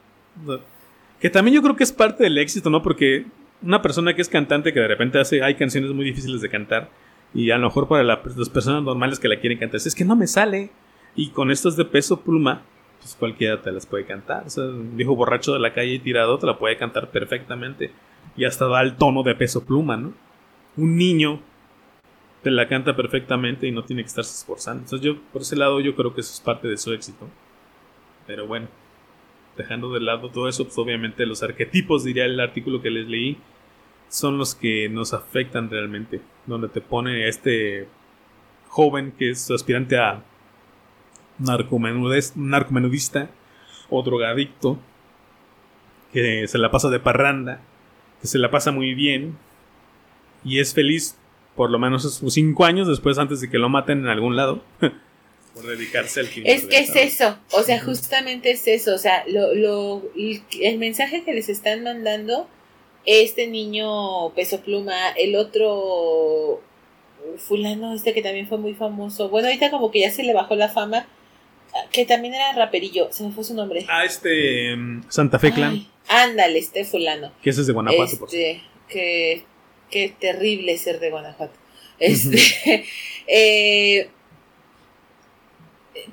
Que 1.21 1.31
también 1.31 1.57
yo 1.57 1.63
creo 1.63 1.77
que 1.77 1.85
es 1.85 1.93
parte 1.93 2.25
del 2.25 2.39
éxito, 2.39 2.71
¿no? 2.71 2.83
Porque 2.83 3.27
una 3.63 3.83
persona 3.83 4.15
que 4.15 4.23
es 4.23 4.29
cantante 4.29 4.73
que 4.73 4.81
de 4.81 4.89
repente 4.89 5.19
hace, 5.19 5.43
hay 5.43 5.57
canciones 5.57 5.91
muy 5.91 6.05
difíciles 6.05 6.41
de 6.41 6.49
cantar 6.49 6.89
y 7.35 7.51
a 7.51 7.59
lo 7.59 7.67
mejor 7.67 7.89
para 7.89 8.03
las 8.03 8.49
personas 8.49 8.83
normales 8.83 9.19
que 9.19 9.29
la 9.29 9.39
quieren 9.41 9.59
cantar, 9.59 9.81
es 9.85 9.95
que 9.95 10.05
no 10.05 10.17
me 10.17 10.27
sale. 10.27 10.71
Y 11.15 11.31
con 11.31 11.51
estos 11.51 11.77
de 11.77 11.85
peso 11.85 12.21
pluma, 12.21 12.63
pues 13.01 13.17
cualquiera 13.19 13.61
te 13.61 13.73
las 13.73 13.87
puede 13.87 14.07
cantar. 14.07 14.47
O 14.47 14.51
sea, 14.51 14.65
un 14.65 14.97
viejo 14.97 15.17
borracho 15.17 15.53
de 15.53 15.61
la 15.61 15.73
calle 15.75 15.95
y 15.95 15.99
tirado 15.99 16.39
te 16.39 16.47
la 16.47 16.59
puede 16.59 16.77
cantar 16.77 17.11
perfectamente. 17.11 17.91
Y 18.37 18.45
hasta 18.45 18.67
da 18.67 18.81
el 18.83 18.97
tono 18.97 19.23
de 19.23 19.35
peso 19.35 19.65
pluma, 19.65 19.97
¿no? 19.97 20.13
Un 20.77 20.97
niño 20.97 21.41
te 22.43 22.51
la 22.51 22.69
canta 22.69 22.95
perfectamente 22.95 23.67
y 23.67 23.73
no 23.73 23.85
tiene 23.85 24.03
que 24.03 24.09
estarse 24.09 24.35
esforzando. 24.35 24.85
Entonces 24.85 25.05
yo, 25.05 25.21
por 25.33 25.43
ese 25.43 25.57
lado, 25.57 25.81
yo 25.81 25.95
creo 25.97 26.15
que 26.15 26.21
eso 26.21 26.33
es 26.33 26.41
parte 26.41 26.69
de 26.69 26.77
su 26.77 26.93
éxito. 26.93 27.29
Pero 28.27 28.47
bueno, 28.47 28.69
dejando 29.57 29.93
de 29.93 30.01
lado 30.01 30.31
todo 30.31 30.49
eso, 30.49 30.65
pues 30.65 30.79
obviamente 30.79 31.27
los 31.27 31.43
arquetipos, 31.43 32.05
diría 32.05 32.25
el 32.25 32.39
artículo 32.39 32.81
que 32.81 32.91
les 32.91 33.09
leí, 33.09 33.39
son 34.09 34.39
los 34.39 34.55
que 34.55 34.89
nos 34.89 35.13
afectan 35.13 35.69
realmente. 35.71 36.21
Donde 36.47 36.69
te 36.69 36.81
pone 36.81 37.29
este 37.29 37.89
joven 38.69 39.13
que 39.19 39.31
es 39.31 39.51
aspirante 39.51 39.99
a 39.99 40.23
narcomenudista 41.39 43.31
o 43.91 44.03
drogadicto 44.03 44.79
que 46.13 46.47
se 46.49 46.59
la 46.59 46.71
pasa 46.71 46.89
de 46.89 47.01
parranda, 47.01 47.61
que 48.21 48.27
se 48.27 48.39
la 48.39 48.51
pasa 48.51 48.73
muy 48.73 48.95
bien 48.95 49.37
y 50.45 50.59
es 50.59 50.75
feliz 50.75 51.19
por 51.59 51.71
lo 51.71 51.81
menos 51.81 52.05
sus 52.05 52.33
cinco 52.33 52.65
años 52.65 52.87
después 52.87 53.19
antes 53.19 53.41
de 53.41 53.51
que 53.51 53.59
lo 53.59 53.69
maten 53.69 53.99
en 53.99 54.07
algún 54.07 54.37
lado. 54.37 54.63
por 55.55 55.67
dedicarse 55.67 56.21
al 56.21 56.29
Es 56.45 56.67
que 56.67 56.79
es 56.79 56.95
eso, 56.95 57.37
o 57.51 57.63
sea, 57.65 57.83
justamente 57.83 58.53
es 58.53 58.69
eso, 58.69 58.95
o 58.95 58.99
sea, 58.99 59.25
lo, 59.27 59.53
lo, 59.55 60.03
el 60.61 60.79
mensaje 60.79 61.25
que 61.25 61.35
les 61.35 61.49
están 61.49 61.83
mandando, 61.83 62.49
este 63.05 63.49
niño 63.49 64.31
peso 64.37 64.61
pluma, 64.61 65.11
el 65.17 65.35
otro 65.35 66.63
fulano, 67.39 67.93
este 67.93 68.15
que 68.15 68.23
también 68.23 68.47
fue 68.47 68.59
muy 68.59 68.75
famoso, 68.75 69.31
bueno, 69.31 69.49
ahorita 69.49 69.73
como 69.73 69.91
que 69.91 70.01
ya 70.01 70.13
se 70.13 70.23
le 70.23 70.35
bajó 70.35 70.55
la 70.55 70.69
fama, 70.69 71.09
que 71.91 72.07
también 72.07 72.35
era 72.35 72.53
raperillo, 72.53 73.09
se 73.11 73.25
me 73.25 73.33
fue 73.33 73.43
su 73.43 73.55
nombre. 73.55 73.85
Ah, 73.89 74.05
este 74.05 74.77
mm, 74.77 75.07
Santa 75.09 75.41
Fe 75.41 75.53
Clan. 75.53 75.85
ándale, 76.07 76.61
este 76.61 76.85
fulano. 76.85 77.33
Que 77.43 77.51
ese 77.51 77.63
es 77.63 77.67
de 77.67 77.73
Guanajuato, 77.73 78.17
por 78.17 78.29
este, 78.29 78.63
que, 78.89 79.45
que 79.91 80.15
terrible 80.19 80.77
ser 80.79 81.01
de 81.01 81.11
Guanajuato. 81.11 81.55
Este, 81.99 82.85
eh, 83.27 84.09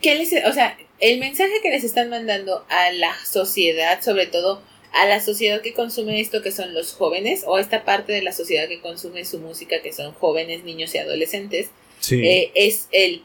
¿qué 0.01 0.15
les, 0.15 0.33
o 0.45 0.53
sea, 0.53 0.77
el 0.99 1.19
mensaje 1.19 1.53
que 1.61 1.69
les 1.69 1.83
están 1.83 2.09
mandando 2.09 2.65
a 2.69 2.91
la 2.91 3.13
sociedad, 3.25 4.01
sobre 4.01 4.27
todo 4.27 4.61
a 4.93 5.05
la 5.05 5.19
sociedad 5.19 5.61
que 5.61 5.73
consume 5.73 6.21
esto, 6.21 6.41
que 6.41 6.51
son 6.51 6.73
los 6.73 6.93
jóvenes, 6.93 7.43
o 7.45 7.59
esta 7.59 7.83
parte 7.83 8.13
de 8.13 8.21
la 8.21 8.31
sociedad 8.31 8.67
que 8.67 8.79
consume 8.79 9.25
su 9.25 9.39
música, 9.39 9.81
que 9.81 9.91
son 9.91 10.13
jóvenes, 10.13 10.63
niños 10.63 10.95
y 10.95 10.99
adolescentes, 10.99 11.69
eh, 12.11 12.51
es 12.55 12.87
el 12.91 13.23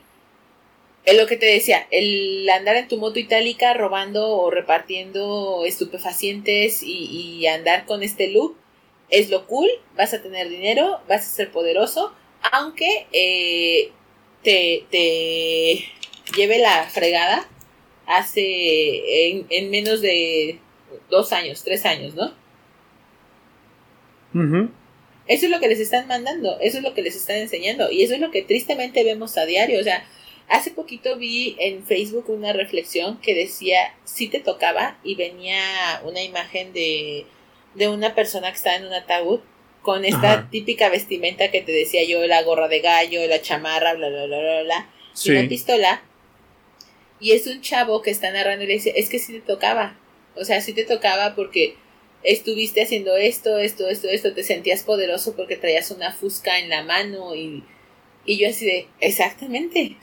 lo 1.13 1.27
que 1.27 1.37
te 1.37 1.47
decía, 1.47 1.87
el 1.91 2.49
andar 2.51 2.77
en 2.77 2.89
tu 2.89 2.99
moto 2.99 3.19
itálica 3.19 3.75
robando 3.75 4.29
o 4.29 4.51
repartiendo 4.51 5.65
estupefacientes 5.65 6.83
y, 6.83 7.47
andar 7.47 7.87
con 7.87 8.03
este 8.03 8.29
look 8.29 8.57
es 9.11 9.31
lo 9.31 9.47
cool, 9.47 9.69
vas 9.97 10.15
a 10.15 10.23
tener 10.23 10.49
dinero, 10.49 11.01
vas 11.09 11.23
a 11.23 11.31
ser 11.31 11.51
poderoso, 11.51 12.13
aunque 12.53 13.07
eh, 13.13 13.91
te, 14.43 14.85
te, 14.91 15.85
lleve 16.37 16.59
la 16.59 16.85
fregada 16.85 17.49
hace 18.07 19.47
en, 19.51 19.71
menos 19.71 20.01
de 20.01 20.59
dos 21.09 21.33
años, 21.33 21.63
tres 21.63 21.85
años, 21.87 22.15
¿no? 22.15 22.33
Eso 25.27 25.47
es 25.47 25.51
lo 25.51 25.61
que 25.61 25.69
les 25.69 25.81
están 25.81 26.07
mandando, 26.07 26.59
eso 26.61 26.79
es 26.79 26.85
lo 26.85 26.95
que 26.95 27.03
les 27.03 27.17
están 27.17 27.37
enseñando 27.37 27.91
y 27.91 28.03
eso 28.03 28.15
es 28.15 28.21
lo 28.21 28.31
que 28.31 28.43
tristemente 28.43 29.05
vemos 29.05 29.37
a 29.37 29.45
diario, 29.45 29.81
o 29.81 29.83
sea, 29.83 30.05
Hace 30.51 30.73
poquito 30.73 31.17
vi 31.17 31.55
en 31.61 31.87
Facebook 31.87 32.29
una 32.29 32.53
reflexión 32.53 33.21
que 33.21 33.37
decía, 33.37 33.95
si 34.03 34.27
te 34.27 34.41
tocaba 34.41 34.99
y 35.05 35.15
venía 35.15 35.63
una 36.05 36.25
imagen 36.25 36.73
de, 36.73 37.25
de 37.75 37.89
una 37.89 38.15
persona 38.15 38.51
que 38.51 38.57
estaba 38.57 38.77
en 38.77 38.87
un 38.87 38.93
ataúd 38.93 39.41
con 39.83 40.05
esta 40.05 40.49
típica 40.51 40.89
vestimenta 40.89 41.51
que 41.51 41.63
te 41.63 41.73
decía 41.73 42.05
yo, 42.05 42.27
la 42.27 42.43
gorra 42.43 42.69
de 42.69 42.81
gallo, 42.81 43.27
la 43.27 43.41
chamarra, 43.41 43.95
bla, 43.95 44.09
bla, 44.09 44.27
bla, 44.27 44.39
bla, 44.39 44.63
bla, 44.63 44.91
y 45.25 45.31
una 45.31 45.49
pistola. 45.49 46.03
Y 47.19 47.33
es 47.33 47.47
un 47.47 47.61
chavo 47.61 48.03
que 48.03 48.11
está 48.11 48.31
narrando 48.31 48.65
y 48.65 48.69
le 48.69 48.75
dice, 48.75 48.93
es 48.97 49.09
que 49.09 49.19
si 49.19 49.33
te 49.33 49.41
tocaba. 49.41 49.99
O 50.37 50.45
sea, 50.45 50.61
si 50.61 50.73
te 50.73 50.85
tocaba 50.85 51.35
porque 51.35 51.77
estuviste 52.23 52.83
haciendo 52.83 53.17
esto, 53.17 53.59
esto, 53.59 53.89
esto, 53.89 54.09
esto, 54.09 54.35
te 54.35 54.43
sentías 54.43 54.83
poderoso 54.83 55.35
porque 55.37 55.57
traías 55.57 55.91
una 55.91 56.13
fusca 56.13 56.59
en 56.59 56.69
la 56.69 56.83
mano 56.83 57.35
y, 57.35 57.65
y 58.25 58.39
yo 58.39 58.49
así 58.49 58.67
de, 58.67 58.87
exactamente. 59.01 59.97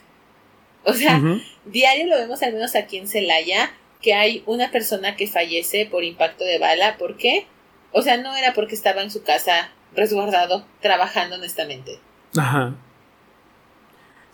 O 0.84 0.92
sea, 0.92 1.20
diario 1.64 2.06
lo 2.06 2.16
vemos 2.16 2.42
al 2.42 2.52
menos 2.52 2.74
aquí 2.74 2.98
en 2.98 3.08
Celaya, 3.08 3.72
que 4.00 4.14
hay 4.14 4.42
una 4.46 4.70
persona 4.70 5.16
que 5.16 5.26
fallece 5.26 5.86
por 5.86 6.04
impacto 6.04 6.44
de 6.44 6.58
bala. 6.58 6.96
¿Por 6.98 7.16
qué? 7.16 7.46
O 7.92 8.02
sea, 8.02 8.16
no 8.18 8.34
era 8.36 8.54
porque 8.54 8.74
estaba 8.74 9.02
en 9.02 9.10
su 9.10 9.22
casa 9.22 9.70
resguardado, 9.94 10.64
trabajando 10.80 11.36
honestamente. 11.36 11.98
Ajá. 12.36 12.74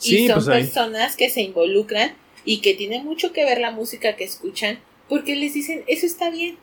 y 0.02 0.26
son 0.26 0.34
pues 0.34 0.46
personas 0.48 1.16
que 1.16 1.30
se 1.30 1.42
involucran 1.42 2.14
y 2.44 2.60
que 2.60 2.74
tienen 2.74 3.04
mucho 3.04 3.32
que 3.32 3.44
ver 3.44 3.60
la 3.60 3.70
música 3.70 4.16
que 4.16 4.24
escuchan 4.24 4.80
porque 5.08 5.36
les 5.36 5.54
dicen, 5.54 5.84
eso 5.86 6.06
está 6.06 6.30
bien. 6.30 6.56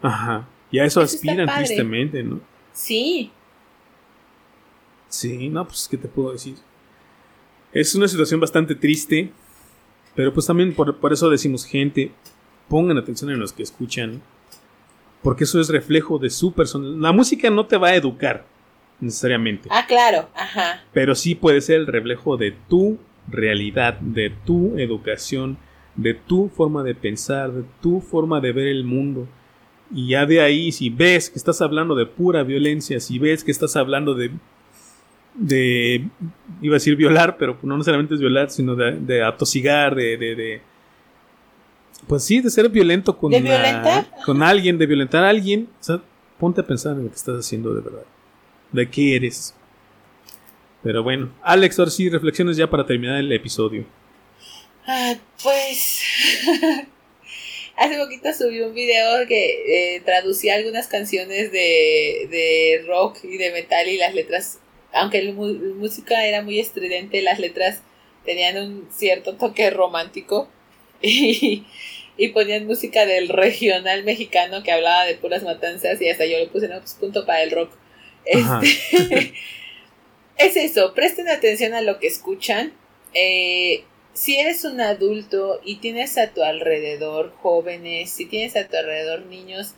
Ajá. 0.00 0.48
Y 0.70 0.78
a 0.78 0.84
eso, 0.84 1.00
aspiran 1.00 1.48
tristemente, 1.54 2.22
¿no? 2.22 2.40
Sí. 2.72 3.30
Sí, 5.08 5.48
no, 5.48 5.66
pues, 5.66 5.86
¿qué 5.90 5.98
te 5.98 6.08
puedo 6.08 6.32
decir? 6.32 6.56
Es 7.72 7.94
una 7.94 8.08
situación 8.08 8.40
bastante 8.40 8.74
triste, 8.74 9.30
pero 10.14 10.32
pues 10.32 10.46
también 10.46 10.74
por, 10.74 10.98
por 10.98 11.12
eso 11.12 11.28
decimos, 11.28 11.64
gente, 11.64 12.10
pongan 12.68 12.98
atención 12.98 13.30
en 13.30 13.38
los 13.38 13.52
que 13.52 13.62
escuchan, 13.62 14.22
porque 15.22 15.44
eso 15.44 15.60
es 15.60 15.68
reflejo 15.68 16.18
de 16.18 16.30
su 16.30 16.52
persona. 16.52 16.88
La 16.98 17.12
música 17.12 17.48
no 17.50 17.66
te 17.66 17.76
va 17.76 17.88
a 17.88 17.96
educar 17.96 18.44
necesariamente. 19.00 19.68
Ah, 19.70 19.84
claro, 19.86 20.28
ajá. 20.34 20.82
Pero 20.92 21.14
sí 21.14 21.34
puede 21.34 21.60
ser 21.60 21.76
el 21.80 21.86
reflejo 21.86 22.36
de 22.36 22.54
tu 22.68 22.98
realidad, 23.28 23.98
de 24.00 24.30
tu 24.30 24.78
educación, 24.78 25.58
de 25.96 26.14
tu 26.14 26.48
forma 26.48 26.82
de 26.82 26.94
pensar, 26.94 27.52
de 27.52 27.64
tu 27.80 28.00
forma 28.00 28.40
de 28.40 28.52
ver 28.52 28.68
el 28.68 28.84
mundo. 28.84 29.28
Y 29.94 30.08
ya 30.08 30.24
de 30.24 30.40
ahí, 30.40 30.72
si 30.72 30.88
ves 30.88 31.28
que 31.28 31.38
estás 31.38 31.60
hablando 31.60 31.94
de 31.94 32.06
pura 32.06 32.42
violencia, 32.42 32.98
si 33.00 33.18
ves 33.18 33.44
que 33.44 33.50
estás 33.50 33.76
hablando 33.76 34.14
de. 34.14 34.30
de. 35.34 36.08
iba 36.62 36.74
a 36.74 36.78
decir 36.78 36.96
violar, 36.96 37.36
pero 37.36 37.58
no 37.62 37.76
necesariamente 37.76 38.14
es 38.14 38.20
violar, 38.20 38.50
sino 38.50 38.74
de, 38.74 39.22
atosigar, 39.22 39.94
de, 39.94 40.16
de, 40.16 40.62
Pues 42.06 42.24
sí, 42.24 42.40
de 42.40 42.50
ser 42.50 42.68
violento 42.68 43.16
con, 43.16 43.32
con 44.24 44.42
alguien, 44.42 44.78
de 44.78 44.86
violentar 44.86 45.24
a 45.24 45.28
alguien. 45.28 45.68
O 45.80 45.84
sea, 45.84 46.02
ponte 46.38 46.60
a 46.60 46.66
pensar 46.66 46.92
en 46.92 47.04
lo 47.04 47.10
que 47.10 47.16
estás 47.16 47.38
haciendo 47.38 47.74
de 47.74 47.80
verdad. 47.80 48.04
De 48.72 48.90
qué 48.90 49.16
eres. 49.16 49.54
Pero 50.82 51.02
bueno, 51.02 51.32
Alex, 51.42 51.78
ahora 51.78 51.90
sí, 51.90 52.08
reflexiones 52.08 52.56
ya 52.56 52.68
para 52.68 52.84
terminar 52.84 53.18
el 53.18 53.30
episodio. 53.32 53.84
Ah, 54.86 55.14
pues. 55.42 56.00
Hace 57.76 57.98
poquito 57.98 58.32
subí 58.34 58.60
un 58.60 58.74
video 58.74 59.26
que 59.26 59.96
eh, 59.96 60.00
traducía 60.04 60.56
algunas 60.56 60.88
canciones 60.88 61.50
de, 61.52 62.28
de, 62.30 62.84
rock 62.86 63.18
y 63.24 63.38
de 63.38 63.50
metal 63.50 63.88
y 63.88 63.96
las 63.96 64.14
letras, 64.14 64.58
aunque 64.92 65.22
la 65.22 65.32
música 65.32 66.26
era 66.26 66.42
muy 66.42 66.60
estridente, 66.60 67.22
las 67.22 67.38
letras 67.38 67.80
tenían 68.24 68.58
un 68.58 68.88
cierto 68.92 69.36
toque 69.36 69.70
romántico 69.70 70.48
y, 71.02 71.64
y 72.16 72.28
ponían 72.28 72.66
música 72.66 73.06
del 73.06 73.28
regional 73.28 74.04
mexicano 74.04 74.62
que 74.62 74.72
hablaba 74.72 75.04
de 75.04 75.16
puras 75.16 75.42
matanzas 75.42 76.00
y 76.00 76.08
hasta 76.08 76.26
yo 76.26 76.38
le 76.38 76.48
puse, 76.48 76.68
no, 76.68 76.78
pues 76.78 76.94
punto 76.94 77.24
para 77.24 77.42
el 77.42 77.50
rock. 77.50 77.72
Este, 78.24 79.34
es 80.36 80.56
eso, 80.56 80.94
presten 80.94 81.28
atención 81.28 81.74
a 81.74 81.80
lo 81.80 81.98
que 81.98 82.06
escuchan. 82.06 82.72
Eh, 83.14 83.84
si 84.12 84.38
eres 84.38 84.64
un 84.64 84.80
adulto 84.80 85.60
y 85.64 85.76
tienes 85.76 86.18
a 86.18 86.32
tu 86.32 86.42
alrededor 86.42 87.32
jóvenes, 87.40 88.10
si 88.10 88.26
tienes 88.26 88.56
a 88.56 88.68
tu 88.68 88.76
alrededor 88.76 89.24
niños, 89.26 89.74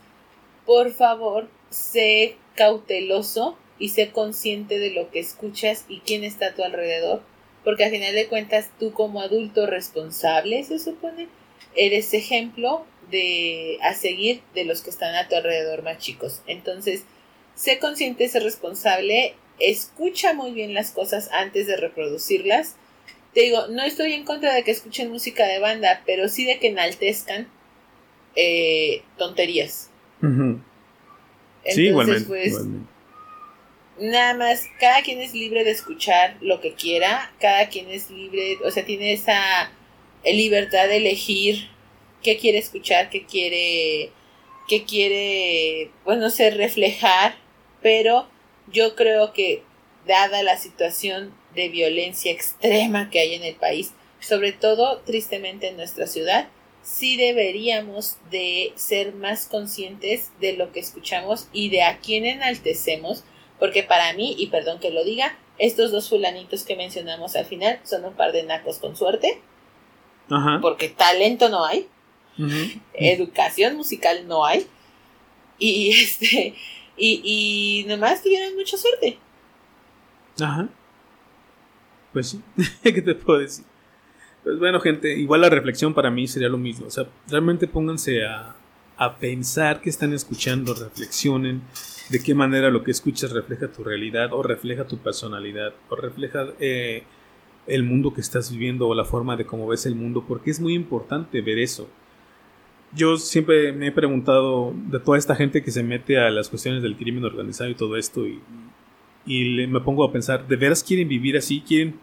por 0.66 0.92
favor, 0.92 1.48
sé 1.70 2.36
cauteloso 2.56 3.56
y 3.78 3.90
sé 3.90 4.10
consciente 4.10 4.78
de 4.78 4.90
lo 4.90 5.10
que 5.10 5.20
escuchas 5.20 5.84
y 5.88 6.00
quién 6.00 6.24
está 6.24 6.48
a 6.48 6.54
tu 6.54 6.64
alrededor, 6.64 7.22
porque 7.64 7.84
al 7.84 7.90
final 7.90 8.14
de 8.14 8.26
cuentas 8.26 8.70
tú 8.78 8.92
como 8.92 9.20
adulto 9.20 9.66
responsable, 9.66 10.62
se 10.64 10.78
supone, 10.78 11.28
eres 11.76 12.14
ejemplo 12.14 12.86
de 13.10 13.78
a 13.82 13.94
seguir 13.94 14.40
de 14.54 14.64
los 14.64 14.80
que 14.82 14.90
están 14.90 15.14
a 15.14 15.28
tu 15.28 15.36
alrededor 15.36 15.82
más 15.82 15.98
chicos. 15.98 16.42
Entonces, 16.46 17.04
sé 17.54 17.78
consciente, 17.78 18.28
sé 18.28 18.40
responsable, 18.40 19.34
escucha 19.58 20.32
muy 20.32 20.52
bien 20.52 20.74
las 20.74 20.90
cosas 20.90 21.30
antes 21.32 21.66
de 21.66 21.76
reproducirlas 21.76 22.76
te 23.34 23.40
digo, 23.40 23.66
no 23.66 23.82
estoy 23.82 24.12
en 24.12 24.24
contra 24.24 24.54
de 24.54 24.62
que 24.62 24.70
escuchen 24.70 25.10
música 25.10 25.44
de 25.46 25.58
banda, 25.58 26.02
pero 26.06 26.28
sí 26.28 26.44
de 26.44 26.60
que 26.60 26.68
enaltezcan 26.68 27.48
eh, 28.36 29.02
tonterías. 29.18 29.90
sí, 31.66 31.82
igualmente, 31.82 32.26
pues, 32.26 32.54
nada 33.98 34.34
más, 34.34 34.62
cada 34.78 35.02
quien 35.02 35.20
es 35.20 35.34
libre 35.34 35.64
de 35.64 35.72
escuchar 35.72 36.36
lo 36.40 36.60
que 36.60 36.74
quiera, 36.74 37.32
cada 37.40 37.68
quien 37.68 37.90
es 37.90 38.08
libre, 38.08 38.58
o 38.64 38.70
sea, 38.70 38.84
tiene 38.84 39.12
esa 39.12 39.72
libertad 40.32 40.88
de 40.88 40.96
elegir 40.96 41.68
qué 42.22 42.38
quiere 42.38 42.58
escuchar, 42.58 43.10
qué 43.10 43.24
quiere, 43.24 44.10
qué 44.68 44.84
quiere, 44.84 45.90
bueno, 46.04 46.22
no 46.22 46.30
sé, 46.30 46.50
reflejar, 46.50 47.36
pero 47.82 48.28
yo 48.72 48.96
creo 48.96 49.32
que 49.32 49.62
dada 50.06 50.42
la 50.42 50.58
situación 50.58 51.34
de 51.54 51.68
violencia 51.68 52.32
extrema 52.32 53.10
que 53.10 53.20
hay 53.20 53.34
en 53.34 53.44
el 53.44 53.54
país, 53.54 53.92
sobre 54.20 54.52
todo 54.52 55.00
tristemente 55.00 55.68
en 55.68 55.76
nuestra 55.76 56.06
ciudad, 56.06 56.48
sí 56.82 57.16
deberíamos 57.16 58.16
de 58.30 58.72
ser 58.76 59.14
más 59.14 59.46
conscientes 59.46 60.30
de 60.40 60.54
lo 60.54 60.72
que 60.72 60.80
escuchamos 60.80 61.48
y 61.52 61.70
de 61.70 61.82
a 61.82 61.98
quién 61.98 62.26
enaltecemos, 62.26 63.24
porque 63.58 63.82
para 63.82 64.12
mí, 64.14 64.34
y 64.38 64.48
perdón 64.48 64.80
que 64.80 64.90
lo 64.90 65.04
diga, 65.04 65.38
estos 65.58 65.92
dos 65.92 66.08
fulanitos 66.08 66.64
que 66.64 66.76
mencionamos 66.76 67.36
al 67.36 67.46
final 67.46 67.80
son 67.84 68.04
un 68.04 68.14
par 68.14 68.32
de 68.32 68.42
nacos 68.42 68.78
con 68.78 68.96
suerte, 68.96 69.40
porque 70.60 70.88
talento 70.88 71.48
no 71.48 71.64
hay, 71.64 71.88
educación 72.94 73.76
musical 73.76 74.26
no 74.26 74.44
hay, 74.44 74.66
y 75.58 75.90
este, 76.02 76.54
y, 76.96 77.20
y 77.84 77.88
nomás 77.88 78.22
tuvieron 78.22 78.54
mucha 78.56 78.76
suerte. 78.76 79.18
Ajá. 80.40 80.68
Pues 82.12 82.30
sí, 82.30 82.42
¿qué 82.82 83.02
te 83.02 83.14
puedo 83.14 83.40
decir? 83.40 83.64
Pues 84.42 84.58
bueno, 84.58 84.78
gente, 84.78 85.16
igual 85.16 85.40
la 85.40 85.48
reflexión 85.48 85.94
para 85.94 86.10
mí 86.10 86.28
sería 86.28 86.48
lo 86.48 86.58
mismo. 86.58 86.86
O 86.86 86.90
sea, 86.90 87.06
realmente 87.28 87.66
pónganse 87.66 88.26
a, 88.26 88.54
a 88.96 89.16
pensar 89.16 89.80
qué 89.80 89.90
están 89.90 90.12
escuchando, 90.12 90.74
reflexionen 90.74 91.62
de 92.10 92.22
qué 92.22 92.34
manera 92.34 92.70
lo 92.70 92.84
que 92.84 92.90
escuchas 92.90 93.32
refleja 93.32 93.68
tu 93.68 93.82
realidad 93.82 94.32
o 94.32 94.42
refleja 94.42 94.86
tu 94.86 94.98
personalidad 94.98 95.72
o 95.88 95.96
refleja 95.96 96.46
eh, 96.60 97.04
el 97.66 97.82
mundo 97.82 98.12
que 98.12 98.20
estás 98.20 98.50
viviendo 98.50 98.88
o 98.88 98.94
la 98.94 99.04
forma 99.04 99.36
de 99.36 99.46
cómo 99.46 99.66
ves 99.66 99.86
el 99.86 99.94
mundo, 99.94 100.24
porque 100.26 100.50
es 100.50 100.60
muy 100.60 100.74
importante 100.74 101.40
ver 101.40 101.58
eso. 101.58 101.88
Yo 102.94 103.16
siempre 103.16 103.72
me 103.72 103.88
he 103.88 103.92
preguntado 103.92 104.72
de 104.88 105.00
toda 105.00 105.18
esta 105.18 105.34
gente 105.34 105.62
que 105.62 105.70
se 105.70 105.82
mete 105.82 106.18
a 106.18 106.30
las 106.30 106.48
cuestiones 106.48 106.82
del 106.82 106.96
crimen 106.96 107.24
organizado 107.24 107.70
y 107.70 107.74
todo 107.74 107.96
esto 107.96 108.24
y 108.26 108.40
me 109.66 109.80
pongo 109.80 110.04
a 110.04 110.12
pensar, 110.12 110.46
¿de 110.46 110.56
veras 110.56 110.84
quieren 110.84 111.08
vivir 111.08 111.36
así? 111.36 111.60
¿Quieren, 111.66 111.98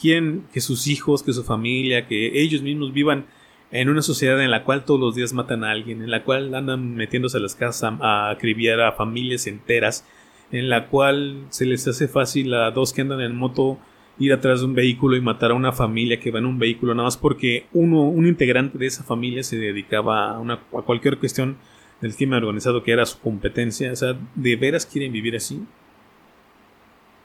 quieren 0.00 0.44
que 0.52 0.60
sus 0.60 0.86
hijos, 0.86 1.22
que 1.22 1.32
su 1.32 1.42
familia, 1.44 2.06
que 2.06 2.40
ellos 2.40 2.62
mismos 2.62 2.92
vivan 2.92 3.26
en 3.70 3.88
una 3.88 4.02
sociedad 4.02 4.42
en 4.42 4.50
la 4.50 4.64
cual 4.64 4.84
todos 4.84 5.00
los 5.00 5.14
días 5.14 5.32
matan 5.32 5.62
a 5.64 5.70
alguien, 5.70 6.02
en 6.02 6.10
la 6.10 6.24
cual 6.24 6.54
andan 6.54 6.94
metiéndose 6.94 7.36
a 7.36 7.40
las 7.40 7.54
casas 7.54 7.92
a 8.00 8.30
acribillar 8.30 8.80
a 8.80 8.92
familias 8.92 9.46
enteras, 9.46 10.04
en 10.50 10.68
la 10.68 10.88
cual 10.88 11.46
se 11.50 11.66
les 11.66 11.86
hace 11.86 12.08
fácil 12.08 12.52
a 12.54 12.70
dos 12.70 12.92
que 12.92 13.02
andan 13.02 13.20
en 13.20 13.36
moto 13.36 13.78
ir 14.20 14.32
atrás 14.32 14.60
de 14.60 14.66
un 14.66 14.74
vehículo 14.74 15.16
y 15.16 15.20
matar 15.20 15.50
a 15.50 15.54
una 15.54 15.72
familia 15.72 16.20
que 16.20 16.30
va 16.30 16.38
en 16.38 16.46
un 16.46 16.58
vehículo 16.58 16.94
nada 16.94 17.06
más 17.06 17.16
porque 17.16 17.66
uno, 17.72 18.02
un 18.02 18.28
integrante 18.28 18.78
de 18.78 18.86
esa 18.86 19.02
familia 19.02 19.42
se 19.42 19.56
dedicaba 19.56 20.30
a, 20.30 20.38
una, 20.38 20.54
a 20.54 20.82
cualquier 20.82 21.18
cuestión 21.18 21.56
del 22.00 22.14
crimen 22.14 22.38
organizado 22.44 22.84
que 22.84 22.92
era 22.92 23.04
su 23.06 23.18
competencia. 23.18 23.90
O 23.90 23.96
sea, 23.96 24.16
¿de 24.36 24.56
veras 24.56 24.86
quieren 24.86 25.12
vivir 25.12 25.34
así? 25.34 25.60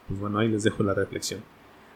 pues 0.08 0.20
bueno, 0.20 0.40
ahí 0.40 0.48
les 0.48 0.64
dejo 0.64 0.84
la 0.84 0.94
reflexión. 0.94 1.42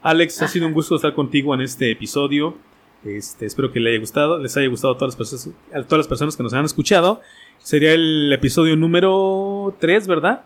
Alex, 0.02 0.42
ha 0.42 0.48
sido 0.48 0.66
un 0.68 0.74
gusto 0.74 0.96
estar 0.96 1.14
contigo 1.14 1.54
en 1.54 1.62
este 1.62 1.92
episodio. 1.92 2.58
Este, 3.04 3.46
espero 3.46 3.72
que 3.72 3.80
les 3.80 3.92
haya 3.92 4.00
gustado, 4.00 4.40
les 4.40 4.56
haya 4.58 4.68
gustado 4.68 4.94
a 4.94 4.98
todas 4.98 5.18
las 5.18 5.30
personas, 5.30 5.56
a 5.74 5.84
todas 5.84 6.00
las 6.00 6.08
personas 6.08 6.38
que 6.38 6.44
nos 6.44 6.54
han 6.54 6.66
escuchado. 6.66 7.22
Sería 7.60 7.94
el 7.94 8.32
episodio 8.32 8.76
número 8.76 9.76
3, 9.80 10.08
¿verdad? 10.08 10.44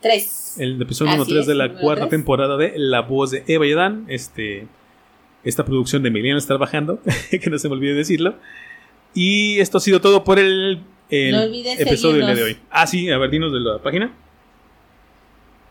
3. 0.00 0.60
El 0.60 0.80
episodio 0.80 1.12
número 1.12 1.28
3 1.28 1.46
de 1.46 1.54
la 1.54 1.74
cuarta 1.74 2.08
temporada 2.08 2.56
de 2.56 2.72
La 2.76 3.02
voz 3.02 3.30
de 3.30 3.44
Eva 3.46 3.66
y 3.66 3.72
Adán. 3.72 4.06
Este, 4.08 4.66
esta 5.44 5.64
producción 5.64 6.02
de 6.02 6.08
Emiliano 6.08 6.38
está 6.38 6.56
bajando, 6.56 7.00
que 7.30 7.50
no 7.50 7.58
se 7.58 7.68
me 7.68 7.74
olvide 7.74 7.94
decirlo. 7.94 8.36
Y 9.14 9.58
esto 9.60 9.78
ha 9.78 9.80
sido 9.80 10.00
todo 10.00 10.22
por 10.22 10.38
el, 10.38 10.84
episodio 11.10 12.26
de 12.26 12.42
hoy. 12.42 12.58
Ah, 12.70 12.86
sí, 12.86 13.10
a 13.10 13.18
ver, 13.18 13.30
dinos 13.30 13.52
de 13.52 13.60
la 13.60 13.78
página. 13.78 14.14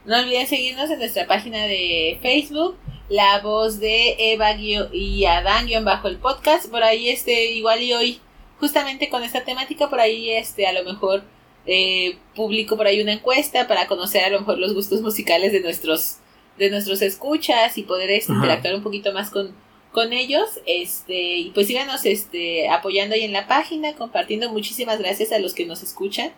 No 0.05 0.17
olviden 0.19 0.47
seguirnos 0.47 0.89
en 0.89 0.99
nuestra 0.99 1.27
página 1.27 1.63
de 1.65 2.17
Facebook, 2.21 2.77
La 3.09 3.39
Voz 3.41 3.79
de 3.79 4.15
Eva 4.17 4.53
y 4.53 5.25
Adán 5.25 5.67
bajo 5.83 6.07
el 6.07 6.17
podcast. 6.17 6.69
Por 6.69 6.83
ahí 6.83 7.09
este, 7.09 7.51
igual 7.51 7.81
y 7.81 7.93
hoy, 7.93 8.19
justamente 8.59 9.09
con 9.09 9.23
esta 9.23 9.43
temática, 9.43 9.89
por 9.89 9.99
ahí 9.99 10.31
este, 10.31 10.65
a 10.65 10.73
lo 10.73 10.83
mejor 10.83 11.23
eh, 11.67 12.17
publico 12.33 12.77
por 12.77 12.87
ahí 12.87 13.01
una 13.01 13.11
encuesta 13.11 13.67
para 13.67 13.87
conocer 13.87 14.23
a 14.23 14.29
lo 14.29 14.39
mejor 14.39 14.57
los 14.57 14.73
gustos 14.73 15.01
musicales 15.01 15.51
de 15.51 15.59
nuestros, 15.59 16.17
de 16.57 16.69
nuestros 16.69 17.01
escuchas 17.01 17.77
y 17.77 17.83
poder 17.83 18.09
este, 18.09 18.31
interactuar 18.31 18.73
un 18.73 18.83
poquito 18.83 19.11
más 19.13 19.29
con, 19.29 19.51
con 19.91 20.13
ellos. 20.13 20.61
Este, 20.65 21.37
y 21.37 21.51
pues 21.51 21.67
síganos 21.67 22.05
este, 22.05 22.69
apoyando 22.69 23.15
ahí 23.15 23.23
en 23.23 23.33
la 23.33 23.47
página, 23.47 23.93
compartiendo. 23.95 24.49
Muchísimas 24.49 24.97
gracias 24.99 25.33
a 25.33 25.39
los 25.39 25.53
que 25.53 25.65
nos 25.65 25.83
escuchan 25.83 26.31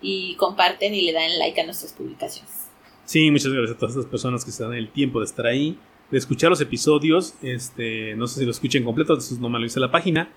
y 0.00 0.36
comparten 0.36 0.94
y 0.94 1.02
le 1.02 1.12
dan 1.12 1.36
like 1.38 1.60
a 1.60 1.64
nuestras 1.64 1.92
publicaciones. 1.92 2.68
Sí, 3.04 3.30
muchas 3.30 3.52
gracias 3.52 3.76
a 3.76 3.78
todas 3.78 3.96
estas 3.96 4.10
personas 4.10 4.44
que 4.44 4.52
se 4.52 4.62
dan 4.62 4.74
el 4.74 4.90
tiempo 4.90 5.18
de 5.18 5.26
estar 5.26 5.46
ahí, 5.46 5.78
de 6.12 6.18
escuchar 6.18 6.50
los 6.50 6.60
episodios. 6.60 7.34
Este, 7.42 8.14
no 8.14 8.28
sé 8.28 8.40
si 8.40 8.44
lo 8.44 8.52
escuchen 8.52 8.84
completo, 8.84 9.18
eso 9.18 9.36
no 9.40 9.48
me 9.48 9.58
lo 9.58 9.64
dice 9.64 9.80
la 9.80 9.90
página, 9.90 10.30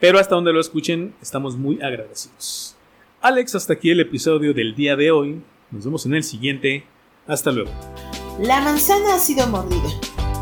pero 0.00 0.18
hasta 0.18 0.34
donde 0.34 0.52
lo 0.52 0.60
escuchen 0.60 1.14
estamos 1.22 1.56
muy 1.56 1.80
agradecidos. 1.80 2.76
Alex, 3.22 3.54
hasta 3.54 3.74
aquí 3.74 3.88
el 3.92 4.00
episodio 4.00 4.52
del 4.52 4.74
día 4.74 4.96
de 4.96 5.12
hoy. 5.12 5.40
Nos 5.70 5.84
vemos 5.84 6.04
en 6.06 6.14
el 6.14 6.24
siguiente. 6.24 6.84
Hasta 7.28 7.52
luego. 7.52 7.70
La 8.40 8.60
manzana 8.60 9.14
ha 9.14 9.18
sido 9.20 9.46
mordida 9.46 9.88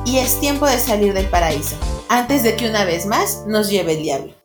y 0.07 0.16
es 0.16 0.40
tiempo 0.40 0.66
de 0.66 0.78
salir 0.78 1.12
del 1.12 1.27
paraíso 1.27 1.77
antes 2.09 2.43
de 2.43 2.57
que 2.57 2.70
una 2.70 2.86
vez 2.86 3.05
más 3.05 3.44
nos 3.47 3.69
lleve 3.69 3.98
el 3.98 4.02
diablo. 4.02 4.39